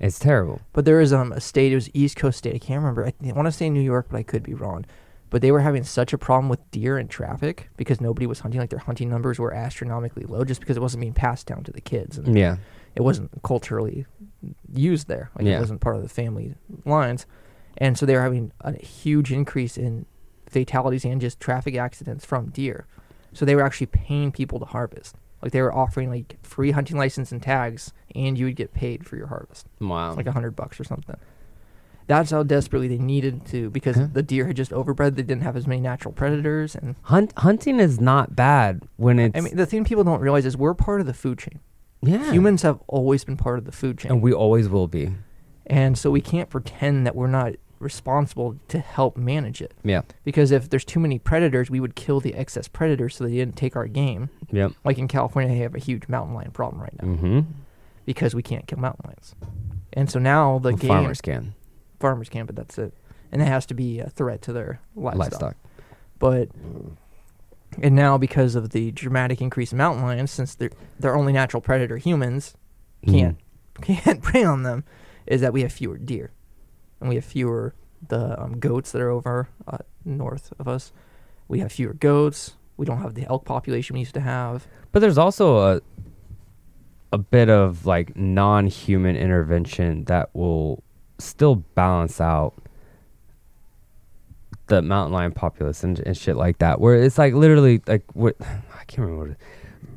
It's 0.00 0.18
terrible. 0.18 0.60
but 0.72 0.84
there 0.86 1.00
is 1.00 1.12
um 1.12 1.32
a 1.32 1.40
state, 1.40 1.70
it 1.72 1.74
was 1.74 1.90
East 1.94 2.16
Coast 2.16 2.38
state, 2.38 2.54
I 2.54 2.58
can't 2.58 2.80
remember. 2.80 3.06
I, 3.06 3.32
want 3.32 3.46
to 3.46 3.52
say 3.52 3.68
New 3.68 3.82
York, 3.82 4.06
but 4.10 4.16
I 4.16 4.22
could 4.22 4.42
be 4.42 4.54
wrong. 4.54 4.86
But 5.32 5.40
they 5.40 5.50
were 5.50 5.60
having 5.60 5.82
such 5.82 6.12
a 6.12 6.18
problem 6.18 6.50
with 6.50 6.60
deer 6.70 6.98
and 6.98 7.08
traffic 7.08 7.70
because 7.78 8.00
nobody 8.02 8.26
was 8.26 8.40
hunting. 8.40 8.60
Like 8.60 8.68
their 8.68 8.78
hunting 8.78 9.08
numbers 9.08 9.38
were 9.38 9.52
astronomically 9.54 10.24
low 10.24 10.44
just 10.44 10.60
because 10.60 10.76
it 10.76 10.80
wasn't 10.80 11.00
being 11.00 11.14
passed 11.14 11.46
down 11.46 11.64
to 11.64 11.72
the 11.72 11.80
kids. 11.80 12.18
And 12.18 12.36
Yeah. 12.38 12.58
it 12.94 13.00
wasn't 13.00 13.30
culturally 13.42 14.04
used 14.70 15.08
there. 15.08 15.30
Like 15.34 15.46
Yeah. 15.46 15.56
it 15.56 15.60
wasn't 15.60 15.80
part 15.80 15.96
of 15.96 16.02
the 16.02 16.08
family 16.10 16.54
lines, 16.84 17.24
and 17.78 17.96
so 17.96 18.04
they 18.04 18.14
were 18.14 18.20
having 18.22 18.52
a 18.60 18.76
huge 18.76 19.32
increase 19.32 19.78
in 19.78 20.04
fatalities 20.46 21.04
and 21.06 21.18
just 21.18 21.40
traffic 21.40 21.76
accidents 21.76 22.26
from 22.26 22.50
deer. 22.50 22.86
So 23.32 23.46
they 23.46 23.54
were 23.56 23.62
actually 23.62 23.86
paying 23.86 24.32
people 24.32 24.58
to 24.58 24.66
harvest. 24.66 25.16
Like 25.40 25.52
they 25.52 25.62
were 25.62 25.74
offering 25.74 26.10
like 26.10 26.36
free 26.42 26.72
hunting 26.72 26.98
license 26.98 27.32
and 27.32 27.42
tags, 27.42 27.94
and 28.14 28.36
you 28.38 28.44
would 28.44 28.56
get 28.56 28.74
paid 28.74 29.06
for 29.06 29.16
your 29.16 29.28
harvest, 29.28 29.66
Wow. 29.80 30.14
like 30.14 30.26
a 30.26 30.32
hundred 30.32 30.54
bucks 30.54 30.78
or 30.78 30.84
something. 30.84 31.16
That's 32.06 32.30
how 32.30 32.42
desperately 32.42 32.88
they 32.88 32.98
needed 32.98 33.44
to 33.46 33.70
because 33.70 33.96
Huh? 33.96 34.08
the 34.12 34.22
deer 34.22 34.46
had 34.46 34.56
just 34.56 34.70
overbred. 34.72 35.16
They 35.16 35.22
didn't 35.22 35.42
have 35.42 35.56
as 35.56 35.66
many 35.66 35.80
natural 35.80 36.12
predators, 36.12 36.74
and 36.74 36.96
Hunt 37.02 37.32
hunting 37.38 37.78
is 37.80 38.00
not 38.00 38.34
bad 38.36 38.82
when 38.96 39.18
it's 39.18 39.36
I 39.36 39.40
mean 39.40 39.56
the 39.56 39.66
thing 39.66 39.84
people 39.84 40.04
don't 40.04 40.20
realize 40.20 40.44
is 40.46 40.56
we're 40.56 40.74
part 40.74 41.00
of 41.00 41.06
the 41.06 41.14
food 41.14 41.38
chain. 41.38 41.60
yeah. 42.02 42.32
Humans 42.32 42.62
have 42.62 42.80
always 42.88 43.24
been 43.24 43.36
part 43.36 43.58
of 43.58 43.64
the 43.64 43.72
food 43.72 43.98
chain. 43.98 44.12
and 44.12 44.22
we 44.22 44.32
always 44.32 44.68
will 44.68 44.88
be. 44.88 45.10
And 45.66 45.96
so 45.96 46.10
we 46.10 46.20
can't 46.20 46.50
pretend 46.50 47.06
that 47.06 47.14
we're 47.14 47.28
not 47.28 47.52
responsible 47.78 48.56
to 48.68 48.78
help 48.78 49.16
manage 49.16 49.60
it. 49.62 49.72
Yeah. 49.84 50.02
Because 50.24 50.50
if 50.50 50.68
there's 50.70 50.84
too 50.84 51.00
many 51.00 51.18
predators, 51.18 51.70
we 51.70 51.80
would 51.80 51.94
kill 51.94 52.20
the 52.20 52.34
excess 52.34 52.66
predators 52.68 53.16
so 53.16 53.24
they 53.24 53.30
didn't 53.34 53.56
take 53.56 53.74
our 53.76 53.86
game. 53.86 54.28
Yep. 54.50 54.72
Like 54.84 54.98
in 54.98 55.08
California, 55.08 55.52
they 55.52 55.60
have 55.60 55.74
a 55.74 55.78
huge 55.80 56.08
mountain 56.08 56.34
lion 56.34 56.50
problem 56.50 56.80
right 56.82 56.92
now 57.00 57.08
Mm-hmm. 57.08 57.40
because 58.04 58.34
we 58.34 58.42
can't 58.42 58.66
kill 58.66 58.78
mountain 58.78 59.04
lions. 59.06 59.34
And 59.92 60.10
so 60.10 60.18
now 60.18 60.58
the 60.58 60.70
Well, 60.70 60.78
game 60.78 60.88
farmers 60.88 61.20
can 61.20 61.54
farmers 62.02 62.28
can, 62.28 62.44
but 62.44 62.54
that's 62.54 62.76
it. 62.76 62.92
And 63.30 63.40
it 63.40 63.46
has 63.46 63.64
to 63.66 63.74
be 63.74 64.00
a 64.00 64.10
threat 64.10 64.42
to 64.42 64.52
their 64.52 64.80
livestock. 64.94 65.18
livestock. 65.18 65.56
But 66.18 66.50
and 67.80 67.96
now 67.96 68.18
because 68.18 68.54
of 68.54 68.70
the 68.70 68.90
dramatic 68.90 69.40
increase 69.40 69.72
in 69.72 69.78
mountain 69.78 70.04
lions, 70.04 70.30
since 70.30 70.54
they're 70.54 70.72
their 71.00 71.16
only 71.16 71.32
natural 71.32 71.62
predator, 71.62 71.96
humans 71.96 72.54
can't 73.08 73.38
can't 73.80 74.20
prey 74.20 74.44
on 74.44 74.64
them, 74.64 74.84
is 75.26 75.40
that 75.40 75.54
we 75.54 75.62
have 75.62 75.72
fewer 75.72 75.96
deer, 75.96 76.32
and 77.00 77.08
we 77.08 77.14
have 77.14 77.24
fewer 77.24 77.74
the 78.06 78.40
um, 78.40 78.58
goats 78.58 78.92
that 78.92 79.00
are 79.00 79.10
over 79.10 79.48
uh, 79.66 79.78
north 80.04 80.52
of 80.58 80.68
us. 80.68 80.92
We 81.48 81.60
have 81.60 81.72
fewer 81.72 81.94
goats. 81.94 82.54
We 82.76 82.84
don't 82.84 83.00
have 83.00 83.14
the 83.14 83.26
elk 83.26 83.44
population 83.44 83.94
we 83.94 84.00
used 84.00 84.14
to 84.14 84.20
have. 84.20 84.66
But 84.90 85.00
there's 85.00 85.18
also 85.18 85.58
a 85.58 85.80
a 87.12 87.18
bit 87.18 87.50
of 87.50 87.86
like 87.86 88.16
non-human 88.16 89.16
intervention 89.16 90.04
that 90.04 90.30
will 90.34 90.82
still 91.22 91.56
balance 91.56 92.20
out 92.20 92.54
the 94.66 94.82
mountain 94.82 95.12
lion 95.12 95.32
populace 95.32 95.84
and, 95.84 95.98
and 96.00 96.16
shit 96.16 96.36
like 96.36 96.58
that. 96.58 96.80
Where 96.80 96.94
it's 96.94 97.18
like 97.18 97.34
literally 97.34 97.82
like 97.86 98.04
what 98.14 98.36
I 98.40 98.84
can't 98.86 99.06
remember 99.06 99.28
what 99.30 99.36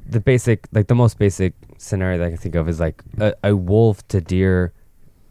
the 0.07 0.19
basic 0.19 0.67
like 0.71 0.87
the 0.87 0.95
most 0.95 1.17
basic 1.17 1.53
scenario 1.77 2.17
that 2.19 2.25
I 2.25 2.29
can 2.29 2.37
think 2.37 2.55
of 2.55 2.69
is 2.69 2.79
like 2.79 3.01
a, 3.19 3.33
a 3.43 3.55
wolf 3.55 4.07
to 4.09 4.21
deer 4.21 4.73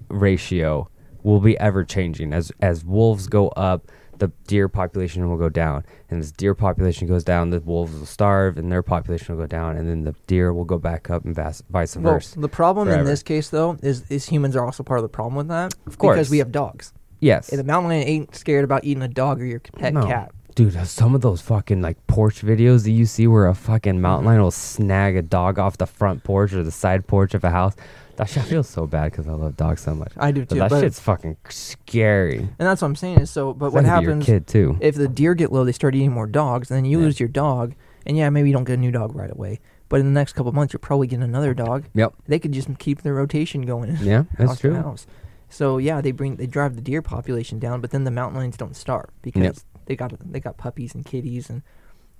ratio 0.08 0.88
will 1.22 1.40
be 1.40 1.58
ever 1.58 1.84
changing 1.84 2.32
as 2.32 2.52
as 2.60 2.84
wolves 2.84 3.26
go 3.26 3.48
up 3.50 3.90
the 4.18 4.28
deer 4.46 4.68
population 4.68 5.28
will 5.28 5.36
go 5.36 5.48
down 5.48 5.84
and 6.10 6.20
as 6.20 6.32
deer 6.32 6.54
population 6.54 7.06
goes 7.08 7.24
down 7.24 7.50
the 7.50 7.60
wolves 7.60 7.92
will 7.98 8.06
starve 8.06 8.56
and 8.58 8.70
their 8.70 8.82
population 8.82 9.34
will 9.36 9.42
go 9.42 9.46
down 9.46 9.76
and 9.76 9.88
then 9.88 10.04
the 10.04 10.14
deer 10.26 10.52
will 10.52 10.64
go 10.64 10.78
back 10.78 11.10
up 11.10 11.24
and 11.24 11.34
vice, 11.34 11.62
vice 11.70 11.96
Well, 11.96 12.14
versa 12.14 12.38
the 12.40 12.48
problem 12.48 12.88
in 12.88 13.04
this 13.04 13.22
case, 13.22 13.48
though, 13.50 13.76
is 13.82 14.08
is 14.10 14.26
humans 14.26 14.56
are 14.56 14.64
also 14.64 14.82
part 14.82 14.98
of 14.98 15.02
the 15.02 15.08
problem 15.08 15.34
with 15.36 15.48
that. 15.48 15.74
Of 15.86 15.98
course. 15.98 16.16
because 16.16 16.30
we 16.30 16.38
have 16.38 16.52
dogs. 16.52 16.92
yes 17.20 17.48
And 17.50 17.58
the 17.58 17.64
mountain 17.64 17.90
lion 17.90 18.06
ain't 18.06 18.34
scared 18.34 18.64
about 18.64 18.84
eating 18.84 19.02
a 19.02 19.08
dog 19.08 19.40
or 19.40 19.44
your 19.46 19.60
pet 19.60 19.92
No. 19.94 20.06
cat. 20.06 20.30
dude 20.54 20.76
uh, 20.76 20.84
some 20.84 21.14
of 21.14 21.20
those 21.20 21.40
fucking 21.40 21.82
like 21.82 21.98
porch 22.06 22.42
videos 22.42 22.84
that 22.84 22.92
you 22.92 23.06
see 23.06 23.26
where 23.26 23.46
a 23.48 23.54
fucking 23.54 24.00
mountain 24.00 24.26
lion 24.26 24.40
will 24.40 24.50
snag 24.50 25.16
a 25.16 25.22
dog 25.22 25.58
off 25.58 25.78
the 25.78 25.86
front 25.86 26.22
porch 26.24 26.52
or 26.52 26.62
the 26.62 26.70
side 26.70 27.06
porch 27.06 27.34
of 27.34 27.42
a 27.44 27.50
house 27.50 27.74
that 28.16 28.28
shit 28.28 28.42
feels 28.44 28.68
so 28.68 28.86
bad 28.86 29.10
because 29.10 29.26
i 29.28 29.32
love 29.32 29.56
dogs 29.56 29.80
so 29.82 29.94
much 29.94 30.12
I 30.16 30.30
do 30.32 30.42
but 30.42 30.48
too. 30.50 30.58
that 30.60 30.70
but- 30.70 30.80
shit's 30.80 31.00
fucking 31.00 31.36
scary 31.48 32.38
and 32.38 32.54
that's 32.58 32.82
what 32.82 32.88
I'm 32.88 32.96
saying 32.96 33.20
is 33.20 33.30
so. 33.30 33.52
But 33.52 33.72
what 33.72 33.84
happens 33.84 34.24
kid 34.26 34.46
too 34.46 34.78
if 34.80 34.94
the 34.94 35.08
deer 35.08 35.34
get 35.34 35.52
low? 35.52 35.64
They 35.64 35.72
start 35.72 35.94
eating 35.94 36.12
more 36.12 36.26
dogs, 36.26 36.70
and 36.70 36.76
then 36.78 36.84
you 36.84 36.98
Yeah. 36.98 37.04
lose 37.04 37.20
your 37.20 37.28
dog. 37.28 37.74
And 38.06 38.16
yeah, 38.16 38.28
maybe 38.30 38.48
you 38.50 38.52
don't 38.54 38.64
get 38.64 38.74
a 38.74 38.80
new 38.80 38.90
dog 38.90 39.14
right 39.16 39.30
away. 39.30 39.60
But 39.88 40.00
in 40.00 40.06
the 40.06 40.12
next 40.12 40.34
couple 40.34 40.48
of 40.48 40.54
months, 40.54 40.72
you're 40.72 40.78
probably 40.78 41.06
getting 41.06 41.22
another 41.22 41.54
dog. 41.54 41.84
yep 41.94 42.12
They 42.26 42.38
could 42.38 42.52
just 42.52 42.68
keep 42.78 43.02
their 43.02 43.14
rotation 43.14 43.62
going. 43.62 43.96
yeah 44.00 44.24
that's 44.38 44.60
true 44.60 44.74
house. 44.74 45.06
So 45.48 45.78
yeah, 45.78 46.00
they 46.00 46.12
bring 46.12 46.36
they 46.36 46.46
drive 46.46 46.74
the 46.76 46.82
deer 46.82 47.02
population 47.02 47.58
down, 47.58 47.80
but 47.80 47.90
then 47.90 48.04
the 48.04 48.10
mountain 48.10 48.38
lions 48.38 48.56
don't 48.56 48.76
starve 48.76 49.10
because 49.22 49.64
they 49.86 49.96
got 49.96 50.12
they 50.30 50.40
got 50.40 50.56
puppies 50.56 50.94
and 50.94 51.04
kitties 51.04 51.48
and 51.50 51.62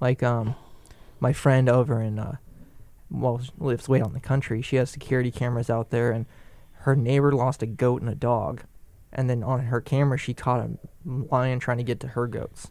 like 0.00 0.22
um 0.22 0.54
my 1.20 1.32
friend 1.32 1.68
over 1.68 2.00
in 2.00 2.18
uh 2.18 2.36
well 3.20 3.40
lives 3.58 3.88
way 3.88 4.00
out 4.00 4.08
in 4.08 4.12
the 4.14 4.20
country. 4.20 4.60
She 4.62 4.76
has 4.76 4.90
security 4.90 5.30
cameras 5.30 5.70
out 5.70 5.90
there, 5.90 6.10
and 6.10 6.26
her 6.80 6.94
neighbor 6.96 7.32
lost 7.32 7.62
a 7.62 7.66
goat 7.66 8.00
and 8.02 8.10
a 8.10 8.14
dog, 8.14 8.62
and 9.12 9.28
then 9.30 9.42
on 9.42 9.60
her 9.66 9.80
camera 9.80 10.18
she 10.18 10.34
caught 10.34 10.60
a 10.60 10.70
lion 11.06 11.58
trying 11.60 11.78
to 11.78 11.84
get 11.84 12.00
to 12.00 12.08
her 12.08 12.26
goats. 12.26 12.70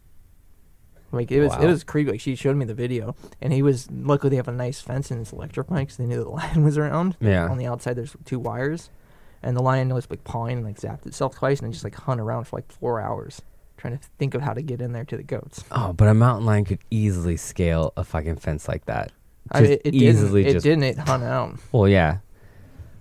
Like 1.12 1.32
it 1.32 1.42
was, 1.42 1.52
Wow. 1.52 1.62
it 1.62 1.68
was 1.68 1.84
creepy. 1.84 2.12
Like 2.12 2.22
she 2.22 2.36
showed 2.36 2.56
me 2.56 2.66
the 2.66 2.74
video, 2.74 3.16
and 3.40 3.54
he 3.54 3.62
was 3.62 3.90
luckily 3.92 4.32
they 4.32 4.36
have 4.38 4.48
a 4.48 4.52
nice 4.52 4.82
fence 4.82 5.12
and 5.12 5.22
it's 5.22 5.32
electrified 5.32 5.80
because 5.82 5.98
they 5.98 6.06
knew 6.06 6.24
the 6.24 6.30
lion 6.30 6.64
was 6.64 6.78
around 6.78 7.16
yeah 7.20 7.48
on 7.48 7.58
the 7.58 7.68
outside 7.68 7.94
there's 7.96 8.16
two 8.26 8.40
wires 8.40 8.90
and 9.44 9.56
the 9.56 9.62
lion 9.62 9.94
was 9.94 10.10
like 10.10 10.24
pawing 10.24 10.58
and 10.58 10.66
like 10.66 10.80
zapped 10.80 11.06
itself 11.06 11.36
twice 11.36 11.60
and 11.60 11.66
then 11.68 11.72
just 11.72 11.84
like 11.84 11.94
hung 11.96 12.20
around 12.20 12.46
for 12.46 12.58
like 12.58 12.72
four 12.72 13.00
hours 13.00 13.42
trying 13.78 13.96
to 13.98 14.04
think 14.18 14.34
of 14.34 14.42
how 14.42 14.54
to 14.54 14.62
get 14.62 14.82
in 14.82 14.94
there 14.94 15.04
to 15.04 15.18
the 15.18 15.22
goats 15.24 15.64
Oh, 15.72 15.94
but 15.94 16.08
a 16.08 16.14
mountain 16.14 16.46
lion 16.48 16.66
could 16.66 16.80
easily 16.90 17.38
scale 17.38 17.94
a 17.98 18.04
fucking 18.04 18.38
fence 18.38 18.68
like 18.68 18.86
that. 18.86 19.12
I, 19.52 19.60
Just 19.60 19.72
it, 19.72 19.82
it 19.86 19.96
easily 19.96 20.44
didn't 20.44 20.58
it 20.58 20.64
didn't 20.64 20.84
it 20.84 20.98
hung 20.98 21.24
out 21.24 21.56
well, 21.72 21.88
yeah. 21.88 22.18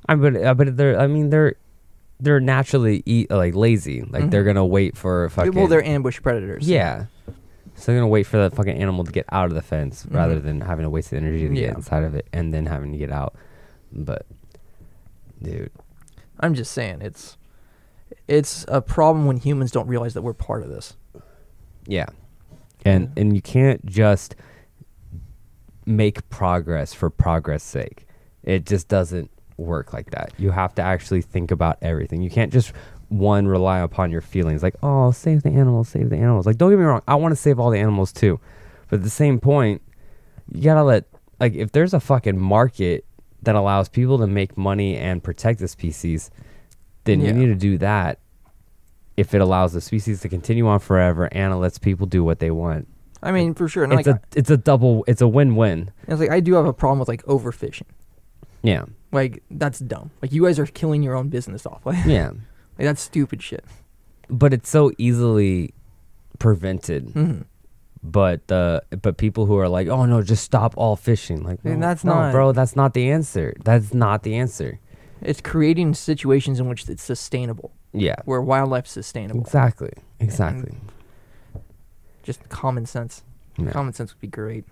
I 0.08 0.14
but 0.16 0.36
uh, 0.36 0.54
but 0.54 0.76
they're 0.76 0.98
I 0.98 1.06
mean 1.06 1.30
they're 1.30 1.54
they're 2.20 2.40
naturally 2.40 3.02
eat 3.06 3.30
like 3.30 3.54
lazy. 3.54 4.02
Like 4.02 4.30
they're 4.30 4.42
Mhm. 4.42 4.46
gonna 4.46 4.66
wait 4.66 4.96
for 4.96 5.28
fucking 5.30 5.52
well 5.54 5.66
they're 5.68 5.84
ambush 5.84 6.20
predators 6.20 6.68
yeah. 6.68 7.06
So 7.74 7.86
they're 7.92 7.96
gonna 8.00 8.08
wait 8.08 8.24
for 8.24 8.36
the 8.48 8.54
fucking 8.54 8.76
animal 8.76 9.04
to 9.04 9.12
get 9.12 9.24
out 9.32 9.46
of 9.46 9.54
the 9.54 9.62
fence 9.62 10.06
rather 10.10 10.38
Mhm. 10.40 10.42
than 10.44 10.60
having 10.62 10.82
to 10.84 10.90
waste 10.90 11.10
the 11.10 11.16
energy 11.16 11.48
to 11.48 11.54
Yeah. 11.54 11.68
get 11.68 11.76
inside 11.76 12.04
of 12.04 12.14
it 12.14 12.26
and 12.32 12.52
then 12.52 12.66
having 12.66 12.92
to 12.92 12.98
get 12.98 13.10
out. 13.12 13.34
But 13.92 14.26
dude, 15.42 15.70
i'm 16.40 16.54
just 16.54 16.72
saying 16.72 17.00
it's 17.02 17.36
it's 18.28 18.64
a 18.68 18.80
problem 18.80 19.26
when 19.26 19.36
humans 19.38 19.70
don't 19.70 19.86
realize 19.88 20.14
that 20.14 20.22
we're 20.22 20.32
part 20.34 20.62
of 20.62 20.68
this 20.68 20.96
Yeah. 21.86 22.06
And 22.84 23.04
Yeah. 23.16 23.20
and 23.22 23.34
you 23.34 23.42
can't 23.42 23.84
just 23.86 24.34
make 25.86 26.28
progress 26.30 26.92
for 26.94 27.10
progress 27.10 27.62
sake. 27.62 28.06
It 28.42 28.66
just 28.66 28.88
doesn't 28.88 29.30
work 29.56 29.92
like 29.92 30.10
that. 30.10 30.32
You 30.38 30.50
have 30.50 30.74
to 30.76 30.82
actually 30.82 31.22
think 31.22 31.50
about 31.50 31.78
everything. 31.82 32.22
You 32.22 32.30
can't 32.30 32.52
just 32.52 32.72
one 33.08 33.46
rely 33.46 33.78
upon 33.80 34.10
your 34.10 34.20
feelings 34.22 34.62
like, 34.62 34.74
"Oh, 34.82 35.10
save 35.10 35.42
the 35.42 35.50
animals, 35.50 35.88
save 35.88 36.10
the 36.10 36.16
animals." 36.16 36.46
Like 36.46 36.56
don't 36.58 36.70
get 36.70 36.78
me 36.78 36.84
wrong, 36.84 37.02
I 37.06 37.14
want 37.16 37.32
to 37.32 37.36
save 37.36 37.58
all 37.60 37.70
the 37.70 37.78
animals 37.78 38.12
too. 38.12 38.40
But 38.88 38.96
at 38.96 39.02
the 39.04 39.10
same 39.10 39.38
point, 39.38 39.82
you 40.50 40.62
got 40.62 40.74
to 40.74 40.82
let 40.82 41.04
like 41.40 41.54
if 41.54 41.72
there's 41.72 41.94
a 41.94 42.00
fucking 42.00 42.38
market 42.38 43.04
that 43.42 43.54
allows 43.54 43.88
people 43.88 44.18
to 44.18 44.26
make 44.26 44.56
money 44.56 44.96
and 44.96 45.22
protect 45.22 45.58
the 45.58 45.68
species, 45.68 46.30
then 47.04 47.20
Yeah. 47.20 47.28
you 47.28 47.32
need 47.34 47.46
to 47.46 47.54
do 47.54 47.76
that 47.78 48.18
if 49.16 49.34
it 49.34 49.40
allows 49.40 49.72
the 49.72 49.80
species 49.80 50.20
to 50.20 50.28
continue 50.28 50.66
on 50.66 50.78
forever 50.78 51.28
and 51.32 51.52
it 51.52 51.56
lets 51.56 51.76
people 51.78 52.06
do 52.06 52.24
what 52.24 52.38
they 52.38 52.50
want. 52.50 52.88
I 53.22 53.30
mean 53.32 53.54
for 53.54 53.68
sure 53.68 53.84
and 53.84 53.92
It's 53.92 54.06
like 54.06 54.16
a 54.16 54.20
it's 54.34 54.50
a 54.50 54.56
double 54.56 55.04
it's 55.06 55.20
a 55.22 55.28
win-win. 55.28 55.90
it's 56.08 56.20
like 56.20 56.30
i 56.30 56.40
do 56.40 56.54
have 56.54 56.66
a 56.66 56.72
problem 56.72 56.98
with 56.98 57.08
like 57.08 57.22
overfishing 57.26 57.88
Yeah. 58.62 58.84
like 59.12 59.42
that's 59.50 59.78
dumb 59.78 60.10
like 60.22 60.32
you 60.32 60.44
guys 60.44 60.58
are 60.58 60.66
killing 60.66 61.02
your 61.02 61.14
own 61.14 61.28
business 61.28 61.66
off 61.66 61.84
like, 61.86 62.04
Yeah. 62.06 62.28
like 62.78 62.86
that's 62.88 63.02
stupid 63.02 63.42
shit 63.42 63.64
But 64.28 64.52
it's 64.54 64.68
so 64.70 64.90
easily 64.98 65.74
prevented. 66.38 67.10
hmm 67.10 67.42
But 68.02 68.46
the 68.48 68.82
but 69.02 69.16
people 69.16 69.46
who 69.46 69.56
are 69.62 69.68
like, 69.68 69.86
"Oh 69.88 70.04
no, 70.06 70.22
just 70.22 70.42
stop 70.42 70.74
all 70.76 70.96
fishing." 70.96 71.44
Like, 71.44 71.60
And 71.64 71.80
that's 71.82 72.02
no, 72.02 72.14
not- 72.14 72.32
bro, 72.32 72.50
that's 72.52 72.74
not 72.74 72.94
the 72.94 73.10
answer. 73.12 73.54
That's 73.64 73.94
not 73.94 74.22
the 74.26 74.34
answer. 74.34 74.80
it's 75.30 75.40
creating 75.40 75.94
situations 75.94 76.58
in 76.58 76.66
which 76.68 76.88
it's 76.88 77.04
sustainable 77.14 77.70
Yeah. 77.94 78.16
where 78.24 78.40
wildlife's 78.42 78.90
sustainable 78.90 79.42
Exactly. 79.46 79.92
Exactly. 80.18 80.74
Just 82.22 82.48
common 82.48 82.86
sense 82.86 83.22
Yeah. 83.58 83.70
common 83.70 83.92
sense 83.92 84.12
would 84.14 84.20
be 84.20 84.26
great 84.28 84.64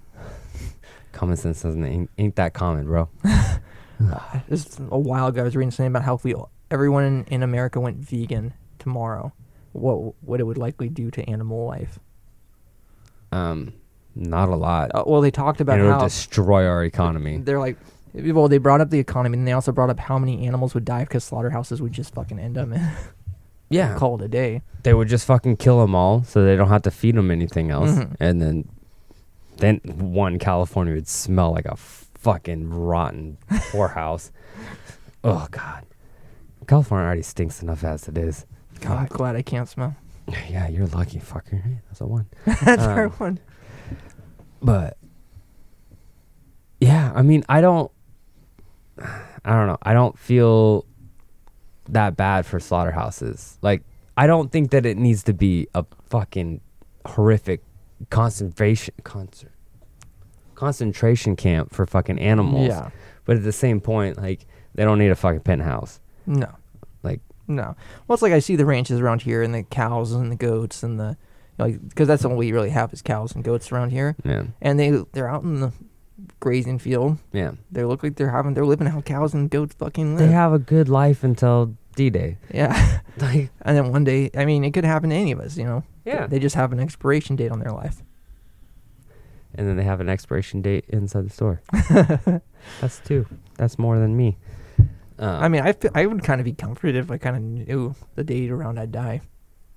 Common 1.12 1.36
sense 1.36 1.62
doesn't 1.62 1.84
ain't, 1.84 2.10
ain't 2.18 2.36
that 2.36 2.54
common, 2.54 2.84
bro. 2.86 3.08
Just 4.48 4.78
a 4.78 4.98
while 4.98 5.26
ago, 5.26 5.40
I 5.42 5.44
was 5.44 5.56
reading 5.56 5.70
something 5.70 5.88
about 5.88 6.04
how 6.04 6.14
if 6.14 6.24
we 6.24 6.34
everyone 6.70 7.04
in, 7.04 7.24
in 7.24 7.42
America 7.42 7.80
went 7.80 7.96
vegan 7.96 8.54
tomorrow, 8.78 9.32
what 9.72 10.14
what 10.22 10.40
it 10.40 10.44
would 10.44 10.56
likely 10.56 10.88
do 10.88 11.10
to 11.10 11.28
animal 11.28 11.66
life. 11.66 11.98
Um, 13.32 13.74
not 14.14 14.48
a 14.48 14.56
lot. 14.56 14.90
Uh, 14.94 15.04
well, 15.06 15.20
they 15.20 15.30
talked 15.30 15.60
about 15.60 15.78
it'll 15.80 15.92
how 15.92 16.04
destroy 16.04 16.66
our 16.66 16.84
economy. 16.84 17.38
they're 17.38 17.58
like, 17.58 17.76
well, 18.14 18.48
they 18.48 18.58
brought 18.58 18.80
up 18.80 18.90
the 18.90 18.98
economy, 18.98 19.36
and 19.36 19.46
they 19.46 19.52
also 19.52 19.72
brought 19.72 19.90
up 19.90 19.98
how 19.98 20.18
many 20.18 20.46
animals 20.46 20.74
would 20.74 20.84
die 20.84 21.04
because 21.04 21.24
slaughterhouses 21.24 21.82
would 21.82 21.92
just 21.92 22.14
fucking 22.14 22.38
end 22.38 22.56
them 22.56 22.74
Yeah, 23.70 23.96
call 23.96 24.16
it 24.20 24.24
a 24.24 24.28
day. 24.28 24.62
they 24.82 24.92
would 24.94 25.08
just 25.08 25.24
fucking 25.26 25.56
kill 25.56 25.80
them 25.80 25.94
all, 25.94 26.22
so 26.24 26.44
they 26.44 26.56
don't 26.56 26.68
have 26.68 26.82
to 26.82 26.90
feed 26.90 27.14
them 27.14 27.30
anything 27.30 27.70
else, 27.70 27.90
Mhm. 27.90 28.16
and 28.20 28.42
then, 28.42 28.68
then 29.58 29.80
one 29.84 30.38
California 30.38 30.92
would 30.94 31.06
smell 31.08 31.52
like 31.52 31.66
a 31.66 31.76
fucking 31.76 32.68
rotten 32.70 33.38
whorehouse. 33.72 34.30
oh 35.22 35.46
God, 35.50 35.84
California 36.66 37.06
already 37.06 37.22
stinks 37.22 37.62
enough 37.62 37.84
as 37.84 38.08
it 38.08 38.18
is. 38.18 38.44
I'm 38.82 38.88
God, 38.88 39.08
glad 39.10 39.36
I 39.36 39.42
can't 39.42 39.68
smell. 39.68 39.94
yeah, 40.48 40.66
you're 40.68 40.86
lucky, 40.88 41.18
fucker. 41.20 41.62
Hey, 41.62 41.78
That's 41.88 42.00
a 42.00 42.06
one. 42.06 42.26
That's 42.64 42.82
our 42.82 43.04
Um, 43.06 43.10
one. 43.12 43.38
But 44.62 44.96
yeah, 46.80 47.12
I 47.14 47.22
mean, 47.22 47.44
I 47.48 47.60
don't 47.60 47.90
I 48.98 49.52
don't 49.52 49.66
know. 49.66 49.78
I 49.82 49.92
don't 49.94 50.18
feel 50.18 50.84
that 51.92 52.16
bad 52.16 52.46
for 52.46 52.60
slaughterhouses. 52.60 53.58
Like 53.62 53.82
I 54.16 54.26
don't 54.26 54.50
think 54.52 54.70
that 54.70 54.86
it 54.86 54.96
needs 54.96 55.22
to 55.24 55.32
be 55.32 55.68
a 55.74 55.84
fucking 56.08 56.60
horrific 57.06 57.62
concentration 58.10 58.94
concert 59.04 59.52
concentration 60.54 61.36
camp 61.36 61.72
for 61.72 61.86
fucking 61.86 62.18
animals. 62.18 62.68
Yeah. 62.68 62.90
But 63.24 63.36
at 63.38 63.44
the 63.44 63.52
same 63.52 63.80
point, 63.80 64.18
like 64.18 64.46
they 64.74 64.84
don't 64.84 64.98
need 64.98 65.10
a 65.10 65.16
fucking 65.16 65.40
penthouse. 65.40 66.00
No. 66.26 66.54
Like 67.02 67.20
No. 67.48 67.74
Well, 68.06 68.14
it's 68.14 68.22
like 68.22 68.32
I 68.32 68.40
see 68.40 68.56
the 68.56 68.66
ranches 68.66 69.00
around 69.00 69.22
here, 69.22 69.42
and 69.42 69.54
the 69.54 69.62
cows 69.62 70.12
and 70.12 70.30
the 70.30 70.36
goats 70.36 70.82
and 70.82 71.00
the 71.00 71.16
like, 71.58 71.80
because 71.88 72.08
that's 72.08 72.24
all 72.24 72.36
we 72.36 72.52
really 72.52 72.70
have 72.70 72.92
is 72.92 73.02
cows 73.02 73.34
and 73.34 73.44
goats 73.44 73.70
around 73.70 73.90
here, 73.90 74.16
yeah, 74.24 74.44
and 74.62 74.80
they 74.80 75.02
they're 75.12 75.28
out 75.28 75.42
in 75.42 75.60
the 75.60 75.72
grazing 76.38 76.78
field. 76.78 77.18
yeah. 77.32 77.52
They 77.70 77.84
look 77.84 78.02
like 78.02 78.16
they're 78.16 78.30
having 78.30 78.54
they're 78.54 78.64
living 78.64 78.86
how 78.86 79.00
cows 79.02 79.34
and 79.34 79.50
goats 79.50 79.74
fucking 79.74 80.16
live. 80.16 80.28
They 80.28 80.32
have 80.34 80.52
a 80.52 80.58
good 80.58 80.88
life 80.88 81.22
until 81.24 81.76
D-Day. 81.96 82.38
yeah. 82.52 83.00
Like 83.20 83.50
and 83.62 83.76
then 83.76 83.92
one 83.92 84.04
day, 84.04 84.30
I 84.34 84.44
mean, 84.46 84.64
it 84.64 84.70
could 84.72 84.84
happen 84.84 85.10
to 85.10 85.16
any 85.16 85.32
of 85.32 85.40
us, 85.40 85.56
you 85.58 85.64
know. 85.64 85.82
Yeah. 86.06 86.26
They 86.26 86.38
just 86.38 86.54
have 86.54 86.72
an 86.72 86.80
expiration 86.80 87.36
date 87.36 87.50
on 87.52 87.58
their 87.58 87.72
life. 87.72 88.02
and 89.54 89.68
then 89.68 89.76
they 89.76 89.82
have 89.84 90.00
an 90.00 90.08
expiration 90.08 90.62
date 90.62 90.84
inside 90.88 91.26
the 91.26 91.30
store. 91.30 91.60
That's 92.80 93.00
two. 93.04 93.26
That's 93.58 93.78
more 93.78 93.98
than 93.98 94.16
me. 94.16 94.38
Um, 94.78 94.88
I 95.44 95.48
mean, 95.48 95.60
I 95.62 95.72
feel, 95.72 95.90
I 95.94 96.06
would 96.06 96.22
kind 96.22 96.40
of 96.40 96.44
be 96.46 96.52
comforted 96.54 96.96
if 96.96 97.10
I 97.10 97.18
kind 97.18 97.36
of 97.36 97.42
knew 97.42 97.94
the 98.14 98.24
date 98.24 98.50
around 98.50 98.78
I'd 98.78 98.92
die. 98.92 99.20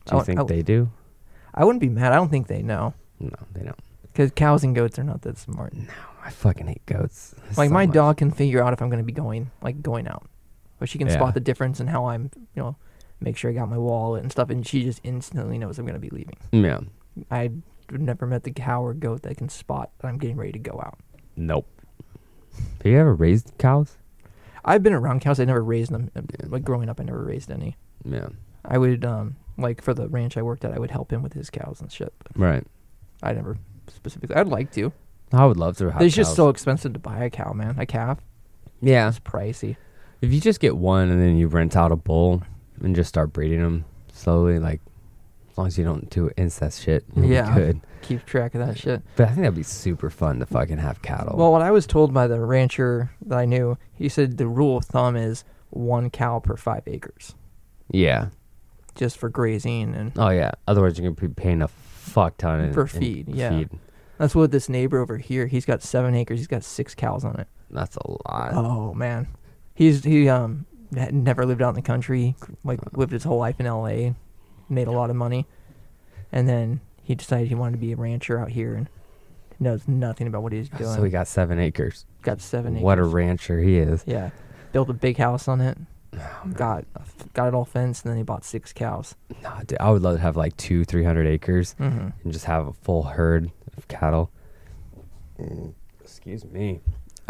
do 0.05 0.15
you 0.15 0.21
I- 0.21 0.23
think 0.23 0.39
I- 0.39 0.43
they 0.43 0.61
do? 0.61 0.89
I 1.53 1.65
wouldn't 1.65 1.81
be 1.81 1.89
mad. 1.89 2.13
I 2.13 2.15
don't 2.15 2.29
think 2.29 2.47
they 2.47 2.61
know 2.63 2.93
No, 3.19 3.29
they 3.53 3.61
don't. 3.63 3.77
because 4.03 4.31
cows 4.31 4.63
and 4.63 4.73
goats 4.73 4.97
are 4.97 5.03
not 5.03 5.21
that 5.23 5.37
smart. 5.37 5.73
No, 5.73 5.85
I 6.23 6.29
fucking 6.31 6.65
hate 6.67 6.85
goats. 6.85 7.35
Like 7.57 7.67
so 7.69 7.73
my 7.73 7.85
much. 7.85 7.93
dog 7.93 8.17
can 8.17 8.31
figure 8.31 8.63
out 8.63 8.73
if 8.73 8.81
I'm 8.81 8.89
going 8.89 9.03
to 9.03 9.05
be 9.05 9.11
going 9.11 9.51
like 9.61 9.81
going 9.83 10.07
out, 10.07 10.25
but 10.83 10.89
she 10.89 10.97
can 10.97 11.07
Yeah. 11.07 11.13
spot 11.13 11.33
the 11.33 11.39
difference 11.39 11.79
in 11.79 11.87
how 11.87 12.07
I'm, 12.07 12.29
you 12.35 12.61
know, 12.61 12.75
make 13.21 13.37
sure 13.37 13.49
I 13.49 13.53
got 13.53 13.69
my 13.69 13.77
wallet 13.77 14.21
and 14.21 14.29
stuff, 14.29 14.49
and 14.49 14.67
she 14.67 14.83
just 14.83 14.99
instantly 15.05 15.57
knows 15.57 15.79
I'm 15.79 15.85
going 15.85 15.93
to 15.93 15.97
be 15.97 16.09
leaving. 16.09 16.35
Yeah. 16.51 16.81
I 17.31 17.51
never 17.89 18.27
met 18.27 18.43
the 18.43 18.51
cow 18.51 18.83
or 18.83 18.93
goat 18.93 19.21
that 19.21 19.37
can 19.37 19.47
spot 19.47 19.91
that 19.99 20.09
I'm 20.09 20.17
getting 20.17 20.35
ready 20.35 20.51
to 20.51 20.59
go 20.59 20.81
out. 20.85 20.99
Nope. 21.37 21.69
Have 22.83 22.91
you 22.91 22.97
ever 22.99 23.13
raised 23.13 23.53
cows? 23.57 23.95
I've 24.65 24.83
been 24.83 24.91
around 24.91 25.21
cows. 25.21 25.39
I 25.39 25.45
never 25.45 25.63
raised 25.63 25.89
them. 25.89 26.11
Yeah. 26.15 26.21
Like 26.49 26.65
growing 26.65 26.89
up, 26.89 26.99
I 26.99 27.03
never 27.03 27.23
raised 27.23 27.49
any. 27.49 27.77
Yeah. 28.03 28.27
I 28.65 28.77
would 28.77 29.05
um 29.05 29.37
like 29.57 29.81
for 29.81 29.93
the 29.93 30.09
ranch 30.09 30.35
I 30.35 30.41
worked 30.41 30.65
at, 30.65 30.73
I 30.73 30.79
would 30.79 30.91
help 30.91 31.13
him 31.13 31.21
with 31.23 31.31
his 31.31 31.49
cows 31.49 31.79
and 31.79 31.89
shit. 31.89 32.13
Right. 32.35 32.67
I 33.21 33.31
never 33.31 33.57
specifically. 33.87 34.35
I'd 34.35 34.49
like 34.49 34.69
to. 34.73 34.91
I 35.31 35.45
would 35.45 35.55
love 35.55 35.77
to 35.77 35.91
have. 35.93 36.01
It's 36.01 36.13
just 36.13 36.35
so 36.35 36.49
expensive 36.49 36.91
to 36.91 36.99
buy 36.99 37.23
a 37.23 37.29
cow, 37.29 37.53
man. 37.53 37.79
A 37.79 37.85
calf. 37.85 38.19
Yeah. 38.81 39.07
It's 39.07 39.19
pricey. 39.19 39.77
If 40.23 40.31
you 40.33 40.39
just 40.39 40.61
get 40.61 40.77
one 40.77 41.09
and 41.09 41.21
then 41.21 41.35
you 41.37 41.49
rent 41.49 41.75
out 41.75 41.91
a 41.91 41.97
bull 41.97 42.43
and 42.81 42.95
just 42.95 43.09
start 43.09 43.33
breeding 43.33 43.61
them 43.61 43.83
slowly, 44.13 44.57
like 44.57 44.79
as 45.51 45.57
long 45.57 45.67
as 45.67 45.77
you 45.77 45.83
don't 45.83 46.09
do 46.09 46.29
incest 46.37 46.81
shit, 46.81 47.03
you'll 47.13 47.27
be 47.27 47.33
Yeah. 47.33 47.53
good. 47.53 47.81
Keep 48.03 48.25
track 48.25 48.55
of 48.55 48.65
that 48.65 48.77
shit. 48.77 49.01
But 49.17 49.23
I 49.25 49.27
think 49.31 49.39
that'd 49.41 49.53
be 49.55 49.63
super 49.63 50.09
fun 50.09 50.39
to 50.39 50.45
fucking 50.45 50.77
have 50.77 51.01
cattle. 51.01 51.35
Well, 51.37 51.51
what 51.51 51.61
I 51.61 51.71
was 51.71 51.85
told 51.85 52.13
by 52.13 52.27
the 52.27 52.39
rancher 52.39 53.11
that 53.25 53.37
I 53.37 53.43
knew, 53.43 53.77
he 53.93 54.07
said 54.07 54.37
the 54.37 54.47
rule 54.47 54.77
of 54.77 54.85
thumb 54.85 55.17
is 55.17 55.43
one 55.71 56.09
cow 56.09 56.39
per 56.39 56.55
five 56.55 56.83
acres, 56.87 57.35
yeah. 57.91 58.27
just 58.95 59.17
for 59.17 59.27
grazing, 59.27 59.93
and 59.93 60.13
Oh 60.17 60.29
yeah. 60.29 60.51
Otherwise, 60.69 60.97
you're 60.97 61.11
gonna 61.11 61.27
be 61.29 61.33
paying 61.33 61.61
a 61.61 61.67
fuck 61.67 62.37
ton 62.37 62.61
in, 62.61 62.73
For 62.73 62.83
in 62.83 62.87
feed, 62.87 63.27
yeah. 63.29 63.49
Feed. 63.49 63.69
that's 64.17 64.35
what 64.35 64.51
this 64.51 64.69
neighbor 64.69 64.99
over 64.99 65.17
here. 65.17 65.47
He's 65.47 65.65
got 65.65 65.81
seven 65.81 66.15
acres. 66.15 66.39
He's 66.39 66.47
got 66.47 66.63
six 66.63 66.95
cows 66.95 67.25
on 67.25 67.35
it. 67.41 67.47
That's 67.69 67.97
a 67.97 68.07
lot. 68.09 68.53
Oh 68.53 68.93
man, 68.93 69.27
he's 69.73 70.03
he 70.03 70.29
um 70.29 70.65
had 70.95 71.13
never 71.13 71.45
lived 71.45 71.61
out 71.61 71.69
in 71.69 71.75
the 71.75 71.81
country, 71.81 72.35
like 72.63 72.79
lived 72.93 73.11
his 73.13 73.23
whole 73.23 73.37
life 73.39 73.59
in 73.59 73.65
L.A., 73.65 74.15
made 74.69 74.87
a 74.87 74.91
lot 74.91 75.09
of 75.09 75.15
money, 75.15 75.47
and 76.31 76.47
then 76.47 76.81
he 77.03 77.15
decided 77.15 77.47
he 77.47 77.55
wanted 77.55 77.73
to 77.73 77.77
be 77.79 77.91
a 77.91 77.95
rancher 77.95 78.39
out 78.39 78.49
here 78.51 78.75
and 78.75 78.87
knows 79.59 79.87
nothing 79.87 80.27
about 80.27 80.43
what 80.43 80.51
he's 80.53 80.69
doing. 80.69 80.93
So 80.93 81.03
he 81.03 81.09
got 81.09 81.27
seven 81.27 81.59
acres. 81.59 82.05
got 82.21 82.41
seven 82.41 82.73
acres. 82.75 82.83
What 82.83 82.99
a 82.99 83.03
rancher 83.03 83.59
he 83.61 83.77
is. 83.77 84.03
Yeah, 84.05 84.29
built 84.71 84.89
a 84.89 84.93
big 84.93 85.17
house 85.17 85.47
on 85.47 85.61
it. 85.61 85.77
got 86.53 86.85
got 87.33 87.47
it 87.47 87.53
all 87.55 87.65
fenced, 87.65 88.05
and 88.05 88.11
then 88.11 88.17
he 88.17 88.23
bought 88.23 88.45
six 88.45 88.71
cows. 88.71 89.15
Nah, 89.41 89.61
dude, 89.65 89.79
I 89.79 89.89
would 89.89 90.03
love 90.03 90.15
to 90.17 90.21
have 90.21 90.37
like 90.37 90.55
two, 90.57 90.83
three 90.85 91.03
hundred 91.03 91.25
acres 91.27 91.75
Mm-hmm. 91.79 92.09
and 92.23 92.31
just 92.33 92.45
have 92.45 92.67
a 92.67 92.73
full 92.73 93.01
herd 93.03 93.49
of 93.77 93.87
cattle. 93.87 94.31
Excuse 96.01 96.45
me. 96.45 96.81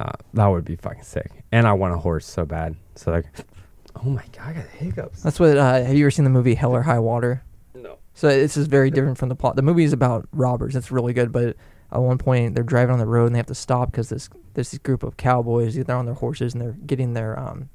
Uh, 0.04 0.12
that 0.34 0.48
would 0.48 0.66
be 0.66 0.76
fucking 0.76 1.04
sick. 1.04 1.32
And 1.52 1.66
I 1.66 1.74
want 1.74 1.94
a 1.94 1.98
horse 1.98 2.26
so 2.26 2.46
bad. 2.46 2.76
So 2.96 3.12
like, 3.12 3.26
oh 3.96 4.10
my 4.10 4.26
god, 4.34 4.50
I 4.50 4.54
got 4.54 4.66
hiccups. 4.68 5.24
That's 5.24 5.40
what. 5.40 5.58
Uh, 5.58 5.84
have 5.84 5.96
you 5.96 6.04
ever 6.04 6.12
seen 6.12 6.26
the 6.26 6.32
movie 6.32 6.56
Hell 6.56 6.76
or 6.76 6.82
High 6.82 7.00
Water? 7.00 7.44
No. 7.74 7.98
So 8.14 8.28
this 8.28 8.58
is 8.58 8.68
very 8.68 8.92
different 8.92 9.18
from 9.18 9.30
the 9.30 9.36
plot. 9.36 9.56
The 9.56 9.62
movie 9.62 9.86
is 9.86 9.94
about 9.94 10.28
robbers. 10.34 10.76
It's 10.76 10.92
really 10.92 11.14
good, 11.14 11.32
but 11.32 11.56
at 11.92 12.02
one 12.02 12.18
point 12.18 12.54
they're 12.54 12.66
driving 12.66 12.92
on 12.92 13.00
the 13.00 13.06
road 13.06 13.28
and 13.28 13.36
they 13.36 13.40
have 13.40 13.46
to 13.46 13.56
stop 13.56 13.92
because 13.92 14.10
this 14.10 14.30
this 14.56 14.78
group 14.80 15.04
of 15.04 15.16
cowboys 15.16 15.76
they're 15.76 15.96
on 15.96 16.06
their 16.06 16.16
horses 16.16 16.54
and 16.54 16.62
they're 16.62 16.78
getting 16.86 17.14
their 17.14 17.40
um 17.40 17.70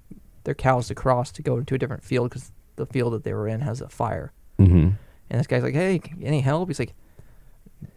their 0.45 0.55
cows 0.55 0.89
to 0.89 0.95
cross 0.95 1.33
to 1.33 1.43
go 1.43 1.57
into 1.57 1.75
a 1.75 1.79
different 1.79 2.05
field 2.05 2.29
because 2.29 2.53
the 2.77 2.87
field 2.87 3.13
that 3.13 3.25
they 3.25 3.33
were 3.33 3.49
in 3.49 3.61
has 3.61 3.81
a 3.81 3.89
fire. 3.89 4.33
Mm-hmm. 4.59 4.91
And 5.31 5.41
this 5.41 5.47
guy's 5.47 5.63
like, 5.63 5.75
"Hey, 5.75 6.01
any 6.23 6.41
help?" 6.41 6.69
He's 6.69 6.79
like, 6.79 6.95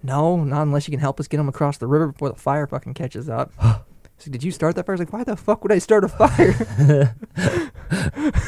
"No, 0.02 0.44
not 0.44 0.62
unless 0.62 0.88
you 0.88 0.92
can 0.92 1.00
help 1.02 1.20
us 1.20 1.28
get 1.28 1.38
them 1.38 1.50
across 1.50 1.78
the 1.78 1.88
river 1.88 2.08
before 2.08 2.30
the 2.30 2.36
fire 2.36 2.66
fucking 2.66 2.94
catches 2.94 3.28
up." 3.28 3.52
Like, 4.26 4.32
"Did 4.32 4.44
you 4.44 4.52
start 4.52 4.76
that 4.76 4.86
fire?" 4.86 4.94
I 4.94 4.98
was 4.98 5.00
like, 5.02 5.14
"Why 5.14 5.24
the 5.24 5.36
fuck 5.36 5.64
would 5.64 5.72
I 5.72 5.80
start 5.80 6.04
a 6.04 6.08
fire?" 6.08 7.16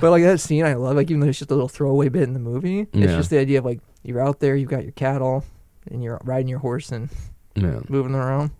but 0.00 0.10
like 0.10 0.22
that 0.22 0.40
scene, 0.40 0.64
I 0.64 0.74
love. 0.74 0.96
Like 0.96 1.10
even 1.10 1.20
though 1.20 1.28
it's 1.28 1.38
just 1.38 1.50
a 1.50 1.54
little 1.54 1.68
throwaway 1.68 2.08
bit 2.08 2.22
in 2.22 2.32
the 2.32 2.40
movie, 2.40 2.86
it's 2.92 3.12
just 3.12 3.30
the 3.30 3.38
idea 3.38 3.58
of 3.58 3.64
like 3.64 3.80
you're 4.02 4.20
out 4.20 4.40
there, 4.40 4.56
you've 4.56 4.70
got 4.70 4.82
your 4.84 4.92
cattle, 4.92 5.44
and 5.90 6.02
you're 6.02 6.20
riding 6.24 6.48
your 6.48 6.60
horse 6.60 6.90
and 6.90 7.08
Yeah. 7.54 7.80
moving 7.88 8.14
around. 8.14 8.52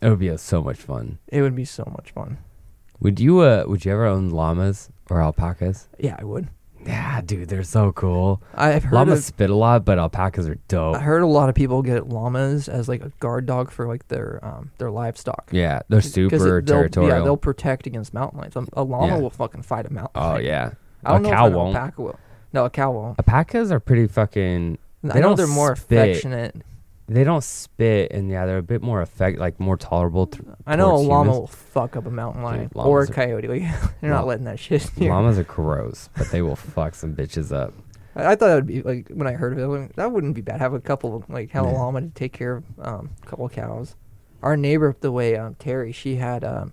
It 0.00 0.08
would 0.08 0.18
be 0.18 0.30
uh, 0.30 0.36
so 0.36 0.62
much 0.62 0.78
fun. 0.78 1.18
It 1.28 1.42
would 1.42 1.54
be 1.54 1.64
so 1.64 1.84
much 1.96 2.10
fun. 2.10 2.38
Would 3.00 3.20
you 3.20 3.40
uh 3.40 3.64
would 3.66 3.84
you 3.84 3.92
ever 3.92 4.06
own 4.06 4.30
llamas 4.30 4.88
or 5.10 5.20
alpacas? 5.22 5.88
Yeah, 5.98 6.16
I 6.18 6.24
would. 6.24 6.48
Yeah, 6.84 7.20
dude, 7.20 7.48
they're 7.48 7.62
so 7.62 7.92
cool. 7.92 8.42
I've 8.54 8.82
heard 8.84 8.92
Llamas 8.94 9.20
of, 9.20 9.24
spit 9.24 9.50
a 9.50 9.54
lot, 9.54 9.84
but 9.84 9.98
alpacas 9.98 10.48
are 10.48 10.56
dope. 10.68 10.96
I 10.96 11.00
heard 11.00 11.22
a 11.22 11.26
lot 11.26 11.48
of 11.48 11.54
people 11.54 11.80
get 11.82 12.08
llamas 12.08 12.68
as 12.68 12.88
like 12.88 13.02
a 13.02 13.10
guard 13.20 13.46
dog 13.46 13.70
for 13.70 13.86
like 13.86 14.08
their 14.08 14.40
um 14.42 14.70
their 14.78 14.90
livestock. 14.90 15.48
yeah, 15.52 15.80
they're 15.88 16.00
super 16.00 16.58
it- 16.58 16.66
they'll- 16.66 16.76
territorial. 16.76 17.16
Yeah, 17.18 17.22
they'll 17.24 17.36
protect 17.36 17.86
against 17.86 18.12
mountain 18.12 18.40
lions. 18.40 18.56
Um, 18.56 18.68
A 18.72 18.82
llama 18.82 19.06
Yeah. 19.14 19.18
will 19.18 19.30
fucking 19.30 19.62
fight 19.62 19.86
a 19.86 19.92
mountain. 19.92 20.10
oh 20.16 20.20
lion. 20.32 20.44
yeah, 20.44 20.70
I 21.04 21.12
don't 21.12 21.20
a 21.26 21.28
know 21.28 21.34
cow 21.36 21.46
if 21.46 21.52
an 21.52 21.58
won't. 21.58 21.76
alpaca 21.76 22.02
will. 22.02 22.18
No, 22.52 22.64
a 22.64 22.70
cow 22.70 22.90
won't. 22.90 23.18
Alpacas 23.18 23.70
are 23.70 23.80
pretty 23.80 24.06
fucking. 24.06 24.78
I 25.10 25.20
know 25.20 25.34
they're 25.34 25.46
more 25.46 25.74
spit. 25.76 25.98
affectionate. 26.10 26.56
They 27.12 27.24
don't 27.24 27.42
spit, 27.44 28.12
and 28.12 28.30
yeah, 28.30 28.46
they're 28.46 28.58
a 28.58 28.62
bit 28.62 28.82
more 28.82 29.00
effect, 29.02 29.38
like 29.38 29.58
more 29.60 29.76
tolerable. 29.76 30.26
Th- 30.26 30.44
I 30.66 30.76
know 30.76 30.88
a 30.88 30.90
towards 30.92 31.08
llama 31.08 31.24
humans. 31.30 31.38
will 31.40 31.46
fuck 31.46 31.96
up 31.96 32.06
a 32.06 32.10
mountain 32.10 32.42
lion 32.42 32.62
Dude, 32.68 32.76
or 32.76 32.80
a 32.80 32.88
llamas 32.90 33.10
are- 33.10 33.12
coyote. 33.12 33.48
Like 33.48 33.62
they're 34.00 34.10
not 34.10 34.24
Lla- 34.24 34.28
letting 34.28 34.44
that 34.44 34.58
shit. 34.58 34.90
Near. 34.96 35.10
Llamas 35.10 35.38
are 35.38 35.44
gross, 35.44 36.08
but 36.16 36.30
they 36.30 36.42
will 36.42 36.56
fuck 36.56 36.94
some 36.94 37.14
bitches 37.14 37.52
up. 37.54 37.74
I, 38.16 38.26
I 38.32 38.34
thought 38.36 38.46
that 38.48 38.54
would 38.56 38.66
be 38.66 38.82
like 38.82 39.08
when 39.08 39.26
I 39.26 39.32
heard 39.32 39.52
of 39.52 39.58
it. 39.58 39.66
like, 39.66 39.96
that 39.96 40.12
wouldn't 40.12 40.34
be 40.34 40.40
bad. 40.42 40.60
Have 40.60 40.74
a 40.74 40.80
couple 40.80 41.16
of 41.16 41.28
like 41.28 41.50
have 41.50 41.64
a 41.64 41.68
Yeah. 41.68 41.74
llama 41.74 42.00
to 42.02 42.08
take 42.08 42.32
care 42.32 42.56
of 42.56 42.64
um, 42.80 43.10
a 43.22 43.26
couple 43.26 43.46
of 43.46 43.52
cows. 43.52 43.96
Our 44.42 44.56
neighbor 44.56 44.88
up 44.90 45.00
the 45.00 45.12
way, 45.12 45.36
um, 45.36 45.54
Terry, 45.56 45.92
she 45.92 46.16
had 46.16 46.42
um, 46.44 46.72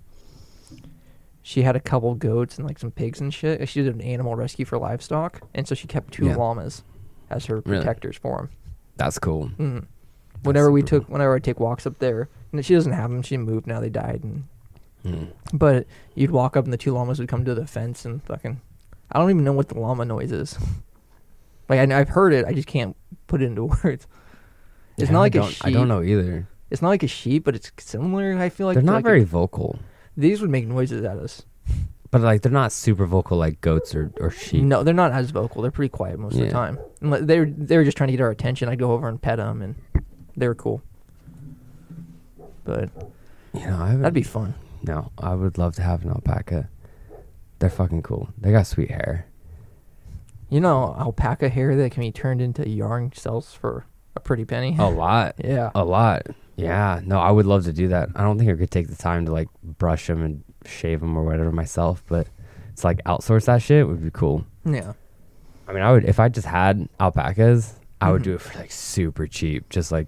she 1.42 1.62
had 1.64 1.76
a 1.76 1.80
couple 1.80 2.14
goats 2.16 2.58
and 2.58 2.68
like 2.68 2.80
some 2.80 2.92
pigs 2.92 3.20
and 3.22 3.34
shit. 3.34 3.68
She 3.70 3.82
did 3.84 3.94
an 3.94 4.02
animal 4.02 4.36
rescue 4.36 4.66
for 4.66 4.78
livestock, 4.78 5.42
and 5.54 5.68
so 5.68 5.76
she 5.76 5.88
kept 5.88 6.14
two 6.14 6.26
Yeah. 6.28 6.36
llamas 6.36 6.84
as 7.30 7.46
her 7.48 7.58
Really? 7.66 7.78
protectors 7.78 8.18
for 8.18 8.40
him. 8.42 8.50
That's 8.98 9.18
cool. 9.20 9.50
Mm. 9.58 9.86
Whenever 10.44 10.72
we 10.72 10.82
took, 10.84 11.08
whenever 11.10 11.36
I 11.36 11.40
take 11.40 11.60
walks 11.60 11.86
up 11.86 12.00
there, 12.00 12.30
and 12.52 12.66
she 12.66 12.74
doesn't 12.74 12.94
have 12.94 13.10
them. 13.10 13.22
She 13.22 13.38
moved 13.38 13.68
now. 13.68 13.80
They 13.80 13.90
died, 13.90 14.22
and 14.24 14.44
Mm. 15.06 15.30
but 15.54 15.86
you'd 16.14 16.32
walk 16.32 16.58
up 16.58 16.66
and 16.66 16.74
the 16.74 16.78
two 16.78 16.92
llamas 16.94 17.20
would 17.20 17.30
come 17.30 17.46
to 17.46 17.56
the 17.56 17.66
fence 17.66 18.04
and 18.04 18.22
fucking. 18.24 18.60
I 19.12 19.18
don't 19.20 19.30
even 19.30 19.46
know 19.46 19.54
what 19.54 19.70
the 19.70 19.80
llama 19.80 20.06
noise 20.06 20.32
is. 20.32 20.58
Like 21.70 21.88
I, 21.92 22.00
I've 22.00 22.10
heard 22.10 22.34
it, 22.34 22.46
I 22.46 22.54
just 22.54 22.68
can't 22.68 22.96
put 23.28 23.44
it 23.44 23.46
into 23.46 23.66
words. 23.84 24.08
It's 24.98 25.08
Yeah, 25.10 25.12
not 25.12 25.20
like 25.20 25.36
a 25.36 25.40
don't- 25.40 25.52
sheep. 25.52 25.66
I 25.68 25.72
don't 25.72 25.88
know 25.88 26.02
either. 26.02 26.48
It's 26.72 26.82
not 26.82 26.90
like 26.90 27.04
a 27.04 27.08
sheep, 27.08 27.44
but 27.44 27.54
it's 27.56 27.72
similar. 27.78 28.36
I 28.38 28.50
feel 28.50 28.66
like 28.66 28.74
they're 28.74 28.82
not 28.84 28.94
like 28.96 29.06
a- 29.06 29.08
very 29.08 29.24
vocal, 29.24 29.78
these 30.18 30.42
would 30.42 30.50
make 30.50 30.66
noises 30.68 31.04
at 31.04 31.18
us. 31.18 31.44
but 32.12 32.22
like 32.22 32.42
they're 32.42 32.52
not 32.52 32.72
super 32.72 33.06
vocal 33.06 33.38
like 33.38 33.62
goats 33.62 33.94
or, 33.94 34.12
or 34.20 34.32
sheep. 34.32 34.64
No, 34.64 34.82
they're 34.84 34.94
not 34.96 35.12
as 35.12 35.30
vocal. 35.30 35.62
They're 35.62 35.70
pretty 35.70 35.90
quiet 35.90 36.18
most 36.20 36.34
of 36.34 36.40
the 36.42 36.50
time. 36.50 36.80
Unle- 37.04 37.26
They 37.26 37.40
were 37.40 37.46
they 37.46 37.78
were 37.78 37.84
just 37.84 37.96
trying 37.98 38.08
to 38.08 38.14
get 38.14 38.22
our 38.24 38.32
attention. 38.32 38.68
I'd 38.68 38.80
go 38.80 38.92
over 38.94 39.08
and 39.08 39.22
pet 39.22 39.38
them, 39.38 39.62
and 39.62 39.76
they 40.40 40.48
were 40.48 40.56
cool. 40.56 40.82
But 42.64 42.90
You 43.54 43.66
know, 43.66 43.78
I 43.78 43.86
haven't, 43.88 44.02
that'd 44.02 44.14
be 44.14 44.24
fun. 44.24 44.54
no. 44.84 45.12
I 45.18 45.34
would 45.36 45.58
love 45.58 45.76
to 45.76 45.82
have 45.82 46.04
an 46.04 46.10
alpaca. 46.10 46.70
They're 47.60 47.70
fucking 47.70 48.04
cool. 48.04 48.30
They 48.38 48.52
got 48.52 48.68
sweet 48.68 48.92
hair. 48.92 49.26
You 50.50 50.60
know, 50.62 50.96
alpaca 50.98 51.50
hair 51.50 51.76
that 51.76 51.92
can 51.92 52.02
be 52.02 52.12
turned 52.12 52.42
into 52.42 52.68
yarn 52.68 53.12
sells 53.14 53.54
for 53.54 53.86
a 54.16 54.20
pretty 54.20 54.46
penny. 54.46 54.76
A 54.80 54.90
lot. 54.90 55.36
yeah. 55.44 55.72
A 55.76 55.84
lot. 55.84 56.28
Yeah. 56.56 57.02
No, 57.04 57.20
I 57.20 57.32
would 57.32 57.46
love 57.46 57.66
to 57.66 57.74
do 57.74 57.90
that. 57.90 58.10
I 58.16 58.22
don't 58.24 58.38
think 58.38 58.50
I 58.50 58.56
could 58.56 58.72
take 58.72 58.88
the 58.88 58.96
time 58.96 59.26
to 59.26 59.32
like 59.32 59.50
brush 59.64 60.08
them 60.08 60.24
and 60.24 60.44
shave 60.66 61.02
them 61.02 61.18
or 61.18 61.24
whatever 61.24 61.52
myself, 61.52 62.04
but 62.08 62.28
it's 62.72 62.84
like 62.84 63.04
outsource 63.04 63.46
that 63.46 63.62
shit 63.62 63.88
would 63.88 64.04
be 64.04 64.12
cool. 64.12 64.46
Yeah. 64.66 64.94
I 65.68 65.74
mean, 65.74 65.84
I 65.84 65.92
would 65.92 66.06
if 66.06 66.20
I 66.20 66.30
just 66.30 66.48
had 66.48 66.88
alpacas, 67.00 67.76
I 68.02 68.12
would 68.12 68.22
Mhm. 68.22 68.26
do 68.26 68.34
it 68.36 68.42
for 68.42 68.58
like 68.58 68.72
super 68.72 69.28
cheap, 69.28 69.70
just 69.70 69.92
like 69.92 70.08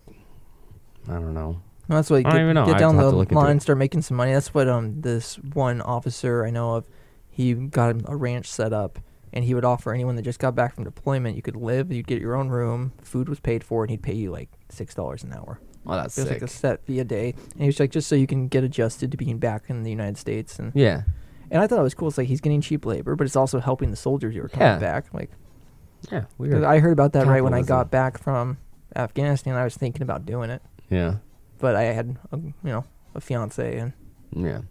I 1.10 1.14
don't 1.14 1.34
know. 1.34 1.62
Well, 1.88 1.98
that's 1.98 2.10
what 2.10 2.18
I 2.20 2.22
don't 2.24 2.32
get, 2.34 2.42
even 2.42 2.54
know. 2.56 2.66
get 2.66 2.78
down 2.80 2.96
the 2.96 3.10
to 3.10 3.16
look 3.16 3.32
into 3.32 3.44
line, 3.44 3.60
start 3.60 3.78
making 3.78 4.02
some 4.04 4.18
money. 4.18 4.34
That's 4.34 4.54
what 4.54 4.68
um 4.70 5.02
this 5.02 5.36
one 5.36 5.82
officer 5.82 6.46
I 6.46 6.50
know 6.50 6.76
of, 6.76 6.86
he 7.30 7.54
got 7.54 7.96
a 8.06 8.16
ranch 8.16 8.48
set 8.48 8.72
up, 8.72 9.00
and 9.34 9.44
he 9.44 9.54
would 9.54 9.66
offer 9.66 9.92
anyone 9.94 10.16
that 10.16 10.22
just 10.22 10.40
got 10.40 10.56
back 10.56 10.76
from 10.76 10.84
deployment, 10.86 11.36
you 11.36 11.42
could 11.42 11.56
live, 11.56 11.92
you'd 11.92 12.08
get 12.08 12.22
your 12.22 12.36
own 12.36 12.50
room, 12.50 12.94
food 13.02 13.28
was 13.28 13.40
paid 13.40 13.64
for, 13.64 13.84
and 13.84 13.92
he'd 13.92 14.04
pay 14.04 14.14
you 14.14 14.32
like 14.32 14.50
six 14.70 14.94
dollars 14.96 15.24
an 15.24 15.34
hour. 15.34 15.60
Oh, 15.86 15.96
that's 15.96 16.18
It 16.18 16.22
was 16.22 16.30
sick. 16.30 16.42
like 16.42 16.50
a 16.50 16.54
set 16.54 16.86
fee 16.86 17.00
a 17.00 17.04
day, 17.04 17.34
and 17.54 17.62
he 17.62 17.66
was 17.66 17.80
like 17.80 17.92
just 17.92 18.08
so 18.08 18.16
you 18.16 18.28
can 18.28 18.48
get 18.48 18.64
adjusted 18.64 19.12
to 19.12 19.18
being 19.18 19.38
back 19.40 19.64
in 19.68 19.84
the 19.84 19.90
United 19.90 20.18
States, 20.18 20.60
and 20.60 20.72
yeah. 20.76 21.02
and 21.50 21.62
I 21.62 21.68
thought 21.68 21.80
it 21.80 21.84
was 21.84 21.96
cool. 21.96 22.08
It's 22.08 22.18
like 22.20 22.28
he's 22.28 22.40
getting 22.42 22.62
cheap 22.62 22.86
labor, 22.86 23.16
but 23.16 23.26
it's 23.26 23.36
also 23.36 23.60
helping 23.60 23.90
the 23.90 23.98
soldiers 23.98 24.36
who 24.36 24.44
are 24.44 24.48
coming 24.50 24.68
Yeah. 24.68 24.78
back. 24.80 25.14
Like 25.14 25.32
Yeah. 26.12 26.26
Weird. 26.38 26.64
I 26.64 26.80
heard 26.80 26.94
about 26.94 27.14
that 27.14 27.26
right 27.28 27.44
when 27.44 27.54
I 27.56 27.64
got 27.64 27.90
back 27.92 28.18
from 28.20 28.58
Afghanistan. 28.96 29.56
I 29.56 29.64
was 29.64 29.76
thinking 29.76 30.02
about 30.04 30.26
doing 30.26 30.50
it, 30.52 30.62
yeah. 30.92 31.16
but 31.58 31.76
I 31.76 31.84
had 31.84 32.18
a, 32.32 32.38
you 32.38 32.54
know 32.64 32.86
a 33.16 33.22
fiance 33.22 33.78
and. 33.78 33.94
Yeah. 34.36 34.62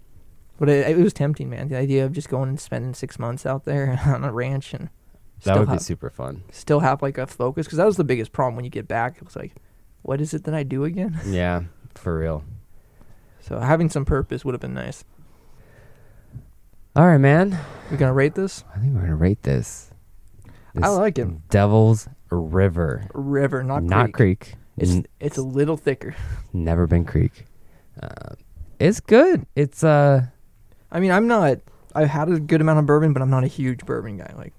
But 0.59 0.69
it, 0.69 0.89
it 0.91 0.97
was 0.99 1.13
tempting, 1.13 1.51
man. 1.51 1.69
The 1.69 1.77
idea 1.77 2.05
of 2.05 2.13
just 2.13 2.29
going 2.29 2.49
and 2.51 2.61
spending 2.61 2.95
six 2.95 3.19
months 3.19 3.45
out 3.47 3.65
there 3.65 3.99
on 4.07 4.25
a 4.25 4.33
ranch 4.33 4.73
and 4.75 4.91
That 5.45 5.59
would 5.59 5.67
be 5.67 5.73
have, 5.73 5.83
super 5.83 6.11
fun. 6.11 6.43
still 6.51 6.81
have 6.81 7.03
like 7.03 7.19
a 7.19 7.27
focus, 7.27 7.67
because 7.67 7.79
that 7.79 7.87
was 7.87 7.97
the 7.97 8.05
biggest 8.05 8.33
problem 8.33 8.57
when 8.57 8.65
you 8.65 8.71
get 8.71 8.87
back. 8.87 9.17
It 9.17 9.25
was 9.25 9.37
like, 9.37 9.57
what 10.03 10.21
is 10.21 10.35
it 10.35 10.45
that 10.45 10.55
I 10.55 10.63
do 10.63 10.85
again? 10.85 11.19
Yeah, 11.27 11.63
for 11.95 12.19
real. 12.19 12.45
So 13.41 13.59
having 13.59 13.89
some 13.91 14.05
purpose 14.05 14.45
would 14.45 14.53
have 14.55 14.61
been 14.61 14.75
nice. 14.75 15.05
All 16.97 17.07
right, 17.07 17.19
man. 17.19 17.59
We 17.91 17.97
gonna 17.97 18.13
rate 18.13 18.35
this 18.35 18.65
I 18.75 18.79
think 18.79 18.95
we're 18.95 19.03
gonna 19.03 19.17
rate 19.17 19.43
this. 19.43 19.91
I 20.81 20.89
like 20.89 21.19
it. 21.19 21.49
Devil's 21.49 22.09
River, 22.31 23.09
river, 23.13 23.65
not, 23.65 23.83
not 23.83 24.13
creek. 24.13 24.41
creek. 24.41 24.55
It's 24.81 24.91
N- 24.93 25.07
it's 25.21 25.37
a 25.39 25.43
little 25.43 25.77
thicker. 25.77 26.15
never 26.53 26.87
been 26.87 27.05
creek. 27.05 27.45
Uh, 28.03 28.35
it's 28.79 28.99
good. 29.01 29.47
It's 29.55 29.85
uh 29.85 30.27
I 30.91 30.99
mean, 31.01 31.11
I'm 31.13 31.29
not. 31.29 31.59
I've 31.95 32.09
had 32.09 32.29
a 32.31 32.41
good 32.41 32.61
amount 32.61 32.79
of 32.81 32.87
bourbon, 32.87 33.13
but 33.13 33.21
I'm 33.23 33.31
not 33.31 33.45
a 33.45 33.47
huge 33.49 33.85
bourbon 33.87 34.17
guy. 34.19 34.33
Like 34.37 34.55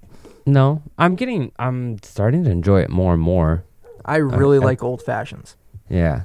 no. 0.46 0.82
I'm 0.98 1.16
getting. 1.16 1.52
I'm 1.60 1.98
starting 2.04 2.44
to 2.46 2.50
enjoy 2.52 2.82
it 2.82 2.90
more 2.90 3.14
and 3.14 3.22
more. 3.22 3.64
I 4.06 4.18
really 4.18 4.58
I- 4.60 4.62
like 4.62 4.84
old 4.84 5.02
fashions. 5.02 5.56
Yeah. 5.90 6.22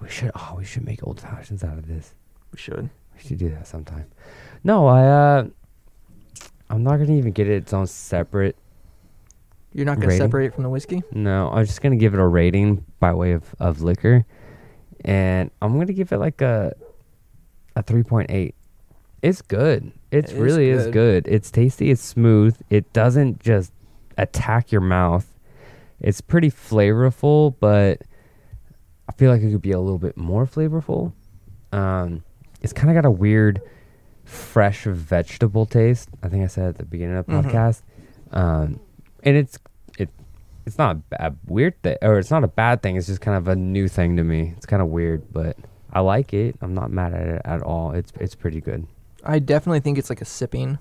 We 0.00 0.08
should. 0.08 0.30
Oh, 0.34 0.54
we 0.58 0.64
should 0.64 0.84
make 0.84 1.06
old 1.06 1.20
fashions 1.20 1.64
out 1.64 1.78
of 1.78 1.86
this. 1.88 2.14
We 2.52 2.58
should. 2.58 2.90
We 3.14 3.20
should 3.28 3.38
do 3.38 3.48
that 3.50 3.66
sometime. 3.66 4.06
No, 4.62 4.86
I. 4.86 5.06
uh 5.06 5.44
I'm 6.70 6.82
not 6.82 6.96
gonna 6.98 7.12
even 7.12 7.32
get 7.32 7.48
it 7.48 7.54
its 7.54 7.72
own 7.72 7.86
separate. 7.86 8.56
You're 9.74 9.86
not 9.86 9.96
gonna 9.96 10.08
Rating? 10.08 10.20
separate 10.26 10.46
it 10.46 10.54
from 10.54 10.64
the 10.64 10.68
whiskey. 10.70 11.02
No, 11.12 11.50
I'm 11.50 11.64
just 11.64 11.80
gonna 11.80 11.96
give 11.96 12.14
it 12.14 12.20
a 12.20 12.26
rating 12.26 12.84
by 13.00 13.12
way 13.14 13.32
of 13.32 13.54
of 13.58 13.80
liquor, 13.82 14.24
and 15.04 15.50
I'm 15.62 15.78
gonna 15.78 15.92
give 15.92 16.12
it 16.12 16.18
like 16.18 16.40
a 16.42 16.72
a 17.74 17.82
3.8. 17.82 18.54
It's 19.22 19.40
good. 19.40 19.92
It 20.10 20.18
It 20.18 20.24
is 20.32 20.34
really 20.34 20.68
is 20.68 20.84
good. 20.86 21.24
good. 21.24 21.28
It's 21.28 21.50
tasty. 21.50 21.90
It's 21.90 22.02
smooth. 22.02 22.56
It 22.68 22.92
doesn't 22.92 23.40
just 23.40 23.72
attack 24.18 24.72
your 24.72 24.80
mouth. 24.82 25.32
It's 26.00 26.20
pretty 26.20 26.50
flavorful, 26.50 27.54
but 27.60 28.02
I 29.08 29.12
feel 29.12 29.30
like 29.30 29.40
it 29.42 29.50
could 29.52 29.62
be 29.62 29.70
a 29.72 29.80
little 29.80 29.98
bit 29.98 30.16
more 30.18 30.44
flavorful. 30.44 31.12
Um, 31.72 32.24
it's 32.60 32.72
kind 32.72 32.90
of 32.90 32.94
got 33.00 33.06
a 33.06 33.10
weird, 33.10 33.62
fresh 34.24 34.84
vegetable 34.84 35.64
taste. 35.64 36.10
I 36.22 36.28
think 36.28 36.42
I 36.44 36.48
said 36.48 36.66
at 36.70 36.78
the 36.78 36.84
beginning 36.84 37.16
of 37.16 37.26
the 37.26 37.32
Mhm. 37.32 37.44
podcast. 37.44 37.82
Um, 38.32 38.80
and 39.22 39.36
it's 39.36 39.58
it 39.98 40.08
it's 40.66 40.78
not 40.78 40.96
a 40.96 40.98
bad 40.98 41.38
weird 41.46 41.80
thing 41.82 41.96
or 42.02 42.18
it's 42.18 42.30
not 42.30 42.44
a 42.44 42.48
bad 42.48 42.82
thing. 42.82 42.96
It's 42.96 43.06
just 43.06 43.20
kind 43.20 43.36
of 43.36 43.48
a 43.48 43.56
new 43.56 43.88
thing 43.88 44.16
to 44.16 44.24
me. 44.24 44.54
It's 44.56 44.66
kind 44.66 44.82
of 44.82 44.88
weird, 44.88 45.32
but 45.32 45.56
I 45.92 46.00
like 46.00 46.32
it. 46.32 46.56
I'm 46.60 46.74
not 46.74 46.90
mad 46.90 47.12
at 47.12 47.26
it 47.26 47.42
at 47.44 47.62
all. 47.62 47.92
It's 47.92 48.12
it's 48.18 48.34
pretty 48.34 48.60
good. 48.60 48.86
I 49.24 49.38
definitely 49.38 49.80
think 49.80 49.98
it's 49.98 50.10
like 50.10 50.20
a 50.20 50.24
sipping, 50.26 50.78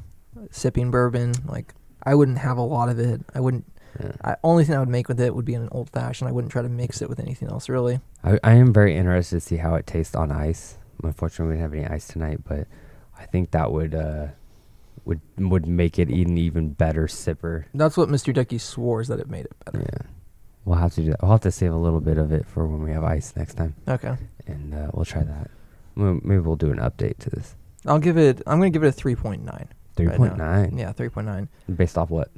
sipping 0.50 0.92
bourbon. 0.92 1.34
Like 1.46 1.74
I 2.04 2.16
wouldn't 2.16 2.40
have 2.40 2.58
a 2.58 2.64
lot 2.64 2.90
of 2.90 3.00
it. 3.00 3.22
I 3.36 3.40
wouldn't. 3.40 3.66
Yeah. 4.02 4.12
I, 4.24 4.36
only 4.44 4.64
thing 4.64 4.76
I 4.76 4.80
would 4.80 4.90
make 4.90 5.10
with 5.10 5.20
it 5.20 5.36
would 5.36 5.46
be 5.46 5.54
an 5.54 5.68
old 5.72 5.90
fashioned. 5.90 6.30
I 6.30 6.32
wouldn't 6.32 6.52
try 6.52 6.62
to 6.62 6.70
mix 6.70 7.02
it 7.02 7.10
with 7.10 7.20
anything 7.20 7.50
else 7.50 7.68
really. 7.68 8.00
I, 8.24 8.40
I 8.44 8.54
am 8.54 8.72
very 8.72 8.96
interested 8.96 9.36
to 9.36 9.42
see 9.42 9.58
how 9.58 9.76
it 9.76 9.86
tastes 9.86 10.16
on 10.16 10.32
ice. 10.32 10.78
Unfortunately, 11.04 11.56
we 11.56 11.60
didn't 11.60 11.74
have 11.74 11.86
any 11.86 11.94
ice 11.94 12.08
tonight, 12.08 12.40
but 12.48 12.68
I 13.18 13.26
think 13.26 13.52
that 13.52 13.72
would 13.72 13.94
uh, 13.94 14.28
would 15.06 15.22
would 15.38 15.66
make 15.66 15.98
it 16.00 16.10
an 16.10 16.38
even 16.38 16.72
better 16.74 17.08
sipper. 17.08 17.66
That's 17.74 17.98
what 17.98 18.10
Mr. 18.10 18.34
Ducky 18.34 18.58
swore 18.58 19.02
is 19.02 19.08
that 19.08 19.20
it 19.20 19.30
made 19.30 19.46
it 19.46 19.54
better. 19.66 19.80
Yeah, 19.80 20.08
we'll 20.66 20.78
have 20.78 20.94
to 20.96 21.02
do 21.02 21.12
that. 21.12 21.22
We'll 21.22 21.32
have 21.32 21.42
to 21.42 21.52
save 21.52 21.74
a 21.74 21.78
little 21.78 22.02
bit 22.02 22.18
of 22.18 22.32
it 22.32 22.46
for 22.46 22.68
when 22.68 22.84
we 22.84 22.92
have 22.92 23.04
ice 23.04 23.34
next 23.36 23.56
time, 23.56 23.76
Okay, 23.88 24.16
and 24.48 24.74
uh, 24.74 24.92
we'll 24.94 25.06
try 25.06 25.24
that. 25.24 25.50
Maybe 25.96 26.40
we'll 26.40 26.56
do 26.56 26.72
an 26.72 26.80
update 26.80 27.18
to 27.20 27.30
this. 27.30 27.56
I'll 27.86 28.00
give 28.00 28.18
it. 28.18 28.42
I'm 28.48 28.60
gonna 28.60 28.70
give 28.70 28.84
it 28.84 28.88
a 28.88 28.92
three 28.92 29.16
point 29.16 29.44
nine. 29.44 29.68
Three 29.96 30.10
point 30.10 30.38
nine. 30.38 30.78
Yeah, 30.78 30.92
three 30.92 31.10
point 31.10 31.28
nine. 31.28 31.50
Based 31.74 31.98
off 31.98 32.10
what? 32.10 32.30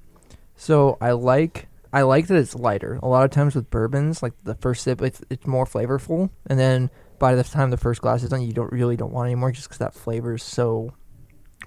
So 0.56 0.98
I 1.02 1.12
like 1.12 1.68
I 1.92 2.02
like 2.02 2.28
that 2.28 2.38
it's 2.38 2.56
lighter. 2.56 3.00
A 3.04 3.08
lot 3.08 3.24
of 3.24 3.32
times 3.32 3.54
with 3.56 3.70
bourbons, 3.70 4.24
like 4.24 4.34
the 4.44 4.56
first 4.56 4.84
sip, 4.84 5.02
it's 5.02 5.22
it's 5.30 5.46
more 5.46 5.66
flavorful, 5.66 6.30
and 6.48 6.58
then 6.58 6.90
by 7.20 7.36
the 7.36 7.44
time 7.44 7.70
the 7.70 7.78
first 7.78 8.02
glass 8.02 8.24
is 8.24 8.30
done, 8.30 8.42
you 8.42 8.52
don't 8.54 8.72
really 8.72 8.98
don't 8.98 9.14
want 9.14 9.28
anymore 9.28 9.52
just 9.52 9.68
because 9.68 9.78
that 9.78 9.94
flavor 9.94 10.34
is 10.34 10.44
so 10.44 10.94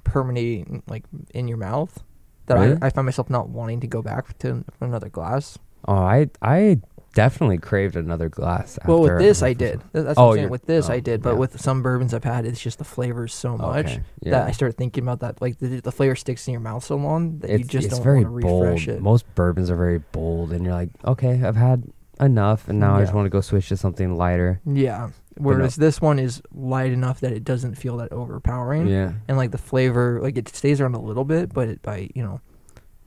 permeating 0.07 0.83
like 0.89 1.05
in 1.35 1.49
your 1.49 1.59
mouth 1.59 2.03
that 2.47 2.59
Really? 2.59 2.79
I, 2.81 2.87
I 2.87 2.91
find 2.91 3.05
myself 3.05 3.29
not 3.29 3.49
wanting 3.49 3.81
to 3.81 3.87
go 3.87 4.01
back 4.03 4.39
to 4.39 4.65
another 4.81 5.09
glass. 5.09 5.59
Oh, 5.87 5.95
I 5.95 6.31
I 6.41 6.81
definitely 7.15 7.59
craved 7.59 7.97
another 7.97 8.29
glass. 8.29 8.79
well, 8.87 9.01
with 9.03 9.19
this 9.19 9.43
I 9.43 9.53
did. 9.53 9.81
That's 9.93 10.19
Oh, 10.19 10.27
what 10.27 10.31
I'm 10.33 10.37
saying. 10.39 10.51
With 10.51 10.67
this 10.67 10.89
oh, 10.89 10.93
I 10.93 11.01
did, 11.01 11.23
but 11.23 11.31
yeah. 11.33 11.39
with 11.39 11.61
some 11.61 11.83
bourbons 11.83 12.15
I've 12.15 12.25
had, 12.25 12.45
it's 12.47 12.61
just 12.61 12.79
the 12.79 12.85
flavors 12.85 13.35
so 13.35 13.57
much 13.57 13.87
Okay, 13.87 14.03
yeah. 14.23 14.31
that 14.33 14.47
I 14.49 14.53
started 14.53 14.77
thinking 14.77 15.03
about 15.03 15.21
that. 15.21 15.41
Like 15.43 15.59
the, 15.59 15.81
the 15.81 15.93
flavor 15.93 16.15
sticks 16.15 16.47
in 16.47 16.53
your 16.53 16.61
mouth 16.61 16.85
so 16.85 16.97
long 16.97 17.39
that 17.41 17.51
you 17.51 17.65
just 17.65 17.91
don't 17.91 18.05
want 18.05 18.23
to 18.23 18.47
bold. 18.47 18.65
refresh 18.65 18.89
it. 18.89 19.01
Most 19.03 19.25
bourbons 19.35 19.71
are 19.71 19.77
very 19.77 19.99
bold, 20.13 20.53
and 20.53 20.65
you're 20.65 20.75
like, 20.75 20.91
okay, 21.05 21.43
I've 21.43 21.57
had 21.57 21.85
enough, 22.21 22.69
and 22.69 22.79
now 22.79 22.97
I 22.97 23.01
just 23.03 23.13
want 23.15 23.27
to 23.27 23.31
go 23.31 23.41
switch 23.41 23.69
to 23.71 23.77
something 23.77 24.15
lighter. 24.17 24.61
Yeah. 24.65 25.11
Whereas 25.39 25.77
this 25.77 26.01
one 26.01 26.19
is 26.19 26.41
light 26.55 26.93
enough 26.93 27.21
that 27.21 27.33
it 27.33 27.45
doesn't 27.45 27.75
feel 27.77 27.97
that 27.99 28.13
overpowering. 28.13 28.87
Yeah, 28.89 29.13
And 29.29 29.37
like 29.37 29.51
the 29.51 29.59
flavor, 29.59 30.19
like 30.23 30.37
it 30.39 30.49
stays 30.49 30.81
around 30.81 30.95
a 30.95 31.01
little 31.01 31.25
bit, 31.25 31.53
but 31.53 31.69
it, 31.69 31.83
by 31.83 32.09
you 32.15 32.23
know, 32.23 32.41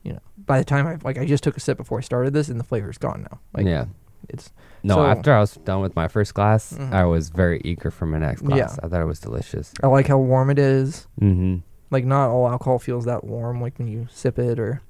you 0.04 0.14
know, 0.14 0.20
by 0.46 0.60
the 0.60 0.66
time 0.66 0.86
I 0.88 0.98
like 1.04 1.18
I 1.18 1.26
just 1.26 1.44
took 1.44 1.58
a 1.58 1.60
sip 1.60 1.78
before 1.78 1.98
I 1.98 2.02
started 2.02 2.34
this, 2.34 2.50
and 2.50 2.60
the 2.60 2.64
flavor's 2.64 2.98
gone 2.98 3.24
now. 3.30 3.40
Like 3.54 3.66
yeah. 3.66 3.86
it's 4.30 4.52
No, 4.84 4.96
so- 4.96 5.06
after 5.06 5.34
I 5.34 5.40
was 5.40 5.56
done 5.56 5.82
with 5.82 5.96
my 5.96 6.08
first 6.08 6.34
glass, 6.34 6.74
Mhm. 6.74 6.94
I 6.94 7.06
was 7.06 7.30
very 7.30 7.62
eager 7.66 7.90
for 7.92 8.06
my 8.06 8.20
next 8.20 8.42
glass. 8.44 8.58
Yeah. 8.58 8.86
I 8.86 8.88
thought 8.90 9.02
it 9.02 9.06
was 9.06 9.20
delicious. 9.20 9.74
I 9.84 9.88
like 9.88 10.08
how 10.08 10.18
warm 10.20 10.50
it 10.50 10.60
is. 10.60 11.08
Mm-hmm. 11.22 11.58
Like 11.92 12.06
not 12.06 12.30
all 12.30 12.48
alcohol 12.48 12.78
feels 12.80 13.06
that 13.06 13.24
warm, 13.24 13.60
like 13.62 13.80
when 13.80 13.88
you 13.88 14.08
sip 14.12 14.38
it 14.38 14.60
or 14.60 14.82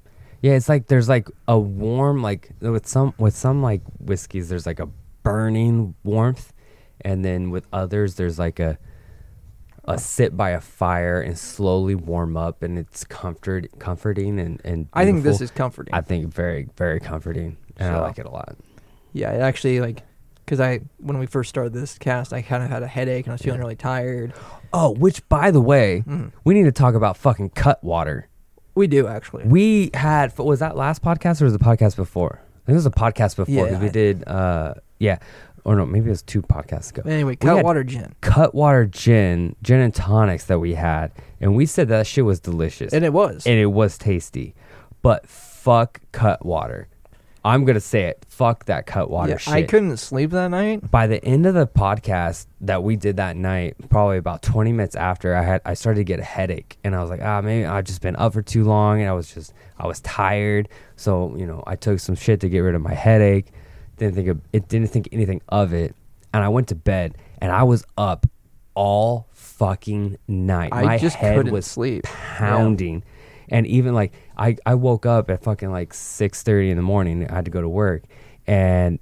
Yeah, 0.42 0.52
it's 0.52 0.68
like 0.68 0.88
there's 0.88 1.08
like 1.08 1.28
a 1.48 1.58
warm, 1.58 2.22
like 2.22 2.50
with 2.60 2.86
some 2.86 3.14
with 3.18 3.34
some 3.34 3.62
like 3.62 3.80
whiskeys, 3.98 4.48
there's 4.50 4.66
like 4.66 4.80
a 4.80 4.88
burning 5.22 5.94
warmth, 6.04 6.52
and 7.02 7.24
then 7.24 7.50
with 7.50 7.66
others, 7.72 8.14
there's 8.16 8.38
like 8.38 8.58
a 8.60 8.78
a 9.84 9.96
sit 9.98 10.36
by 10.36 10.50
a 10.50 10.60
fire 10.60 11.20
and 11.20 11.38
slowly 11.38 11.94
warm 11.94 12.36
up, 12.36 12.62
and 12.62 12.78
it's 12.78 13.02
comfort 13.04 13.66
comforting 13.78 14.38
and 14.38 14.60
and 14.64 14.88
I 14.92 15.04
think 15.04 15.22
this 15.22 15.40
is 15.40 15.50
comforting. 15.50 15.94
I 15.94 16.00
think 16.02 16.32
very 16.32 16.68
very 16.76 17.00
comforting, 17.00 17.56
and 17.76 17.92
I 17.92 17.96
So- 17.98 18.02
like 18.02 18.18
it 18.18 18.26
a 18.26 18.30
lot. 18.30 18.56
yeah, 19.12 19.32
it 19.32 19.40
actually 19.40 19.80
like 19.80 20.02
because 20.44 20.60
I 20.60 20.80
when 20.98 21.18
we 21.18 21.26
first 21.26 21.48
started 21.48 21.72
this 21.72 21.96
cast, 21.98 22.32
I 22.32 22.42
kind 22.42 22.62
of 22.62 22.70
had 22.70 22.82
a 22.82 22.86
headache 22.88 23.24
and 23.26 23.32
I 23.32 23.34
was 23.34 23.42
feeling 23.42 23.60
really 23.60 23.76
tired. 23.76 24.32
Oh, 24.72 24.90
which 24.90 25.26
by 25.28 25.50
the 25.50 25.60
way, 25.60 26.04
Mhm. 26.06 26.32
we 26.44 26.54
need 26.54 26.64
to 26.64 26.72
talk 26.72 26.94
about 26.94 27.16
fucking 27.16 27.50
Cutwater. 27.50 28.28
We 28.74 28.86
do 28.86 29.06
actually. 29.06 29.44
We 29.46 29.90
had 29.94 30.36
was 30.38 30.58
that 30.60 30.76
last 30.76 31.02
podcast 31.02 31.40
or 31.40 31.44
was 31.44 31.52
the 31.54 31.58
podcast 31.58 31.96
before? 31.96 32.40
I 32.42 32.66
think 32.66 32.74
it 32.74 32.84
was 32.84 32.86
a 32.86 32.90
podcast 32.90 33.36
before 33.36 33.64
because 33.64 33.70
Yeah. 33.78 33.78
we 33.80 33.88
did. 33.90 34.28
uh 34.28 34.74
Yeah, 34.98 35.18
or 35.70 35.76
no, 35.76 35.86
maybe 35.86 36.06
it 36.06 36.10
was 36.10 36.22
two 36.22 36.42
podcasts 36.42 36.90
ago. 36.90 37.08
Anyway, 37.08 37.36
Cutwater 37.36 37.84
gin, 37.84 38.12
Cutwater 38.22 38.86
gin, 38.86 39.54
gin 39.62 39.78
and 39.78 39.94
tonics 39.94 40.46
that 40.46 40.58
we 40.58 40.74
had, 40.74 41.12
and 41.40 41.54
we 41.54 41.64
said 41.64 41.86
that 41.88 42.08
shit 42.08 42.24
was 42.24 42.40
delicious 42.40 42.92
and 42.92 43.04
it 43.04 43.12
was. 43.12 43.46
and 43.46 43.56
it 43.56 43.66
was 43.66 43.96
tasty, 43.96 44.56
but 45.00 45.28
fuck 45.28 46.00
Cutwater. 46.10 46.88
I'm 47.44 47.64
gonna 47.64 47.78
say 47.78 48.06
it. 48.06 48.26
Fuck 48.28 48.64
that 48.64 48.86
Cutwater 48.86 49.30
yeah, 49.30 49.36
shit. 49.36 49.54
I 49.54 49.62
couldn't 49.62 49.96
sleep 49.98 50.30
that 50.30 50.48
night. 50.48 50.90
by 50.90 51.06
the 51.06 51.24
end 51.24 51.46
of 51.46 51.54
the 51.54 51.68
podcast 51.68 52.48
that 52.62 52.82
we 52.82 52.96
did 52.96 53.18
that 53.18 53.36
night, 53.36 53.76
probably 53.90 54.18
about 54.18 54.42
20 54.42 54.72
minutes 54.72 54.96
after, 54.96 55.36
I 55.36 55.44
had 55.44 55.62
I 55.64 55.74
started 55.74 56.00
to 56.00 56.04
get 56.04 56.18
a 56.18 56.24
headache, 56.24 56.78
and 56.82 56.96
I 56.96 57.00
was 57.00 57.10
like, 57.10 57.22
ah, 57.22 57.40
maybe 57.42 57.64
I've 57.64 57.84
just 57.84 58.02
been 58.02 58.16
up 58.16 58.32
for 58.32 58.42
too 58.42 58.64
long, 58.64 59.00
and 59.00 59.08
I 59.08 59.12
was 59.12 59.32
just 59.32 59.54
I 59.78 59.86
was 59.86 60.00
tired, 60.00 60.68
so 60.96 61.36
you 61.36 61.46
know 61.46 61.62
I 61.64 61.76
took 61.76 62.00
some 62.00 62.16
shit 62.16 62.40
to 62.40 62.48
get 62.48 62.58
rid 62.58 62.74
of 62.74 62.82
my 62.82 62.94
headache. 62.94 63.52
Didn't 64.00 64.14
think 64.16 64.28
of 64.28 64.40
it. 64.52 64.66
Didn't 64.68 64.88
think 64.88 65.08
anything 65.12 65.40
of 65.48 65.72
it, 65.72 65.94
and 66.34 66.42
I 66.42 66.48
went 66.48 66.66
to 66.68 66.74
bed, 66.74 67.16
and 67.40 67.52
I 67.52 67.62
was 67.62 67.84
up 67.96 68.26
all 68.74 69.28
fucking 69.32 70.16
night. 70.26 70.70
I 70.72 70.82
my 70.84 70.98
just 70.98 71.16
head 71.16 71.36
couldn't 71.36 71.52
was 71.52 71.66
sleep. 71.66 72.04
pounding. 72.04 73.04
And 73.50 73.66
even 73.66 73.94
like 73.94 74.12
I, 74.38 74.56
I 74.64 74.74
woke 74.74 75.04
up 75.06 75.28
at 75.30 75.42
fucking 75.42 75.70
like 75.70 75.92
six 75.92 76.42
thirty 76.42 76.70
in 76.70 76.76
the 76.76 76.82
morning. 76.82 77.28
I 77.30 77.34
had 77.34 77.44
to 77.44 77.50
go 77.50 77.60
to 77.60 77.68
work, 77.68 78.04
and 78.46 78.98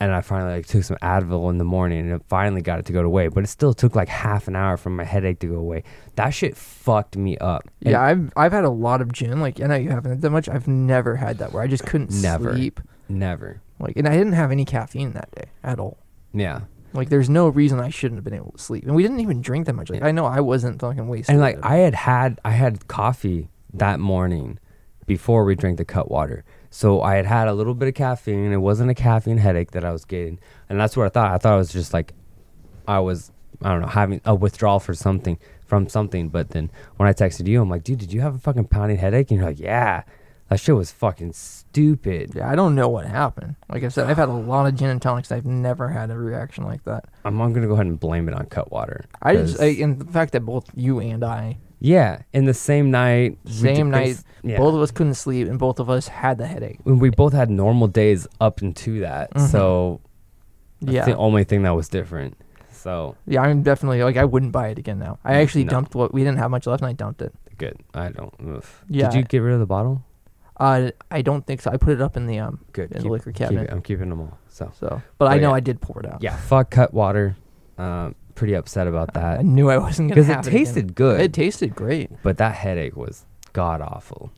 and 0.00 0.12
I 0.12 0.22
finally 0.22 0.54
like 0.54 0.66
took 0.66 0.82
some 0.82 0.96
Advil 1.02 1.48
in 1.50 1.58
the 1.58 1.64
morning, 1.64 2.00
and 2.00 2.10
it 2.12 2.22
finally 2.28 2.62
got 2.62 2.80
it 2.80 2.86
to 2.86 2.92
go 2.92 3.02
away. 3.02 3.28
But 3.28 3.44
it 3.44 3.46
still 3.46 3.72
took 3.74 3.94
like 3.94 4.08
half 4.08 4.48
an 4.48 4.56
hour 4.56 4.76
for 4.76 4.90
my 4.90 5.04
headache 5.04 5.38
to 5.40 5.46
go 5.46 5.54
away. 5.54 5.84
That 6.16 6.30
shit 6.30 6.56
fucked 6.56 7.16
me 7.16 7.38
up. 7.38 7.62
And 7.82 7.92
Yeah, 7.92 8.02
I've 8.02 8.32
I've 8.36 8.50
had 8.52 8.64
a 8.64 8.70
lot 8.70 9.00
of 9.00 9.12
gin. 9.12 9.40
Like 9.40 9.60
I 9.60 9.66
know 9.68 9.76
you 9.76 9.90
haven't 9.90 10.10
had 10.10 10.20
that 10.22 10.30
much. 10.30 10.48
I've 10.48 10.66
never 10.66 11.14
had 11.14 11.38
that 11.38 11.52
where 11.52 11.62
I 11.62 11.68
just 11.68 11.86
couldn't 11.86 12.10
Never. 12.20 12.54
sleep. 12.54 12.80
never. 13.08 13.60
Like, 13.82 13.96
and 13.96 14.08
I 14.08 14.16
didn't 14.16 14.32
have 14.34 14.50
any 14.50 14.64
caffeine 14.64 15.12
that 15.12 15.30
day 15.32 15.46
at 15.62 15.78
all. 15.78 15.98
Yeah, 16.32 16.60
Like, 16.94 17.08
there's 17.10 17.28
no 17.28 17.48
reason 17.48 17.78
I 17.80 17.90
shouldn't 17.90 18.16
have 18.18 18.24
been 18.24 18.34
able 18.34 18.52
to 18.52 18.58
sleep. 18.58 18.84
And 18.84 18.94
we 18.94 19.02
didn't 19.02 19.20
even 19.20 19.42
drink 19.42 19.66
that 19.66 19.74
much. 19.74 19.90
Like. 19.90 20.02
I 20.02 20.12
know 20.12 20.24
I 20.24 20.40
wasn't 20.40 20.80
fucking 20.80 21.08
wasted. 21.08 21.34
and 21.34 21.40
like 21.40 21.58
I 21.62 21.76
had 21.76 21.94
had 21.94 22.40
I 22.44 22.50
had 22.50 22.88
coffee 22.88 23.48
that 23.74 24.00
morning 24.00 24.58
before 25.06 25.44
we 25.44 25.54
drank 25.54 25.78
the 25.78 25.84
Cutwater. 25.84 26.44
So 26.70 27.02
I 27.02 27.16
had 27.16 27.26
had 27.26 27.48
a 27.48 27.52
little 27.54 27.74
bit 27.74 27.88
of 27.88 27.94
caffeine. 27.94 28.50
It 28.52 28.56
wasn't 28.58 28.90
a 28.90 28.94
caffeine 28.94 29.38
headache 29.38 29.72
that 29.72 29.84
I 29.84 29.92
was 29.92 30.04
getting, 30.06 30.38
and 30.70 30.80
that's 30.80 30.96
what 30.96 31.04
I 31.04 31.08
thought. 31.10 31.32
I 31.32 31.38
thought 31.38 31.52
I 31.52 31.56
was 31.56 31.72
just 31.72 31.92
like 31.92 32.14
I 32.88 32.98
was 33.00 33.30
I 33.60 33.72
don't 33.72 33.82
know 33.82 33.88
having 33.88 34.20
a 34.24 34.34
withdrawal 34.34 34.80
for 34.80 34.94
something 34.94 35.38
from 35.66 35.88
something. 35.88 36.28
But 36.30 36.50
then 36.50 36.70
when 36.96 37.08
I 37.08 37.12
texted 37.12 37.46
you, 37.46 37.60
I'm 37.60 37.68
like, 37.68 37.84
dude, 37.84 37.98
did 37.98 38.12
you 38.12 38.22
have 38.22 38.34
a 38.34 38.38
fucking 38.38 38.68
pounding 38.68 38.96
headache? 38.96 39.30
And 39.30 39.38
you're 39.40 39.48
like, 39.48 39.60
yeah. 39.60 40.04
That 40.52 40.60
shit 40.60 40.76
was 40.76 40.92
fucking 40.92 41.32
stupid. 41.32 42.32
yeah, 42.34 42.46
I 42.50 42.54
don't 42.54 42.74
know 42.74 42.88
what 42.88 43.06
happened. 43.06 43.56
Like 43.70 43.84
I 43.84 43.88
said, 43.88 44.08
I've 44.10 44.18
had 44.18 44.28
a 44.28 44.32
lot 44.32 44.66
of 44.66 44.74
gin 44.76 44.90
and 44.90 45.00
tonics. 45.00 45.32
I've 45.32 45.46
never 45.46 45.88
had 45.88 46.10
a 46.10 46.18
reaction 46.18 46.64
like 46.64 46.84
that. 46.84 47.06
I'm, 47.24 47.40
I'm 47.40 47.54
gonna 47.54 47.66
go 47.68 47.72
ahead 47.72 47.86
and 47.86 47.98
blame 47.98 48.28
it 48.28 48.34
on 48.34 48.44
Cutwater. 48.46 49.06
I 49.22 49.36
just, 49.36 49.58
I, 49.60 49.66
and 49.80 49.98
the 49.98 50.04
fact 50.12 50.32
that 50.32 50.40
both 50.40 50.66
you 50.74 51.00
and 51.00 51.24
I, 51.24 51.56
yeah, 51.80 52.22
in 52.34 52.44
the 52.44 52.52
same 52.54 52.90
night, 52.90 53.38
we 53.46 53.50
same 53.52 53.76
did 53.76 53.96
night, 53.96 54.22
yeah. 54.42 54.58
both 54.58 54.74
of 54.74 54.82
us 54.82 54.90
couldn't 54.90 55.14
sleep, 55.14 55.48
and 55.48 55.58
both 55.58 55.80
of 55.80 55.88
us 55.88 56.06
had 56.08 56.36
the 56.36 56.46
headache. 56.46 56.80
we 56.84 56.92
we 56.92 57.08
both 57.08 57.32
had 57.32 57.48
normal 57.50 57.88
days 57.88 58.26
up 58.40 58.60
into 58.60 59.00
that. 59.00 59.32
Mhm. 59.32 59.48
So 59.48 60.00
that's 60.82 60.92
Yeah, 60.94 61.04
the 61.06 61.16
only 61.16 61.44
thing 61.44 61.62
that 61.62 61.74
was 61.74 61.88
different. 61.88 62.36
So 62.70 63.16
yeah, 63.26 63.40
I'm 63.40 63.62
definitely 63.62 64.02
like 64.02 64.18
I 64.18 64.24
wouldn't 64.26 64.52
buy 64.52 64.68
it 64.68 64.78
again 64.78 64.98
now. 64.98 65.18
I 65.24 65.36
actually 65.40 65.64
No. 65.64 65.70
dumped 65.70 65.94
what 65.94 66.12
we 66.12 66.22
didn't 66.24 66.38
have 66.38 66.50
much 66.50 66.66
left, 66.66 66.82
and 66.82 66.90
I 66.90 66.92
dumped 66.92 67.22
it. 67.22 67.32
good. 67.56 67.78
I 67.94 68.08
don't. 68.10 68.34
Oof. 68.44 68.84
Yeah. 68.88 69.08
Did 69.08 69.16
you 69.16 69.22
get 69.24 69.38
rid 69.38 69.54
of 69.54 69.60
the 69.60 69.66
bottle? 69.66 70.02
Uh, 70.58 70.90
I 71.10 71.22
don't 71.22 71.46
think 71.46 71.60
so. 71.62 71.70
I 71.70 71.76
put 71.76 71.92
it 71.94 72.00
up 72.02 72.16
in 72.16 72.26
the 72.26 72.38
um 72.38 72.60
Good. 72.72 72.92
in 72.92 72.98
the 72.98 73.02
Keep- 73.04 73.10
liquor 73.12 73.32
keep 73.32 73.36
cabinet. 73.48 73.62
it. 73.64 73.72
I'm 73.72 73.82
keeping 73.82 74.10
them 74.10 74.20
all. 74.20 74.38
So 74.48 74.70
So, 74.78 75.02
but 75.18 75.30
I 75.32 75.38
know 75.38 75.48
yeah. 75.50 75.54
I 75.56 75.60
did 75.60 75.80
pour 75.80 76.00
it 76.00 76.06
out. 76.12 76.22
yeah, 76.22 76.36
fuck 76.36 76.70
Cutwater. 76.70 77.36
Um, 77.78 78.14
pretty 78.34 78.54
upset 78.54 78.86
about 78.86 79.14
that. 79.14 79.24
I 79.24 79.36
that 79.38 79.44
knew 79.44 79.70
I 79.70 79.78
wasn't 79.78 80.08
gonna 80.10 80.20
because 80.20 80.28
it 80.28 80.34
have 80.34 80.46
again. 80.46 80.58
tasted 80.58 80.94
good, 80.94 81.20
It 81.20 81.32
tasted 81.32 81.74
great. 81.74 82.10
but 82.22 82.36
that 82.38 82.54
headache 82.54 82.96
was 82.96 83.24
god 83.54 83.80
awful. 83.80 84.30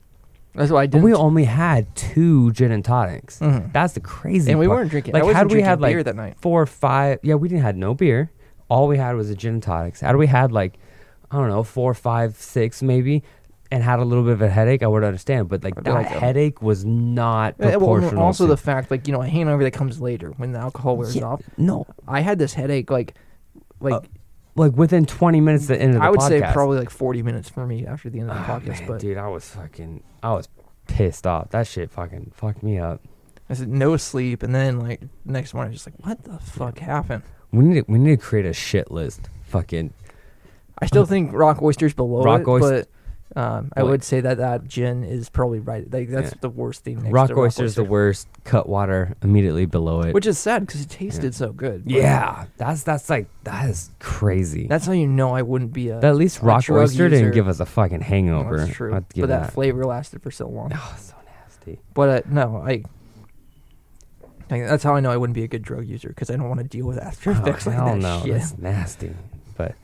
That's 0.55 0.71
why 0.71 0.83
I 0.83 0.87
didn't. 0.87 1.03
we 1.05 1.13
only 1.13 1.45
had 1.45 1.93
two 1.97 2.53
gin 2.53 2.71
and 2.71 2.85
tonics. 2.85 3.41
Mhm. 3.41 3.73
That's 3.73 3.95
the 3.95 4.01
crazy. 4.01 4.53
and 4.53 4.61
we 4.61 4.67
part. 4.69 4.79
weren't 4.79 4.91
drinking. 4.93 5.15
Like, 5.15 5.23
I 5.25 5.27
wasn't 5.27 5.37
had 5.39 5.47
we 5.47 5.51
drinking 5.55 5.69
had 5.69 5.81
beer 5.81 5.97
like 5.99 6.05
that 6.07 6.15
night. 6.17 6.35
four 6.41 6.63
or 6.63 6.67
five, 6.67 7.19
yeah, 7.25 7.35
we 7.35 7.49
didn't 7.49 7.63
had 7.63 7.77
no 7.77 7.93
beer. 7.93 8.31
All 8.69 8.87
we 8.87 8.97
had 8.97 9.17
was 9.17 9.31
a 9.31 9.35
gin 9.35 9.55
and 9.55 9.63
tonics. 9.63 10.01
Had 10.01 10.15
we 10.17 10.29
had 10.29 10.53
like, 10.53 10.79
I 11.33 11.39
don't 11.39 11.49
know, 11.49 11.65
four, 11.65 11.93
five, 11.93 12.37
six 12.37 12.83
maybe, 12.85 13.25
and 13.75 13.83
had 13.83 13.99
a 13.99 14.05
little 14.05 14.23
bit 14.23 14.35
of 14.35 14.43
a 14.43 14.49
headache, 14.49 14.83
I 14.83 14.87
would 14.87 15.03
understand. 15.03 15.49
But 15.49 15.65
like 15.65 15.75
that 15.83 15.93
like, 15.93 16.07
headache 16.07 16.63
was 16.63 16.85
not 16.85 17.59
well, 17.59 17.71
proportional. 17.73 18.23
also 18.23 18.45
to- 18.47 18.51
the 18.51 18.57
fact, 18.57 18.91
like 18.91 19.07
you 19.09 19.13
know, 19.13 19.21
a 19.23 19.27
hangover 19.29 19.65
that 19.65 19.73
comes 19.73 20.01
later 20.01 20.31
when 20.37 20.53
the 20.53 20.61
alcohol 20.61 20.97
wears 20.97 21.17
Yeah, 21.17 21.25
off. 21.25 21.43
no, 21.59 21.87
I 22.07 22.21
had 22.21 22.39
this 22.39 22.55
headache 22.55 22.89
like, 22.91 23.15
like 23.81 23.95
Uh, 23.95 24.01
like 24.55 24.73
within 24.77 25.05
20 25.07 25.41
minutes 25.41 25.65
at 25.65 25.77
the 25.79 25.83
end 25.83 25.95
of 25.95 26.01
the 26.01 26.07
I 26.07 26.11
would 26.11 26.21
podcast. 26.21 26.29
say 26.29 26.53
probably 26.53 26.79
like 26.79 26.91
40 26.91 27.23
minutes 27.23 27.49
for 27.49 27.67
me 27.67 27.85
after 27.87 28.09
the 28.11 28.21
end 28.21 28.31
of 28.31 28.37
the 28.37 28.43
Oh, 28.43 28.59
podcast. 28.61 28.79
man, 28.81 28.89
but 28.89 29.01
dude, 29.01 29.19
I 29.19 29.27
was 29.29 29.49
fucking, 29.51 30.03
I 30.23 30.33
was 30.35 30.49
pissed 30.87 31.27
off. 31.27 31.51
That 31.51 31.67
shit 31.67 31.91
fucking 31.91 32.31
fucked 32.35 32.63
me 32.63 32.79
up. 32.79 33.01
I 33.51 33.55
said 33.55 33.69
no 33.69 33.97
sleep, 33.97 34.43
and 34.45 34.55
then 34.55 34.79
like 34.79 35.03
next 35.25 35.53
morning, 35.53 35.71
I 35.71 35.73
was 35.73 35.83
just 35.85 35.87
like, 35.99 36.07
what 36.07 36.23
the 36.23 36.39
fuck 36.39 36.79
happened? 36.79 37.25
We 37.53 37.65
need 37.65 37.85
to, 37.85 37.93
we 37.93 37.99
need 37.99 38.21
to 38.21 38.25
create 38.25 38.47
a 38.47 38.53
shit 38.53 38.91
list. 38.93 39.29
Fucking 39.49 39.93
I 40.79 40.87
still 40.87 41.05
think 41.07 41.33
rock 41.33 41.61
oysters 41.61 41.93
below 41.93 42.23
Rock 42.25 42.43
it, 42.43 42.49
oyster- 42.49 42.71
but 42.81 42.89
um, 43.37 43.73
I 43.77 43.83
would 43.83 44.05
say 44.05 44.21
that 44.21 44.37
that 44.39 44.69
gin 44.69 45.03
is 45.05 45.29
probably 45.29 45.59
right. 45.59 45.91
Like 45.93 46.09
that's 46.09 46.31
Yeah. 46.33 46.39
the 46.41 46.49
worst 46.51 46.85
thing. 46.85 47.03
Next 47.03 47.13
rock 47.13 47.29
to 47.31 47.37
oysters, 47.39 47.75
the 47.75 47.83
worst. 47.85 48.29
Cutwater 48.45 49.17
immediately 49.23 49.67
below 49.67 50.03
it. 50.03 50.15
which 50.15 50.27
is 50.27 50.39
sad 50.39 50.67
because 50.67 50.83
it 50.83 50.89
tasted 50.91 51.35
so 51.35 51.51
good. 51.53 51.85
but 51.85 51.93
yeah, 51.93 52.45
that's 52.59 52.83
that's 52.85 53.11
like 53.11 53.27
that 53.45 53.69
is 53.69 53.91
crazy. 53.99 54.67
that's 54.69 54.87
how 54.87 54.93
you 54.93 55.07
know 55.09 55.31
I 55.35 55.43
wouldn't 55.43 55.73
be 55.73 55.89
a. 55.89 55.99
at 56.01 56.15
least 56.17 56.43
a 56.43 56.45
rock 56.45 56.65
drug 56.65 56.83
oyster 56.83 57.09
didn't 57.09 57.33
give 57.33 57.49
us 57.49 57.59
a 57.61 57.67
fucking 57.67 58.01
Well, 58.01 58.09
hangover. 58.09 58.59
That's 58.59 58.73
true, 58.73 58.91
but 58.93 59.09
that, 59.15 59.27
that. 59.27 59.53
flavor 59.53 59.85
lasted 59.85 60.23
for 60.23 60.31
so 60.31 60.47
long. 60.49 60.71
Oh, 60.75 60.97
so 61.01 61.15
nasty. 61.27 61.81
But 61.95 62.09
uh, 62.09 62.29
no, 62.31 62.59
I. 62.59 62.83
like, 64.51 64.67
that's 64.69 64.85
how 64.85 64.95
I 64.95 65.01
know 65.01 65.11
I 65.11 65.17
wouldn't 65.17 65.35
be 65.35 65.45
a 65.45 65.49
good 65.49 65.63
drug 65.63 65.87
user 65.87 66.09
because 66.09 66.31
I 66.31 66.37
don't 66.37 66.49
want 66.49 66.61
to 66.61 66.67
deal 66.67 66.87
with 66.87 66.99
after 66.99 67.31
Oh, 67.31 67.35
effects 67.41 67.67
like 67.67 67.77
hell 67.77 67.87
that 67.87 67.97
no, 67.99 68.23
shit. 68.25 68.33
that's 68.35 68.59
nasty. 68.59 69.15
But, 69.57 69.75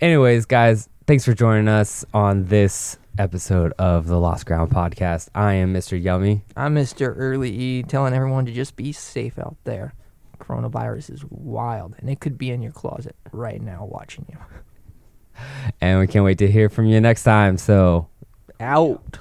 anyways, 0.00 0.44
guys, 0.46 0.88
thanks 1.06 1.24
for 1.24 1.34
joining 1.34 1.68
us 1.68 2.04
on 2.12 2.44
this 2.46 2.98
episode 3.18 3.72
of 3.78 4.06
the 4.06 4.18
Lost 4.18 4.46
Ground 4.46 4.70
podcast. 4.70 5.28
I 5.34 5.54
am 5.54 5.72
Mr. 5.72 6.00
Yummy, 6.00 6.42
I'm 6.56 6.74
Mr. 6.74 7.14
Early 7.16 7.50
E, 7.50 7.82
telling 7.82 8.14
everyone 8.14 8.46
to 8.46 8.52
just 8.52 8.76
be 8.76 8.92
safe 8.92 9.38
out 9.38 9.56
there. 9.64 9.94
Coronavirus 10.38 11.10
is 11.12 11.24
wild, 11.30 11.94
and 11.98 12.10
it 12.10 12.20
could 12.20 12.36
be 12.36 12.50
in 12.50 12.62
your 12.62 12.72
closet 12.72 13.16
right 13.32 13.60
now 13.60 13.86
watching 13.90 14.26
you. 14.28 14.38
and 15.80 15.98
we 15.98 16.06
can't 16.06 16.24
wait 16.24 16.38
to 16.38 16.50
hear 16.50 16.68
from 16.68 16.86
you 16.86 17.00
next 17.00 17.22
time. 17.24 17.56
So, 17.56 18.08
Out. 18.60 19.18